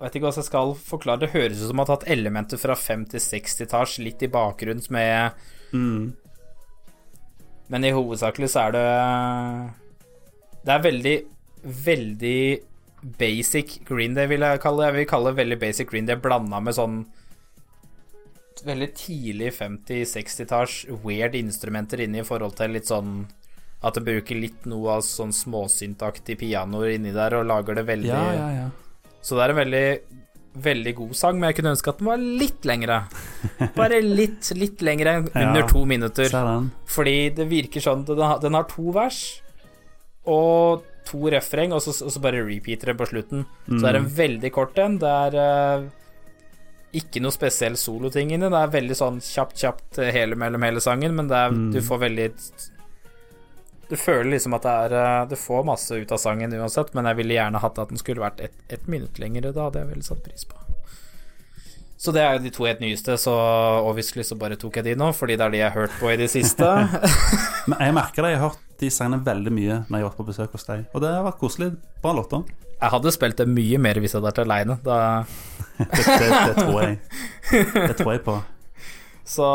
[0.00, 1.32] Vet ikke hvordan jeg skal forklare det.
[1.34, 5.32] Høres ut som de har tatt elementer fra 50-60-talls litt i bakgrunnen med
[5.74, 6.14] Mm.
[7.72, 8.86] Men i hovedsakelig så er det
[10.66, 11.16] Det er veldig,
[11.86, 12.40] veldig
[13.18, 14.88] basic Green Day, vil jeg kalle det.
[14.90, 17.04] Jeg vil kalle det veldig basic Green Day blanda med sånn
[18.66, 23.20] veldig tidlig 50-60-talls weird instrumenter inne i forhold til litt sånn
[23.86, 28.10] at det bruker litt noe av sånn småsyntaktig pianoer inni der og lager det veldig
[28.10, 29.12] Ja, ja, ja.
[29.20, 29.86] Så det er en veldig
[30.62, 33.00] Veldig god sang, men jeg kunne ønske at den var litt lengre.
[33.76, 36.30] Bare litt, litt lengre, under Ja, to minutter.
[36.88, 39.18] Fordi det virker sånn Den har, den har to vers
[40.26, 43.44] og to refreng, og så, og så bare repeater det på slutten.
[43.68, 44.16] Så det er en Mm.
[44.16, 44.96] veldig kort en.
[44.98, 45.84] Det er uh,
[46.96, 48.48] ikke noe spesiell soloting inni.
[48.50, 51.72] Det er veldig sånn kjapt, kjapt eh, hele mellom hele sangen, men det er, Mm.
[51.72, 52.32] du får veldig
[53.88, 57.06] Du føler liksom at det er eh, Du får masse ut av sangen uansett, men
[57.10, 59.52] jeg ville gjerne hatt at den skulle vært ett et minutt lengre.
[59.54, 60.58] Da hadde jeg veldig satt pris på.
[61.96, 63.32] Så det er jo de to helt nyeste, så
[63.88, 66.10] obviously så bare tok jeg de nå, fordi det er de jeg har hørt på
[66.12, 66.66] i det siste.
[67.70, 70.20] Men jeg merker det, jeg har hørt de sangene veldig mye når jeg har vært
[70.20, 70.84] på besøk hos deg.
[70.92, 71.70] Og det har vært koselig.
[72.04, 72.44] Bra låter.
[72.76, 74.78] Jeg hadde spilt det mye mer hvis jeg hadde vært aleine.
[74.84, 74.98] Da
[75.76, 76.98] Det, det, det tror jeg.
[77.74, 78.36] Det tror jeg på.
[79.36, 79.48] Så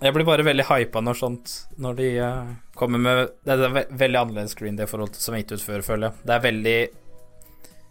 [0.00, 1.50] jeg blir bare veldig hypa når sånt
[1.82, 5.36] Når de eh, kommer med Det er ve veldig annerledes Green Day forhold til som
[5.36, 6.26] er gitt ut før, føler jeg.
[6.26, 6.78] Det er veldig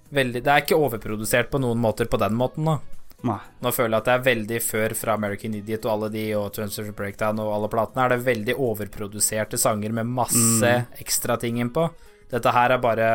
[0.10, 2.80] Veldig Det er ikke overprodusert på noen måter på den måten, da.
[3.28, 3.38] Nei.
[3.62, 6.54] Nå føler jeg at det er veldig før fra American Idiot og alle de, og
[6.56, 10.86] Transfer Breakdown og alle platene, er det veldig overproduserte sanger med masse Mm.
[11.04, 11.90] ekstra ting innpå.
[12.32, 13.10] Dette her er bare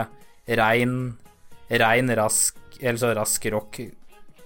[0.46, 1.16] rein,
[1.70, 3.80] rein rask, eller så rask rock,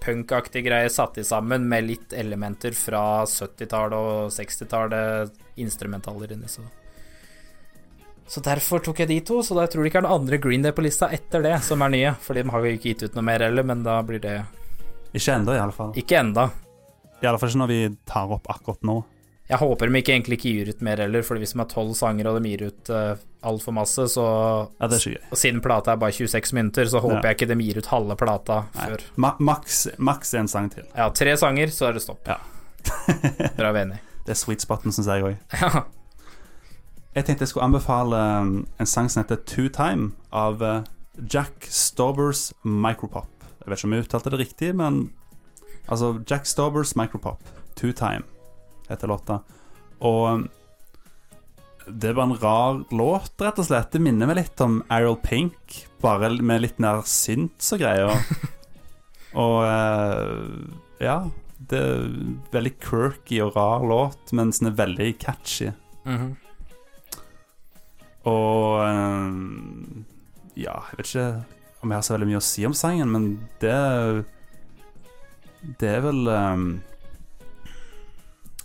[0.01, 6.63] punkaktig greie satt i sammen med litt elementer fra 70-tallet og 60-tallet, instrumentaler inni, så
[8.29, 10.39] så derfor tok jeg de to, så da jeg tror det ikke er noen andre
[10.45, 12.15] Green Day på lista etter det som er nye.
[12.21, 14.39] Fordi de har jo ikke gitt ut noe mer heller, men da blir det
[15.17, 15.95] Ikke ennå, iallfall.
[15.97, 16.51] Ikke enda.
[17.25, 18.99] Iallfall ikke når vi tar opp akkurat nå.
[19.49, 21.95] Jeg håper de ikke egentlig ikke gir ut mer heller, for hvis de har tolv
[21.97, 23.15] sanger og de gir ut uh,
[23.49, 24.25] altfor masse, så
[24.77, 25.23] Ja, det er ikke.
[25.33, 27.31] Og siden plata er bare 26 minutter, så håper Ja.
[27.31, 29.07] jeg ikke de gir ut halve plata før.
[29.17, 30.85] Ma maks, maks en sang til.
[30.93, 32.29] Ja, tre sanger, så er det stopp.
[32.29, 32.37] Ja.
[33.57, 34.05] Bra venner.
[34.29, 35.89] Det er sweet spoten, syns jeg òg.
[37.19, 40.85] Jeg tenkte jeg skulle anbefale um, en sang som heter Two Time, av uh,
[41.19, 43.27] Jack Staubers Micropop.
[43.59, 45.01] Jeg vet ikke om jeg uttalte det riktig, men
[45.91, 47.43] altså Jack Staubers Micropop.
[47.75, 48.23] Two Time
[48.87, 49.41] heter låta.
[49.99, 50.47] Og um,
[51.91, 53.91] det var en rar låt, rett og slett.
[53.91, 58.15] Det minner meg litt om Ariel Pink, bare med litt mer synts og greier.
[59.43, 60.67] og uh,
[61.03, 61.25] ja.
[61.69, 62.05] Det er
[62.55, 65.75] veldig quirky og rar låt, men den er veldig catchy.
[66.07, 66.37] Mhm.
[68.27, 69.29] Og eh,
[70.59, 71.29] Ja, jeg vet ikke
[71.79, 73.27] om jeg har så veldig mye å si om sangen, men
[73.63, 73.75] det
[75.79, 76.65] Det er vel eh,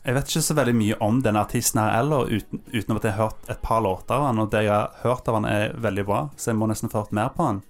[0.04, 3.16] Jeg vet ikke så veldig mye om denne artisten her heller, uten, utenom at jeg
[3.16, 5.78] har hørt et par låter av han, og det jeg har hørt av han er
[5.80, 7.62] veldig bra, så jeg må nesten få hørt mer på han.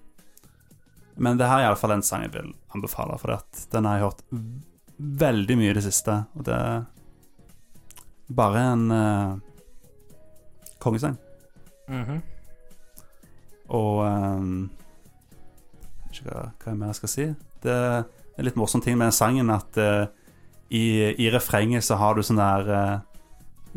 [1.13, 3.37] Men det her er iallfall en sang jeg vil anbefale, for
[3.69, 4.23] den har jeg hørt
[4.97, 6.85] veldig mye i det siste, og det er
[8.33, 9.37] bare en uh,
[10.81, 11.17] kongesang.
[11.89, 12.21] Mhm.
[13.73, 14.69] Og um,
[16.11, 17.25] Ikke hva, hva er mer jeg skal si.
[17.63, 18.03] Det er
[18.37, 20.05] en litt morsom ting med den sangen at uh,
[20.73, 20.83] i,
[21.21, 22.93] i refrenget så har du sånn der uh,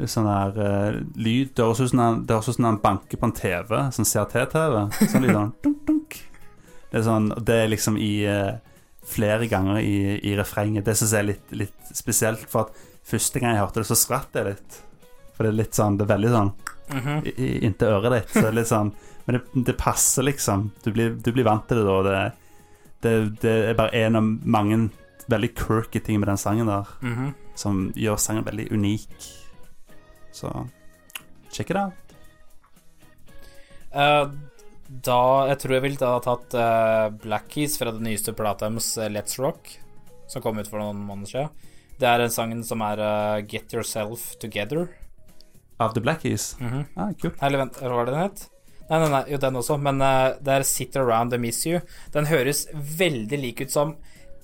[0.05, 2.25] Sånn der uh, lyd Det høres ut som han-
[2.67, 4.83] han banker på en TV, sånn CRT-TV.
[5.09, 6.19] Sånn lyd sånn dunk, dunk.
[6.91, 8.59] Det er sånn Det er liksom i uh,
[9.07, 10.85] flere ganger i, i refrenget.
[10.85, 13.95] Det syns jeg er litt, litt spesielt, for at Første gang jeg hørte det, så
[13.95, 14.77] skvatt jeg litt.
[15.37, 16.49] For det er litt sånn Det er veldig sånn
[16.91, 18.35] Inntil øret ditt.
[18.37, 18.93] Så sånn
[19.27, 20.71] Men det, det passer, liksom.
[20.85, 21.97] Du blir, du blir vant til det da.
[22.07, 22.21] Det,
[23.03, 24.79] det, det er bare en av mange
[25.27, 27.35] veldig quirky ting med den sangen der, Mhm.
[27.59, 29.09] som gjør sangen veldig unik.
[30.33, 30.53] Så
[31.51, 31.93] check it out.
[33.95, 34.29] Uh,
[35.03, 38.93] da Jeg tror jeg ville ha tatt uh, Black Keys fra det nyeste plata deres,
[38.99, 39.79] eh, Let's Rock,
[40.29, 41.51] som kom ut for noen måneder siden.
[41.99, 44.87] Det er en sangen som er uh, Get Yourself Together.
[45.79, 46.57] Av The Black Keys.
[46.61, 46.85] -hmm.
[46.95, 47.43] ah, kult.
[47.43, 48.51] Eller vent, hva var det den het?
[48.89, 51.81] Nei, nei, nei, jo, den også, men uh, det er Sit Around and Miss You.
[52.15, 52.67] Den høres
[52.99, 53.97] veldig lik ut som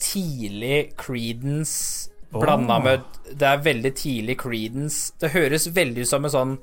[0.03, 2.85] tidlig Creedence blanda Åh.
[2.85, 3.01] med
[3.39, 5.15] Det er veldig tidlig Creedence.
[5.21, 6.59] Det høres veldig ut som en sånn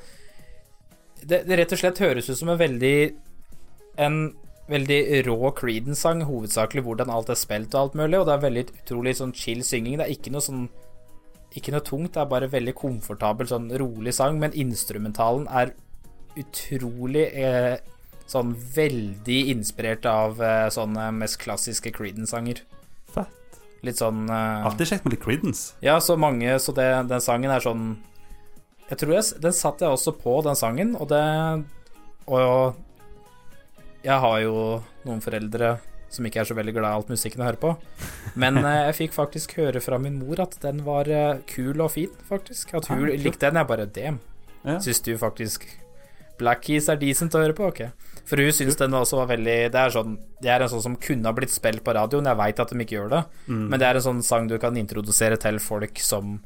[1.20, 3.12] det, det rett og slett høres ut som en veldig
[4.00, 4.20] En
[4.70, 8.64] veldig rå Creedence-sang, hovedsakelig hvordan alt er spilt og alt mulig, og det er veldig
[8.68, 9.98] utrolig sånn chill synging.
[9.98, 10.68] Det er ikke noe sånn
[11.58, 15.74] ikke noe tungt, det er bare veldig komfortabel, sånn rolig sang, men instrumentalen er
[16.40, 17.80] utrolig eh,
[18.30, 22.62] sånn veldig inspirert av eh, sånne mest klassiske Creedence-sanger.
[23.16, 23.58] Fett.
[23.86, 25.74] Litt sånn eh, Alltid kjekt med litt Creedence.
[25.86, 27.94] Ja, så mange Så det, den sangen er sånn
[28.90, 31.24] Jeg tror jeg, den satte jeg også på, den sangen, og det
[32.28, 32.76] Og
[34.04, 34.58] jeg har jo
[35.08, 35.78] noen foreldre
[36.10, 37.76] som ikke er så veldig glad i alt musikken jeg hører på.
[38.42, 41.92] Men eh, jeg fikk faktisk høre fra min mor at den var eh, kul og
[41.94, 42.74] fin, faktisk.
[42.80, 43.60] At hun likte den.
[43.62, 44.20] Jeg bare Damn.
[44.66, 44.80] Ja.
[44.84, 45.64] Syns du faktisk
[46.40, 47.68] Black Keys er decent å høre på?
[47.72, 47.82] Ok.
[48.30, 50.96] For hun syns den også var veldig Det er sånn Det er en sånn som
[51.02, 52.28] kunne ha blitt spilt på radioen.
[52.30, 53.64] Jeg veit at de ikke gjør det, Mm.
[53.72, 56.38] men det er en sånn sang du kan introdusere til folk som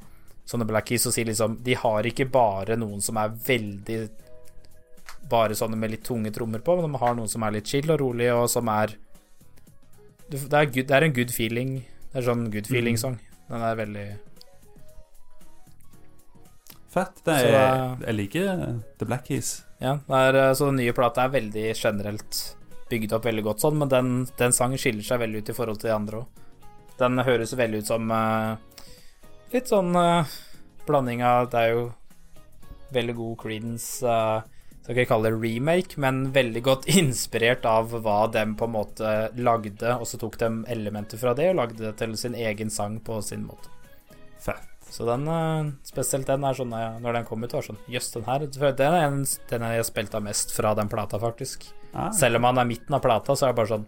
[0.45, 4.09] sånne Black Keys og si liksom De har ikke bare noen som er veldig
[5.31, 7.89] Bare sånne med litt tunge trommer på, men de har noen som er litt chill
[7.93, 8.93] og rolig, og som er
[10.33, 11.73] Det er, good, det er en good feeling.
[12.09, 13.19] Det er sånn good feeling-sang.
[13.49, 14.05] Den er veldig
[16.93, 17.23] Fett.
[17.25, 18.49] Det er, eh, jeg liker
[19.01, 19.63] The Black Keys.
[19.81, 22.41] Ja, det er, eh, så den nye plata er veldig generelt
[22.89, 25.81] bygd opp veldig godt sånn, men den, den sangen skiller seg veldig ut i forhold
[25.81, 26.41] til de andre òg.
[26.99, 28.53] Den høres veldig ut som uh,
[29.53, 30.29] litt sånn uh,
[30.85, 31.87] blanding av Det er jo
[32.93, 34.45] veldig god Creedence uh,
[34.83, 39.13] Skal ikke kalle det remake, men veldig godt inspirert av hva de på en måte
[39.39, 42.99] lagde, og så tok de elementer fra det og lagde det til sin egen sang
[43.03, 43.71] på sin måte.
[44.43, 44.67] Fett.
[44.93, 48.27] Så den, eh, spesielt den er sånn Når den kom ut, var sånn Jøss, den
[48.27, 51.65] her Den er en, den jeg spilte av mest fra den plata, faktisk.
[51.93, 52.11] Ah.
[52.13, 53.87] Selv om han er midten av plata, så er det bare sånn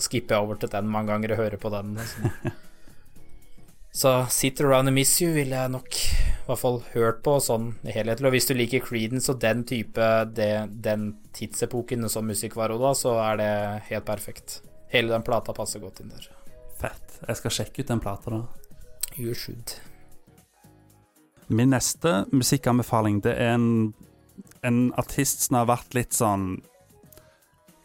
[0.00, 1.94] skipper jeg over til den mange ganger og hører på den.
[2.08, 2.54] Sånn.
[4.02, 5.98] så Sit Around and Miss You ville jeg nok
[6.42, 8.20] i hvert fall hørt på sånn i helhet.
[8.26, 10.50] Og hvis du liker Creedence og den type det,
[10.82, 13.52] den tidsepoken som musikk var da, så er det
[13.92, 14.58] helt perfekt.
[14.90, 16.26] Hele den plata passer godt inn der.
[16.80, 17.20] Fett.
[17.22, 18.42] Jeg skal sjekke ut den plata, da.
[19.14, 19.76] You should.
[21.52, 23.92] Min neste musikkanbefaling Det er en,
[24.64, 26.54] en artist som har vært litt sånn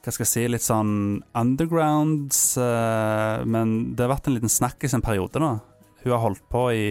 [0.06, 0.94] Hva skal jeg si Litt sånn
[1.36, 5.58] undergrounds, eh, men det har vært en liten snakkis en periode da.
[6.06, 6.86] Hun har holdt på i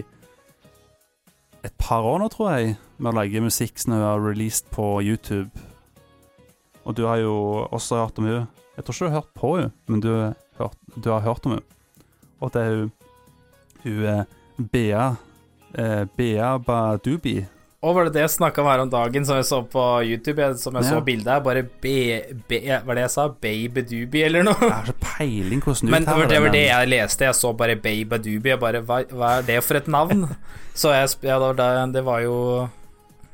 [1.66, 5.00] et par år nå, tror jeg, med å lage musikk som hun har released på
[5.04, 5.50] YouTube.
[6.86, 8.46] Og du har jo også hørt om hun
[8.76, 10.10] Jeg tror ikke du har hørt på hun men du,
[11.02, 11.62] du har hørt om hun
[12.40, 12.92] Og det er hun
[13.82, 14.24] Hun er
[14.72, 15.14] Bea
[15.74, 17.44] eh, Bea Badubi.
[17.84, 20.40] Og var det det jeg snakka om her om dagen, som jeg så på YouTube?
[20.42, 20.90] Jeg, som jeg Ja.
[20.96, 21.92] så bildet her, bare B...
[22.48, 23.26] be, hva var det jeg sa?
[23.28, 24.56] Babydoobie, eller noe?
[24.62, 27.24] Jeg har så peiling hvordan du Men det var, det var det jeg leste.
[27.28, 28.54] Jeg så bare Babydoobie.
[28.54, 30.24] Jeg bare hva, hva er det for et navn?
[30.76, 32.68] Så jeg ja, det, det var jo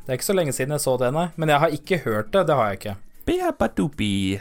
[0.06, 1.28] Det er ikke så lenge siden jeg så det, nei.
[1.36, 2.44] Men jeg har ikke hørt det.
[2.46, 2.96] Det har jeg ikke.
[3.26, 4.40] Babydoobie.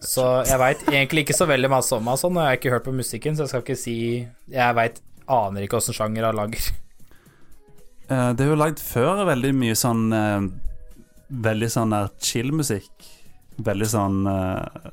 [0.00, 2.72] Så jeg veit egentlig ikke så veldig masse om henne, sånn, og jeg har ikke
[2.72, 3.96] hørt på musikken, så jeg skal ikke si
[4.48, 6.70] Jeg vet, aner ikke åssen sjanger hun lager.
[8.10, 10.48] Eh, det er jo lagd før veldig mye sånn eh,
[11.30, 13.04] Veldig sånn der chill-musikk.
[13.62, 14.88] Veldig sånn uh,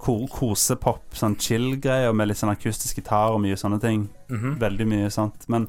[0.00, 4.06] ko kosepop, sånn chill-greier med litt sånn akustisk gitar og mye sånne ting.
[4.32, 4.54] Mhm.
[4.62, 5.44] Veldig mye sånt.
[5.52, 5.66] Men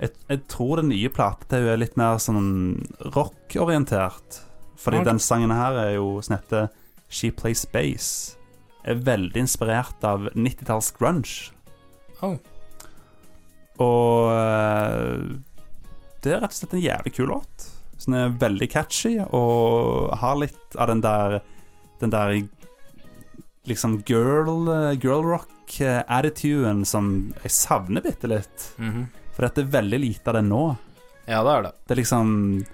[0.00, 2.50] jeg, jeg tror den nye plata til hun er litt mer sånn
[3.14, 4.40] rock-orientert.
[4.74, 5.10] Fordi okay.
[5.12, 6.66] den sangen her er jo som heter
[7.06, 8.10] She Plays Bass.
[8.82, 11.52] Er veldig inspirert av 90-talls grunge.
[12.26, 12.40] Oh.
[13.78, 15.38] Og eh,
[16.24, 17.68] det er rett og slett en jævlig kul låt.
[17.98, 21.40] Så den er veldig catchy og har litt av den der
[21.98, 22.30] Den der
[23.66, 24.68] liksom girl,
[25.02, 28.68] girl rock-attituden som jeg savner bitte litt.
[28.78, 29.08] Mhm.
[29.34, 30.76] For dette er veldig lite av det nå.
[31.26, 31.72] Ja, det er det.
[31.86, 32.66] Det er liksom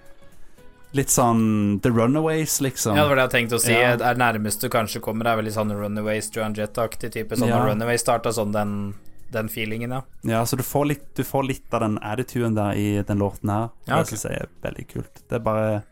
[0.95, 2.95] Litt sånn The Runaways, liksom.
[2.95, 3.73] Ja, det var det jeg tenkte å si.
[3.73, 3.97] Ja.
[3.99, 7.35] Det er nærmest du kanskje kommer, er vel litt sånn Runaways, Joan Jett-aktig type.
[7.35, 7.65] Sånn Ja.
[7.67, 8.95] Runaways starta sånn den
[9.33, 10.03] den feelingen, ja.
[10.23, 13.53] Ja, så du får litt, du får litt av den attituden der i den låten
[13.53, 13.71] her.
[13.89, 15.23] Ja, Det syns jeg er veldig kult.
[15.29, 15.83] Det er bare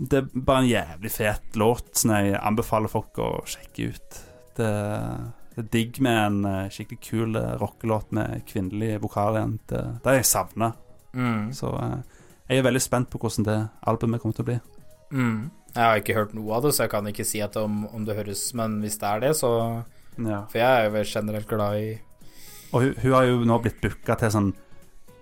[0.00, 4.20] Det er bare en jævlig fet låt som jeg anbefaler folk å sjekke ut.
[4.56, 4.70] Det,
[5.54, 9.58] det er digg med en eh, skikkelig kul eh, rockelåt med kvinnelig vokal igjen.
[9.68, 10.72] Det, det har jeg savna.
[11.12, 11.52] Mm.
[11.52, 11.98] Så eh,
[12.48, 14.58] jeg er veldig spent på hvordan det albumet kommer til å bli.
[15.12, 15.50] Mm.
[15.74, 18.16] Jeg har ikke hørt noe av det, så jeg kan ikke si om, om det
[18.16, 19.50] høres Men hvis det er det, så
[20.18, 20.44] Ja.
[20.50, 21.86] For jeg er jo generelt glad i
[22.72, 24.50] Og hun, hun har jo nå blitt booka til sånn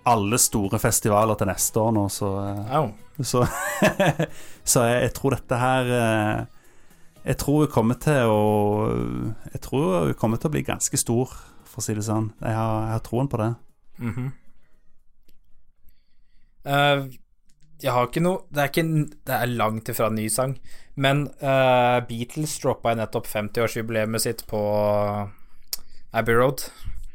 [0.08, 2.86] alle store festivaler til neste år nå, så eh, Au.
[3.18, 3.42] Så,
[4.72, 6.42] så jeg, jeg tror dette her eh,
[7.26, 8.42] Jeg tror hun kommer til å
[9.52, 11.34] Jeg tror hun kommer til å bli ganske stor,
[11.68, 12.30] for å si det sånn.
[12.40, 13.50] Jeg har, jeg har troen på det.
[14.00, 14.28] Mhm.
[16.68, 17.02] Eh,
[17.82, 18.84] jeg har ikke noe Det er, ikke,
[19.28, 20.56] det er langt ifra en ny sang,
[20.96, 24.60] men uh, Beatles droppa nettopp 50-årsjubileet sitt på
[26.12, 26.64] Abbey Road.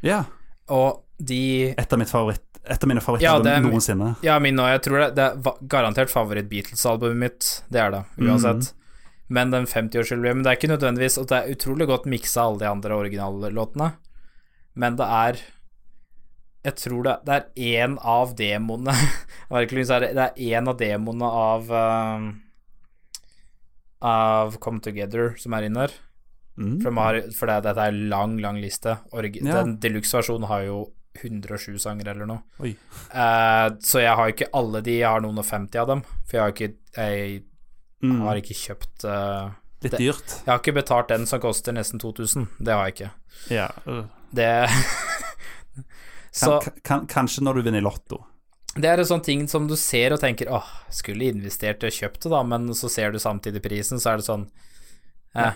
[0.06, 0.24] Ja.
[0.72, 4.16] Og de Et av, mitt favoritt, et av mine Ja, favorittalbum er- noensinne.
[4.24, 4.70] Ja, min òg.
[4.78, 7.50] Jeg tror det, det er garantert favoritt-Beatles-albumet mitt.
[7.70, 8.72] Det er det, uansett.
[9.28, 12.60] Men den 50-årsjubileet Men det er ikke nødvendigvis Og det er utrolig godt miksa, alle
[12.60, 13.94] de andre originallåtene.
[14.76, 15.40] Men det er
[16.64, 18.94] Jeg tror det, det er én av demoene
[19.52, 22.28] det, det er én av demoene av um,
[24.04, 25.94] Av Come Together som er inne her.
[26.60, 26.76] Mm.
[26.84, 28.98] For, har, for det, dette er lang, lang liste.
[29.16, 29.62] Orgi Ja.
[29.64, 30.82] Den deluxe-versjonen har jo
[31.24, 32.42] 107 sanger eller noe.
[32.64, 36.02] Eh, så jeg har ikke alle de, jeg har noen og 50 av dem.
[36.28, 37.44] For jeg har ikke Jeg
[38.04, 38.20] Mm.
[38.20, 39.52] har ikke kjøpt uh,
[39.82, 40.32] Litt det- dyrt.
[40.44, 42.50] Jeg har ikke betalt den som koster nesten 2000.
[42.60, 43.12] Det har jeg ikke.
[43.50, 43.70] Ja.
[43.88, 44.04] Uh.
[44.36, 44.50] Det
[46.34, 48.24] Så Kan, kan, kanskje når du vinner Lotto.
[48.76, 52.24] det er en sånn ting som du ser og tenker åh, skulle investert og kjøpt
[52.26, 54.48] det, da, men så ser du samtidig prisen, så er det sånn
[55.38, 55.54] eh,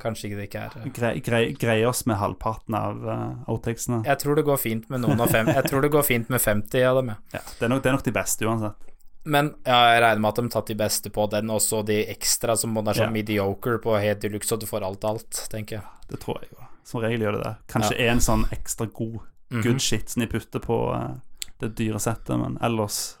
[0.00, 0.84] Kanskje det ikke er eh.
[0.96, 3.98] Grei, grei, greier oss med halvparten av uh, outtakesene.
[4.06, 6.40] Jeg tror det går fint med noen av fem Jeg tror det går fint med
[6.40, 7.18] 50 av dem, ja.
[7.34, 8.86] Ja, det, er nok, det er nok de beste uansett.
[9.28, 11.82] Men ja, jeg regner med at de har tatt de beste på den, og så
[11.84, 13.12] de ekstra som er sånn Ja.
[13.12, 15.84] mediocre på helt deluxe, og du får alt alt, tenker jeg.
[16.08, 16.70] Det tror jeg jo.
[16.88, 17.52] Som regel gjør det det.
[17.74, 19.20] Kanskje en sånn ekstra god
[19.50, 19.62] Mhm.
[19.62, 21.16] good shit som de putter på eh,
[21.60, 23.18] det dyre settet, men ellers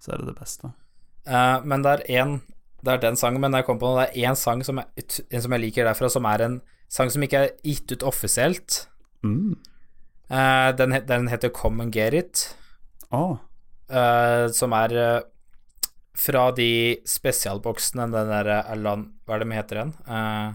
[0.00, 0.72] så er det det beste.
[1.28, 2.40] Uh, men det er én
[2.82, 4.88] Det er den sangen, men jeg kom på noe, det er én sang som, er,
[5.30, 6.56] en som jeg liker derfra, som er en
[6.90, 8.88] sang som ikke er gitt ut offisielt.
[9.22, 9.54] Mm.
[10.26, 12.56] Uh, den, den heter Come and Get It,
[13.14, 13.38] oh.
[13.86, 15.22] uh, som er
[16.18, 19.94] fra de spesialboksene, den derre Hva er det de heter igjen?
[20.06, 20.52] Eh,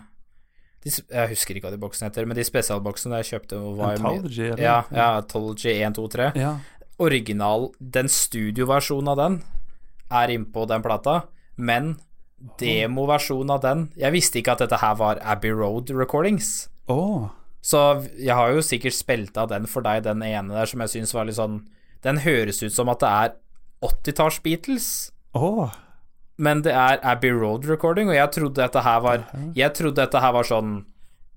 [0.87, 4.63] de, jeg husker ikke hva de boksene heter, men de spesialboksene jeg kjøpte Anthology, eller?
[4.63, 6.27] Ja, ja, Anthology 1, 2, 3.
[6.39, 6.55] Ja.
[7.03, 9.39] Original, den studioversjonen av den
[10.17, 11.19] er innpå den plata,
[11.57, 11.97] men
[12.61, 16.69] demoversjonen av den Jeg visste ikke at dette her var Abbey Road Recordings.
[16.85, 17.29] Oh.
[17.65, 17.81] Så
[18.13, 21.15] jeg har jo sikkert spilt av den for deg, den ene der som jeg syns
[21.17, 21.63] var litt sånn
[22.05, 23.33] Den høres ut som at det er
[23.87, 24.87] 80-talls Beatles,
[25.37, 25.69] Å.
[26.37, 29.25] men det er Abbey Road Recording, og jeg trodde dette her var
[29.57, 30.77] Jeg trodde dette her var sånn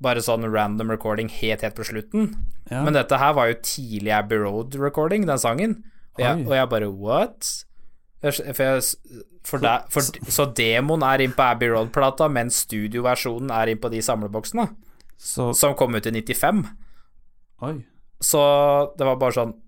[0.00, 2.30] bare sånn random recording helt, helt på slutten.
[2.70, 2.80] Ja.
[2.86, 5.82] Men dette her var jo tidlig Abbey Road recording, den sangen.
[6.16, 7.50] Og jeg, og jeg bare what?
[8.24, 8.86] For jeg,
[9.48, 13.92] for der, for, så demoen er inn på Abbey Road-plata, mens studioversjonen er inn på
[13.92, 14.68] de samleboksene,
[15.20, 16.64] Så som kom ut i 95.
[17.68, 17.74] Oi.
[18.20, 18.40] Så
[18.96, 19.58] det var bare sånn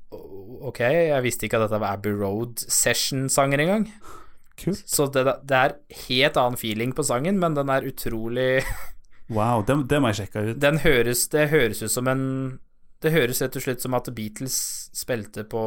[0.62, 3.86] Ok, jeg visste ikke at dette var Abbey Road Session-sanger engang.
[4.60, 4.82] Kult.
[4.88, 5.76] Så det, det er
[6.08, 8.62] helt annen feeling på sangen, men den er utrolig
[9.32, 10.58] Wow, det, det må jeg sjekke ut.
[10.60, 12.24] Den høres Det høres ut som en
[13.00, 14.56] Det høres rett og slett som at Beatles
[14.92, 15.62] spilte på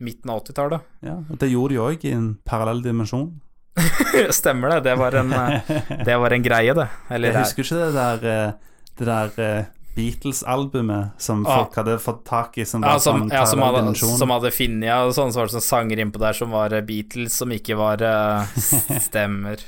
[0.00, 0.86] midten av 80-tallet.
[1.04, 3.34] Ja, og Det gjorde de òg i en parallell dimensjon.
[4.40, 4.80] Stemmer det.
[4.88, 5.34] Det var en,
[6.08, 6.88] det var en greie, det.
[7.12, 11.64] Eller Jeg husker ikke det der, eh, det der eh, Beatles-albumet som Ah.
[11.64, 14.86] folk hadde fått tak i, som ja, som, sånn ja, som, hadde, som hadde funnet
[14.90, 18.02] ja, sånne som var sånn sanger innpå der som var eh, Beatles, som ikke var
[18.04, 18.56] eh,
[19.08, 19.62] Stemmer.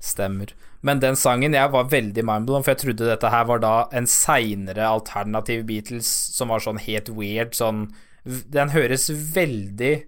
[0.00, 0.54] Stemmer.
[0.80, 4.06] Men den sangen, jeg var veldig mindblown, for jeg trodde dette her var da en
[4.08, 7.90] seinere alternativ Beatles som var sånn helt weird, sånn
[8.24, 10.06] Den høres veldig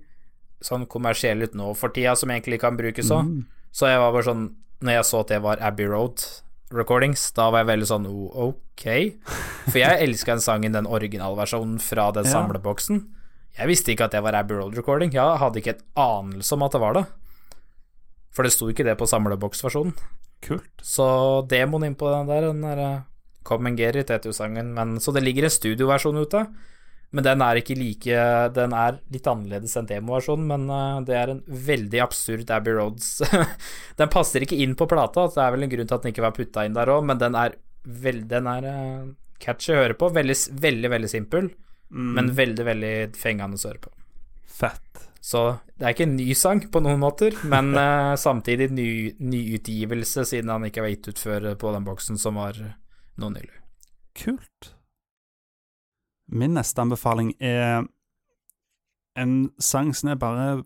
[0.62, 3.26] sånn kommersiell ut nå for tida, som egentlig kan brukes òg.
[3.28, 3.44] Mm.
[3.72, 4.42] Så jeg var bare sånn
[4.84, 6.24] Når jeg så at det var Abbey Road
[6.76, 8.84] Recordings, da var jeg veldig sånn oh, ok.
[9.70, 12.32] For jeg elska den sangen, den originalversjonen fra den Ja.
[12.38, 13.02] samleboksen.
[13.58, 15.12] Jeg visste ikke at det var Abbey Road Recording.
[15.12, 17.04] Jeg hadde ikke et anelse om at det var det.
[18.32, 19.92] For det sto ikke det på samleboksversjonen.
[20.42, 20.70] Kult.
[20.82, 21.04] Så
[21.50, 23.00] demoen innpå den der, den der eh,
[23.44, 26.46] Come and Get It heter jo sangen, men Så det ligger en studioversjon ute.
[27.12, 28.20] Men den er ikke like
[28.56, 33.18] Den er litt annerledes enn demoversjonen, men eh, det er en veldig absurd Abbey Roads
[34.00, 36.14] Den passer ikke inn på plata, så det er vel en grunn til at den
[36.14, 39.10] ikke var putta inn der òg, men den er vel, Den er eh,
[39.42, 40.08] catchy å høre på.
[40.14, 41.52] Veldig, veldig, veldig simpel,
[41.92, 42.12] Mm.
[42.16, 43.90] men veldig, veldig fengende å høre på.
[44.48, 45.02] Fett.
[45.20, 45.42] Så
[45.76, 48.86] det er ikke en ny sang på noen måter, men uh, samtidig ny,
[49.20, 52.56] nyutgivelse, siden han ikke var gitt ut før på den boksen, som var
[53.20, 53.60] nå nylig.
[54.18, 54.72] Kult.
[56.32, 57.84] Min neste anbefaling er
[59.20, 60.62] en sang som er bare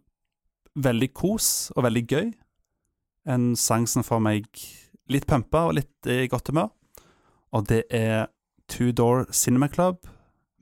[0.78, 2.28] veldig kos og veldig gøy.
[3.27, 4.47] En sang som får meg
[5.11, 6.70] litt pumpa og litt i godt humør.
[7.57, 8.28] Og det er
[8.70, 10.07] Two Door Cinema Club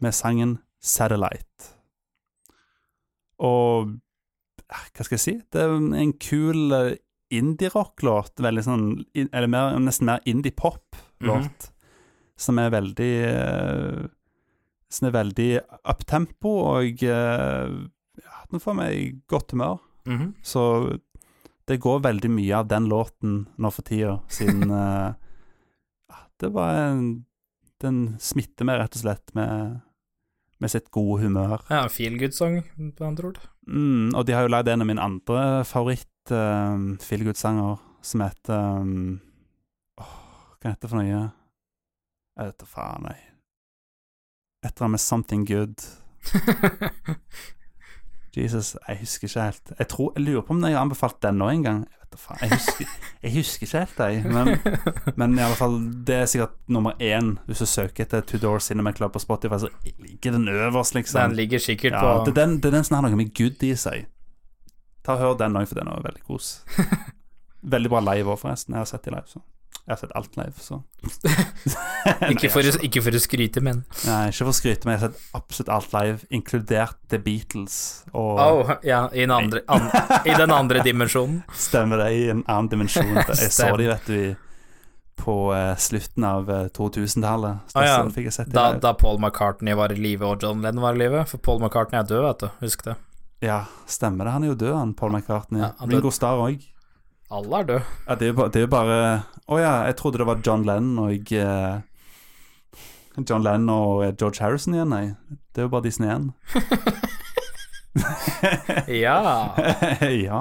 [0.00, 1.72] med sangen Satellite.
[3.44, 3.96] Og
[4.64, 5.36] hva skal jeg si?
[5.52, 6.96] Det er en kul eh,
[7.34, 8.40] indie-rock-låt.
[8.42, 8.84] Veldig sånn
[9.14, 11.70] Eller mer, nesten mer indie-pop-låt.
[12.40, 14.04] Som er veldig eh,
[14.94, 15.48] Som er veldig
[15.90, 17.74] uptempo, og eh,
[18.22, 19.80] ja, den får meg i godt humør.
[20.06, 20.34] Mhm.
[20.44, 20.62] Så
[21.68, 25.14] det går veldig mye av den låten nå for tida, siden eh,
[26.12, 27.24] ja, Det var en
[27.80, 29.80] Den smitter meg rett og slett med,
[30.62, 31.64] med sitt gode humør.
[31.68, 32.62] Ja, feel good-sang,
[32.96, 33.40] på andre ord.
[33.66, 38.80] Mm, og de har jo lagd en av mine andre favoritt uh, good-sanger, som heter
[38.80, 39.20] um,
[40.00, 40.14] åh,
[40.62, 41.26] Hva heter det for noe?
[42.38, 43.33] Jeg vet da faen, jeg.
[44.64, 45.86] Et eller annet med 'Something Good'.
[48.36, 49.72] Jesus, jeg husker ikke helt.
[49.78, 51.86] Jeg tror, jeg lurer på om jeg har anbefalt den nå en gang.
[51.90, 52.04] Jeg
[52.40, 52.86] jeg husker,
[53.22, 54.24] jeg husker ikke helt, jeg.
[54.24, 54.58] Men,
[55.20, 58.92] men i alle fall, det er sikkert nummer én hvis du søker etter Tudor Cinema
[58.92, 59.68] Club på Spotify, så
[59.98, 61.20] ligger den øverst, liksom.
[61.20, 63.34] Den ligger sikkert ja, på Det er den, det er den som har noe med
[63.34, 64.06] good i seg.
[65.04, 66.60] Ta og Hør den òg, for den er veldig kos.
[67.74, 68.74] Veldig bra live òg, forresten.
[68.74, 69.40] Jeg har sett de live, så.
[69.84, 70.78] Jeg har sett alt live, så.
[72.32, 75.10] ikke, for, ikke for å skryte, men Nei, ikke for å skryte, men jeg har
[75.10, 77.76] sett absolutt alt live, inkludert The Beatles.
[78.16, 79.90] Og Åh, ja, i den andre, an,
[80.24, 81.42] i den andre dimensjonen.
[81.52, 83.12] Stemmer det, i en annen dimensjon.
[83.12, 84.18] Jeg så de, vet du,
[85.20, 87.76] på eh, slutten av eh, 2000-tallet.
[87.76, 88.44] Ah, ja.
[88.46, 91.26] da, da Paul McCartney var i live og John Lennon var i live.
[91.28, 92.48] For Paul McCartney er død, vet du.
[92.64, 92.96] Husk det.
[93.44, 94.38] Ja, stemmer det.
[94.38, 95.60] Han er jo død, han Paul McCartney.
[95.60, 95.74] Ja.
[95.84, 96.64] Ringo Starr òg.
[97.34, 97.82] Alle er døde.
[98.06, 98.98] Ja, det er jo bare, er jo bare
[99.50, 101.80] Å ja, jeg trodde det var John Lennon og eh,
[103.18, 105.04] John Lennon og eh, George Harrison igjen, nei.
[105.52, 106.32] Det er jo bare Disney igjen.
[108.88, 109.54] Ja.
[110.28, 110.40] ja.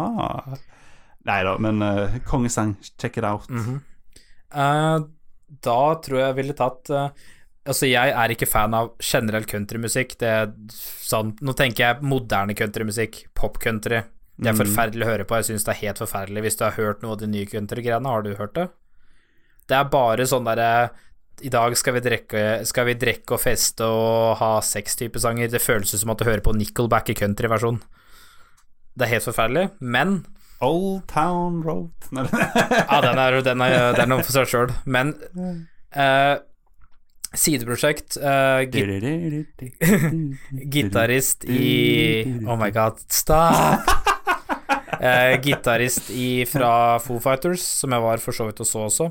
[1.24, 3.50] Nei da, men uh, kongesang, check it out.
[3.50, 3.80] Mm -hmm.
[4.56, 5.06] uh,
[5.48, 7.10] da tror jeg ville tatt uh,
[7.66, 10.18] Altså, jeg er ikke fan av generell countrymusikk.
[10.20, 10.50] Det er
[11.08, 14.02] sånn Nå tenker jeg moderne countrymusikk, pop-country.
[14.40, 14.62] Det er Mm.
[14.66, 15.36] forferdelig å høre på.
[15.36, 16.42] Jeg syns det er helt forferdelig.
[16.42, 18.70] Hvis du har hørt noe av de nye country-greiene, har du hørt det?
[19.70, 20.90] Det er bare sånn derre
[21.42, 25.50] I dag skal vi, drekke, skal vi drekke og feste og ha seks typer sanger.
[25.50, 27.82] Det føles som at du hører på Nickelback i countryversjon.
[28.96, 30.26] Det er helt forferdelig, men
[30.62, 34.70] Old Town Road ja, den er, den er, den er noe for seg sjøl.
[34.86, 35.16] Men
[35.98, 36.38] uh,
[37.34, 38.86] sideprosjekt Uh, git
[40.70, 43.90] Gitarist i Oh my god, stop!
[45.04, 49.10] Eh, Gitarist i fra Foo Fighters, som jeg var for så vidt og så også.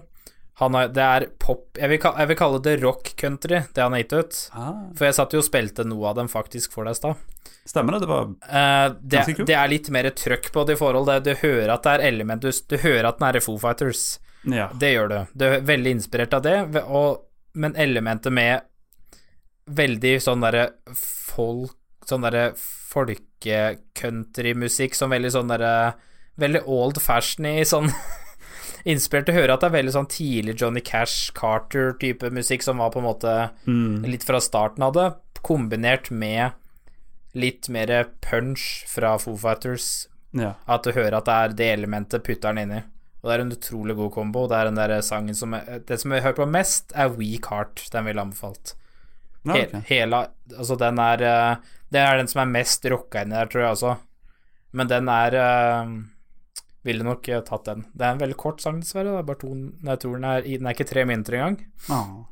[0.60, 3.94] Han har, det er pop jeg vil, jeg vil kalle det rock country, det han
[3.96, 4.40] har gitt ut.
[4.52, 4.72] Ah.
[4.96, 7.22] For jeg satt jo og spilte noe av dem faktisk for deg i stad.
[7.68, 8.02] Stemmer det?
[8.04, 11.08] Det var Eh, det, det er litt mer trøkk på det i forhold.
[11.08, 14.20] Det, du hører at det er element Du, du hører at den er Foo Fighters.
[14.48, 14.68] Ja.
[14.74, 15.18] Det gjør du.
[15.38, 17.22] Du er veldig inspirert av det, og,
[17.54, 18.68] men elementet med
[19.70, 22.48] veldig sånn derre folk Sånn derre
[23.42, 25.94] folke-countrymusikk som veldig sånn derre
[26.40, 27.90] Veldig old fashion i sånn
[28.88, 32.80] Inspirert til å høre at det er veldig sånn tidlig Johnny Cash, Carter-type musikk som
[32.82, 33.34] var på en måte
[33.68, 34.02] Mm.
[34.10, 35.04] litt fra starten av det,
[35.46, 36.56] kombinert med
[37.38, 40.08] litt mer punch fra Foo Fighters.
[40.34, 40.54] Ja.
[40.66, 42.82] At du hører at det er det elementet putter den i
[43.22, 44.48] Og det er en utrolig god kombo.
[44.50, 47.46] Det er den der sangen som jeg, Det som jeg hører på mest, er Weak
[47.52, 47.86] Heart.
[47.92, 48.74] Den ville anbefalt.
[49.42, 49.68] Ja, okay.
[49.74, 49.84] ok.
[49.88, 50.22] hele
[50.54, 53.76] Altså, den er eh, Det er den som er mest rocka inni der, tror jeg
[53.76, 53.94] også.
[54.72, 55.94] Men den er uh,
[56.86, 57.86] Ville nok eh, tatt den.
[57.92, 59.12] Det er en veldig kort sang, dessverre.
[59.12, 59.54] Det er bare to
[59.86, 61.58] Jeg tror den er, den er ikke tre minutter engang.
[61.92, 62.22] Ah.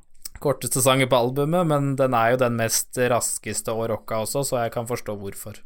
[0.40, 4.62] Korteste sangen på albumet, men den er jo den mest raskeste og rocka også, så
[4.64, 5.60] jeg kan forstå hvorfor.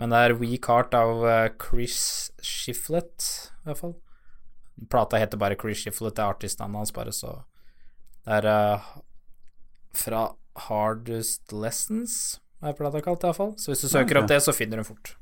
[0.00, 1.22] Men det er Weak Heart av
[1.60, 2.00] Chris
[2.40, 3.28] Shiflett,
[3.60, 3.94] i hvert fall.
[4.88, 7.36] Plata heter bare Chris Shiflett, det er artistnavnet hans, bare, så
[8.24, 8.88] Det er uh,
[9.94, 10.24] fra
[10.66, 13.54] Hardest Lessons, er plata kalt, iallfall.
[13.60, 15.14] Så hvis du søker opp det, så finner du den fort.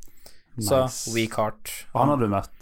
[0.56, 1.12] Så Nice.
[1.12, 1.72] Weak Heart.
[1.92, 2.52] Han har du møtt?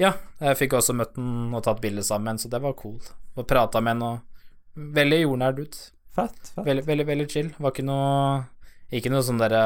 [0.00, 3.00] Ja, jeg fikk også møtt den og tatt bilde sammen, så det var cool.
[3.36, 5.76] Og prata med den, og veldig jordnær dude.
[6.14, 6.64] Fett, fett.
[6.66, 7.50] Veldig, veldig, veldig chill.
[7.58, 8.46] Var ikke noe
[8.94, 9.60] Ikke noe sånn derre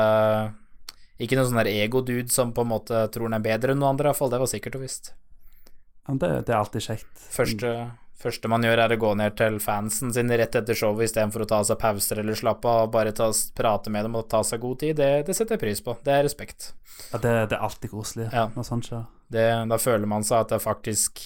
[1.22, 3.94] Ikke noe sånn der ego-dude som på en måte tror han er bedre enn noen
[3.94, 4.32] andre, iallfall.
[4.32, 5.12] Det var sikkert og visst.
[6.08, 7.12] Det, det er alltid kjekt.
[7.30, 7.72] Første,
[8.22, 11.48] første man gjør, er å gå ned til fansen sin rett etter showet istedenfor å
[11.50, 13.28] ta seg pauser eller slappe av bare ta,
[13.58, 15.96] prate med dem og ta seg god tid, det, det setter jeg pris på.
[16.06, 16.72] Det er respekt.
[17.12, 18.48] Ja, det, det er alltid koselig Ja.
[18.54, 19.06] når sånt skjer.
[19.32, 21.22] Det, da føler man seg at det er faktisk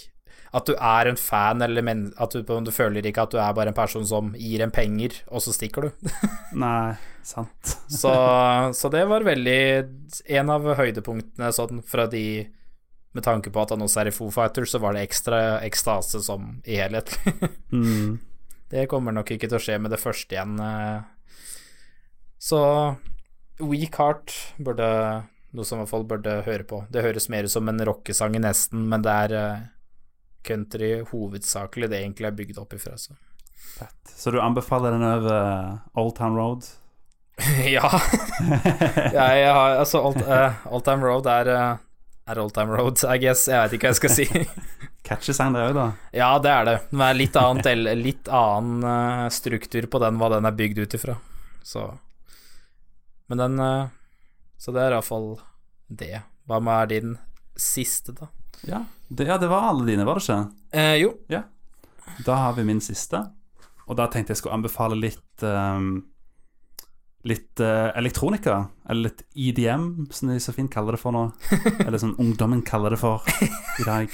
[0.56, 3.52] At du er en fan, eller men, at du, du føler ikke at du er
[3.52, 6.10] bare en person som gir en penger, og så stikker du.
[6.62, 6.94] Nei,
[7.26, 7.74] sant.
[7.90, 8.12] så,
[8.72, 9.58] så det var veldig
[10.38, 12.22] En av høydepunktene sånn fra de
[13.16, 16.20] Med tanke på at han også er i Foo Fighters, så var det ekstra ekstase
[16.26, 17.16] som i helhet.
[17.72, 18.18] Mm.
[18.70, 20.56] Det kommer nok ikke til å skje med det første igjen.
[20.58, 21.04] eh.
[22.42, 22.58] Så
[23.62, 24.88] Weak Heart burde
[25.56, 26.80] noe som i hvert fall burde høre på.
[26.92, 29.62] Det høres mer ut som en rockesang i nesten, men det er eh,
[30.46, 32.96] country hovedsakelig det egentlig er bygd opp ifra.
[32.98, 33.14] Så.
[34.16, 36.66] Så du anbefaler den over Old Town Road?
[37.76, 37.86] ja.
[39.16, 39.30] ja.
[39.36, 41.82] Jeg har Altså, Old, uh, Old Time Road er eh,
[42.26, 43.46] er Old Time Road, I guess.
[43.48, 44.26] Jeg vet ikke hva jeg skal si.
[45.06, 45.86] Catchy sang, det òg, da.
[46.16, 46.76] ja, det er det.
[46.90, 47.68] Det er litt, annet,
[48.00, 51.14] litt annen eh, struktur på den, hva den er bygd ut ifra.
[51.66, 51.84] Så
[53.30, 53.86] Men den eh,
[54.58, 55.36] Så det er iallfall
[55.86, 56.24] det.
[56.50, 57.14] Hva med er din
[57.54, 58.30] siste, da?
[58.66, 58.82] Ja.
[59.08, 60.40] Det, ja, det var alle dine, var det ikke?
[60.74, 61.12] Eh, jo.
[61.30, 61.44] Ja.
[62.26, 63.22] Da har vi min siste.
[63.86, 66.00] Og da tenkte jeg skulle anbefale litt ehm,
[67.26, 71.24] Litt uh, elektronika, eller litt EDM, som de så fint kaller det for nå.
[71.86, 73.24] Eller som ungdommen kaller det for
[73.80, 74.12] i dag.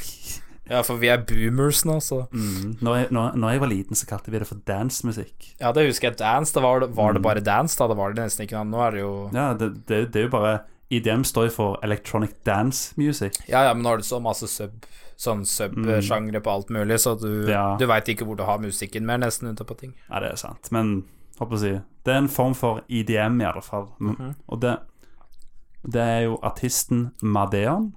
[0.70, 2.78] Ja, for vi er boomers nå, så Mm.
[2.81, 5.50] Når, jeg, når, når jeg var liten, så kalte vi det for dancemusikk.
[5.60, 6.18] Ja, det husker jeg.
[6.23, 7.26] Dance, da var det, var det Mm.
[7.28, 7.89] bare dance, da.
[7.92, 8.70] Det var det nesten ikke noe.
[8.73, 10.55] Nå er det jo Ja, det, det, det er jo bare
[10.92, 13.36] EDM står for Electronic Dance Music.
[13.49, 14.86] Ja, ja, men nå har du så masse sub
[15.23, 17.76] Sånn sub-sjangre på alt mulig, så du, Ja.
[17.78, 19.92] du veit ikke hvor du har musikken mer, nesten, unntatt på ting.
[20.10, 20.66] Ja, det er sant.
[20.74, 21.05] Men
[21.43, 21.73] håper å si
[22.03, 23.89] Det er en form for EDM, i alle fall.
[24.01, 24.35] Mm -hmm.
[24.47, 24.77] Og det,
[25.93, 27.95] det er jo artisten Madeon,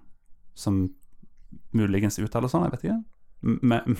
[0.56, 0.90] som
[1.72, 3.04] muligens uttaler sånn, jeg vet ikke.
[3.42, 3.98] Men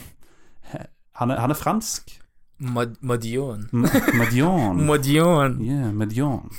[1.20, 2.22] han er, han er fransk.
[2.58, 5.60] Madeon Madeon Madion.
[5.62, 6.50] Yeah, Madion.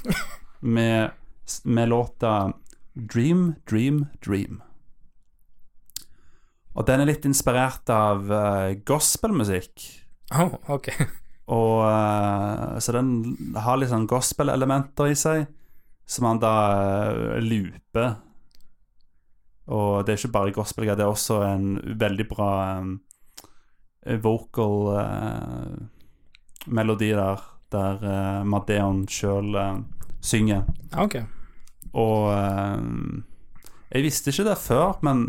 [0.60, 1.10] Med,
[1.64, 2.52] med låta
[2.94, 4.62] Dream, Dream, Dream.
[6.76, 10.04] Og den er litt inspirert av uh, gospelmusikk.
[10.36, 10.90] Oh, ok.
[11.52, 13.10] Og eh, Så den
[13.54, 15.46] har litt sånn gospel-elementer i seg,
[16.06, 18.12] som han da uh, looper.
[19.74, 21.64] Og det er ikke bare gospel, det er også en
[21.98, 22.92] veldig bra um,
[24.22, 25.72] vocal uh,
[26.70, 27.42] melodi der,
[27.74, 29.58] der uh, Madeon sjøl
[30.22, 30.62] synger.
[30.94, 31.26] Okay.
[31.96, 32.80] Og eh,
[33.94, 35.28] jeg visste ikke det før, men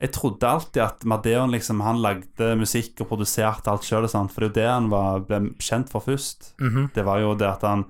[0.00, 4.46] jeg trodde alltid at Madeon liksom, han lagde musikk og produserte alt sjøl, for det
[4.46, 6.54] er jo det han var, ble kjent for først.
[6.60, 6.90] Mhm.
[6.94, 7.84] Det var jo det at han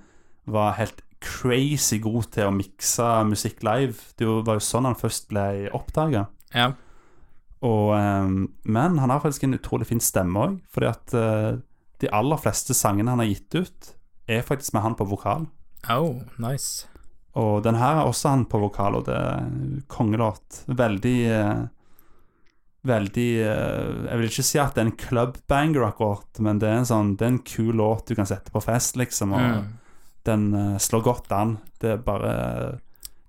[0.50, 3.94] var helt crazy god til å mikse musikk live.
[4.18, 6.26] Det var jo sånn han først ble oppdaga.
[6.54, 6.72] Ja.
[7.62, 8.28] Eh,
[8.62, 11.50] men han har faktisk en utrolig fin stemme òg, fordi at eh,
[12.00, 13.90] de aller fleste sangene han har gitt ut,
[14.30, 15.46] er faktisk med han på vokal.
[15.90, 16.88] Oh, nice.
[17.38, 20.64] Og den her er også han på vokal, og det er kongelåt.
[20.66, 21.68] Veldig eh,
[22.86, 26.78] Veldig eh, Jeg vil ikke si at det er en clubbanger, akkurat, men det er
[26.80, 29.66] en sånn Det er en kul låt du kan sette på fest, liksom, og Mm.
[30.24, 31.58] den eh, slår godt an.
[31.80, 32.80] Det er bare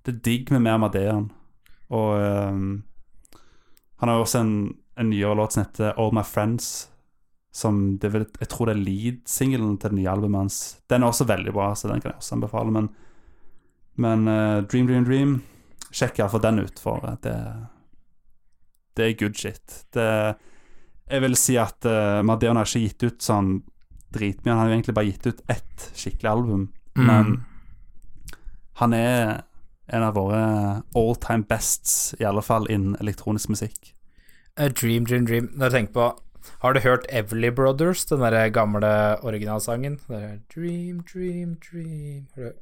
[0.04, 1.30] Det er digg med mer Madeon.
[1.90, 2.82] Og um,
[4.00, 4.54] han har også en,
[4.96, 6.88] en nyere låt som heter All My Friends,
[7.52, 10.58] som det er jeg tror det er lead-singelen til det nye albumet hans.
[10.88, 12.72] Den er også veldig bra, så den kan jeg også anbefale.
[12.72, 12.88] Men,
[13.96, 15.42] men uh, Dream, Dream, Dream
[15.92, 17.36] Sjekk iallfall den ut, for det,
[18.96, 19.78] det er good shit.
[19.94, 20.08] Det,
[21.10, 23.54] jeg vil si at uh, Madeon har ikke gitt ut sånn
[24.12, 24.52] dritmye.
[24.52, 26.66] Han har jo egentlig bare gitt ut ett skikkelig album.
[26.98, 27.06] Mm.
[27.08, 27.32] Men
[28.80, 29.42] han er
[29.92, 30.42] en av våre
[30.96, 33.94] all time bests, i alle fall innen elektronisk musikk.
[34.56, 35.48] A dream, dream, dream.
[35.56, 36.10] Når jeg tenker på
[36.58, 38.90] Har du hørt Everly Brothers, den der gamle
[39.22, 40.00] originalsangen?
[40.08, 42.52] Der, dream, dream, dream Har du,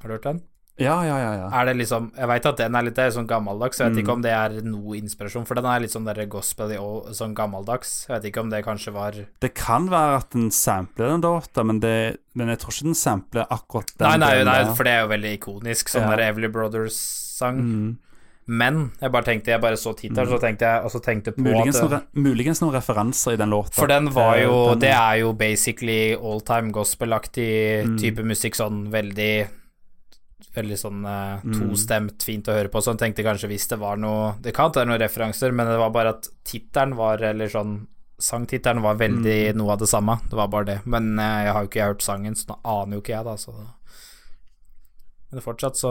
[0.00, 0.40] har du hørt den?
[0.78, 1.32] Ja, ja, ja.
[1.40, 1.48] ja.
[1.56, 4.02] Er det liksom Jeg veit at den er litt er sånn gammeldags, jeg vet Mm.
[4.04, 7.34] ikke om det er noe inspirasjon, for den er litt sånn der gospel og sånn
[7.34, 8.06] gammeldags.
[8.08, 11.64] Jeg vet ikke om det kanskje var Det kan være at den sampler den låta,
[11.64, 14.08] men, det- men jeg tror ikke den sampler akkurat den.
[14.08, 16.16] Nei, nei, nei, for det er jo veldig ikonisk, sånn Ja.
[16.16, 17.56] der Everly Brothers-sang.
[17.60, 17.96] Mm.
[18.48, 21.42] Men jeg bare tenkte Jeg bare så tittelen, så tenkte jeg Og så tenkte på
[21.42, 23.72] Muligens, at noen, re- muligens noen referanser i den låta.
[23.74, 27.98] For den var Eh, jo den- Det er jo basically all time gospel-aktig Mm.
[27.98, 29.48] type musikk, sånn veldig
[30.56, 31.52] Veldig sånn Mm.
[31.60, 32.80] tostemt, fint å høre på.
[32.80, 35.76] Så jeg tenkte kanskje hvis det var noe Det kan være noen referanser, men det
[35.78, 37.86] var bare at tittelen var Eller sånn
[38.18, 39.56] Sangtittelen var veldig Mm.
[39.60, 40.18] noe av det samme.
[40.24, 40.86] Det var bare det.
[40.86, 43.34] Men eh, jeg har jo ikke hørt sangen, så nå aner jo ikke jeg, da.
[43.36, 43.52] Så.
[43.52, 43.68] Men
[45.32, 45.90] Men fortsatt så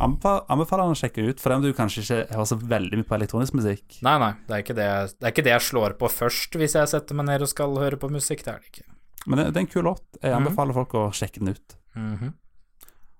[0.00, 3.16] Anbefaler, han å sjekke ut, for om du kanskje ikke hører så veldig mye på
[3.18, 3.98] elektronisk musikk.
[4.06, 4.88] Nei, nei, det er ikke det,
[5.20, 7.74] det er ikke det jeg slår på først hvis jeg setter meg ned og skal
[7.76, 8.44] høre på musikk.
[8.46, 8.86] Det er det ikke.
[9.26, 10.02] Men det, det er en kul låt.
[10.22, 11.76] Jeg anbefaler anbefaler folk å sjekke den ut.
[11.96, 12.32] Mhm.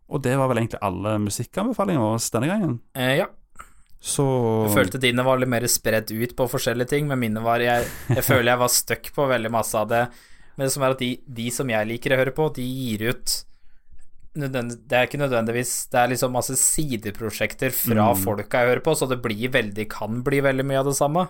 [0.09, 2.77] Og det var vel egentlig alle musikkanbefalingene våre denne gangen.
[2.95, 3.27] eh, ja.
[4.07, 4.23] Så
[4.69, 7.87] Jeg følte dine var litt mer spredt ut på forskjellige ting, men mine var Jeg,
[8.13, 10.05] jeg føler jeg var stuck på veldig masse av det.
[10.57, 13.03] Men det som er at de, de som jeg liker å høre på, de gir
[13.11, 13.33] ut
[14.37, 18.23] Det er ikke nødvendigvis Det er liksom masse sideprosjekter fra Mm.
[18.23, 21.27] folka jeg hører på, så det blir veldig, kan bli veldig mye av det samme.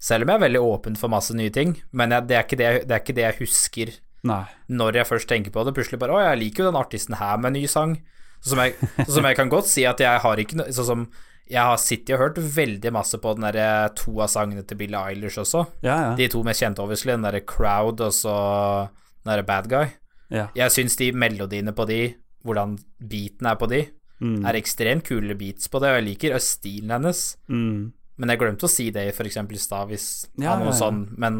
[0.00, 2.56] Selv om jeg er veldig åpen for masse nye ting, men jeg, det, er ikke
[2.56, 4.44] det, det er ikke det jeg husker Nei.
[4.68, 5.72] når jeg først tenker på det.
[5.74, 7.94] Plutselig bare Å, jeg liker jo den artisten her med en ny sang.
[8.40, 8.74] Sånn som jeg,
[9.06, 11.06] sånn som jeg kan godt si at jeg har ikke Sånn som
[11.50, 15.00] jeg har sittet og hørt veldig masse på den derre to av sangene til Billie
[15.10, 15.64] Eilish også.
[15.82, 16.10] Ja, ja.
[16.14, 17.10] De to mest kjente, obviously.
[17.10, 18.34] Den derre Crowd og så
[19.24, 19.88] den derre Bad Guy.
[20.30, 20.44] Ja.
[20.54, 21.98] Jeg syns de melodiene på de,
[22.46, 23.86] hvordan beaten er på de,
[24.20, 24.44] Mm.
[24.44, 27.36] er ekstremt kule beats på det, og jeg liker stilen hennes.
[27.48, 27.92] Mm.
[28.20, 30.72] Men jeg glemte å si det for eksempel i stad, hvis ja, ja.
[30.76, 31.38] sånn, men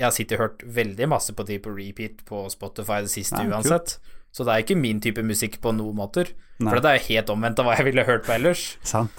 [0.00, 3.36] jeg har sittet og hørt veldig masse på de på repeat på Spotify det siste
[3.36, 3.52] kult.
[3.52, 3.98] uansett.
[4.32, 6.30] Så det er ikke min type musikk på noen måter.
[6.62, 6.70] Nei.
[6.72, 8.62] For det er helt omvendt av hva jeg ville hørt på ellers.
[8.86, 9.10] Sant.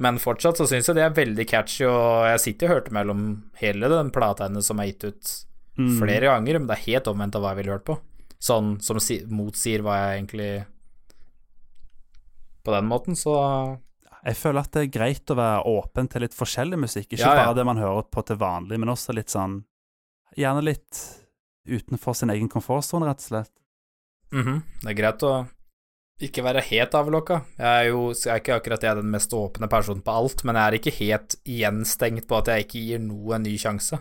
[0.00, 3.24] Men fortsatt så syns jeg det er veldig catchy, og jeg sitter og hørte mellom
[3.60, 5.36] hele den plata hennes som er gitt ut
[5.78, 5.98] Mm.
[6.00, 7.94] flere ganger, men det er helt omvendt av hva jeg ville hørt på.
[8.42, 10.66] Sånn som si, motsier hva jeg egentlig
[12.64, 13.78] På den måten, så
[14.26, 17.06] Jeg føler at det er greit å være åpen til litt forskjellig musikk.
[17.14, 17.44] Ikke Ja, ja.
[17.46, 19.62] bare det man hører på til vanlig, men også litt sånn
[20.36, 21.00] Gjerne litt
[21.68, 23.52] utenfor sin egen komfortsone, rett og slett.
[24.32, 25.48] Mhm, Det er greit å
[26.20, 27.40] ikke være helt avlokka.
[27.58, 30.44] Jeg er jo jeg er ikke akkurat jeg er den mest åpne personen på alt,
[30.44, 33.98] men jeg er ikke helt gjenstengt på at jeg ikke gir noe en ny sjanse.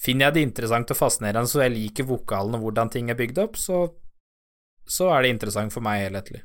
[0.00, 3.38] Finner jeg det interessant og fascinerende, så jeg liker vokalen og hvordan ting er bygd
[3.42, 3.92] opp, så,
[4.86, 6.40] så er det interessant for meg helhetlig.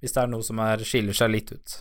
[0.00, 1.74] Hvis det er noe som er, skiller seg litt ut.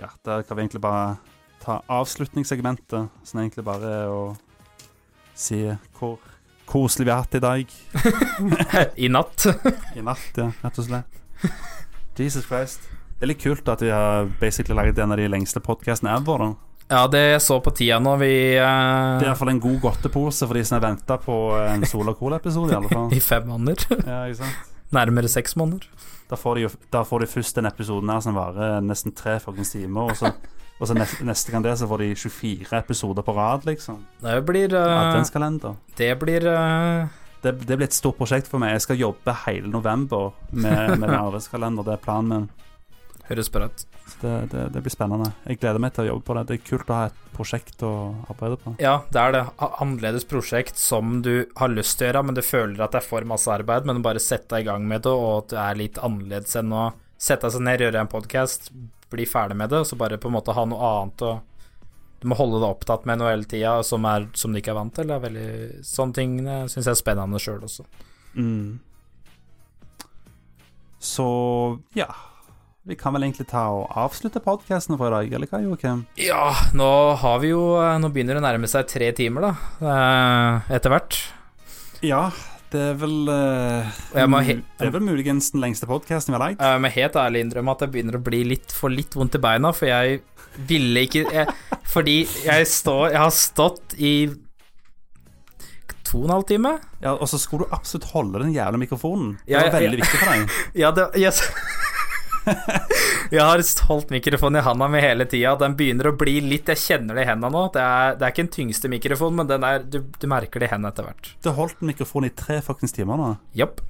[0.00, 1.16] Ja, der kan vi egentlig bare
[1.60, 4.22] ta avslutningssegmentet, som egentlig bare er å
[5.36, 5.60] si
[5.98, 6.16] hvor
[6.70, 7.74] koselig vi har hatt i dag.
[9.04, 9.46] I natt.
[9.98, 11.20] I natt, ja, rett og slett.
[12.16, 12.88] Jesus Christ.
[13.18, 16.44] Det er litt kult at vi har basically laget en av de lengste podkastene ever.
[16.46, 16.50] da.
[16.90, 20.64] Ja, det så på tida nå, vi Det er iallfall en god godtepose for de
[20.66, 23.04] som har venta på en Sola Cola-episode, i.
[23.18, 23.84] I fem måneder.
[24.00, 24.69] Ja, ikke sant?
[24.94, 25.86] Nærmere seks måneder.
[26.30, 29.38] Da får de jo da får de først den episoden her som varer nesten tre
[29.42, 30.32] fuckings timer, og så,
[30.78, 34.04] og så neste, neste gang det så får de 24 episoder på rad, liksom.
[34.22, 35.74] Det blir uh, Adventskalender.
[35.98, 37.08] Det blir uh,
[37.42, 38.74] Det, det blir et stort prosjekt for meg.
[38.76, 41.86] Jeg skal jobbe hele november med, med en adventskalender.
[41.86, 42.50] Det er planen min.
[43.30, 43.82] Høres bra ut.
[44.20, 45.28] Det, det, det blir spennende.
[45.46, 46.42] Jeg gleder meg til å jobbe på det.
[46.48, 47.90] Det er kult å ha et prosjekt å
[48.32, 48.72] arbeide på.
[48.82, 49.42] Ja, det er det.
[49.70, 53.06] Annerledes prosjekt som du har lyst til å gjøre, men du føler at det er
[53.06, 55.78] for masse arbeid, men bare sette deg i gang med det, og at det er
[55.78, 56.88] litt annerledes enn å
[57.20, 58.72] sette seg ned, gjøre en podkast,
[59.14, 61.32] bli ferdig med det, og så bare på en måte ha noe annet å
[62.20, 64.76] Du må holde deg opptatt med noe hele tida som, er- som du ikke er
[64.76, 65.08] vant til.
[65.08, 65.46] Er veldig,
[65.88, 66.34] sånne ting
[66.68, 67.86] syns jeg er spennende sjøl også.
[68.36, 68.74] Mm.
[71.00, 71.26] Så
[71.96, 72.08] ja.
[72.88, 76.06] Vi kan vel egentlig ta og avslutte podkasten for i dag, eller hva, Joakim?
[76.16, 76.88] Ja, nå
[77.20, 77.60] har vi jo
[78.00, 79.50] Nå begynner det å nærme seg tre timer, da,
[79.84, 81.18] eh, etter hvert.
[82.00, 82.30] Ja,
[82.72, 86.64] det er vel eh, Det er vel muligens den lengste podkasten vi har lagd.
[86.64, 89.42] Jeg må helt ærlig innrømme at jeg begynner å bli litt for litt vondt i
[89.44, 90.22] beina, for jeg
[90.70, 91.52] ville ikke jeg,
[91.86, 94.14] Fordi jeg står Jeg har stått i
[96.10, 96.72] to og en halv time.
[97.04, 99.36] Ja, og så skulle du absolutt holde den jævla mikrofonen.
[99.44, 100.02] Det var ja, veldig ja.
[100.02, 100.58] viktig for deg.
[100.82, 101.44] Ja, det yes.
[103.30, 105.52] Jeg har holdt mikrofonen i handa mi hele tida.
[105.60, 107.66] Den begynner å bli litt Jeg kjenner det i hendene nå.
[107.74, 110.70] Det er, det er ikke den tyngste mikrofonen, men den er, du, du merker det
[110.70, 111.32] i hendene etter hvert.
[111.44, 113.30] Du har holdt mikrofonen i tre fuckings timer nå.
[113.58, 113.82] Japp.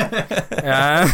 [0.00, 1.08] Eh,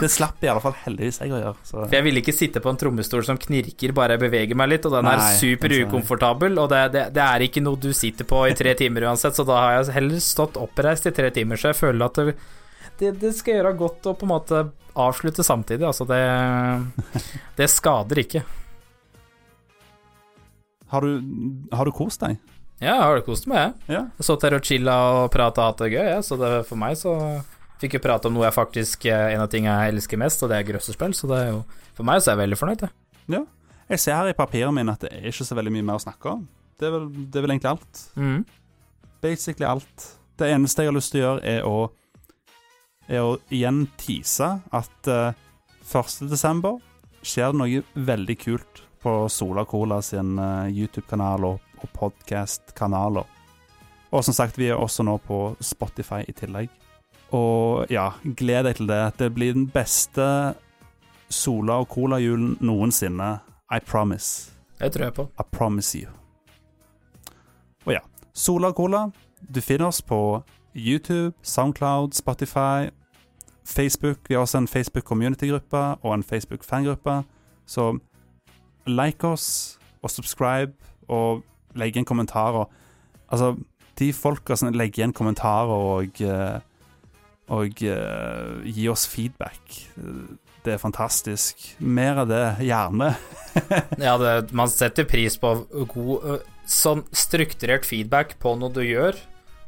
[0.00, 1.62] Det slapp i alle fall heldigvis jeg å gjøre.
[1.66, 1.80] Så.
[1.80, 4.86] For jeg ville ikke sitte på en trommestol som knirker bare jeg beveger meg litt,
[4.86, 8.44] og den er super ukomfortabel, og det, det, det er ikke noe du sitter på
[8.50, 11.72] i tre timer uansett, så da har jeg heller stått oppreist i tre timer, så
[11.72, 12.36] jeg føler at det,
[12.98, 14.62] det, det skal gjøre godt å på en måte
[14.98, 16.20] avslutte samtidig, altså det
[17.58, 18.42] Det skader ikke.
[20.88, 21.20] Har du,
[21.72, 22.38] har du kost deg?
[22.78, 23.96] Ja, jeg har kost meg, jeg.
[23.96, 24.02] Ja.
[24.16, 26.80] Jeg satt her og chilla og prata og hatt det gøy, jeg, så det, for
[26.80, 27.14] meg så
[27.82, 30.50] fikk jeg prate om noe jeg faktisk eh, En av tingene jeg elsker mest, og
[30.50, 31.60] det er grøssespill, så det er jo
[31.98, 32.94] For meg så er jeg veldig fornøyd, jeg.
[33.34, 33.42] Ja.
[33.88, 36.04] Jeg ser her i papirene mine at det er ikke så veldig mye mer å
[36.04, 36.46] snakke om.
[36.78, 38.02] Det er vel, det er vel egentlig alt.
[38.20, 38.40] Mm.
[39.24, 40.08] Basically alt.
[40.38, 41.88] Det eneste jeg har lyst til å gjøre, er å
[43.08, 45.32] Er å igjen tease at uh,
[45.88, 46.28] 1.
[46.28, 46.76] desember
[47.24, 53.24] skjer det noe veldig kult på Sola Cola sin uh, YouTube-kanal og, og podkast-kanaler.
[54.12, 56.68] Og som sagt, vi er også nå på Spotify i tillegg.
[57.36, 59.02] Og ja, gled deg til det.
[59.20, 60.28] Det blir den beste
[61.28, 63.38] Sola og Cola-julen noensinne.
[63.68, 64.52] I promise.
[64.80, 65.26] Det tror jeg på.
[65.28, 66.12] I promise you.
[67.84, 69.02] Og ja, Sola og Cola.
[69.40, 70.42] Du finner oss på
[70.78, 72.90] YouTube, Soundcloud, Spotify,
[73.64, 74.18] Facebook.
[74.28, 77.22] Vi har også en Facebook community-gruppe og en Facebook fangruppe.
[77.66, 77.98] Så
[78.86, 80.72] like oss og subscribe
[81.08, 81.42] og
[81.74, 82.64] legg igjen kommentarer.
[83.28, 83.56] Altså,
[83.98, 86.58] de folka som legger igjen kommentarer og eh,
[87.48, 89.78] og uh, gi oss feedback.
[90.64, 91.64] Det er fantastisk.
[91.80, 93.14] Mer av det, gjerne.
[94.06, 95.54] ja, det, man setter pris på
[95.94, 99.16] god sånn strukturert feedback på noe du gjør,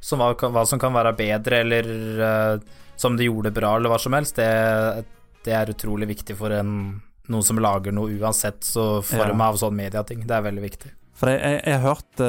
[0.00, 4.00] som hva, hva som kan være bedre, eller uh, som de gjorde bra, eller hva
[4.00, 4.40] som helst.
[4.40, 5.06] Det,
[5.44, 6.74] det er utrolig viktig for en,
[7.30, 10.26] noen som lager noe uansett så form av sånn mediating.
[10.26, 10.94] Det er veldig viktig.
[11.20, 12.22] For jeg, jeg, jeg har hørt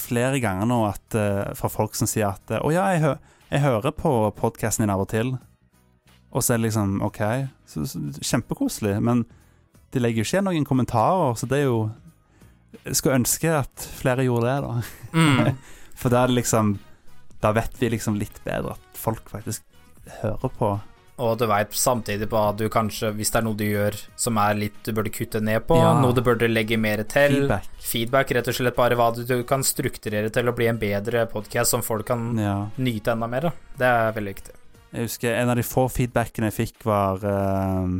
[0.00, 1.16] flere ganger nå at,
[1.58, 5.02] fra folk som sier at Å ja, jeg hører jeg hører på podkasten din av
[5.02, 5.32] og til,
[6.28, 7.20] og så er det liksom OK,
[7.68, 8.98] så, så, kjempekoselig.
[9.00, 9.24] Men
[9.94, 11.88] de legger jo ikke igjen noen kommentarer, så det er jo
[12.84, 14.72] Jeg skulle ønske at flere gjorde det, da.
[15.16, 15.56] Mm.
[15.98, 16.74] For da er det liksom
[17.42, 19.64] Da vet vi liksom litt bedre at folk faktisk
[20.22, 20.70] hører på.
[21.18, 24.38] Og du veit samtidig på at du kanskje, hvis det er noe du gjør som
[24.38, 25.90] er litt du burde kutte ned på, ja.
[25.98, 27.66] noe du burde legge mer til Feedback.
[27.82, 31.26] Feedback, rett og slett bare hva du, du kan strukturere til å bli en bedre
[31.30, 32.54] podkast som folk kan ja.
[32.78, 33.54] nyte enda mer Da.
[33.78, 34.56] Det er veldig viktig.
[34.94, 37.98] Jeg husker en av de få feedbackene jeg fikk, var uh,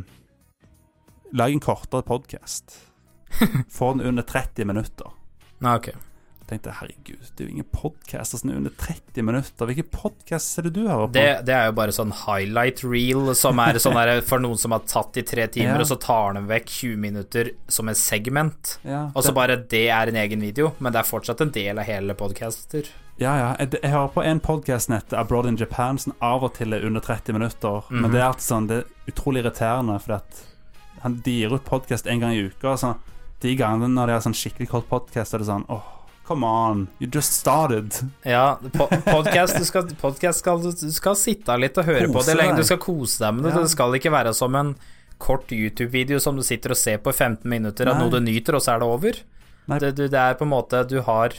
[1.36, 2.78] Lag en kortere podkast.
[3.76, 5.10] Få den under 30 minutter.
[5.60, 5.90] Ah, ok
[6.48, 9.68] tenkte herregud, det er jo ingen podkaster som er under 30 minutter.
[9.68, 11.14] Hvilke podkast er det du hører på?
[11.16, 14.74] Det, det, er jo bare sånn highlight reel, som er sånn der for noen som
[14.76, 15.84] har tatt i tre timer, ja.
[15.84, 18.78] og så tar de vekk 20 minutter som en segment.
[18.88, 21.78] Ja, og så bare det er en egen video, men det er fortsatt en del
[21.80, 22.88] av hele podcaster.
[23.18, 23.50] Ja, ja.
[23.58, 26.86] Jeg, jeg hører på en podkast nett Abroad in Japan som av og til er
[26.86, 27.82] under 30 minutter.
[27.90, 28.00] Mm -hmm.
[28.02, 30.44] Men det er alltid sånn Det er utrolig irriterende, at
[31.00, 32.76] han de gir ut podkast en gang i uka.
[32.76, 32.94] Så
[33.40, 35.97] de gangene når de har sånn skikkelig kort podkast, er det sånn åh
[36.28, 37.94] Come on, you just started.
[38.22, 38.58] Ja,
[39.04, 42.56] podkast du, skal, podcast skal, du skal sitte litt og høre kose på det lenge.
[42.58, 43.52] Du skal kose deg med det.
[43.54, 43.62] Ja.
[43.64, 44.74] Det skal ikke være som en
[45.16, 48.58] kort YouTube-video som du sitter og ser på i 15 minutter av noe du nyter,
[48.58, 49.20] og så er det over.
[49.72, 51.34] Det, det, er på en måte Du har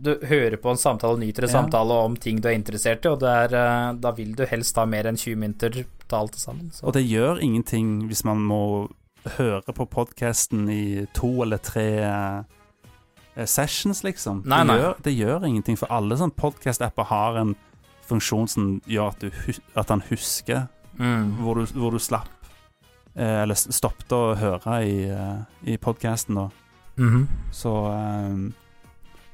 [0.00, 1.56] Du hører på en samtale og nyter en ja.
[1.58, 4.84] samtale om ting du er interessert i, og er, eh, da vil du helst ha
[4.84, 6.68] mer enn 20 minutter til alt sammen.
[6.76, 6.84] Så.
[6.84, 8.60] Og det gjør ingenting hvis man må
[9.38, 12.63] høre på podkasten i to eller tre Eh,
[13.50, 14.42] sessions, liksom.
[14.46, 14.78] Nei, det.
[14.78, 17.54] Gjør, det, Gjør, ingenting, for alle sånne podkast-apper har en
[18.06, 20.66] funksjon som gjør at, du, at han husker
[20.98, 21.38] mm.
[21.40, 22.50] hvor, du, hvor, du, slapp
[23.16, 26.50] eh, Eller stoppet å høre i, uh, i podkasten, da.
[26.96, 27.26] Mm -hmm.
[27.50, 28.52] Så eh,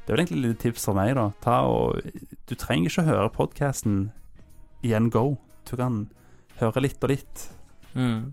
[0.07, 1.31] det er vel egentlig et lite tips fra meg, da.
[1.41, 2.01] Ta og,
[2.49, 4.13] du trenger ikke å høre podkasten
[4.83, 5.37] i en go.
[5.71, 6.09] Du kan
[6.59, 7.51] høre litt og litt.
[7.95, 8.33] Mm.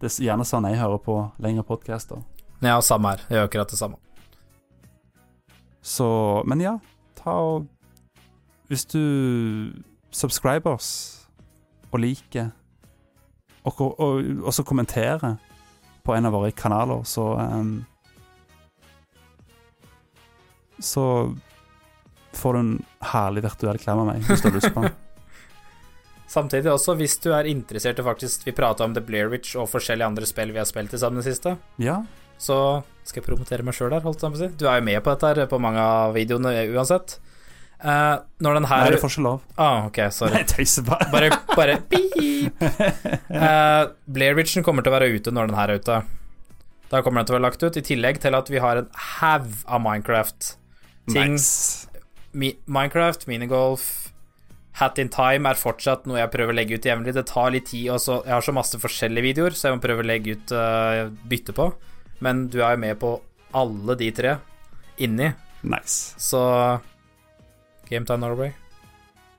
[0.00, 2.22] Det er gjerne sånn jeg hører på lengre podkaster.
[2.60, 3.18] Ja, samme her.
[3.28, 3.96] Jeg gjør akkurat det samme.
[5.82, 6.78] Så Men ja,
[7.16, 7.68] ta og
[8.68, 9.02] Hvis du
[10.10, 10.90] subscriber oss
[11.90, 12.52] og liker,
[13.66, 15.40] og, og, og så kommenterer
[16.06, 17.72] på en av våre kanaler, så um,
[20.78, 21.34] Så
[22.38, 22.72] får du en
[23.10, 24.94] herlig virtuell klem av meg, hvis du har lyst på den.
[26.30, 29.66] Samtidig også, hvis du er interessert i faktisk Vi prata om The Blair Witch og
[29.72, 31.56] forskjellige andre spill vi har spilt i sammen i det siste.
[31.82, 32.04] Ja,
[32.38, 32.56] så
[33.10, 34.48] skal jeg promotere meg sjøl der, holdt jeg på å si.
[34.60, 37.18] Du er jo med på dette her på mange av videoene uansett.
[37.80, 39.44] Uh, når den her Nei, det får ikke lov.
[39.56, 40.36] Ah, ok, sorry.
[40.36, 41.06] Nei, tøyser bare.
[41.12, 42.64] bare bare beep.
[43.32, 46.00] Uh, Blair Witchen kommer til å være ute når den her er ute.
[46.90, 48.90] Da kommer den til å være lagt ut, i tillegg til at vi har en
[49.20, 51.38] haug av Minecraft-ting.
[51.38, 51.88] Nice.
[52.36, 53.88] Mi Minecraft, minigolf,
[54.80, 57.14] Hat in Time er fortsatt noe jeg prøver å legge ut jevnlig.
[57.16, 59.84] Det tar litt tid, og så Jeg har så masse forskjellige videoer, så jeg må
[59.84, 61.70] prøve å legge ut uh, bytte på.
[62.24, 63.14] Men du er jo med på
[63.56, 64.36] alle de tre
[65.00, 65.30] inni.
[65.62, 66.14] Nice.
[66.20, 66.40] Så
[67.90, 68.52] Gametime Norway.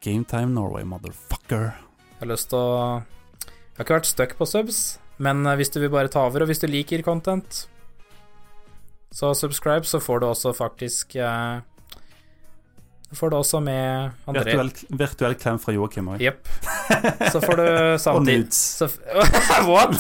[0.02, 1.72] Gametime Norway, motherfucker.
[2.12, 4.80] Jeg har lyst til å Jeg har ikke vært stuck på subs,
[5.18, 7.64] men eh, hvis du vil bare ta over, og hvis du liker content,
[9.16, 11.64] så subscribe, så får du også faktisk uh,
[13.16, 14.44] får du også med André.
[14.44, 16.22] Virtuell, virtuell klem fra Joakim òg.
[16.24, 16.48] Jepp.
[17.32, 17.68] Så får du
[18.06, 18.48] samtidig
[19.72, 19.96] what?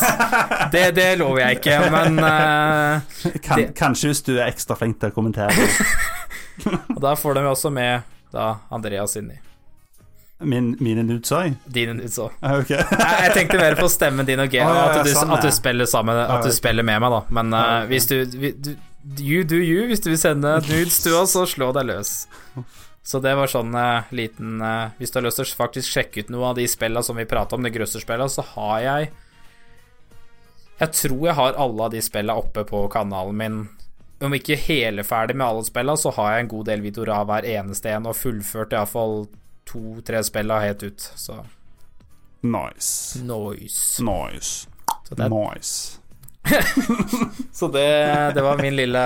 [0.71, 3.03] Det, det, lover jeg ikke, men uh,
[3.45, 3.69] kan, det.
[3.77, 5.69] Kanskje hvis du er ekstra flink til å kommentere.
[6.95, 9.39] og da får du også med da Andreas inni.
[10.41, 11.57] Min, mine nudes òg?
[11.69, 12.31] Dine nudes òg.
[12.41, 12.79] Okay.
[12.79, 15.51] jeg, jeg tenkte mer på stemmen din og G, oh, at, du, sånn, at du
[15.53, 17.21] spiller sammen At du spiller med meg, da.
[17.37, 18.71] Men uh, hvis du, du
[19.19, 19.87] You do you.
[19.87, 22.11] Hvis du vil sende nudes du òg, så slå deg løs.
[23.03, 26.21] Så det var sånn uh, liten uh, Hvis du har lyst til å faktisk sjekke
[26.21, 29.07] ut noe av de spillene som vi prata om, de grøsserspillene, så har jeg
[30.83, 33.57] Jeg tror jeg har alle av de spillene oppe på kanalen min.
[34.21, 37.25] Om ikke hele ferdig med alle spillene, så har jeg en god del videoer av
[37.29, 39.23] hver eneste en, og fullført iallfall
[39.69, 41.07] to-tre spillene helt ut.
[41.17, 41.39] Så
[42.41, 43.19] Nice.
[43.21, 44.01] Nice.
[44.01, 44.67] Nice.
[45.09, 45.97] Så det- Nice.
[47.53, 49.03] Så det, det var min lille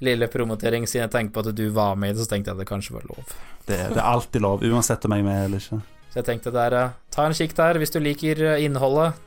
[0.00, 2.56] Lille promotering Siden jeg tenkte på at du var med i det, så tenkte jeg
[2.56, 3.34] at det kanskje var lov.
[3.66, 5.80] Det, det er alltid lov, uansett om jeg er med eller ikke.
[6.10, 9.18] Så jeg tenkte der eh, Ta en kikk der hvis du liker eh, innholdet.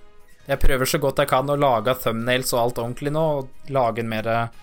[0.49, 4.03] Jeg prøver så godt jeg kan å lage thumbnails og alt ordentlig nå, og lage
[4.03, 4.57] en mer eh,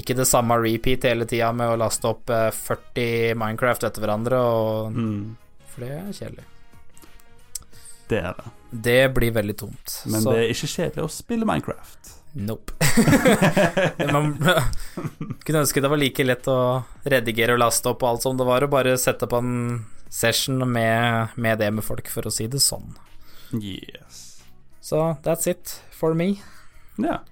[0.00, 4.40] Ikke det samme repeat hele tida med å laste opp eh, 40 Minecraft etter hverandre,
[4.40, 5.34] og Mm.
[5.74, 6.44] For det er kjedelig.
[8.08, 8.52] Det er det.
[8.86, 9.96] Det blir veldig tomt.
[10.06, 12.12] Men så det er ikke kjedelig å spille Minecraft.
[12.36, 12.72] Nope.
[14.12, 14.34] Man
[15.44, 16.58] kunne ønske det var like lett å
[17.08, 19.54] redigere og laste opp og alt som det var, å bare sette på en
[20.12, 22.92] session med, med det med folk, for å si det sånn.
[23.56, 24.42] Yes.
[24.84, 26.34] Så that's it for me.
[27.00, 27.22] Ja.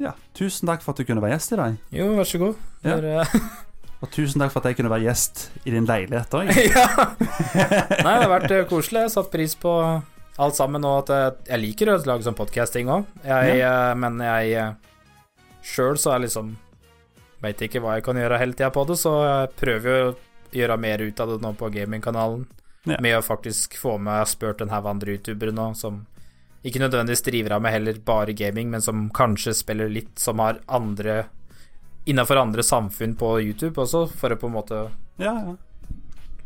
[0.00, 1.76] Ja, tusen takk for at du kunne være gjest i dag.
[1.92, 2.62] Jo, vær så god.
[2.86, 2.96] Ja.
[2.96, 3.36] uh...
[4.00, 6.48] Og tusen takk for at jeg kunne være gjest i din leilighet òg.
[6.72, 6.86] ja.
[8.00, 9.02] Nei, det har vært eh, koselig.
[9.02, 9.74] Jeg har satt pris på
[10.40, 13.94] alt sammen, og at jeg, jeg liker å lage sånn podcasting òg, ja.
[13.98, 14.90] men jeg uh,
[15.62, 16.56] sjøl så er liksom
[17.40, 20.16] Veit ikke hva jeg kan gjøre hele tida på det, så jeg prøver jo å
[20.52, 22.42] gjøre mer ut av det nå på gamingkanalen.
[22.84, 22.98] Ja.
[23.00, 26.02] Med å faktisk få med Jeg har spurt en haug andre youtubere nå som
[26.64, 30.60] ikke nødvendigvis driver av med heller bare gaming, men som kanskje spiller litt, som har
[30.68, 31.22] andre
[32.08, 34.78] Innafor andre samfunn på YouTube også, for å på en måte
[35.20, 35.52] Ja, ja.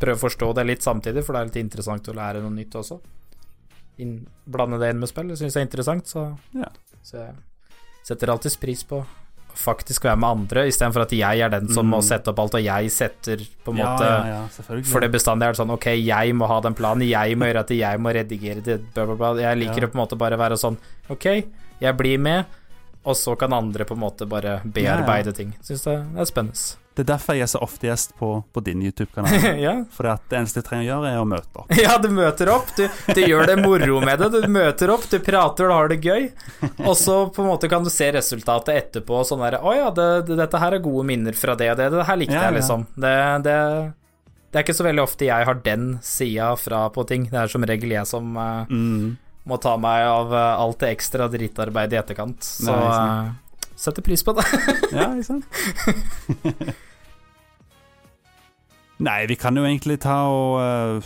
[0.02, 2.74] prøve å forstå det litt samtidig, for det er litt interessant å lære noe nytt
[2.74, 2.98] også.
[3.98, 6.66] Inn, blande det inn med spill, det syns jeg er interessant, så, Ja.
[7.04, 7.34] så jeg
[8.02, 9.06] setter alltid pris på å
[9.54, 12.02] faktisk være med andre, istedenfor at jeg er den som må Mm.
[12.08, 14.82] sette opp alt, og jeg setter på en Ja, måte ja.
[14.82, 17.60] For det bestandig er det sånn Ok, jeg må ha den planen, jeg må gjøre
[17.60, 19.34] at jeg må redigere det, bla, bla, bla.
[19.40, 20.76] Jeg liker å på en måte bare være sånn
[21.08, 21.24] Ok,
[21.80, 22.46] jeg blir med,
[23.04, 25.54] og så kan andre på en måte bare bearbeide ting.
[25.62, 26.76] Syns det er spennende.
[26.94, 29.46] Det er derfor jeg er så ofte gjest på, på din YouTube-kanal.
[29.64, 29.72] Ja.
[29.90, 31.72] For det eneste jeg trenger å gjøre, er å møte opp.
[31.84, 34.28] Ja, du møter opp, du, du gjør det moro med det.
[34.36, 36.28] Du møter opp, du prater, du har det gøy.
[36.84, 39.24] Og så på en måte kan du se resultatet etterpå.
[39.26, 41.90] Sånn der Å ja, det, det, dette her er gode minner fra det og det.
[41.96, 42.86] Det her likte Ja, jeg, liksom.
[42.94, 43.12] Det,
[43.48, 43.58] det,
[44.54, 47.26] er ikke så veldig ofte jeg har den sida fra på ting.
[47.32, 49.16] Det er som regel jeg som uh, Mm.
[49.50, 52.46] må ta meg av uh, alt det ekstra drittarbeidet i etterkant.
[52.46, 53.32] Så Nei.
[53.76, 54.44] Setter pris på det.
[54.94, 55.44] Ja, ikke sant?
[59.04, 61.02] Nei, vi kan jo egentlig ta og uh,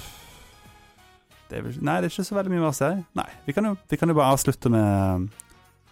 [1.49, 2.91] det vel, Nei, det er ikke så veldig mye mer å si.
[3.17, 5.29] Nei, vi kan jo, vi kan jo bare avslutte med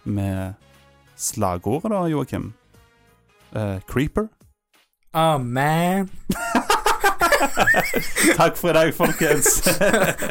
[0.07, 0.53] Med
[1.17, 2.53] slagordet, da, Joakim.
[3.51, 4.27] Uh, creeper.
[5.17, 6.09] Oh, man.
[8.37, 9.65] Takk for i dag, folkens.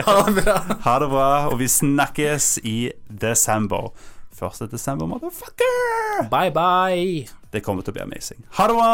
[0.07, 0.57] ha det bra.
[0.87, 3.91] Ha det bra, og vi snakkes i desember.
[4.37, 4.69] 1.
[4.71, 6.29] desember, motherfucker!
[6.31, 7.29] Bye, bye.
[7.53, 8.43] Det kommer til å bli amazing.
[8.59, 8.91] Ha det bra!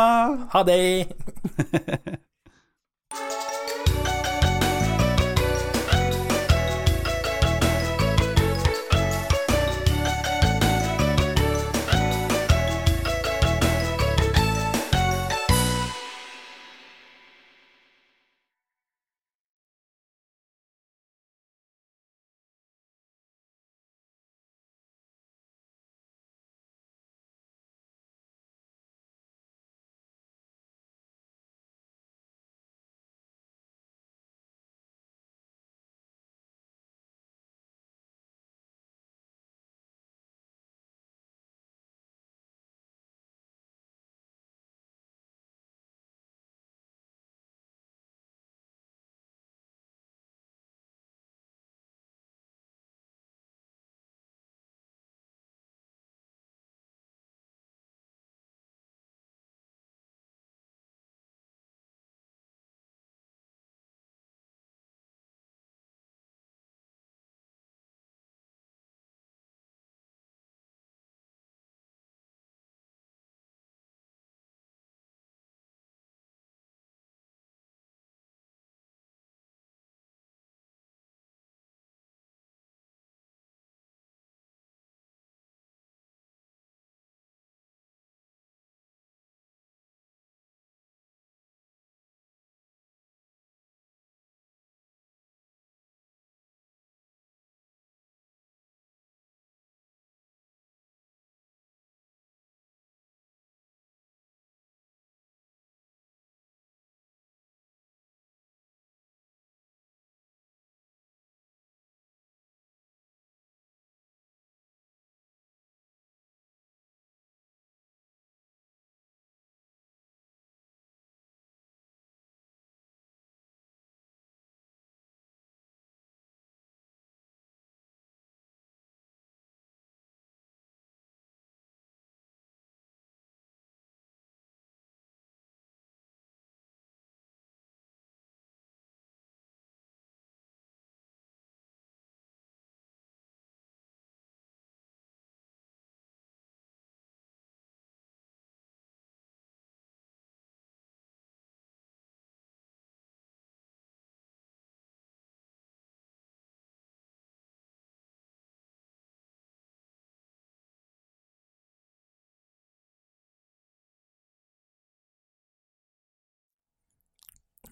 [0.54, 0.82] Ha det.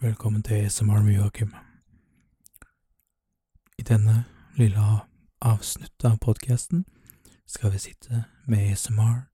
[0.00, 1.50] Velkommen til ASMR med Joakim.
[3.78, 4.22] I denne
[4.56, 4.84] lille
[5.44, 6.86] avsnuttet av podkasten
[7.44, 9.26] skal vi sitte med ASMR.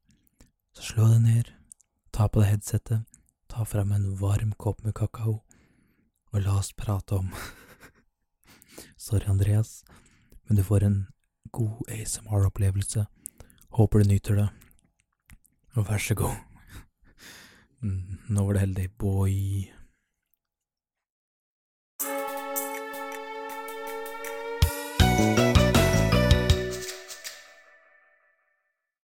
[0.75, 1.53] Så slå deg ned,
[2.11, 3.07] ta på deg headsetet,
[3.47, 5.37] ta fram en varm kopp med kakao,
[6.35, 7.31] og la oss prate om
[9.07, 9.85] Sorry, Andreas,
[10.49, 11.01] men du får en
[11.55, 13.07] god ASMR-opplevelse.
[13.79, 14.51] Håper du nyter det.
[15.79, 16.35] Og vær så god.
[18.35, 19.76] Nå var det heldig, boy.